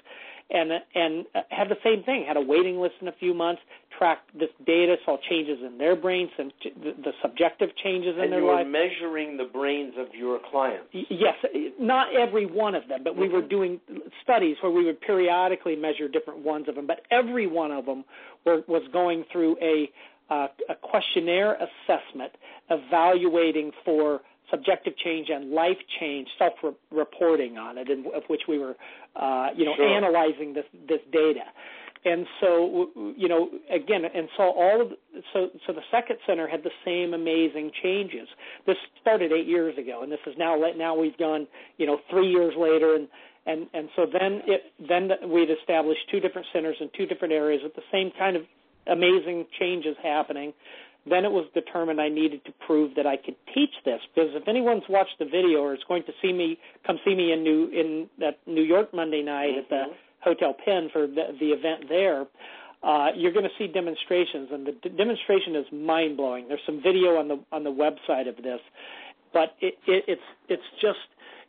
and 0.49 0.71
and 0.93 1.25
had 1.49 1.69
the 1.69 1.77
same 1.83 2.03
thing. 2.03 2.25
Had 2.27 2.37
a 2.37 2.41
waiting 2.41 2.79
list 2.79 2.95
in 3.01 3.07
a 3.07 3.13
few 3.13 3.33
months. 3.33 3.61
Tracked 3.97 4.37
this 4.37 4.49
data, 4.65 4.95
saw 5.05 5.17
changes 5.29 5.57
in 5.65 5.77
their 5.77 5.95
brains 5.95 6.29
and 6.37 6.51
the, 6.83 6.91
the 7.01 7.11
subjective 7.21 7.69
changes 7.81 8.15
in 8.17 8.23
and 8.25 8.31
their 8.31 8.39
you 8.39 8.45
were 8.45 8.55
life. 8.55 8.67
measuring 8.67 9.37
the 9.37 9.45
brains 9.45 9.93
of 9.97 10.07
your 10.13 10.39
clients. 10.51 10.87
Yes, 10.91 11.35
not 11.79 12.07
every 12.13 12.45
one 12.45 12.75
of 12.75 12.87
them, 12.89 13.03
but 13.03 13.15
we 13.15 13.27
mm-hmm. 13.27 13.35
were 13.35 13.41
doing 13.41 13.79
studies 14.21 14.57
where 14.61 14.71
we 14.71 14.83
would 14.83 14.99
periodically 14.99 15.77
measure 15.77 16.09
different 16.09 16.39
ones 16.39 16.67
of 16.67 16.75
them. 16.75 16.85
But 16.85 17.01
every 17.09 17.47
one 17.47 17.71
of 17.71 17.85
them 17.85 18.03
were, 18.45 18.61
was 18.67 18.83
going 18.91 19.23
through 19.31 19.57
a 19.61 19.89
uh, 20.29 20.47
a 20.69 20.75
questionnaire 20.75 21.55
assessment 21.55 22.31
evaluating 22.69 23.71
for 23.83 24.21
subjective 24.49 24.93
change 24.97 25.29
and 25.29 25.51
life 25.51 25.77
change, 25.99 26.27
self-reporting 26.37 27.57
on 27.57 27.77
it, 27.77 27.89
of 27.89 28.23
which 28.27 28.41
we 28.47 28.57
were, 28.57 28.75
uh, 29.15 29.49
you 29.55 29.65
know, 29.65 29.73
sure. 29.75 29.87
analyzing 29.87 30.53
this 30.53 30.65
this 30.87 31.01
data. 31.11 31.45
And 32.07 32.27
so, 32.39 33.13
you 33.17 33.27
know, 33.27 33.49
again, 33.73 34.03
and 34.05 34.29
so 34.37 34.43
all 34.43 34.79
of 34.79 34.91
so 35.33 35.49
so 35.65 35.73
the 35.73 35.81
second 35.89 36.17
center 36.27 36.47
had 36.47 36.63
the 36.63 36.71
same 36.85 37.15
amazing 37.15 37.71
changes. 37.81 38.27
This 38.67 38.77
started 39.01 39.31
eight 39.31 39.47
years 39.47 39.75
ago, 39.77 40.03
and 40.03 40.11
this 40.11 40.19
is 40.27 40.35
now 40.37 40.55
now 40.77 40.95
we've 40.95 41.17
gone, 41.17 41.47
you 41.77 41.87
know, 41.87 41.97
three 42.11 42.29
years 42.29 42.53
later, 42.57 42.93
and 42.93 43.07
and 43.47 43.67
and 43.73 43.89
so 43.95 44.05
then 44.05 44.41
it 44.45 44.61
then 44.87 45.09
we'd 45.31 45.49
established 45.49 46.01
two 46.11 46.19
different 46.19 46.45
centers 46.53 46.77
in 46.79 46.89
two 46.95 47.07
different 47.07 47.33
areas 47.33 47.61
with 47.63 47.73
the 47.73 47.83
same 47.91 48.11
kind 48.19 48.35
of 48.35 48.43
amazing 48.87 49.47
changes 49.59 49.95
happening 50.03 50.53
then 51.07 51.23
it 51.25 51.31
was 51.31 51.45
determined 51.53 52.01
I 52.01 52.09
needed 52.09 52.43
to 52.45 52.53
prove 52.65 52.95
that 52.95 53.05
I 53.05 53.17
could 53.17 53.35
teach 53.53 53.71
this 53.85 53.99
because 54.13 54.31
if 54.33 54.47
anyone's 54.47 54.83
watched 54.89 55.19
the 55.19 55.25
video 55.25 55.59
or 55.59 55.73
is 55.73 55.81
going 55.87 56.03
to 56.03 56.11
see 56.21 56.33
me 56.33 56.57
come 56.85 56.97
see 57.05 57.15
me 57.15 57.31
in 57.31 57.43
New 57.43 57.67
in 57.67 58.09
that 58.19 58.39
New 58.47 58.63
York 58.63 58.93
Monday 58.93 59.21
night 59.21 59.51
mm-hmm. 59.51 59.59
at 59.59 59.69
the 59.69 59.75
mm-hmm. 59.75 59.93
Hotel 60.21 60.55
Penn 60.65 60.89
for 60.91 61.05
the, 61.05 61.37
the 61.39 61.51
event 61.51 61.85
there, 61.87 62.25
uh, 62.83 63.09
you're 63.15 63.31
going 63.31 63.45
to 63.45 63.55
see 63.57 63.67
demonstrations, 63.71 64.49
and 64.51 64.65
the 64.65 64.71
d- 64.71 64.89
demonstration 64.89 65.55
is 65.55 65.65
mind 65.71 66.17
blowing. 66.17 66.47
There's 66.47 66.65
some 66.65 66.81
video 66.81 67.17
on 67.17 67.27
the 67.27 67.39
on 67.51 67.63
the 67.63 67.71
website 67.71 68.27
of 68.27 68.37
this, 68.37 68.59
but 69.33 69.55
it, 69.61 69.75
it, 69.87 70.03
it's 70.07 70.21
it's 70.49 70.63
just 70.81 70.99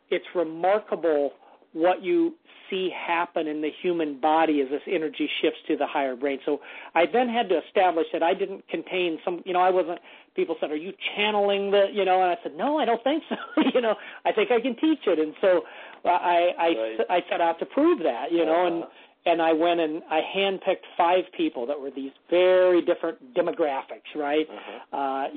it's 0.09 0.25
remarkable 0.35 1.31
what 1.77 2.03
you 2.03 2.33
see 2.69 2.89
happen 2.89 3.47
in 3.47 3.61
the 3.61 3.69
human 3.81 4.19
body 4.19 4.61
as 4.61 4.69
this 4.69 4.81
energy 4.87 5.29
shifts 5.41 5.59
to 5.67 5.77
the 5.77 5.87
higher 5.87 6.15
brain. 6.15 6.39
So 6.45 6.59
I 6.95 7.05
then 7.11 7.29
had 7.29 7.49
to 7.49 7.61
establish 7.65 8.07
that 8.13 8.23
I 8.23 8.33
didn't 8.33 8.67
contain 8.67 9.19
some, 9.23 9.41
you 9.45 9.53
know, 9.53 9.61
I 9.61 9.69
wasn't, 9.69 9.99
people 10.35 10.55
said, 10.59 10.71
are 10.71 10.75
you 10.75 10.91
channeling 11.15 11.71
the, 11.71 11.85
you 11.93 12.03
know, 12.03 12.21
and 12.21 12.31
I 12.31 12.37
said, 12.43 12.57
no, 12.57 12.77
I 12.77 12.85
don't 12.85 13.03
think 13.03 13.23
so. 13.29 13.35
you 13.73 13.81
know, 13.81 13.95
I 14.25 14.31
think 14.31 14.51
I 14.51 14.59
can 14.59 14.75
teach 14.75 14.99
it. 15.05 15.19
And 15.19 15.33
so 15.39 15.61
I, 16.03 16.49
I, 16.57 16.67
right. 16.67 16.99
I 17.09 17.19
set 17.29 17.41
out 17.41 17.59
to 17.59 17.65
prove 17.65 17.99
that, 17.99 18.31
you 18.31 18.45
know, 18.45 18.65
uh-huh. 18.65 18.75
and, 18.75 18.83
and 19.25 19.41
I 19.41 19.53
went 19.53 19.79
and 19.79 20.01
I 20.09 20.21
handpicked 20.35 20.85
five 20.97 21.23
people 21.35 21.65
that 21.67 21.79
were 21.79 21.91
these 21.91 22.11
very 22.29 22.81
different 22.83 23.33
demographics, 23.35 24.15
right? 24.15 24.47
Uh-huh. 24.49 24.97
Uh, 24.97 25.27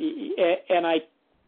and 0.69 0.87
I, 0.87 0.97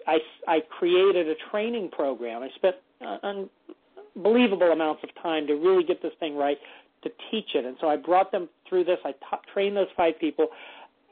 I, 0.06 0.18
I 0.48 0.60
created 0.78 1.28
a 1.28 1.34
training 1.50 1.90
program. 1.90 2.42
I 2.42 2.48
spent 2.56 2.76
uh, 3.00 3.44
unbelievable 4.16 4.72
amounts 4.72 5.02
of 5.02 5.10
time 5.22 5.46
to 5.46 5.54
really 5.54 5.84
get 5.84 6.02
this 6.02 6.12
thing 6.20 6.36
right, 6.36 6.58
to 7.02 7.10
teach 7.30 7.54
it. 7.54 7.64
And 7.64 7.76
so 7.80 7.88
I 7.88 7.96
brought 7.96 8.32
them 8.32 8.48
through 8.68 8.84
this. 8.84 8.98
I 9.04 9.12
ta- 9.28 9.40
trained 9.52 9.76
those 9.76 9.88
five 9.96 10.18
people, 10.18 10.48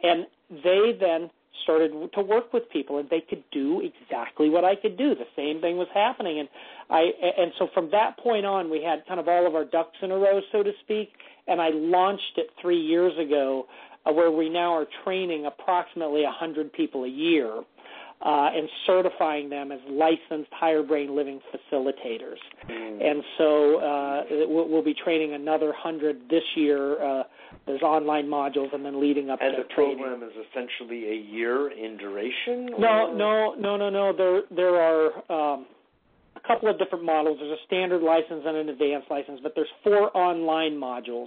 and 0.03 0.27
they 0.51 0.97
then 0.99 1.31
started 1.63 1.93
to 2.15 2.23
work 2.23 2.53
with 2.53 2.69
people, 2.71 2.99
and 2.99 3.11
they 3.11 3.21
could 3.21 3.43
do 3.53 3.81
exactly 3.81 4.49
what 4.49 4.65
I 4.65 4.75
could 4.75 4.97
do. 4.97 5.15
The 5.15 5.27
same 5.37 5.61
thing 5.61 5.77
was 5.77 5.89
happening, 5.93 6.39
and 6.41 6.49
I 6.89 7.11
and 7.39 7.53
so 7.59 7.69
from 7.75 7.91
that 7.91 8.19
point 8.19 8.47
on, 8.47 8.71
we 8.71 8.83
had 8.83 9.07
kind 9.07 9.21
of 9.21 9.29
all 9.29 9.47
of 9.47 9.55
our 9.55 9.65
ducks 9.65 9.97
in 10.03 10.11
a 10.11 10.17
row, 10.17 10.41
so 10.53 10.63
to 10.63 10.73
speak. 10.81 11.13
And 11.47 11.61
I 11.61 11.71
launched 11.71 12.37
it 12.37 12.51
three 12.61 12.81
years 12.81 13.13
ago, 13.19 13.67
uh, 14.07 14.13
where 14.13 14.31
we 14.31 14.49
now 14.49 14.73
are 14.73 14.87
training 15.05 15.47
approximately 15.47 16.25
a 16.25 16.31
hundred 16.31 16.73
people 16.73 17.05
a 17.05 17.09
year 17.09 17.63
uh, 18.23 18.51
and 18.55 18.69
certifying 18.87 19.49
them 19.49 19.73
as 19.73 19.79
licensed 19.89 20.51
higher 20.53 20.83
brain 20.83 21.17
living 21.17 21.41
facilitators. 21.51 22.37
Mm. 22.69 23.11
And 23.11 23.23
so 23.39 23.79
uh, 23.79 24.25
we'll, 24.47 24.83
be 24.83 24.95
training 24.95 25.35
another 25.35 25.73
hundred 25.77 26.29
this 26.29 26.43
year. 26.55 27.03
Uh, 27.03 27.23
there's 27.67 27.83
online 27.83 28.27
modules, 28.27 28.75
and 28.75 28.85
then 28.85 29.01
leading 29.01 29.31
up 29.31 29.39
and 29.41 29.57
to 29.57 29.63
the 29.63 29.75
training. 29.75 29.99
program 29.99 30.23
is 30.23 30.35
essentially 30.51 31.11
a 31.11 31.15
year 31.15 31.71
in 31.71 31.97
duration. 31.97 32.75
Or? 32.75 32.81
No, 32.81 33.15
no, 33.15 33.55
no, 33.59 33.77
no, 33.77 33.91
no. 33.91 34.13
There, 34.17 34.43
there 34.55 34.77
are. 34.77 35.57
Um, 35.57 35.67
a 36.37 36.47
couple 36.47 36.71
of 36.71 36.79
different 36.79 37.05
models. 37.05 37.39
There's 37.41 37.59
a 37.59 37.67
standard 37.67 38.03
license 38.03 38.45
and 38.47 38.57
an 38.57 38.69
advanced 38.69 39.11
license, 39.11 39.41
but 39.43 39.53
there's 39.55 39.69
four 39.83 40.17
online 40.17 40.73
modules, 40.73 41.27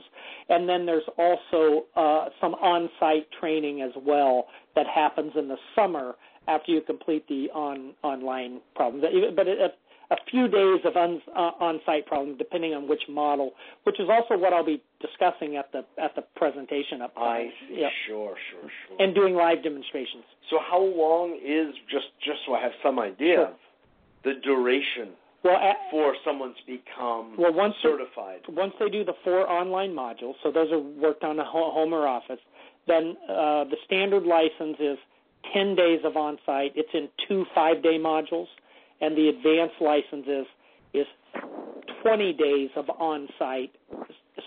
and 0.49 0.67
then 0.67 0.85
there's 0.85 1.03
also 1.17 1.85
uh, 1.95 2.29
some 2.41 2.53
on-site 2.55 3.27
training 3.39 3.81
as 3.81 3.91
well 4.05 4.47
that 4.75 4.85
happens 4.87 5.33
in 5.35 5.47
the 5.47 5.57
summer 5.75 6.15
after 6.47 6.71
you 6.71 6.81
complete 6.81 7.27
the 7.27 7.49
on 7.53 7.93
online 8.03 8.61
problems. 8.75 9.05
But 9.35 9.47
a, 9.47 9.69
a 10.11 10.17
few 10.29 10.47
days 10.47 10.81
of 10.85 10.95
on, 10.95 11.21
uh, 11.35 11.63
on-site 11.63 12.05
problems, 12.05 12.37
depending 12.37 12.73
on 12.73 12.87
which 12.87 13.01
model, 13.09 13.51
which 13.83 13.99
is 13.99 14.07
also 14.09 14.39
what 14.39 14.53
I'll 14.53 14.65
be 14.65 14.81
discussing 15.01 15.55
at 15.55 15.71
the 15.71 15.85
at 16.01 16.15
the 16.15 16.23
presentation 16.35 17.01
up. 17.01 17.13
I 17.17 17.49
see. 17.67 17.79
Yep. 17.79 17.91
Sure, 18.07 18.35
sure, 18.51 18.69
sure. 18.87 18.97
And 18.99 19.15
doing 19.15 19.33
live 19.35 19.63
demonstrations. 19.63 20.23
So 20.49 20.57
how 20.59 20.81
long 20.81 21.39
is 21.43 21.73
just 21.89 22.07
just 22.23 22.39
so 22.45 22.53
I 22.53 22.61
have 22.61 22.73
some 22.83 22.99
idea 22.99 23.35
sure. 23.35 23.53
the 24.23 24.39
duration 24.41 25.13
well, 25.43 25.57
at, 25.57 25.77
for 25.91 26.15
someone 26.25 26.53
to 26.53 26.65
become 26.65 27.35
well, 27.37 27.53
once 27.53 27.75
certified? 27.81 28.41
They, 28.47 28.53
once 28.53 28.73
they 28.79 28.89
do 28.89 29.03
the 29.03 29.15
four 29.23 29.49
online 29.49 29.91
modules, 29.91 30.35
so 30.43 30.51
those 30.51 30.71
are 30.71 30.79
worked 30.79 31.23
on 31.23 31.39
a 31.39 31.45
home 31.45 31.93
or 31.93 32.07
office, 32.07 32.39
then 32.87 33.15
uh, 33.29 33.63
the 33.65 33.77
standard 33.85 34.23
license 34.23 34.77
is 34.79 34.97
10 35.53 35.75
days 35.75 35.99
of 36.03 36.15
on-site. 36.15 36.71
It's 36.75 36.89
in 36.93 37.09
two 37.27 37.45
five-day 37.53 37.97
modules, 37.99 38.47
and 39.01 39.17
the 39.17 39.29
advanced 39.29 39.75
license 39.81 40.25
is, 40.27 40.45
is 40.93 41.07
20 42.01 42.33
days 42.33 42.69
of 42.75 42.89
on-site. 42.89 43.71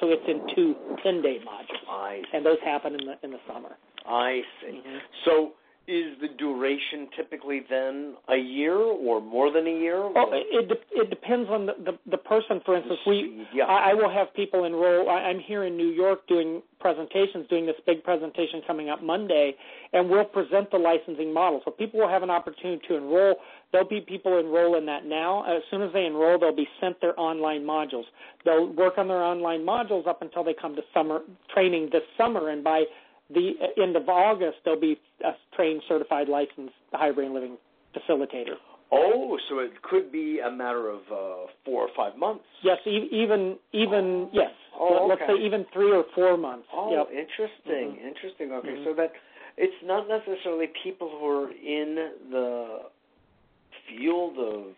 So 0.01 0.11
it's 0.11 0.25
in 0.29 0.47
two 0.55 0.75
10-day 1.05 1.41
modules, 1.47 1.89
I 1.89 2.23
and 2.33 2.45
those 2.45 2.59
happen 2.65 2.95
in 2.95 3.07
the 3.07 3.15
in 3.23 3.31
the 3.31 3.39
summer. 3.47 3.77
I 4.07 4.41
see. 4.61 4.79
Mm-hmm. 4.79 4.97
So 5.25 5.53
is 5.89 6.19
the 6.21 6.29
duration 6.37 7.09
typically 7.17 7.63
then 7.71 8.15
a 8.29 8.37
year 8.37 8.77
or 8.77 9.21
more 9.21 9.53
than 9.53 9.67
a 9.67 9.71
year? 9.71 10.01
Well, 10.11 10.31
it 10.33 10.69
de- 10.69 11.01
it 11.01 11.11
depends 11.11 11.49
on 11.49 11.67
the, 11.67 11.75
the 11.85 11.99
the 12.11 12.17
person. 12.17 12.61
For 12.65 12.77
instance, 12.77 12.99
we 13.07 13.47
yeah. 13.55 13.65
I, 13.65 13.91
I 13.91 13.95
will 13.95 14.11
have 14.11 14.35
people 14.35 14.65
enroll. 14.65 15.09
I, 15.09 15.15
I'm 15.15 15.39
here 15.39 15.65
in 15.65 15.77
New 15.77 15.91
York 15.91 16.27
doing 16.27 16.63
presentations, 16.81 17.47
doing 17.49 17.67
this 17.67 17.77
big 17.87 18.03
presentation 18.03 18.63
coming 18.67 18.91
up 18.91 19.03
Monday, 19.03 19.55
and 19.93 20.11
we'll 20.11 20.25
present 20.25 20.71
the 20.73 20.79
licensing 20.79 21.33
model. 21.33 21.61
So 21.65 21.71
people 21.71 22.01
will 22.01 22.09
have 22.09 22.23
an 22.23 22.31
opportunity 22.31 22.83
to 22.89 22.97
enroll. 22.97 23.37
There'll 23.71 23.89
be 23.89 24.01
people 24.01 24.39
enroll 24.39 24.77
in 24.77 24.87
that 24.87 25.05
now. 25.05 25.45
As 25.45 25.63
soon 25.71 25.83
as 25.83 25.93
they 25.93 26.05
enroll, 26.05 26.39
they'll 26.39 26.55
be 26.55 26.69
sent 26.81 27.01
their 27.01 27.19
online 27.19 27.63
modules. 27.63 28.05
They'll 28.45 28.73
work 28.73 28.95
on 28.99 29.09
their 29.09 29.23
online 29.23 29.61
modules 29.61 30.07
up 30.07 30.23
until 30.23 30.43
they 30.43 30.55
come 30.55 30.75
to 30.77 30.83
summer 30.93 31.21
training 31.55 31.91
this 31.93 32.03
summer, 32.19 32.51
and 32.51 32.65
by 32.65 32.85
the 33.33 33.53
end 33.83 33.97
of 33.97 34.09
August, 34.09 34.59
they'll 34.65 34.81
be 34.81 34.99
a 35.25 35.33
trained, 35.55 35.83
certified, 35.89 36.29
licensed 36.29 36.75
higher 36.93 37.13
brain 37.13 37.35
living 37.35 37.57
facilitator. 37.95 38.55
Oh, 38.93 39.37
so 39.49 39.59
it 39.59 39.83
could 39.83 40.13
be 40.13 40.39
a 40.39 40.51
matter 40.51 40.89
of 40.89 41.01
uh, 41.13 41.51
four 41.65 41.83
or 41.83 41.89
five 41.97 42.17
months. 42.17 42.45
Yes, 42.63 42.79
e- 42.87 43.09
even 43.11 43.57
even 43.73 44.29
yes. 44.33 44.51
Oh, 44.79 45.07
Let's 45.09 45.23
okay. 45.23 45.35
say 45.39 45.45
even 45.45 45.67
three 45.73 45.91
or 45.91 46.05
four 46.15 46.37
months. 46.37 46.69
Oh, 46.73 46.93
Yep. 46.93 47.09
interesting, 47.11 47.97
Mhm. 47.99 48.05
interesting. 48.07 48.53
Okay, 48.53 48.69
Mhm. 48.77 48.85
so 48.85 48.93
that 48.95 49.13
it's 49.57 49.83
not 49.83 50.07
necessarily 50.07 50.69
people 50.85 51.09
who 51.09 51.27
are 51.27 51.51
in 51.51 51.95
the 52.31 52.83
field 53.89 54.39
of 54.39 54.75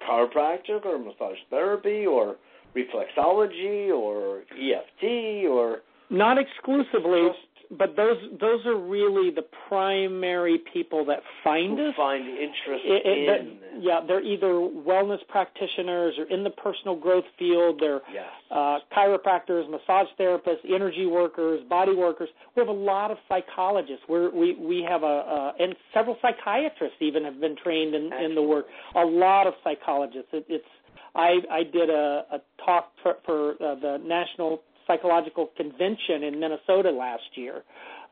chiropractic 0.00 0.86
or 0.86 0.98
massage 0.98 1.38
therapy 1.50 2.06
or 2.06 2.36
reflexology 2.74 3.90
or 3.94 4.42
EFT 4.56 5.46
or 5.46 5.82
Not 6.10 6.38
exclusively, 6.38 7.30
but 7.70 7.96
those 7.96 8.16
those 8.40 8.64
are 8.66 8.76
really 8.76 9.30
the 9.30 9.44
primary 9.68 10.58
people 10.72 11.04
that 11.06 11.20
find 11.42 11.78
who 11.78 11.88
us. 11.88 11.94
find 11.96 12.26
interest 12.28 12.84
It- 12.84 13.06
it- 13.06 13.26
that- 13.26 13.40
in. 13.40 13.58
yeah, 13.82 14.00
they're 14.00 14.20
either 14.20 14.52
wellness 14.52 15.26
practitioners 15.28 16.18
or 16.18 16.24
in 16.24 16.44
the 16.44 16.50
personal 16.50 16.94
growth 16.96 17.24
field. 17.38 17.80
They're 17.80 18.02
Yes. 18.12 18.26
uh, 18.50 18.80
chiropractors, 18.92 19.68
massage 19.68 20.08
therapists, 20.18 20.60
energy 20.68 21.06
workers, 21.06 21.62
body 21.64 21.94
workers. 21.94 22.28
We 22.54 22.60
have 22.60 22.68
a 22.68 22.72
lot 22.72 23.10
of 23.10 23.18
psychologists. 23.28 24.06
We're, 24.08 24.30
we 24.30 24.54
we 24.54 24.82
have 24.82 25.02
a 25.02 25.06
uh, 25.06 25.52
and 25.58 25.74
several 25.92 26.16
psychiatrists 26.22 26.98
even 27.00 27.24
have 27.24 27.40
been 27.40 27.56
trained 27.56 27.94
in, 27.94 28.12
in 28.12 28.34
the 28.34 28.42
work. 28.42 28.66
A 28.94 29.04
lot 29.04 29.46
of 29.46 29.54
psychologists. 29.64 30.32
It, 30.32 30.44
it's 30.48 30.68
I 31.16 31.40
I 31.50 31.62
did 31.62 31.90
a, 31.90 32.26
a 32.32 32.40
talk 32.64 32.92
for, 33.02 33.16
for 33.24 33.50
uh, 33.62 33.74
the 33.76 33.98
National 34.04 34.62
Psychological 34.86 35.50
Convention 35.56 36.24
in 36.24 36.38
Minnesota 36.38 36.90
last 36.90 37.22
year. 37.34 37.62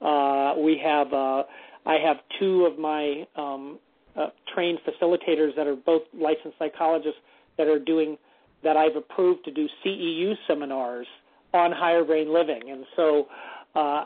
Uh, 0.01 0.55
we 0.59 0.81
have 0.83 1.13
uh, 1.13 1.43
I 1.87 1.95
have 2.05 2.19
two 2.39 2.65
of 2.65 2.79
my 2.79 3.27
um, 3.37 3.79
uh, 4.17 4.29
trained 4.55 4.79
facilitators 4.87 5.55
that 5.57 5.67
are 5.67 5.77
both 5.77 6.03
licensed 6.13 6.59
psychologists 6.59 7.21
that 7.59 7.67
are 7.67 7.79
doing 7.79 8.17
that 8.63 8.77
I've 8.77 8.97
approved 8.97 9.45
to 9.47 9.51
do 9.51 9.69
CEU 9.85 10.35
seminars 10.47 11.07
on 11.53 11.73
higher 11.73 12.05
brain 12.05 12.33
living, 12.33 12.71
and 12.71 12.85
so 12.97 13.27
uh, 13.75 14.05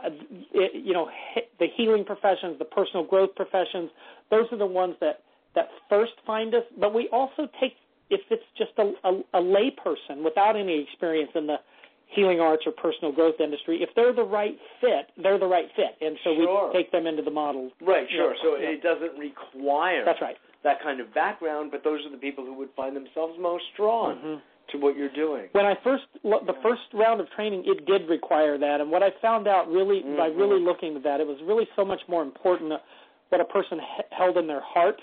it, 0.54 0.84
you 0.84 0.92
know 0.92 1.08
he, 1.34 1.42
the 1.58 1.66
healing 1.76 2.04
professions, 2.04 2.58
the 2.58 2.64
personal 2.64 3.04
growth 3.04 3.34
professions, 3.34 3.90
those 4.30 4.46
are 4.52 4.58
the 4.58 4.66
ones 4.66 4.94
that 5.00 5.20
that 5.54 5.68
first 5.88 6.12
find 6.26 6.54
us. 6.54 6.62
But 6.78 6.94
we 6.94 7.08
also 7.12 7.48
take 7.60 7.74
if 8.10 8.20
it's 8.30 8.44
just 8.56 8.70
a, 8.78 8.92
a, 9.08 9.40
a 9.40 9.40
lay 9.40 9.70
person 9.70 10.22
without 10.22 10.56
any 10.56 10.82
experience 10.82 11.30
in 11.34 11.46
the 11.46 11.56
healing 12.06 12.40
arts 12.40 12.62
or 12.66 12.72
personal 12.72 13.12
growth 13.12 13.40
industry, 13.40 13.82
if 13.82 13.90
they're 13.94 14.12
the 14.12 14.22
right 14.24 14.56
fit, 14.80 15.10
they're 15.22 15.38
the 15.38 15.46
right 15.46 15.68
fit, 15.74 15.96
and 16.00 16.16
so 16.24 16.34
Sure. 16.36 16.68
we 16.68 16.72
take 16.72 16.90
them 16.92 17.06
into 17.06 17.22
the 17.22 17.30
model. 17.30 17.70
Right, 17.80 18.08
sure. 18.10 18.34
Yeah, 18.34 18.42
So 18.42 18.56
yeah. 18.56 18.68
it 18.68 18.82
doesn't 18.82 19.18
require 19.18 20.04
That's 20.04 20.20
right. 20.22 20.36
that 20.62 20.80
kind 20.82 21.00
of 21.00 21.12
background, 21.14 21.70
but 21.72 21.82
those 21.84 22.04
are 22.06 22.10
the 22.10 22.16
people 22.16 22.44
who 22.44 22.54
would 22.54 22.70
find 22.76 22.94
themselves 22.94 23.36
most 23.38 23.64
drawn 23.76 24.16
Mhm. 24.18 24.40
to 24.68 24.78
what 24.78 24.96
you're 24.96 25.08
doing. 25.10 25.48
When 25.52 25.66
I 25.66 25.74
first 25.76 26.04
the 26.22 26.56
first 26.62 26.82
round 26.92 27.20
of 27.20 27.28
training, 27.30 27.64
it 27.66 27.84
did 27.86 28.08
require 28.08 28.56
that, 28.58 28.80
and 28.80 28.90
what 28.90 29.02
I 29.02 29.10
found 29.22 29.46
out 29.48 29.70
really 29.70 30.00
by 30.02 30.30
Mhm. 30.30 30.38
really 30.38 30.60
looking 30.60 30.96
at 30.96 31.02
that, 31.02 31.20
it 31.20 31.26
was 31.26 31.40
really 31.42 31.68
so 31.76 31.84
much 31.84 32.06
more 32.08 32.22
important 32.22 32.80
what 33.30 33.40
a 33.40 33.44
person 33.44 33.80
he- 33.80 34.02
held 34.12 34.36
in 34.38 34.46
their 34.46 34.60
heart 34.60 35.00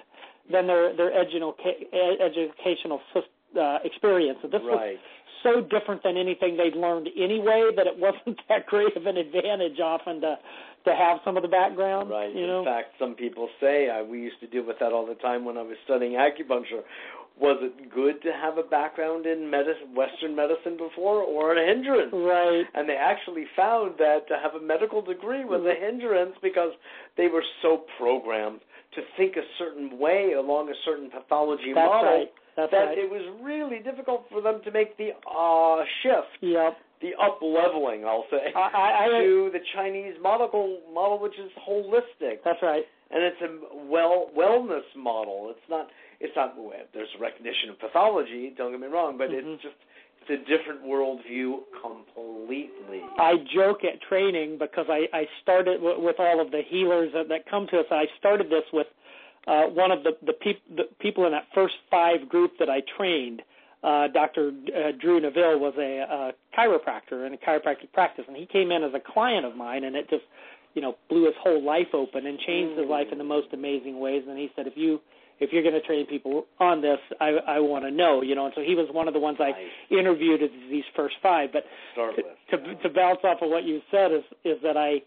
than 0.50 0.68
their 0.68 0.94
their 0.94 1.12
educa- 1.12 2.20
educational 2.22 3.02
sys- 3.14 3.28
uh, 3.58 3.80
experience. 3.84 4.40
So 4.42 4.48
this 4.48 4.62
was 4.62 4.76
right. 4.76 5.00
So 5.44 5.62
different 5.62 6.02
than 6.04 6.18
anything 6.18 6.58
they'd 6.58 6.78
learned 6.80 7.10
anyway 7.16 7.70
that 7.76 7.88
it 7.88 7.98
wasn't 7.98 8.40
that 8.50 8.66
great 8.66 8.96
of 8.98 9.06
an 9.06 9.18
advantage 9.18 9.80
often 9.80 10.22
to 10.22 10.36
to 10.86 10.92
have 10.94 11.20
some 11.24 11.38
of 11.38 11.44
the 11.44 11.50
background. 11.50 12.10
Right. 12.10 12.36
You 12.36 12.44
In 12.44 12.48
know. 12.48 12.66
fact, 12.66 12.96
some 13.00 13.16
people 13.16 13.48
say 13.62 13.90
I, 13.90 14.02
we 14.02 14.20
used 14.20 14.40
to 14.42 14.48
deal 14.48 14.66
with 14.66 14.80
that 14.80 14.92
all 14.92 15.06
the 15.06 15.16
time 15.16 15.46
when 15.46 15.58
I 15.58 15.62
was 15.62 15.78
studying 15.86 16.14
acupuncture. 16.14 16.84
Was 17.40 17.58
it 17.62 17.90
good 17.90 18.22
to 18.22 18.32
have 18.32 18.58
a 18.58 18.64
background 18.64 19.26
in 19.26 19.50
medicine, 19.50 19.96
Western 19.96 20.36
medicine 20.36 20.78
before, 20.78 21.24
or 21.24 21.58
a 21.58 21.66
hindrance? 21.66 22.12
Right. 22.14 22.66
And 22.76 22.88
they 22.88 22.96
actually 22.96 23.46
found 23.56 23.96
that 23.98 24.28
to 24.28 24.36
have 24.38 24.62
a 24.62 24.64
medical 24.64 25.02
degree 25.02 25.44
was 25.44 25.62
a 25.62 25.74
mm-hmm. 25.74 25.84
hindrance 25.84 26.36
because 26.44 26.72
they 27.18 27.30
were 27.30 27.44
so 27.62 27.86
programmed 27.98 28.60
to 28.96 29.02
think 29.18 29.36
a 29.38 29.46
certain 29.58 29.98
way 29.98 30.34
along 30.38 30.70
a 30.70 30.78
certain 30.86 31.10
pathology 31.10 31.74
That's 31.74 31.88
model 31.88 32.20
right. 32.20 32.32
That's 32.56 32.72
that 32.72 32.78
right. 32.94 32.98
it 32.98 33.10
was 33.10 33.24
really 33.42 33.80
difficult 33.80 34.26
for 34.32 34.42
them 34.42 34.62
to 34.66 34.72
make 34.72 34.96
the 34.98 35.12
uh, 35.30 35.84
shift, 36.04 36.38
Yep. 36.42 36.78
the 37.02 37.12
up 37.22 37.40
leveling, 37.42 38.06
I'll 38.06 38.26
say, 38.30 38.54
I, 38.56 38.60
I, 38.60 39.06
I 39.06 39.20
to 39.22 39.50
the 39.52 39.60
Chinese 39.76 40.16
model 40.22 40.80
model, 40.94 41.20
which 41.20 41.34
is 41.40 41.52
holistic 41.68 42.40
that's 42.46 42.62
right. 42.62 42.84
and 43.12 43.24
it's 43.24 43.42
a 43.42 43.86
well 43.90 44.30
wellness 44.38 44.86
model. 44.96 45.48
It's 45.52 45.70
not 45.70 45.88
it's 46.20 46.36
not 46.36 46.56
there's 46.94 47.10
recognition 47.20 47.70
of 47.72 47.80
pathology. 47.80 48.54
Don't 48.56 48.72
get 48.72 48.80
me 48.80 48.88
wrong, 48.88 49.18
but 49.18 49.30
Mhm. 49.30 49.56
it's 49.56 49.64
just 49.64 49.76
it's 50.26 50.30
a 50.42 50.50
different 50.50 50.84
worldview 50.86 51.60
completely. 51.82 53.02
I 53.18 53.34
joke 53.54 53.84
at 53.84 54.02
training 54.08 54.58
because 54.58 54.86
I, 54.90 55.08
I 55.14 55.28
started 55.42 55.82
w- 55.82 56.00
with 56.02 56.16
all 56.20 56.40
of 56.40 56.52
the 56.52 56.62
healers 56.70 57.12
that, 57.14 57.28
that 57.30 57.46
come 57.50 57.68
to 57.72 57.80
us. 57.80 57.86
I 57.92 58.06
started 58.20 58.48
this 58.50 58.64
with 58.72 58.88
uh, 59.48 59.64
one 59.64 59.92
of 59.92 60.04
the 60.04 60.12
the, 60.26 60.34
peop- 60.34 60.76
the 60.76 60.84
people 61.00 61.26
in 61.26 61.32
that 61.32 61.48
first 61.54 61.76
five 61.92 62.30
group 62.30 62.54
that 62.60 62.70
I 62.70 62.82
trained. 62.98 63.42
Uh, 63.84 64.08
Dr. 64.08 64.52
Uh, 64.74 64.92
Drew 64.98 65.20
Neville 65.20 65.60
was 65.60 65.74
a, 65.78 66.06
uh 66.10 66.32
chiropractor 66.58 67.28
in 67.28 67.34
a 67.34 67.38
chiropractic 67.38 67.92
practice, 67.92 68.24
and 68.30 68.38
he 68.38 68.46
came 68.46 68.72
in 68.72 68.82
as 68.82 68.92
a 68.94 69.12
client 69.14 69.46
of 69.46 69.58
mine, 69.58 69.84
and 69.84 69.94
it 69.98 70.10
just, 70.10 70.24
you 70.74 70.82
know, 70.82 70.96
blew 71.10 71.26
his 71.26 71.36
whole 71.44 71.62
life 71.62 71.88
open 71.94 72.26
and 72.26 72.40
changed 72.40 72.80
his 72.80 72.88
life 72.88 73.08
in 73.12 73.18
the 73.18 73.26
most 73.26 73.48
amazing 73.52 74.00
ways. 74.00 74.24
And 74.26 74.38
he 74.40 74.50
said, 74.56 74.68
if 74.68 74.74
you 74.78 75.02
if 75.40 75.52
you're 75.52 75.64
going 75.64 75.74
to 75.74 75.82
train 75.82 76.06
people 76.06 76.46
on 76.60 76.82
this, 76.82 77.00
I, 77.20 77.32
I 77.48 77.60
want 77.60 77.84
to 77.84 77.92
know, 77.92 78.22
you 78.22 78.36
know. 78.36 78.46
And 78.46 78.54
so 78.56 78.62
he 78.62 78.76
was 78.76 78.88
one 78.92 79.10
of 79.10 79.14
the 79.14 79.20
ones 79.20 79.38
I 79.42 79.52
interviewed 79.94 80.42
as 80.42 80.50
these 80.70 80.86
first 80.96 81.16
five. 81.22 81.50
But 81.52 81.64
Start 81.92 82.16
to, 82.16 82.24
with. 82.62 82.78
to 82.82 82.88
to 82.88 82.94
bounce 82.94 83.20
off 83.26 83.40
of 83.42 83.50
what 83.50 83.64
you 83.66 83.82
said 83.92 84.12
is 84.12 84.24
is 84.46 84.58
that 84.64 84.78
I 84.78 85.02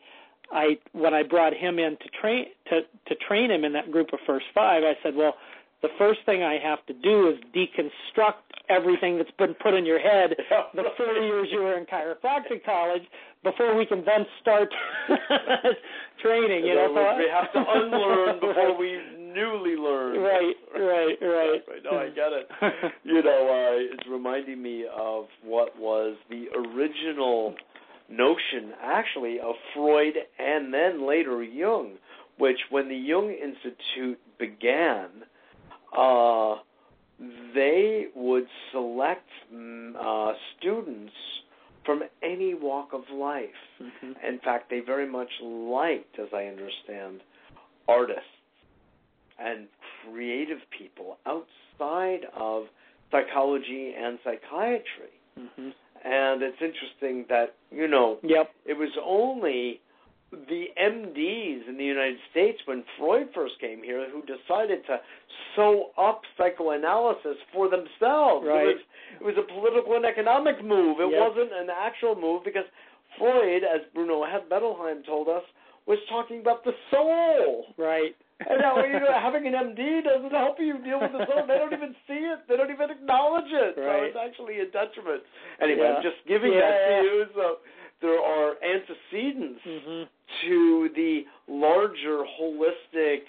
I 0.52 0.78
when 0.92 1.14
I 1.14 1.22
brought 1.22 1.54
him 1.54 1.78
in 1.78 1.96
to 1.96 2.08
train 2.20 2.46
to 2.70 2.80
to 3.08 3.14
train 3.26 3.50
him 3.50 3.64
in 3.64 3.72
that 3.72 3.90
group 3.90 4.12
of 4.12 4.18
first 4.26 4.46
five, 4.54 4.82
I 4.84 4.94
said, 5.02 5.14
well, 5.14 5.34
the 5.82 5.88
first 5.98 6.20
thing 6.26 6.42
I 6.42 6.58
have 6.62 6.84
to 6.86 6.94
do 6.94 7.28
is 7.28 7.36
deconstruct 7.54 8.46
everything 8.68 9.16
that's 9.16 9.30
been 9.38 9.54
put 9.54 9.74
in 9.74 9.86
your 9.86 10.00
head 10.00 10.30
the 10.74 10.82
four 10.96 11.12
years 11.14 11.48
you 11.52 11.60
were 11.60 11.78
in 11.78 11.84
chiropractic 11.86 12.64
college 12.64 13.02
before 13.44 13.76
we 13.76 13.86
can 13.86 14.04
then 14.04 14.26
start 14.40 14.68
training. 16.22 16.64
You 16.66 16.74
know, 16.74 16.92
words, 16.92 17.18
we 17.18 17.30
have 17.30 17.52
to 17.52 17.58
unlearn 17.74 18.40
before 18.40 18.76
we 18.76 18.98
newly 19.34 19.76
learn. 19.76 20.18
Right, 20.18 20.54
right, 20.74 21.16
right. 21.20 21.62
right. 21.68 21.82
No, 21.84 21.98
I 21.98 22.08
get 22.08 22.32
it. 22.32 22.48
you 23.04 23.22
know, 23.22 23.46
uh, 23.48 23.94
it's 23.94 24.08
reminding 24.10 24.60
me 24.62 24.86
of 24.92 25.26
what 25.44 25.78
was 25.78 26.16
the 26.30 26.46
original 26.56 27.54
notion, 28.08 28.72
actually, 28.82 29.38
of 29.40 29.54
Freud 29.74 30.14
and 30.38 30.72
then 30.72 31.06
later 31.06 31.42
Jung, 31.42 31.92
which 32.38 32.58
when 32.70 32.88
the 32.88 32.96
Jung 32.96 33.30
Institute 33.30 34.18
began, 34.38 35.08
uh, 35.96 36.56
they 37.54 38.06
would 38.14 38.46
select 38.72 39.28
mm, 39.52 39.94
uh, 39.98 40.34
students 40.58 41.12
from 41.84 42.02
any 42.22 42.54
walk 42.54 42.92
of 42.92 43.02
life. 43.10 43.48
Mhm. 43.80 44.22
In 44.22 44.38
fact, 44.40 44.68
they 44.68 44.80
very 44.80 45.06
much 45.06 45.30
liked, 45.40 46.18
as 46.18 46.28
I 46.32 46.46
understand, 46.46 47.22
artists 47.88 48.28
and 49.38 49.68
creative 50.02 50.60
people 50.70 51.18
outside 51.26 52.24
of 52.34 52.68
psychology 53.10 53.94
and 53.94 54.18
psychiatry. 54.24 55.12
Mhm. 55.38 55.74
And 56.06 56.40
it's 56.42 56.62
interesting 56.62 57.24
that, 57.28 57.54
you 57.72 57.88
know, 57.88 58.18
Yep. 58.22 58.50
it 58.64 58.74
was 58.78 58.90
only 59.02 59.80
the 60.30 60.70
MDs 60.76 61.66
in 61.68 61.76
the 61.76 61.84
United 61.84 62.18
States 62.30 62.60
when 62.66 62.84
Freud 62.96 63.32
first 63.34 63.58
came 63.58 63.82
here 63.82 64.08
who 64.10 64.22
decided 64.22 64.86
to 64.86 65.00
sew 65.54 65.90
up 65.98 66.22
psychoanalysis 66.36 67.36
for 67.52 67.68
themselves. 67.68 68.46
Right. 68.46 68.68
It 68.68 68.74
was 68.74 68.82
it 69.20 69.24
was 69.24 69.36
a 69.38 69.42
political 69.42 69.94
and 69.96 70.04
economic 70.04 70.62
move. 70.62 71.00
It 71.00 71.10
Yep. 71.10 71.20
wasn't 71.20 71.52
an 71.52 71.70
actual 71.70 72.14
move 72.14 72.44
because 72.44 72.66
Freud, 73.18 73.64
as 73.64 73.82
Bruno 73.94 74.24
Bettelheim 74.48 75.04
told 75.04 75.28
us, 75.28 75.44
was 75.86 75.98
talking 76.08 76.40
about 76.40 76.64
the 76.64 76.74
soul. 76.90 77.72
Right. 77.76 78.14
And 78.40 78.60
now 78.60 78.84
you 78.84 79.00
know, 79.00 79.12
having 79.20 79.46
an 79.46 79.54
MD 79.54 80.04
doesn't 80.04 80.30
help 80.30 80.56
you 80.60 80.78
deal 80.84 81.00
with 81.00 81.12
the 81.12 81.24
soul. 81.26 81.46
They 81.46 81.56
don't 81.58 81.72
even 81.72 81.94
see 82.06 82.20
it. 82.20 82.40
They 82.48 82.56
don't 82.56 82.70
even 82.70 82.90
acknowledge 82.90 83.48
it. 83.48 83.80
Right. 83.80 84.12
So 84.12 84.20
it's 84.20 84.20
actually 84.20 84.60
a 84.60 84.66
detriment. 84.66 85.22
Anyway, 85.60 85.80
Yeah. 85.88 85.96
I'm 85.96 86.02
just 86.02 86.20
giving 86.28 86.52
Yeah, 86.52 86.60
that 86.60 87.00
to 87.00 87.04
you. 87.04 87.24
So 87.34 87.56
there 88.02 88.20
are 88.20 88.54
antecedents 88.62 89.60
hmm 89.64 90.02
to 90.50 90.90
the 90.96 91.22
larger, 91.48 92.24
holistic, 92.40 93.20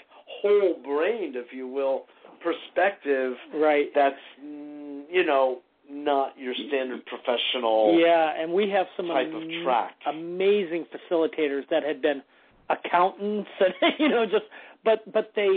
whole-brained, 0.42 1.36
if 1.36 1.54
you 1.54 1.68
will, 1.68 2.06
perspective 2.42 3.34
Right. 3.54 3.90
that's 3.94 4.16
mm, 4.44 5.04
you 5.10 5.24
know 5.24 5.60
not 5.90 6.34
your 6.38 6.54
standard 6.68 7.06
professional 7.06 7.98
Yeah, 8.00 8.34
and 8.42 8.52
we 8.52 8.70
have 8.72 8.88
some 8.98 9.08
type 9.08 9.32
of 9.34 9.44
track. 9.64 9.96
amazing 10.08 10.86
facilitators 10.92 11.64
that 11.70 11.84
had 11.84 12.02
been 12.02 12.22
accountants 12.70 13.50
and 13.60 13.74
you 14.00 14.10
know 14.10 14.26
just 14.26 14.46
but 14.88 15.00
but 15.12 15.32
they 15.36 15.54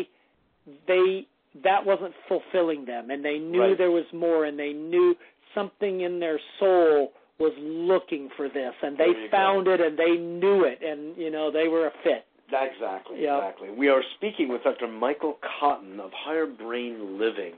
they 0.87 1.27
that 1.63 1.85
wasn't 1.85 2.15
fulfilling 2.29 2.85
them 2.85 3.11
and 3.11 3.25
they 3.25 3.39
knew 3.39 3.61
Right. 3.63 3.79
there 3.79 3.91
was 3.91 4.09
more 4.13 4.45
and 4.45 4.59
they 4.59 4.73
knew 4.73 5.17
something 5.55 6.03
in 6.03 6.21
their 6.21 6.39
soul 6.59 7.13
was 7.39 7.53
looking 7.59 8.29
for 8.37 8.49
this 8.49 8.75
and 8.83 8.97
they 8.99 9.13
found 9.31 9.67
it 9.67 9.81
and 9.81 9.99
they 9.99 10.15
knew 10.17 10.65
it 10.65 10.79
and 10.83 11.17
you 11.17 11.31
know 11.31 11.51
they 11.51 11.69
were 11.69 11.87
a 11.87 11.93
fit. 12.05 12.25
Exactly, 12.53 13.23
Yeah. 13.23 13.39
exactly. 13.39 13.71
We 13.71 13.89
are 13.89 14.03
speaking 14.17 14.49
with 14.49 14.65
Dr. 14.65 14.89
Michael 14.89 15.39
Cotton 15.61 16.01
of 16.01 16.11
Higher 16.13 16.47
Brain 16.47 17.17
Living, 17.17 17.55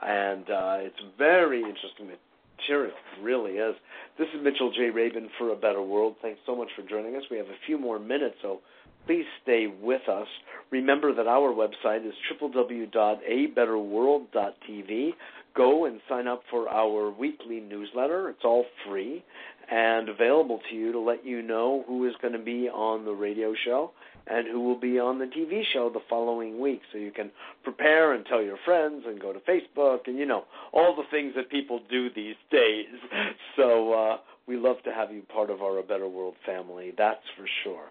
and 0.00 0.48
uh, 0.48 0.76
it's 0.86 1.02
very 1.18 1.58
interesting 1.58 2.06
material. 2.06 2.92
It 2.94 3.20
really 3.22 3.54
is. 3.58 3.74
This 4.16 4.28
is 4.36 4.40
Mitchell 4.44 4.70
J. 4.70 4.90
Rabin 4.90 5.28
for 5.38 5.50
A 5.50 5.56
Better 5.56 5.82
World. 5.82 6.14
Thanks 6.22 6.38
so 6.46 6.54
much 6.54 6.68
for 6.76 6.82
joining 6.88 7.16
us. 7.16 7.24
We 7.32 7.36
have 7.38 7.46
a 7.48 7.58
few 7.66 7.78
more 7.78 7.98
minutes, 7.98 8.36
so 8.40 8.60
please 9.08 9.24
stay 9.42 9.66
with 9.66 10.06
us. 10.06 10.28
Remember 10.70 11.14
that 11.14 11.26
our 11.26 11.54
website 11.54 12.06
is 12.06 12.12
www.abetterworld.tv. 12.30 15.14
Go 15.56 15.86
and 15.86 15.98
sign 16.06 16.28
up 16.28 16.42
for 16.50 16.68
our 16.68 17.10
weekly 17.10 17.58
newsletter. 17.58 18.28
It's 18.28 18.44
all 18.44 18.66
free 18.86 19.24
and 19.70 20.10
available 20.10 20.60
to 20.68 20.76
you 20.76 20.92
to 20.92 21.00
let 21.00 21.24
you 21.24 21.40
know 21.40 21.84
who 21.88 22.06
is 22.06 22.12
going 22.20 22.34
to 22.34 22.38
be 22.38 22.68
on 22.68 23.06
the 23.06 23.12
radio 23.12 23.54
show 23.64 23.92
and 24.26 24.46
who 24.46 24.60
will 24.60 24.78
be 24.78 24.98
on 24.98 25.18
the 25.18 25.24
TV 25.24 25.62
show 25.72 25.88
the 25.88 26.02
following 26.10 26.60
week. 26.60 26.82
So 26.92 26.98
you 26.98 27.10
can 27.10 27.30
prepare 27.64 28.12
and 28.12 28.26
tell 28.26 28.42
your 28.42 28.58
friends 28.66 29.04
and 29.06 29.18
go 29.18 29.32
to 29.32 29.40
Facebook 29.40 30.00
and, 30.06 30.18
you 30.18 30.26
know, 30.26 30.44
all 30.74 30.94
the 30.94 31.04
things 31.10 31.32
that 31.34 31.48
people 31.48 31.80
do 31.90 32.10
these 32.14 32.36
days. 32.50 32.88
So 33.56 33.92
uh, 33.92 34.18
we 34.46 34.56
love 34.56 34.76
to 34.84 34.92
have 34.92 35.12
you 35.12 35.22
part 35.22 35.50
of 35.50 35.62
our 35.62 35.78
A 35.78 35.82
Better 35.82 36.06
World 36.06 36.36
family, 36.46 36.92
that's 36.96 37.24
for 37.36 37.44
sure. 37.64 37.90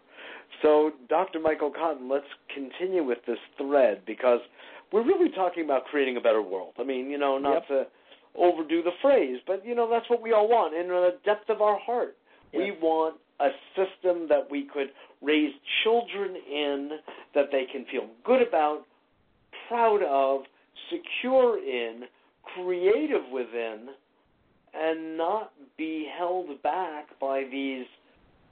So, 0.61 0.91
Dr. 1.10 1.40
Michael 1.40 1.72
Cotton, 1.72 2.10
let's 2.10 2.26
continue 2.53 3.03
with 3.03 3.19
this 3.28 3.38
thread 3.57 4.02
because 4.06 4.40
we're 4.91 5.06
really 5.06 5.30
talking 5.30 5.64
about 5.64 5.86
creating 5.86 6.18
a 6.18 6.22
better 6.22 6.41
world. 6.41 6.74
I 6.80 6.84
mean, 6.84 7.10
you 7.10 7.18
know, 7.18 7.38
not 7.38 7.53
Yep. 7.53 7.68
to 7.68 7.88
overdo 8.36 8.82
the 8.82 8.91
phrase, 9.02 9.40
but, 9.45 9.65
you 9.65 9.76
know, 9.76 9.88
that's 9.88 10.10
what 10.10 10.22
we 10.22 10.32
all 10.32 10.48
want 10.48 10.74
in 10.74 10.88
the 10.88 11.18
depth 11.24 11.49
of 11.49 11.61
our 11.61 11.78
heart. 11.78 12.15
We 12.53 12.72
want 12.72 13.19
a 13.40 13.49
system 13.76 14.28
that 14.30 14.49
we 14.49 14.64
could 14.64 14.91
raise 15.22 15.53
children 15.84 16.36
in 16.36 16.99
that 17.34 17.52
they 17.52 17.65
can 17.65 17.86
feel 17.86 18.07
good 18.24 18.41
about, 18.41 18.86
proud 19.68 20.02
of, 20.03 20.45
secure 20.90 21.60
in, 21.60 22.07
creative 22.56 23.30
within, 23.32 23.90
and 24.74 25.18
not 25.18 25.52
be 25.78 26.07
held 26.18 26.61
back 26.64 27.19
by 27.19 27.44
these 27.52 27.86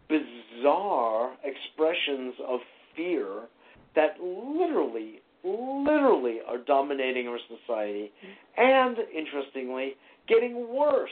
bizarre 0.10 1.34
expressions 1.44 2.34
of 2.48 2.60
fear 2.96 3.48
that 3.96 4.20
literally, 4.22 5.22
literally 5.44 6.40
are 6.48 6.58
dominating 6.58 7.28
our 7.28 7.40
society 7.48 8.12
and, 8.58 8.98
interestingly, 9.14 9.96
getting 10.28 10.68
worse. 10.74 11.10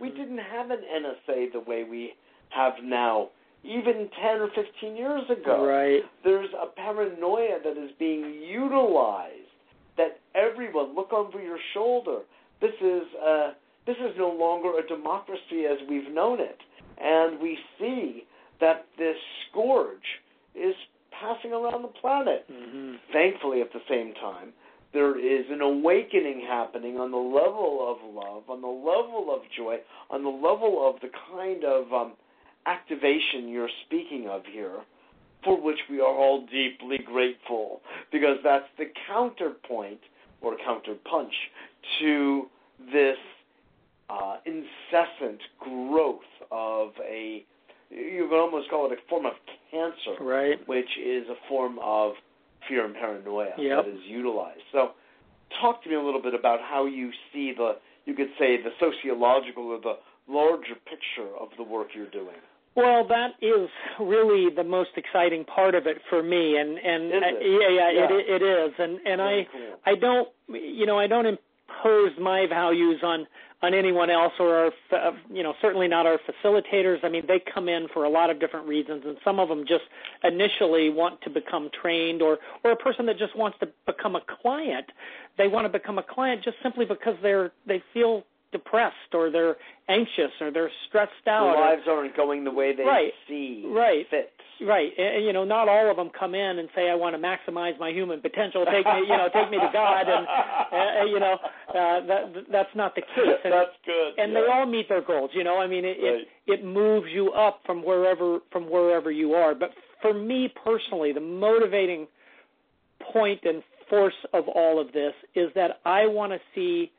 We 0.00 0.10
Mhm. 0.10 0.16
didn't 0.16 0.38
have 0.38 0.70
an 0.70 0.84
NSA 0.84 1.46
the 1.48 1.60
way 1.60 1.84
we 1.84 2.14
have 2.50 2.82
now, 2.82 3.30
even 3.62 4.08
10 4.10 4.40
or 4.40 4.48
15 4.48 4.96
years 4.96 5.28
ago. 5.30 5.64
Right. 5.64 6.04
There's 6.22 6.52
a 6.54 6.66
paranoia 6.66 7.58
that 7.60 7.76
is 7.76 7.92
being 7.92 8.42
utilized 8.42 9.50
that 9.96 10.18
everyone 10.34 10.94
look 10.94 11.12
over 11.12 11.40
your 11.40 11.58
shoulder. 11.72 12.20
This 12.60 12.74
is 12.80 13.14
uh, 13.14 13.54
this 13.86 13.96
is 13.98 14.16
no 14.16 14.30
longer 14.30 14.78
a 14.78 14.86
democracy 14.86 15.66
as 15.66 15.78
we've 15.88 16.10
known 16.10 16.40
it, 16.40 16.58
and 16.98 17.40
we 17.40 17.58
see 17.78 18.24
that 18.60 18.86
this 18.98 19.16
scourge 19.48 20.22
is 20.54 20.74
passing 21.10 21.52
around 21.52 21.82
the 21.82 21.88
planet. 21.88 22.46
Mhm. 22.50 22.98
Thankfully, 23.12 23.60
at 23.60 23.72
the 23.72 23.82
same 23.88 24.12
time, 24.14 24.52
there 24.92 25.18
is 25.18 25.50
an 25.50 25.60
awakening 25.60 26.40
happening 26.40 27.00
on 27.00 27.10
the 27.10 27.16
level 27.16 27.86
of 27.86 28.02
love, 28.14 28.48
on 28.48 28.60
the 28.60 28.68
level 28.68 29.34
of 29.34 29.42
joy, 29.50 29.80
on 30.10 30.22
the 30.22 30.30
level 30.30 30.88
of 30.88 31.00
the 31.00 31.10
kind 31.32 31.64
of 31.64 31.92
um, 31.92 32.12
activation 32.66 33.48
you're 33.48 33.68
speaking 33.86 34.28
of 34.28 34.46
here, 34.46 34.80
for 35.42 35.60
which 35.60 35.80
we 35.90 36.00
are 36.00 36.14
all 36.14 36.46
deeply 36.46 36.98
grateful, 36.98 37.82
because 38.10 38.38
that's 38.42 38.68
the 38.78 38.86
counterpoint 39.06 40.00
or 40.40 40.56
counterpunch 40.56 41.34
to 41.98 42.48
this 42.92 43.18
uh, 44.08 44.36
incessant 44.44 45.40
growth 45.58 46.20
of 46.54 46.90
a 47.02 47.44
you 47.90 48.26
could 48.30 48.40
almost 48.40 48.70
call 48.70 48.86
it 48.90 48.92
a 48.92 49.08
form 49.10 49.26
of 49.26 49.32
cancer 49.70 50.22
Right. 50.22 50.58
which 50.66 50.88
is 50.98 51.24
a 51.28 51.36
form 51.48 51.78
of 51.82 52.12
fear 52.68 52.84
and 52.86 52.94
paranoia 52.94 53.52
Yep. 53.58 53.84
that 53.84 53.90
is 53.90 54.00
utilized. 54.06 54.62
So, 54.72 54.92
talk 55.60 55.82
to 55.84 55.88
me 55.90 55.96
a 55.96 56.00
little 56.00 56.22
bit 56.22 56.34
about 56.34 56.60
how 56.62 56.86
you 56.86 57.10
see 57.32 57.52
the, 57.52 57.76
you 58.06 58.14
could 58.14 58.30
say, 58.38 58.56
the 58.62 58.70
sociological 58.80 59.64
or 59.64 59.78
the 59.80 59.96
larger 60.26 60.74
picture 60.86 61.28
of 61.38 61.48
the 61.58 61.62
work 61.62 61.88
you're 61.94 62.10
doing. 62.10 62.40
Well, 62.74 63.06
that 63.06 63.32
is 63.42 63.68
really 64.00 64.48
the 64.54 64.64
most 64.64 64.90
exciting 64.96 65.44
part 65.44 65.74
of 65.76 65.86
it 65.86 65.98
for 66.10 66.22
me, 66.22 66.56
and 66.56 66.70
and 66.78 67.12
uh, 67.12 67.26
yeah, 67.40 67.68
yeah, 67.68 67.90
Yeah. 67.92 68.08
It, 68.10 68.42
it 68.42 68.42
is, 68.42 68.72
and 68.78 68.92
and 69.06 69.18
Very 69.20 69.40
I 69.42 69.52
cool. 69.52 69.78
I 69.86 69.94
don't 69.94 70.28
you 70.48 70.86
know 70.86 70.98
I 70.98 71.06
don't 71.06 71.26
impose 71.26 72.10
my 72.20 72.46
values 72.48 73.00
on 73.04 73.26
on 73.64 73.74
anyone 73.74 74.10
else 74.10 74.32
or 74.38 74.70
our 74.92 75.12
you 75.32 75.42
know 75.42 75.54
certainly 75.62 75.88
not 75.88 76.06
our 76.06 76.18
facilitators. 76.28 76.98
I 77.02 77.08
mean 77.08 77.24
they 77.26 77.40
come 77.52 77.68
in 77.68 77.88
for 77.94 78.04
a 78.04 78.08
lot 78.08 78.30
of 78.30 78.38
different 78.38 78.66
reasons, 78.68 79.02
and 79.06 79.16
some 79.24 79.40
of 79.40 79.48
them 79.48 79.64
just 79.66 79.84
initially 80.22 80.90
want 80.90 81.20
to 81.22 81.30
become 81.30 81.70
trained, 81.80 82.22
or 82.22 82.38
or 82.62 82.70
a 82.72 82.76
person 82.76 83.06
that 83.06 83.18
just 83.18 83.36
wants 83.36 83.58
to 83.60 83.68
become 83.86 84.16
a 84.16 84.22
client. 84.42 84.86
They 85.38 85.48
want 85.48 85.64
to 85.64 85.68
become 85.78 85.98
a 85.98 86.02
client 86.02 86.42
just 86.44 86.56
simply 86.62 86.84
because 86.84 87.16
they're 87.22 87.52
they 87.66 87.82
feel 87.92 88.24
depressed 88.52 89.12
or 89.12 89.30
they're 89.30 89.56
anxious 89.88 90.30
or 90.40 90.52
they're 90.52 90.70
stressed 90.86 91.10
Their 91.24 91.34
out. 91.34 91.56
or- 91.56 91.60
lives 91.60 91.82
aren't 91.88 92.16
going 92.16 92.44
the 92.44 92.52
way 92.52 92.72
they 92.72 92.84
Right. 92.84 93.12
see 93.26 93.64
Right. 93.66 94.06
fit. 94.08 94.32
Right, 94.60 94.92
and, 94.96 95.24
you 95.24 95.32
know, 95.32 95.44
not 95.44 95.68
all 95.68 95.90
of 95.90 95.96
them 95.96 96.10
come 96.18 96.34
in 96.34 96.58
and 96.58 96.68
say, 96.74 96.88
"I 96.90 96.94
want 96.94 97.14
to 97.14 97.20
maximize 97.20 97.78
my 97.78 97.90
human 97.90 98.20
potential. 98.20 98.64
Take 98.64 98.86
me, 98.86 99.00
you 99.02 99.16
know, 99.16 99.28
take 99.32 99.50
me 99.50 99.58
to 99.58 99.70
God." 99.72 100.06
And 100.08 100.26
uh, 100.28 101.04
you 101.06 101.18
know, 101.20 101.38
uh, 101.68 102.06
that 102.06 102.44
that's 102.50 102.74
not 102.74 102.94
the 102.94 103.02
case. 103.02 103.40
And, 103.44 103.52
That's 103.52 103.70
good. 103.84 104.14
and 104.18 104.32
yeah. 104.32 104.40
they 104.40 104.46
all 104.52 104.66
meet 104.66 104.88
their 104.88 105.02
goals. 105.02 105.30
You 105.34 105.44
know, 105.44 105.58
I 105.58 105.66
mean, 105.66 105.84
it, 105.84 105.96
Right. 106.02 106.26
it 106.46 106.60
it 106.60 106.64
moves 106.64 107.08
you 107.12 107.32
up 107.32 107.60
from 107.66 107.82
wherever 107.84 108.38
from 108.52 108.70
wherever 108.70 109.10
you 109.10 109.34
are. 109.34 109.54
But 109.54 109.70
for 110.00 110.14
me 110.14 110.52
personally, 110.64 111.12
the 111.12 111.20
motivating 111.20 112.06
point 113.12 113.40
and 113.44 113.62
force 113.90 114.14
of 114.32 114.48
all 114.48 114.80
of 114.80 114.92
this 114.92 115.12
is 115.34 115.50
that 115.54 115.80
I 115.84 116.06
want 116.06 116.32
to 116.32 116.38
see 116.54 116.90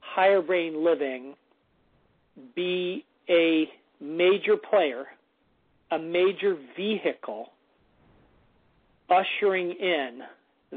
higher 0.00 0.42
brain 0.42 0.84
living 0.84 1.34
be 2.54 3.04
a 3.28 3.68
major 4.00 4.56
player, 4.56 5.06
a 5.90 5.98
major 5.98 6.56
vehicle 6.76 7.52
ushering 9.08 9.70
in 9.70 10.20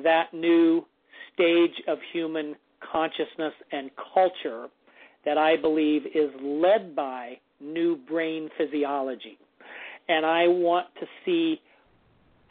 that 0.04 0.34
new 0.34 0.86
stage 1.34 1.82
of 1.88 1.98
human 2.14 2.56
consciousness 2.92 3.54
and 3.72 3.90
culture 4.14 4.68
that 5.26 5.38
I 5.38 5.58
believe 5.58 6.06
is 6.08 6.30
led 6.42 6.96
by 6.96 7.40
new 7.60 7.98
brain 7.98 8.50
physiology. 8.58 9.38
And 10.08 10.26
I 10.26 10.48
want 10.48 10.88
to 11.00 11.06
see 11.26 11.62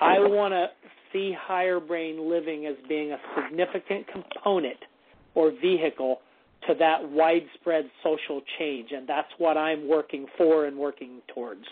I 0.00 0.18
want 0.20 0.52
to 0.52 0.66
see 1.12 1.34
higher 1.36 1.80
brain 1.80 2.30
living 2.30 2.66
as 2.66 2.76
being 2.88 3.12
a 3.12 3.18
significant 3.34 4.06
component 4.06 4.76
or 5.34 5.50
vehicle 5.50 6.18
to 6.68 6.74
that 6.78 7.10
widespread 7.10 7.90
social 8.04 8.42
change 8.58 8.90
and 8.92 9.08
that's 9.08 9.28
what 9.38 9.56
I'm 9.56 9.88
working 9.88 10.26
for 10.36 10.66
and 10.66 10.76
working 10.76 11.20
towards. 11.34 11.64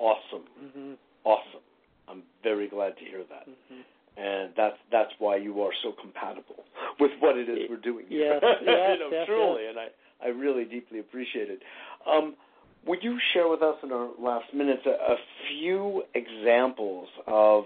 Awesome. 0.00 0.44
Mhm. 0.64 0.96
Awesome. 1.24 1.60
I'm 2.08 2.22
very 2.42 2.66
glad 2.68 2.96
to 2.98 3.04
hear 3.04 3.22
that. 3.30 3.46
Mhm. 3.46 3.84
and 4.16 4.50
that's 4.56 4.76
that's 4.90 5.12
why 5.18 5.36
you 5.36 5.62
are 5.62 5.72
so 5.82 5.92
compatible 5.92 6.64
with 6.98 7.12
what 7.20 7.38
it 7.38 7.48
is 7.48 7.70
we're 7.70 7.76
doing. 7.76 8.06
here. 8.08 8.40
Yes, 8.42 8.42
yes, 8.66 8.98
you 8.98 8.98
know, 9.04 9.10
yes, 9.12 9.26
truly, 9.26 9.66
and 9.66 9.78
I 9.78 9.88
I 10.22 10.28
really 10.28 10.64
deeply 10.64 10.98
appreciate 10.98 11.48
it. 11.48 11.62
Um, 12.06 12.34
would 12.86 13.02
you 13.02 13.18
share 13.32 13.48
with 13.48 13.62
us 13.62 13.76
in 13.82 13.92
our 13.92 14.08
last 14.18 14.52
minutes 14.52 14.82
a, 14.86 14.90
a 15.12 15.16
few 15.48 16.02
examples 16.14 17.08
of 17.26 17.64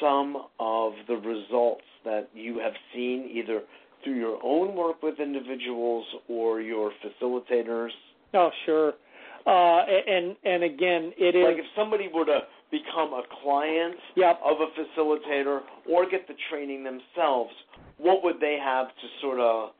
some 0.00 0.46
of 0.58 0.94
the 1.06 1.16
results 1.16 1.84
that 2.04 2.28
you 2.34 2.58
have 2.58 2.74
seen 2.92 3.30
either 3.32 3.62
through 4.02 4.16
your 4.16 4.38
own 4.42 4.74
work 4.74 5.02
with 5.02 5.20
individuals 5.20 6.04
or 6.28 6.60
your 6.60 6.92
facilitators? 7.04 7.90
Oh, 8.34 8.50
sure. 8.66 8.94
Uh, 9.46 9.82
and 10.08 10.36
and 10.44 10.62
again, 10.62 11.12
it 11.18 11.34
is 11.34 11.44
like 11.44 11.58
if 11.58 11.66
somebody 11.76 12.08
were 12.12 12.24
to 12.24 12.40
become 12.70 13.12
a 13.12 13.22
client 13.42 13.96
yep. 14.16 14.40
of 14.44 14.56
a 14.60 14.68
facilitator 14.78 15.60
or 15.88 16.08
get 16.08 16.26
the 16.28 16.34
training 16.50 16.84
themselves, 16.84 17.52
what 17.98 18.22
would 18.22 18.40
they 18.40 18.58
have 18.62 18.88
to 18.88 19.06
sort 19.20 19.40
of 19.40 19.70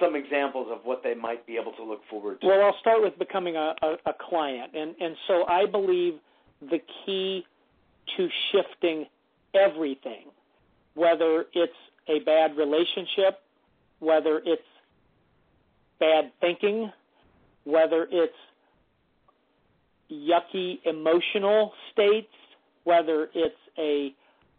some 0.00 0.16
examples 0.16 0.68
of 0.70 0.78
what 0.84 1.02
they 1.02 1.14
might 1.14 1.46
be 1.46 1.56
able 1.56 1.72
to 1.72 1.84
look 1.84 2.00
forward 2.10 2.40
to? 2.40 2.46
Well, 2.46 2.60
I'll 2.60 2.78
start 2.80 3.02
with 3.02 3.18
becoming 3.18 3.56
a, 3.56 3.74
a, 3.82 3.96
a 4.06 4.14
client, 4.28 4.72
and 4.74 4.94
and 5.00 5.16
so 5.28 5.44
I 5.46 5.66
believe 5.66 6.14
the 6.60 6.80
key 7.04 7.44
to 8.16 8.28
shifting 8.52 9.06
everything, 9.54 10.26
whether 10.94 11.46
it's 11.52 11.72
a 12.08 12.18
bad 12.20 12.56
relationship, 12.56 13.40
whether 14.00 14.42
it's 14.44 14.62
bad 16.00 16.32
thinking, 16.40 16.90
whether 17.64 18.06
it's 18.10 18.34
yucky 20.10 20.78
emotional 20.84 21.72
states, 21.92 22.32
whether 22.84 23.28
it's 23.34 23.54
a 23.78 24.14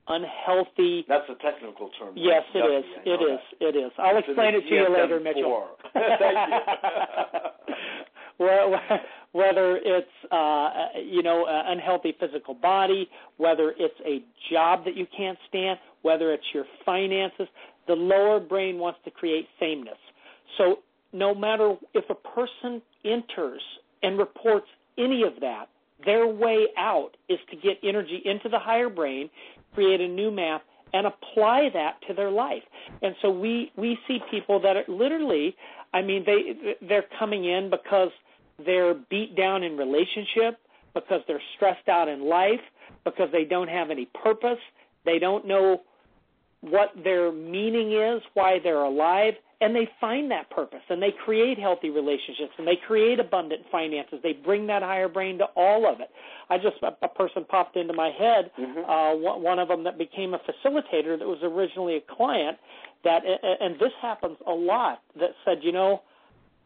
unhealthy. 0.07 1.05
That's 1.07 1.29
a 1.29 1.35
technical 1.43 1.89
term. 1.99 2.13
Yes, 2.15 2.43
it 2.53 2.59
yucky, 2.59 2.79
is. 2.79 2.85
It 3.05 3.09
is. 3.09 3.39
That. 3.59 3.67
It 3.67 3.75
is. 3.77 3.91
I'll 3.97 4.17
it's 4.17 4.27
explain 4.27 4.55
it 4.55 4.61
to 4.61 4.75
you 4.75 4.87
later, 4.93 5.19
Mitchell. 5.19 5.77
Thank 5.93 6.37
you. 6.49 7.75
whether 9.35 9.77
it's 9.77 10.07
uh, 10.31 10.69
you 11.01 11.23
know 11.23 11.45
an 11.47 11.77
unhealthy 11.77 12.15
physical 12.19 12.53
body, 12.53 13.09
whether 13.37 13.73
it's 13.77 13.99
a 14.05 14.23
job 14.51 14.85
that 14.85 14.95
you 14.95 15.05
can't 15.15 15.37
stand, 15.49 15.79
whether 16.01 16.33
it's 16.33 16.43
your 16.53 16.65
finances, 16.85 17.47
the 17.87 17.93
lower 17.93 18.39
brain 18.39 18.77
wants 18.77 18.99
to 19.05 19.11
create 19.11 19.47
sameness. 19.59 19.97
So 20.57 20.79
no 21.13 21.33
matter 21.33 21.75
if 21.93 22.05
a 22.09 22.15
person 22.15 22.81
enters 23.03 23.61
and 24.03 24.17
reports 24.17 24.67
any 24.97 25.23
of 25.23 25.33
that, 25.41 25.69
their 26.05 26.27
way 26.27 26.67
out 26.77 27.11
is 27.29 27.39
to 27.51 27.55
get 27.55 27.77
energy 27.83 28.21
into 28.25 28.49
the 28.49 28.59
higher 28.59 28.89
brain, 28.89 29.29
create 29.73 30.01
a 30.01 30.07
new 30.07 30.31
map, 30.31 30.63
and 30.93 31.07
apply 31.07 31.69
that 31.73 31.97
to 32.07 32.13
their 32.13 32.31
life. 32.31 32.63
And 33.01 33.15
so 33.21 33.29
we 33.29 33.71
we 33.75 33.97
see 34.07 34.19
people 34.31 34.59
that 34.61 34.75
are 34.77 34.85
literally, 34.87 35.55
I 35.93 36.01
mean, 36.01 36.23
they 36.25 36.75
they're 36.87 37.05
coming 37.19 37.45
in 37.45 37.69
because 37.69 38.09
they're 38.65 38.93
beat 39.09 39.35
down 39.35 39.63
in 39.63 39.77
relationship, 39.77 40.59
because 40.93 41.21
they're 41.27 41.41
stressed 41.55 41.89
out 41.89 42.07
in 42.07 42.27
life, 42.27 42.61
because 43.03 43.29
they 43.31 43.43
don't 43.43 43.67
have 43.67 43.91
any 43.91 44.07
purpose, 44.23 44.59
they 45.05 45.19
don't 45.19 45.45
know 45.45 45.81
what 46.61 46.91
their 47.03 47.31
meaning 47.31 47.91
is, 47.93 48.21
why 48.33 48.59
they're 48.63 48.83
alive, 48.83 49.33
and 49.61 49.75
they 49.75 49.89
find 50.01 50.29
that 50.31 50.49
purpose 50.49 50.81
and 50.89 51.01
they 51.01 51.13
create 51.23 51.57
healthy 51.57 51.89
relationships 51.89 52.51
and 52.57 52.67
they 52.67 52.77
create 52.87 53.19
abundant 53.19 53.61
finances. 53.71 54.19
They 54.21 54.33
bring 54.33 54.67
that 54.67 54.81
higher 54.81 55.07
brain 55.07 55.37
to 55.37 55.45
all 55.55 55.91
of 55.91 56.01
it. 56.01 56.09
I 56.49 56.57
just 56.57 56.77
a, 56.83 57.07
person 57.07 57.45
popped 57.47 57.77
into 57.77 57.93
my 57.93 58.09
head. 58.09 58.51
Mm-hmm. 58.59 58.89
Uh, 58.89 59.37
one 59.39 59.59
of 59.59 59.69
them 59.69 59.83
that 59.85 59.97
became 59.97 60.33
a 60.33 60.39
facilitator 60.39 61.17
that 61.17 61.25
was 61.25 61.39
originally 61.41 61.97
a 61.97 62.15
client. 62.15 62.57
That 63.03 63.21
and 63.61 63.75
this 63.75 63.91
happens 64.01 64.37
a 64.45 64.51
lot. 64.51 65.01
That 65.19 65.31
said, 65.45 65.59
you 65.61 65.71
know, 65.71 66.01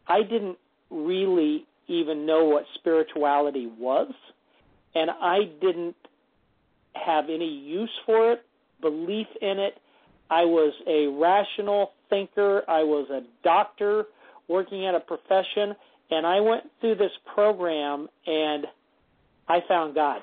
I 0.08 0.22
didn't 0.22 0.58
really 0.90 1.66
even 1.86 2.26
know 2.26 2.44
what 2.44 2.64
spirituality 2.74 3.70
was, 3.78 4.12
and 4.94 5.10
I 5.10 5.50
didn't 5.60 5.96
have 6.94 7.24
any 7.24 7.48
use 7.48 7.90
for 8.06 8.32
it, 8.32 8.42
belief 8.80 9.26
in 9.40 9.58
it. 9.58 9.74
I 10.30 10.44
was 10.44 10.72
a 10.86 11.06
rational 11.08 11.92
thinker. 12.10 12.62
I 12.68 12.82
was 12.82 13.08
a 13.10 13.22
doctor 13.42 14.04
working 14.48 14.84
at 14.84 14.94
a 14.94 15.00
profession, 15.00 15.74
and 16.10 16.26
I 16.26 16.40
went 16.40 16.64
through 16.80 16.96
this 16.96 17.12
program 17.34 18.08
and 18.26 18.66
I 19.48 19.60
found 19.66 19.94
God. 19.94 20.22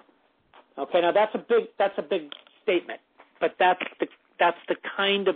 Okay, 0.78 1.02
now 1.02 1.12
that's 1.12 1.34
a 1.34 1.40
big 1.40 1.66
that's 1.80 1.98
a 1.98 2.04
big 2.04 2.32
statement, 2.64 3.00
but 3.40 3.56
that's 3.58 3.82
the 4.00 4.08
that's 4.40 4.58
the 4.68 4.76
kind 4.96 5.28
of 5.28 5.36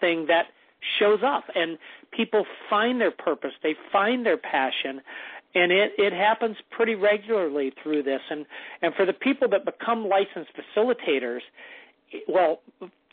thing 0.00 0.26
that 0.28 0.46
shows 0.98 1.20
up, 1.24 1.44
and 1.54 1.78
people 2.12 2.44
find 2.70 3.00
their 3.00 3.10
purpose, 3.10 3.50
they 3.62 3.74
find 3.92 4.24
their 4.24 4.36
passion, 4.36 5.00
and 5.54 5.72
it 5.72 5.92
it 5.98 6.12
happens 6.12 6.56
pretty 6.70 6.94
regularly 6.94 7.72
through 7.82 8.04
this. 8.04 8.20
And 8.30 8.46
and 8.82 8.94
for 8.94 9.04
the 9.04 9.12
people 9.12 9.48
that 9.48 9.64
become 9.64 10.08
licensed 10.08 10.52
facilitators, 10.54 11.40
well, 12.28 12.60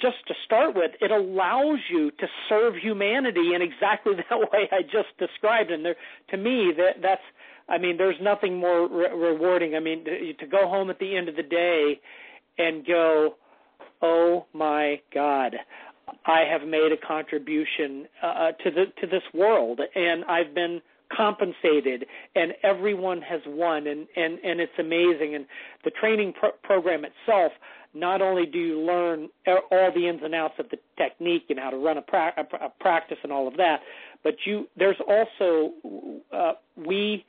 just 0.01 0.17
to 0.27 0.33
start 0.45 0.75
with, 0.75 0.91
it 1.01 1.11
allows 1.11 1.79
you 1.89 2.11
to 2.11 2.27
serve 2.49 2.75
humanity 2.75 3.53
in 3.55 3.61
exactly 3.61 4.13
that 4.29 4.39
way 4.39 4.69
I 4.71 4.81
just 4.81 5.17
described. 5.19 5.71
And 5.71 5.85
there, 5.85 5.95
to 6.31 6.37
me, 6.37 6.71
that 6.77 7.01
that's, 7.01 7.21
I 7.69 7.77
mean, 7.77 7.97
there's 7.97 8.17
nothing 8.21 8.59
more 8.59 8.87
re- 8.87 9.13
rewarding. 9.13 9.75
I 9.75 9.79
mean, 9.79 10.03
to, 10.05 10.33
to 10.33 10.47
go 10.47 10.67
home 10.67 10.89
at 10.89 10.99
the 10.99 11.15
end 11.15 11.29
of 11.29 11.35
the 11.35 11.43
day 11.43 11.99
and 12.57 12.85
go, 12.85 13.35
oh 14.01 14.45
my 14.53 14.99
God, 15.13 15.55
I 16.25 16.41
have 16.49 16.67
made 16.67 16.91
a 16.91 17.07
contribution 17.07 18.07
uh, 18.21 18.51
to 18.63 18.71
the 18.71 18.85
to 19.01 19.07
this 19.07 19.23
world, 19.33 19.81
and 19.95 20.23
I've 20.25 20.53
been 20.53 20.81
compensated 21.15 22.05
and 22.35 22.53
everyone 22.63 23.21
has 23.21 23.41
won 23.47 23.87
and 23.87 24.07
and 24.15 24.39
and 24.39 24.59
it's 24.59 24.77
amazing 24.79 25.35
and 25.35 25.45
the 25.83 25.91
training 25.91 26.33
pro- 26.39 26.51
program 26.63 27.03
itself 27.05 27.51
not 27.95 28.21
only 28.21 28.45
do 28.45 28.59
you 28.59 28.79
learn 28.81 29.29
all 29.47 29.91
the 29.95 30.07
ins 30.07 30.19
and 30.21 30.35
outs 30.35 30.55
of 30.59 30.69
the 30.69 30.77
technique 30.97 31.45
and 31.49 31.57
how 31.57 31.69
to 31.69 31.77
run 31.77 31.97
a, 31.97 32.01
pra- 32.01 32.33
a 32.37 32.69
practice 32.81 33.17
and 33.23 33.31
all 33.31 33.47
of 33.47 33.55
that, 33.55 33.79
but 34.21 34.35
you 34.45 34.67
there's 34.75 34.97
also 35.07 35.71
uh, 36.33 36.53
we 36.75 37.25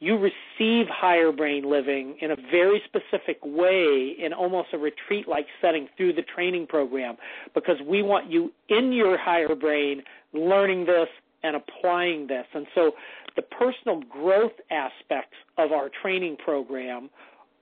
you 0.00 0.16
receive 0.16 0.86
higher 0.88 1.30
brain 1.30 1.68
living 1.68 2.16
in 2.20 2.30
a 2.30 2.36
very 2.50 2.82
specific 2.86 3.38
way 3.44 4.14
in 4.18 4.32
almost 4.32 4.68
a 4.72 4.78
retreat 4.78 5.28
like 5.28 5.46
setting 5.60 5.88
through 5.96 6.12
the 6.14 6.22
training 6.22 6.66
program 6.66 7.16
because 7.54 7.76
we 7.86 8.02
want 8.02 8.30
you 8.30 8.50
in 8.68 8.92
your 8.92 9.18
higher 9.18 9.54
brain 9.54 10.02
learning 10.32 10.86
this 10.86 11.08
and 11.42 11.56
applying 11.56 12.26
this. 12.26 12.46
And 12.54 12.66
so 12.74 12.92
the 13.36 13.42
personal 13.42 14.00
growth 14.08 14.52
aspects 14.70 15.36
of 15.58 15.72
our 15.72 15.90
training 16.02 16.36
program 16.36 17.10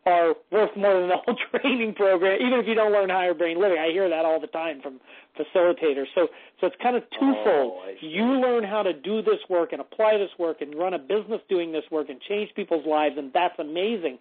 are 0.06 0.34
worth 0.50 0.74
more 0.76 1.00
than 1.00 1.08
the 1.08 1.16
whole 1.24 1.36
training 1.60 1.94
program, 1.94 2.38
even 2.40 2.58
if 2.58 2.66
you 2.66 2.74
don't 2.74 2.92
learn 2.92 3.10
higher 3.10 3.34
brain 3.34 3.60
living. 3.60 3.78
I 3.78 3.90
hear 3.90 4.08
that 4.08 4.24
all 4.24 4.40
the 4.40 4.46
time 4.48 4.80
from 4.80 5.00
facilitators. 5.38 6.06
So, 6.14 6.28
so 6.60 6.66
it's 6.66 6.76
kind 6.82 6.96
of 6.96 7.02
twofold. 7.18 7.82
Oh, 7.84 7.92
you 8.00 8.24
learn 8.24 8.64
how 8.64 8.82
to 8.82 8.92
do 8.92 9.22
this 9.22 9.38
work 9.48 9.72
and 9.72 9.80
apply 9.80 10.16
this 10.16 10.30
work 10.38 10.60
and 10.60 10.74
run 10.74 10.94
a 10.94 10.98
business 10.98 11.40
doing 11.48 11.72
this 11.72 11.84
work 11.90 12.08
and 12.08 12.20
change 12.22 12.50
people's 12.54 12.86
lives, 12.86 13.16
and 13.18 13.32
that's 13.32 13.58
amazing. 13.58 14.18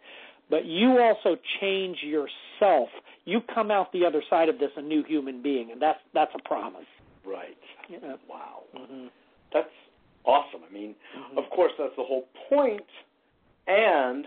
But 0.50 0.66
you 0.66 1.00
also 1.00 1.38
change 1.60 1.98
yourself. 2.04 2.90
You 3.26 3.42
come 3.54 3.72
out 3.72 3.92
the 3.92 4.06
other 4.06 4.24
side 4.30 4.50
of 4.50 4.60
this 4.60 4.72
a 4.78 4.82
new 4.82 5.04
human 5.04 5.42
being, 5.42 5.72
and 5.72 5.82
that's 5.82 6.00
that's 6.14 6.32
a 6.36 6.48
promise. 6.48 6.86
Right. 7.26 7.58
Yeah. 7.90 8.16
Wow. 8.30 8.64
Mm-hmm. 8.76 9.08
That's 9.54 9.68
awesome. 10.28 10.62
I 10.70 10.74
mean, 10.74 10.96
mm-hmm. 11.18 11.38
of 11.38 11.46
course, 11.50 11.72
that's 11.80 11.96
the 11.98 12.04
whole 12.04 12.26
point, 12.50 12.86
and 13.68 14.26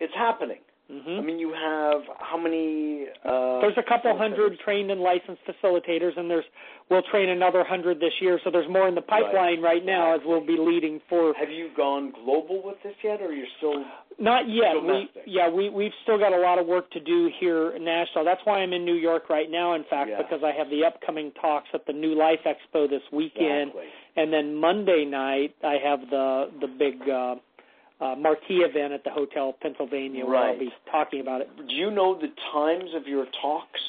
it's 0.00 0.14
happening. 0.14 0.58
Mm-hmm. 0.90 1.10
I 1.10 1.20
mean, 1.20 1.38
you 1.38 1.52
have 1.52 2.00
how 2.18 2.38
many? 2.38 3.04
Uh, 3.22 3.60
there's 3.60 3.76
a 3.76 3.86
couple 3.86 4.16
hundred 4.16 4.58
trained 4.64 4.90
and 4.90 5.02
licensed 5.02 5.42
facilitators, 5.44 6.16
and 6.16 6.30
there's 6.30 6.46
we'll 6.88 7.02
train 7.10 7.28
another 7.28 7.62
hundred 7.62 8.00
this 8.00 8.14
year. 8.22 8.40
So 8.42 8.50
there's 8.50 8.70
more 8.70 8.88
in 8.88 8.94
the 8.94 9.02
pipeline 9.02 9.60
right, 9.60 9.82
right 9.82 9.84
now 9.84 10.14
as 10.14 10.22
we'll 10.24 10.46
be 10.46 10.56
leading 10.58 10.98
for. 11.06 11.34
Have 11.34 11.50
you 11.50 11.68
gone 11.76 12.10
global 12.24 12.62
with 12.64 12.76
this 12.82 12.94
yet, 13.04 13.20
or 13.20 13.34
you're 13.34 13.46
still? 13.58 13.84
Not 14.18 14.48
yet. 14.48 14.80
Domestic? 14.80 15.26
We 15.26 15.32
yeah 15.34 15.50
we 15.50 15.68
we've 15.68 15.92
still 16.04 16.18
got 16.18 16.32
a 16.32 16.40
lot 16.40 16.58
of 16.58 16.66
work 16.66 16.90
to 16.92 17.00
do 17.00 17.28
here 17.38 17.76
in 17.76 17.84
Nashville. 17.84 18.24
That's 18.24 18.40
why 18.44 18.60
I'm 18.60 18.72
in 18.72 18.86
New 18.86 18.96
York 18.96 19.28
right 19.28 19.50
now. 19.50 19.74
In 19.74 19.84
fact, 19.90 20.08
Yeah. 20.08 20.22
because 20.22 20.40
I 20.42 20.56
have 20.56 20.70
the 20.70 20.86
upcoming 20.86 21.32
talks 21.38 21.68
at 21.74 21.84
the 21.84 21.92
New 21.92 22.14
Life 22.14 22.40
Expo 22.46 22.88
this 22.88 23.02
weekend, 23.12 23.76
Exactly. 23.76 23.88
And 24.18 24.32
then 24.32 24.54
Monday 24.54 25.04
night 25.04 25.54
I 25.64 25.76
have 25.82 26.00
the 26.10 26.50
the 26.60 26.66
big. 26.66 27.08
Uh, 27.08 27.36
uh, 28.00 28.14
marquee 28.14 28.58
event 28.58 28.92
at 28.92 29.02
the 29.02 29.10
Hotel 29.10 29.52
Pennsylvania 29.60 30.24
where 30.24 30.36
I'll 30.36 30.58
be 30.58 30.70
talking 30.88 31.20
about 31.20 31.40
it. 31.40 31.48
Do 31.56 31.74
you 31.74 31.90
know 31.90 32.14
the 32.14 32.28
times 32.52 32.90
of 32.94 33.08
your 33.08 33.26
talks 33.42 33.80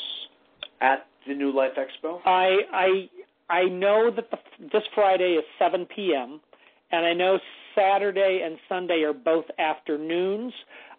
at 0.81 1.05
the 1.27 1.35
New 1.35 1.55
Life 1.55 1.73
Expo? 1.77 2.19
I 2.25 2.57
I 2.73 3.09
I 3.49 3.63
know 3.65 4.09
that 4.15 4.31
the, 4.31 4.37
this 4.71 4.83
Friday 4.95 5.33
is 5.33 5.43
7 5.59 5.87
p.m. 5.95 6.39
and 6.91 7.05
I 7.05 7.13
know 7.13 7.39
Saturday 7.75 8.41
and 8.43 8.57
Sunday 8.67 9.03
are 9.03 9.13
both 9.13 9.45
afternoons. 9.57 10.53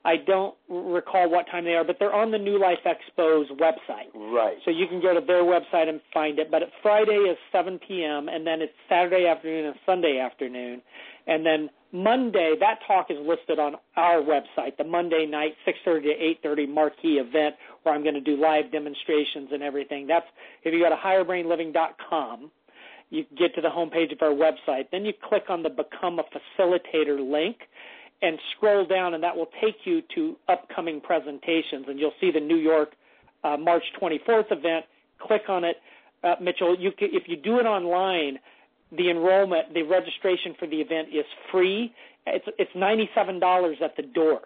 I 0.05 0.17
don't 0.17 0.55
recall 0.69 1.31
what 1.31 1.47
time 1.51 1.65
they 1.65 1.75
are, 1.75 1.85
but 1.85 1.97
they're 1.99 2.15
on 2.15 2.31
the 2.31 2.39
New 2.39 2.59
Life 2.59 2.79
Expo's 2.87 3.51
website. 3.59 4.09
Right. 4.15 4.57
So 4.65 4.71
you 4.71 4.87
can 4.87 5.01
go 5.03 5.13
to 5.13 5.25
their 5.25 5.43
website 5.43 5.89
and 5.89 6.01
find 6.13 6.39
it. 6.39 6.51
But 6.51 6.63
Friday 6.83 7.13
is 7.13 7.37
7 7.53 7.79
p.m. 7.87 8.29
and 8.29 8.47
then 8.47 8.63
it's 8.63 8.73
Saturday 8.89 9.27
afternoon 9.27 9.67
and 9.67 9.75
Sunday 9.85 10.19
afternoon, 10.19 10.81
and 11.27 11.45
then 11.45 11.69
Monday 11.93 12.55
that 12.61 12.79
talk 12.87 13.11
is 13.11 13.19
listed 13.21 13.59
on 13.59 13.75
our 13.97 14.23
website. 14.23 14.77
The 14.79 14.85
Monday 14.85 15.27
night 15.27 15.53
6:30 15.67 16.03
to 16.03 16.49
8:30 16.49 16.69
marquee 16.69 17.19
event 17.19 17.57
where 17.83 17.95
I'm 17.95 18.03
going 18.03 18.15
to 18.15 18.21
do 18.21 18.37
live 18.37 18.73
demonstrations 18.73 19.51
and 19.53 19.63
everything. 19.63 20.07
That's 20.07 20.27
if 20.65 20.73
you 20.73 20.81
go 20.81 20.89
to 20.89 20.97
higherbrainliving.com 20.97 22.51
you 23.11 23.25
get 23.37 23.53
to 23.57 23.61
the 23.61 23.69
homepage 23.69 24.13
of 24.13 24.23
our 24.23 24.31
website. 24.31 24.85
Then 24.93 25.05
you 25.05 25.13
click 25.29 25.45
on 25.49 25.65
the 25.65 25.69
Become 25.69 26.21
a 26.21 26.25
Facilitator 26.25 27.19
link 27.19 27.57
and 28.23 28.39
scroll 28.57 28.85
down, 28.87 29.15
and 29.15 29.23
that 29.23 29.35
will 29.37 29.49
take 29.61 29.77
you 29.85 30.03
to 30.15 30.37
upcoming 30.49 31.01
presentations. 31.01 31.87
And 31.89 31.99
you'll 31.99 32.13
see 32.21 32.31
the 32.31 32.41
New 32.41 32.57
York 32.57 32.91
uh, 33.45 33.57
March 33.57 33.85
24th 34.01 34.51
event. 34.51 34.85
Click 35.21 35.43
on 35.49 35.65
it, 35.65 35.77
uh, 36.25 36.35
Mitchell. 36.41 36.77
You 36.79 36.93
can, 36.93 37.09
if 37.13 37.25
you 37.27 37.37
do 37.37 37.59
it 37.59 37.65
online, 37.65 38.39
the 38.97 39.11
enrollment, 39.11 39.73
the 39.75 39.83
registration 39.83 40.55
for 40.59 40.67
the 40.67 40.77
event 40.77 41.09
is 41.09 41.25
free. 41.51 41.93
It's 42.27 42.45
it's 42.59 42.71
ninety 42.75 43.09
seven 43.15 43.39
dollars 43.41 43.79
at 43.83 43.97
the 43.97 44.03
door. 44.03 44.41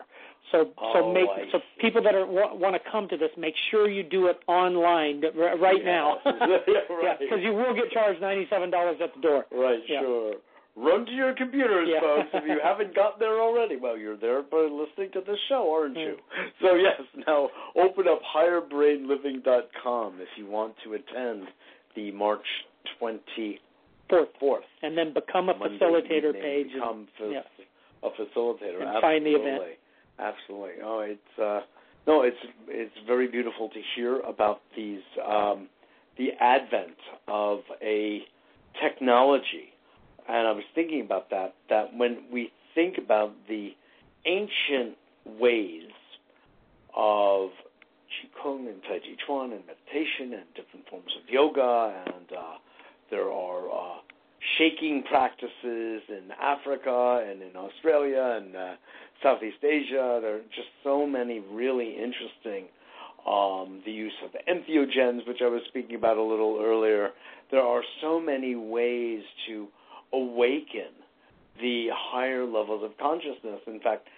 So 0.53 0.71
oh, 0.79 0.93
so 0.95 1.13
make 1.13 1.29
I 1.29 1.51
so 1.51 1.59
see. 1.59 1.81
people 1.81 2.03
that 2.03 2.15
are 2.15 2.27
want 2.27 2.75
to 2.75 2.91
come 2.91 3.09
to 3.09 3.17
this, 3.17 3.31
make 3.37 3.55
sure 3.71 3.89
you 3.89 4.03
do 4.03 4.27
it 4.27 4.39
online 4.47 5.23
right 5.61 5.83
yeah. 5.83 5.85
now. 5.85 6.19
right. 6.25 7.19
because 7.19 7.39
you 7.43 7.53
will 7.53 7.75
get 7.75 7.91
charged 7.91 8.21
ninety 8.21 8.47
seven 8.51 8.71
dollars 8.71 8.99
at 9.03 9.15
the 9.15 9.21
door. 9.21 9.47
Right, 9.51 9.81
Yeah. 9.89 10.01
sure. 10.01 10.35
Run 10.77 11.07
to 11.07 11.13
your 11.13 11.33
computers, 11.35 11.89
Yeah. 11.89 12.01
folks, 12.01 12.29
if 12.35 12.45
you 12.49 12.59
haven't 12.63 12.95
got 12.97 13.19
there 13.21 13.41
already. 13.41 13.77
Well, 13.77 13.97
you're 13.97 14.17
there 14.17 14.43
by 14.43 14.59
listening 14.59 15.11
to 15.13 15.21
this 15.21 15.39
show, 15.49 15.73
aren't 15.73 15.97
you? 15.97 16.17
So, 16.61 16.75
yes, 16.75 17.01
now 17.29 17.49
open 17.77 18.09
up 18.09 18.21
higherbrainliving.com 18.35 20.21
if 20.21 20.29
you 20.37 20.47
want 20.47 20.75
to 20.85 20.95
attend 20.95 21.47
the 21.95 22.11
March 22.13 22.47
24th. 23.01 23.59
Fourth, 24.39 24.65
and 24.83 24.97
then 24.99 25.13
become 25.15 25.49
a 25.49 25.57
Monday 25.57 25.79
facilitator 25.79 26.29
evening, 26.29 26.43
page. 26.43 26.67
and- 26.73 26.75
Become 26.75 27.09
fa- 27.19 27.31
yeah. 27.33 27.43
a 28.03 28.11
facilitator. 28.11 28.81
And 28.81 28.89
Absolutely. 28.89 29.01
find 29.01 29.27
the 29.27 29.31
event. 29.35 29.63
Absolutely. 30.19 30.83
Oh, 30.85 31.01
it's 31.01 31.39
uh, 31.39 31.61
no, 32.07 32.23
it's 32.23 32.37
it's 32.69 32.95
very 33.07 33.27
beautiful 33.29 33.69
to 33.71 33.81
hear 33.97 34.21
about 34.21 34.61
these 34.77 35.01
um, 35.27 35.69
the 36.19 36.33
advent 36.39 36.97
of 37.29 37.61
a 37.83 38.21
technology, 38.81 39.73
and 40.29 40.47
I 40.49 40.53
was 40.53 40.65
thinking 40.75 41.01
about 41.03 41.31
that. 41.31 41.55
That 41.69 41.97
when 41.97 42.25
we 42.33 42.53
think 42.75 42.99
about 42.99 43.33
the 43.49 43.71
ancient 44.27 44.97
ways 45.39 45.91
of 46.97 47.51
qigong 48.15 48.69
and 48.69 48.83
tai 48.83 48.99
chi 48.99 49.17
chuan 49.27 49.53
and 49.53 49.63
meditation 49.67 50.35
and 50.35 50.45
different 50.55 50.89
forms 50.89 51.13
of 51.23 51.29
yoga, 51.29 52.05
and 52.07 52.37
uh, 52.37 52.57
there 53.11 53.31
are 53.31 53.69
uh, 53.71 53.99
shaking 54.59 55.03
practices 55.09 56.03
in 56.09 56.31
Africa 56.41 57.27
and 57.29 57.43
in 57.43 57.57
Australia 57.57 58.41
and 58.41 58.57
uh, 58.57 58.75
Southeast 59.23 59.63
Asia. 59.63 60.21
There 60.23 60.37
are 60.37 60.47
just 60.55 60.69
so 60.83 61.07
many 61.07 61.41
really 61.41 61.97
interesting. 61.97 62.67
Um, 63.27 63.81
the 63.87 63.91
use 63.91 64.13
of 64.23 64.33
entheogens, 64.47 65.27
which 65.27 65.39
I 65.43 65.49
was 65.49 65.63
speaking 65.69 65.97
about 65.97 66.19
a 66.19 66.23
little 66.23 66.61
earlier. 66.63 67.11
There 67.51 67.63
are 67.63 67.83
so 68.03 68.21
many 68.21 68.55
ways 68.55 69.23
to 69.47 69.67
awaken 70.15 70.93
the 71.61 71.89
higher 71.93 72.45
levels 72.45 72.83
of 72.85 72.97
consciousness. 72.99 73.61
In 73.67 73.81
fact, 73.81 74.09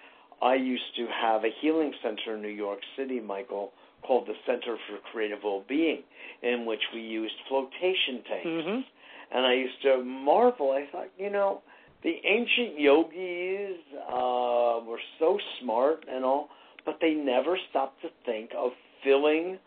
I 0.43 0.55
used 0.55 0.95
to 0.97 1.07
have 1.07 1.45
a 1.45 1.51
healing 1.61 1.93
center 2.03 2.37
in 2.37 2.43
New 2.43 2.49
York 2.49 2.81
City, 2.97 3.21
Michael, 3.21 3.73
called 4.03 4.27
the 4.27 4.35
Center 4.47 4.77
for 4.87 4.99
Creative 5.11 5.39
Well-Being, 5.43 6.03
in 6.43 6.67
which 6.67 6.83
we 6.95 7.01
used 7.01 7.35
flotation 7.49 8.23
tanks. 8.29 8.47
Mhm. 8.47 8.85
And 9.33 9.47
I 9.47 9.55
used 9.55 9.81
to 9.83 10.05
marvel. 10.05 10.71
I 10.73 10.87
thought, 10.87 11.09
you 11.19 11.31
know, 11.31 11.63
the 12.03 12.21
ancient 12.25 12.79
yogis 12.79 13.79
uh, 14.09 14.81
were 14.87 15.01
so 15.19 15.39
smart 15.61 16.05
and 16.09 16.25
all, 16.25 16.51
but 16.85 17.01
they 17.01 17.15
never 17.15 17.59
stopped 17.71 18.01
to 18.03 18.11
think 18.25 18.53
of 18.55 18.73
filling 19.03 19.59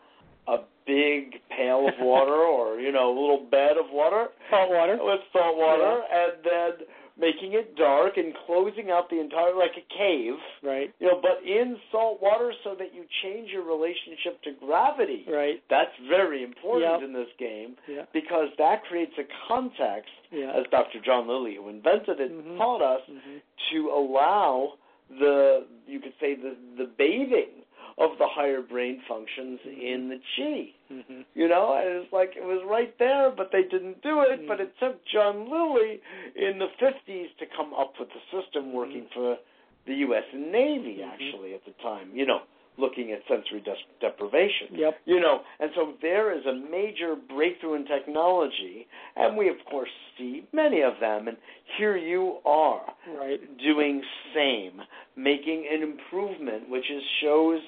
a 0.50 0.58
big 0.86 1.40
pail 1.56 1.86
of 1.88 1.94
water 2.00 2.34
or, 2.54 2.80
you 2.80 2.90
know, 2.92 3.08
a 3.10 3.16
little 3.18 3.46
bed 3.50 3.76
of 3.78 3.86
water 3.92 4.26
Salt 4.50 4.70
water. 4.70 4.98
with 5.00 5.20
salt 5.32 5.56
water 5.56 6.02
and 6.12 6.32
then 6.44 6.86
making 7.18 7.52
it 7.52 7.76
dark 7.76 8.16
and 8.16 8.32
closing 8.46 8.90
out 8.90 9.10
the 9.10 9.20
entire 9.20 9.54
like 9.54 9.76
a 9.76 9.84
cave 9.92 10.34
Right. 10.62 10.88
you 10.98 11.06
know 11.06 11.20
but 11.20 11.44
in 11.46 11.76
salt 11.92 12.22
water 12.22 12.50
so 12.64 12.74
that 12.78 12.94
you 12.94 13.04
change 13.22 13.50
your 13.50 13.62
relationship 13.62 14.40
to 14.44 14.52
gravity 14.64 15.26
Right. 15.28 15.60
that's 15.68 15.92
very 16.08 16.42
important 16.42 16.90
Yep. 16.90 17.02
in 17.02 17.12
this 17.12 17.28
game 17.38 17.76
Yeah. 17.86 18.06
because 18.14 18.48
that 18.56 18.84
creates 18.88 19.12
a 19.18 19.24
context 19.48 20.10
Yeah. 20.32 20.52
as 20.58 20.64
Dr. 20.70 20.98
John 21.04 21.28
Lilly 21.28 21.56
who 21.56 21.68
invented 21.68 22.20
it 22.20 22.32
Mhm. 22.32 22.56
taught 22.56 22.80
us 22.80 23.02
Mhm. 23.06 23.42
to 23.72 23.90
allow 23.90 24.78
the 25.10 25.66
you 25.86 26.00
could 26.00 26.14
say 26.20 26.34
the 26.34 26.56
the 26.78 26.84
bathing 26.86 27.59
of 27.98 28.18
the 28.18 28.26
higher 28.26 28.62
brain 28.62 29.00
functions 29.08 29.60
Mm-hmm. 29.66 29.80
in 29.80 30.08
the 30.08 30.20
chi 30.36 30.72
Mhm. 30.92 31.24
you 31.34 31.46
know, 31.48 31.74
and 31.74 32.02
it's 32.02 32.12
like 32.12 32.34
it 32.36 32.44
was 32.44 32.62
right 32.64 32.96
there, 32.98 33.30
but 33.30 33.50
they 33.52 33.62
didn't 33.62 34.02
do 34.02 34.20
it. 34.22 34.40
Mm. 34.42 34.46
But 34.48 34.60
it 34.60 34.72
took 34.78 35.04
John 35.06 35.48
Lilly 35.48 36.00
in 36.34 36.58
the 36.58 36.68
50s 36.78 37.30
to 37.38 37.46
come 37.46 37.72
up 37.74 37.94
with 37.98 38.08
the 38.10 38.20
system 38.42 38.72
working 38.72 39.06
for 39.14 39.38
the 39.86 39.94
U.S. 40.06 40.24
Navy, 40.34 40.98
Mhm. 40.98 41.12
actually, 41.12 41.54
at 41.54 41.64
the 41.64 41.72
time, 41.82 42.10
you 42.14 42.26
know, 42.26 42.42
looking 42.76 43.12
at 43.12 43.24
sensory 43.28 43.62
deprivation. 44.00 44.68
Yep. 44.74 45.00
You 45.04 45.20
know, 45.20 45.42
and 45.60 45.70
so 45.74 45.92
there 46.00 46.32
is 46.32 46.44
a 46.46 46.52
major 46.52 47.14
breakthrough 47.14 47.74
in 47.74 47.84
technology, 47.86 48.86
and 49.16 49.36
we, 49.36 49.48
of 49.48 49.62
course, 49.66 49.90
see 50.16 50.44
many 50.52 50.80
of 50.80 50.98
them. 50.98 51.28
And 51.28 51.36
here 51.76 51.96
you 51.96 52.38
are 52.44 52.82
Right. 53.06 53.40
doing 53.58 54.02
same, 54.34 54.82
making 55.16 55.66
an 55.66 55.82
improvement, 55.82 56.68
which 56.68 56.90
is 56.90 57.02
shows 57.20 57.60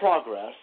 progress, 0.00 0.54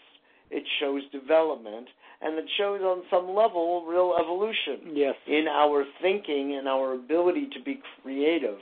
it 0.51 0.63
shows 0.79 1.01
development, 1.11 1.87
and 2.21 2.37
it 2.37 2.45
shows 2.57 2.81
on 2.81 3.03
some 3.09 3.27
level 3.35 3.85
real 3.87 4.15
evolution 4.19 4.95
Yes. 4.95 5.15
in 5.27 5.47
our 5.47 5.83
thinking 6.01 6.55
and 6.57 6.67
our 6.67 6.93
ability 6.93 7.47
to 7.53 7.59
be 7.63 7.81
creative 8.01 8.57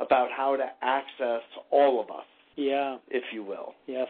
about 0.00 0.28
how 0.36 0.56
to 0.56 0.64
access 0.82 1.42
all 1.70 2.00
of 2.00 2.10
us, 2.10 2.26
Yeah. 2.56 2.96
if 3.08 3.22
you 3.32 3.42
will. 3.42 3.74
Yes. 3.86 4.08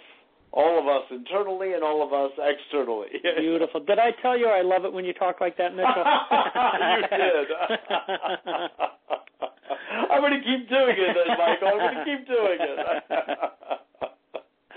All 0.53 0.78
of 0.78 0.87
us 0.89 1.03
internally 1.11 1.74
and 1.74 1.83
all 1.85 2.03
of 2.03 2.12
us 2.15 2.31
externally. 2.39 3.09
Beautiful. 3.39 3.81
Did 3.81 3.99
I 3.99 4.12
tell 4.23 4.39
you 4.39 4.47
I 4.49 4.62
love 4.62 4.85
it 4.87 4.93
when 4.93 5.05
you 5.05 5.12
talk 5.12 5.41
like 5.41 5.57
that, 5.59 5.74
Mitchell? 5.74 6.05
you 6.97 7.03
did. 7.11 7.47
I'm 10.11 10.20
going 10.20 10.33
to 10.33 10.45
keep 10.45 10.69
doing 10.69 10.97
it, 10.97 11.15
then, 11.15 11.37
Michael. 11.39 11.69
I'm 11.69 11.78
going 11.78 11.95
to 11.97 12.05
keep 12.05 12.27
doing 12.27 12.59
it. 12.61 12.78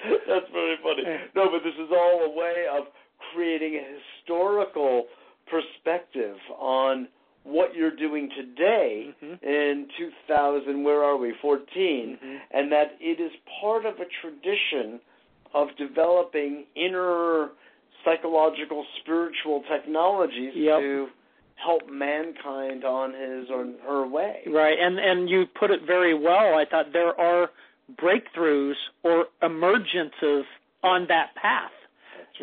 That's 0.28 0.50
very 0.54 0.78
funny. 0.84 1.04
No, 1.36 1.50
but 1.52 1.64
this 1.64 1.76
is 1.76 1.90
all 1.92 2.26
a 2.26 2.30
way 2.30 2.66
of 2.72 2.86
creating 3.34 3.76
a 3.76 3.84
historical 4.00 5.06
perspective 5.50 6.38
on 6.58 7.08
what 7.44 7.74
you're 7.74 7.96
doing 7.96 8.30
today 8.36 9.14
Mhm. 9.24 9.42
in 9.44 9.88
2000. 9.98 10.84
Where 10.84 11.04
are 11.04 11.18
we? 11.18 11.34
14, 11.42 12.18
Mhm. 12.22 12.42
and 12.52 12.72
that 12.72 12.96
it 13.00 13.20
is 13.20 13.32
part 13.62 13.86
of 13.86 14.00
a 14.00 14.06
tradition 14.06 15.00
of 15.54 15.76
developing 15.78 16.66
inner 16.76 17.50
psychological, 18.04 18.86
spiritual 19.00 19.62
technologies 19.64 20.54
Yep. 20.56 20.80
to 20.80 21.10
help 21.56 21.88
mankind 21.90 22.86
on 22.86 23.14
his 23.14 23.50
or 23.50 23.66
her 23.86 24.04
way. 24.08 24.44
Right, 24.48 24.80
and 24.80 25.00
and 25.00 25.30
you 25.30 25.46
put 25.46 25.72
it 25.72 25.82
very 25.82 26.14
well. 26.14 26.56
I 26.56 26.66
thought 26.66 26.92
there 26.94 27.20
are 27.20 27.50
breakthroughs 28.02 28.76
or 29.04 29.26
emergences 29.44 30.44
on 30.84 31.06
that 31.08 31.34
path 31.36 31.72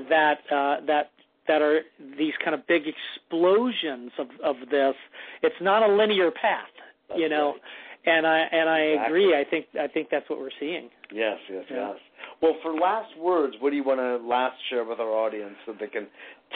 that 0.08 0.38
uh, 0.50 0.84
that 0.86 1.10
that 1.48 1.62
are 1.62 1.80
these 2.18 2.34
kind 2.44 2.54
of 2.54 2.66
big 2.66 2.82
explosions 2.86 4.10
of 4.18 4.26
of 4.44 4.56
this. 4.70 4.94
It's 5.42 5.56
not 5.60 5.88
a 5.88 5.92
linear 5.94 6.30
path, 6.30 6.68
That's 7.08 7.20
you 7.20 7.28
know. 7.28 7.52
right. 7.52 7.60
And 8.08 8.24
I 8.26 8.38
and 8.52 8.68
I 8.68 8.78
Exactly. 8.80 9.06
agree. 9.24 9.34
I 9.40 9.44
think 9.48 9.66
I 9.80 9.88
think 9.88 10.08
that's 10.10 10.28
what 10.30 10.38
we're 10.38 10.50
seeing. 10.60 10.90
Yes, 11.12 11.38
yes, 11.50 11.64
Yeah. 11.70 11.88
yes. 11.92 11.96
Well, 12.40 12.54
for 12.62 12.74
last 12.74 13.16
words, 13.18 13.56
what 13.60 13.70
do 13.70 13.76
you 13.76 13.82
want 13.82 13.98
to 14.00 14.18
last 14.24 14.56
share 14.70 14.84
with 14.84 15.00
our 15.00 15.10
audience 15.10 15.56
so 15.64 15.72
they 15.72 15.88
can 15.88 16.06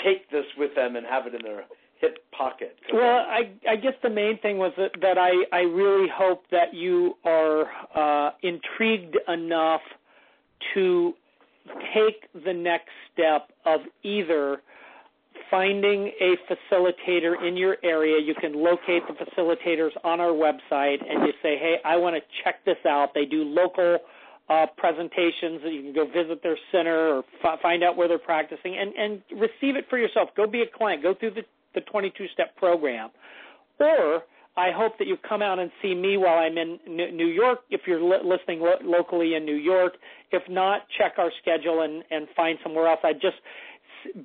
take 0.04 0.30
this 0.30 0.44
with 0.58 0.74
them 0.76 0.94
and 0.96 1.04
have 1.06 1.26
it 1.26 1.34
in 1.34 1.42
their 1.42 1.64
hip 2.00 2.18
pocket? 2.36 2.76
Well, 2.92 3.02
I 3.02 3.50
I 3.68 3.76
guess 3.76 3.94
the 4.02 4.10
main 4.10 4.38
thing 4.38 4.58
was 4.58 4.72
that, 4.76 4.92
that 5.00 5.18
I 5.18 5.32
I 5.56 5.60
really 5.60 6.08
hope 6.12 6.44
that 6.50 6.74
you 6.74 7.14
are 7.24 7.66
uh, 7.94 8.32
intrigued 8.42 9.16
enough 9.28 9.82
to 10.74 11.12
take 11.94 12.44
the 12.44 12.52
next 12.52 12.90
step 13.12 13.50
of 13.64 13.80
either 14.02 14.62
finding 15.50 16.10
a 16.20 16.36
facilitator 16.50 17.46
in 17.46 17.56
your 17.56 17.76
area. 17.82 18.20
You 18.24 18.34
can 18.34 18.52
locate 18.54 19.02
the 19.08 19.14
facilitators 19.14 19.90
on 20.04 20.20
our 20.20 20.32
website, 20.32 20.98
and 21.08 21.26
you 21.26 21.32
say, 21.42 21.56
"Hey, 21.58 21.76
I 21.84 21.96
want 21.96 22.16
to 22.16 22.22
check 22.44 22.64
this 22.64 22.78
out." 22.86 23.14
They 23.14 23.24
do 23.24 23.44
local 23.44 23.98
uh, 24.48 24.66
presentations. 24.76 25.60
You 25.64 25.82
can 25.82 25.92
go 25.94 26.06
visit 26.06 26.42
their 26.42 26.58
center 26.72 27.14
or 27.14 27.24
f- 27.44 27.60
find 27.60 27.84
out 27.84 27.96
where 27.96 28.08
they're 28.08 28.18
practicing 28.18 28.76
and, 28.76 28.92
and 28.94 29.22
receive 29.40 29.76
it 29.76 29.86
for 29.88 29.96
yourself. 29.96 30.30
Go 30.36 30.46
be 30.46 30.62
a 30.62 30.66
client. 30.66 31.02
Go 31.02 31.14
through 31.14 31.32
the, 31.32 31.42
the 31.74 31.80
22 31.82 32.26
step 32.32 32.56
program. 32.56 33.10
Or 33.78 34.22
I 34.56 34.70
hope 34.74 34.98
that 34.98 35.06
you 35.06 35.16
come 35.28 35.42
out 35.42 35.58
and 35.58 35.70
see 35.80 35.94
me 35.94 36.16
while 36.16 36.38
I'm 36.38 36.58
in 36.58 36.78
New 36.86 37.28
York 37.28 37.60
if 37.70 37.82
you're 37.86 38.02
li- 38.02 38.24
listening 38.24 38.60
lo- 38.60 38.78
locally 38.82 39.34
in 39.34 39.44
New 39.44 39.54
York. 39.54 39.94
If 40.32 40.42
not, 40.48 40.82
check 40.98 41.14
our 41.18 41.30
schedule 41.40 41.82
and, 41.82 42.04
and 42.10 42.26
find 42.36 42.58
somewhere 42.62 42.88
else. 42.88 43.00
I 43.04 43.12
just 43.12 43.36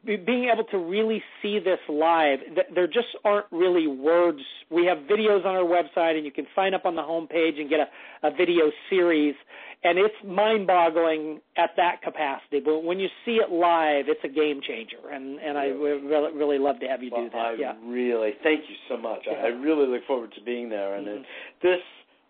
being 0.06 0.50
able 0.54 0.64
to 0.66 0.78
really 0.78 1.22
see 1.42 1.60
this 1.60 1.80
live, 1.90 2.40
there 2.74 2.88
just 2.88 3.08
aren't 3.24 3.48
really 3.52 3.88
words. 3.88 4.40
We 4.70 4.86
have 4.86 5.00
videos 5.00 5.46
on 5.46 5.56
our 5.56 5.64
website, 5.64 6.16
and 6.16 6.26
you 6.26 6.32
can 6.32 6.48
sign 6.56 6.74
up 6.74 6.86
on 6.86 6.96
the 6.96 7.02
homepage 7.02 7.60
and 7.60 7.70
get 7.70 7.80
a, 7.80 8.28
a 8.28 8.32
video 8.32 8.72
series, 8.90 9.36
and 9.84 10.00
it's 10.00 10.16
mind-boggling 10.26 11.42
at 11.58 11.72
that 11.78 12.02
capacity. 12.02 12.60
But 12.64 12.84
when 12.84 13.00
you 13.00 13.08
see 13.26 13.34
it 13.34 13.52
live, 13.52 14.06
it's 14.08 14.24
a 14.24 14.30
game 14.30 14.62
changer, 14.66 15.10
and 15.12 15.40
and 15.40 15.58
I 15.58 15.66
really 15.66 16.34
really 16.34 16.58
love 16.58 16.80
to 16.80 16.88
have 16.88 17.04
you 17.04 17.10
well, 17.12 17.24
do 17.24 17.30
that. 17.32 17.38
I 17.38 17.56
yeah, 17.60 17.74
really 17.86 18.32
thank 18.44 18.62
you 18.70 18.76
so 18.90 18.98
much. 18.98 19.22
Yeah. 19.28 19.34
I 19.34 19.48
really 19.48 19.88
look 19.88 20.06
forward 20.08 20.32
to 20.36 20.42
being 20.44 20.70
there, 20.70 20.96
and 20.96 21.08
mm-hmm. 21.08 21.18
it, 21.18 21.26
this 21.62 21.82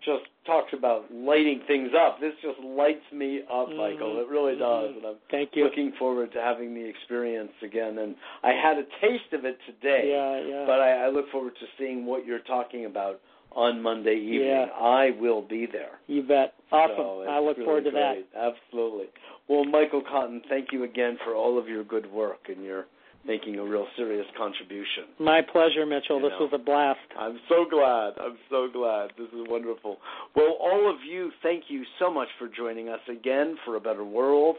just 0.05 0.23
talks 0.45 0.71
about 0.77 1.11
lighting 1.11 1.61
things 1.67 1.89
up. 1.97 2.19
This 2.19 2.33
just 2.41 2.59
lights 2.59 3.05
me 3.13 3.41
up, 3.51 3.67
mm-hmm. 3.67 3.77
Michael. 3.77 4.21
It 4.21 4.29
really 4.29 4.53
does. 4.53 4.89
Mm-hmm. 4.89 4.97
And 4.97 5.05
I'm 5.05 5.15
Thank 5.31 5.51
you. 5.53 5.63
looking 5.65 5.93
forward 5.97 6.31
to 6.33 6.39
having 6.39 6.73
the 6.73 6.87
experience 6.87 7.51
again. 7.63 7.97
And 7.97 8.15
I 8.43 8.51
had 8.51 8.77
a 8.77 8.83
taste 9.01 9.33
of 9.33 9.45
it 9.45 9.57
today. 9.65 10.09
Yeah, 10.11 10.47
yeah. 10.47 10.65
But 10.65 10.79
I, 10.79 11.05
I 11.05 11.09
look 11.09 11.29
forward 11.31 11.53
to 11.59 11.65
seeing 11.77 12.05
what 12.05 12.25
you're 12.25 12.39
talking 12.39 12.85
about 12.85 13.19
on 13.51 13.81
Monday 13.81 14.15
evening. 14.15 14.49
Yeah. 14.49 14.65
I 14.79 15.11
will 15.19 15.41
be 15.41 15.67
there. 15.71 15.99
You 16.07 16.21
bet. 16.23 16.53
Awesome. 16.71 16.95
So 16.97 17.25
I 17.27 17.39
look 17.39 17.57
really 17.57 17.65
forward 17.65 17.83
to 17.85 17.91
great. 17.91 18.25
Absolutely. 18.37 19.05
Well, 19.47 19.63
Michael 19.63 20.01
Cotton, 20.01 20.41
thank 20.49 20.69
you 20.71 20.83
again 20.83 21.17
for 21.23 21.35
all 21.35 21.57
of 21.57 21.67
your 21.67 21.83
good 21.83 22.11
work 22.11 22.49
and 22.49 22.63
your 22.63 22.85
making 23.25 23.57
a 23.57 23.63
real 23.63 23.87
serious 23.97 24.25
contribution. 24.37 25.05
My 25.19 25.41
pleasure, 25.41 25.85
Mitchell. 25.85 26.17
You 26.17 26.29
this 26.29 26.37
know. 26.39 26.45
was 26.45 26.51
a 26.53 26.57
blast. 26.57 26.99
I'm 27.17 27.39
so 27.49 27.65
glad. 27.69 28.13
I'm 28.19 28.37
so 28.49 28.67
glad. 28.71 29.11
This 29.17 29.27
is 29.29 29.47
wonderful. 29.49 29.97
Well, 30.35 30.57
all 30.59 30.89
of 30.89 30.97
you, 31.07 31.31
thank 31.41 31.65
you 31.67 31.83
so 31.99 32.11
much 32.11 32.27
for 32.37 32.47
joining 32.47 32.89
us 32.89 32.99
again 33.09 33.57
for 33.65 33.75
A 33.75 33.79
Better 33.79 34.03
World. 34.03 34.57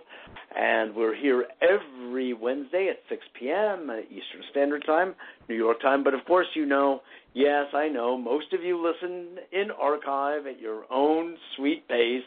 And 0.57 0.95
we're 0.95 1.15
here 1.15 1.47
every 1.63 2.33
Wednesday 2.35 2.89
at 2.91 2.99
6 3.09 3.23
p.m. 3.39 3.91
Eastern 4.09 4.43
Standard 4.51 4.85
Time, 4.85 5.15
New 5.49 5.57
York 5.57 5.81
time. 5.81 6.03
But 6.03 6.15
of 6.15 6.25
course, 6.27 6.47
you 6.55 6.67
know, 6.67 7.01
yes, 7.35 7.67
I 7.75 7.89
know, 7.89 8.19
most 8.19 8.53
of 8.53 8.63
you 8.63 8.83
listen 8.83 9.37
in 9.53 9.71
archive 9.71 10.47
at 10.47 10.61
your 10.61 10.85
own 10.91 11.37
sweet 11.57 11.87
pace. 11.89 12.23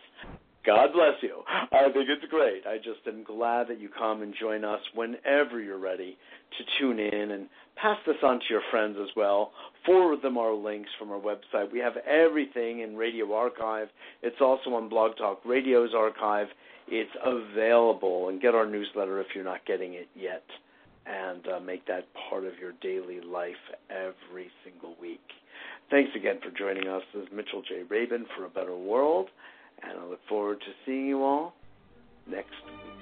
God 0.65 0.89
bless 0.93 1.13
you. 1.21 1.41
I 1.47 1.83
think 1.93 2.09
it's 2.09 2.29
great. 2.29 2.63
I 2.67 2.77
just 2.77 3.07
am 3.07 3.23
glad 3.23 3.69
that 3.69 3.79
you 3.79 3.89
come 3.89 4.21
and 4.21 4.33
join 4.39 4.65
us 4.65 4.81
whenever 4.93 5.61
you're 5.61 5.79
ready 5.79 6.17
to 6.57 6.63
tune 6.79 6.99
in 6.99 7.31
and 7.31 7.47
pass 7.75 7.97
this 8.05 8.17
on 8.23 8.39
to 8.39 8.45
your 8.49 8.61
friends 8.69 8.97
as 9.01 9.07
well. 9.15 9.51
Forward 9.85 10.21
them 10.21 10.37
our 10.37 10.53
links 10.53 10.89
from 10.99 11.11
our 11.11 11.19
website. 11.19 11.71
We 11.71 11.79
have 11.79 11.95
everything 12.05 12.81
in 12.81 12.97
Radio 12.97 13.33
Archive. 13.33 13.87
It's 14.21 14.41
also 14.41 14.71
on 14.71 14.89
Blog 14.89 15.15
Talk 15.17 15.39
Radio's 15.45 15.91
archive. 15.95 16.47
It's 16.89 17.11
available, 17.23 18.29
and 18.29 18.41
get 18.41 18.55
our 18.55 18.65
newsletter 18.65 19.21
if 19.21 19.27
you're 19.35 19.43
not 19.43 19.65
getting 19.65 19.93
it 19.93 20.09
yet, 20.15 20.43
and 21.05 21.47
uh, 21.47 21.59
make 21.59 21.85
that 21.87 22.07
part 22.29 22.43
of 22.45 22.53
your 22.59 22.73
daily 22.81 23.21
life 23.21 23.53
every 23.89 24.49
single 24.65 24.95
week. 24.99 25.21
Thanks 25.91 26.11
again 26.15 26.39
for 26.43 26.51
joining 26.57 26.89
us. 26.89 27.03
This 27.13 27.23
is 27.23 27.29
Mitchell 27.33 27.61
J. 27.61 27.83
Rabin 27.89 28.25
for 28.35 28.45
A 28.45 28.49
Better 28.49 28.75
World, 28.75 29.29
and 29.83 29.99
I 29.99 30.05
look 30.05 30.19
forward 30.27 30.59
to 30.61 30.71
seeing 30.85 31.07
you 31.07 31.23
all 31.23 31.53
next 32.27 32.53
week. 32.65 32.98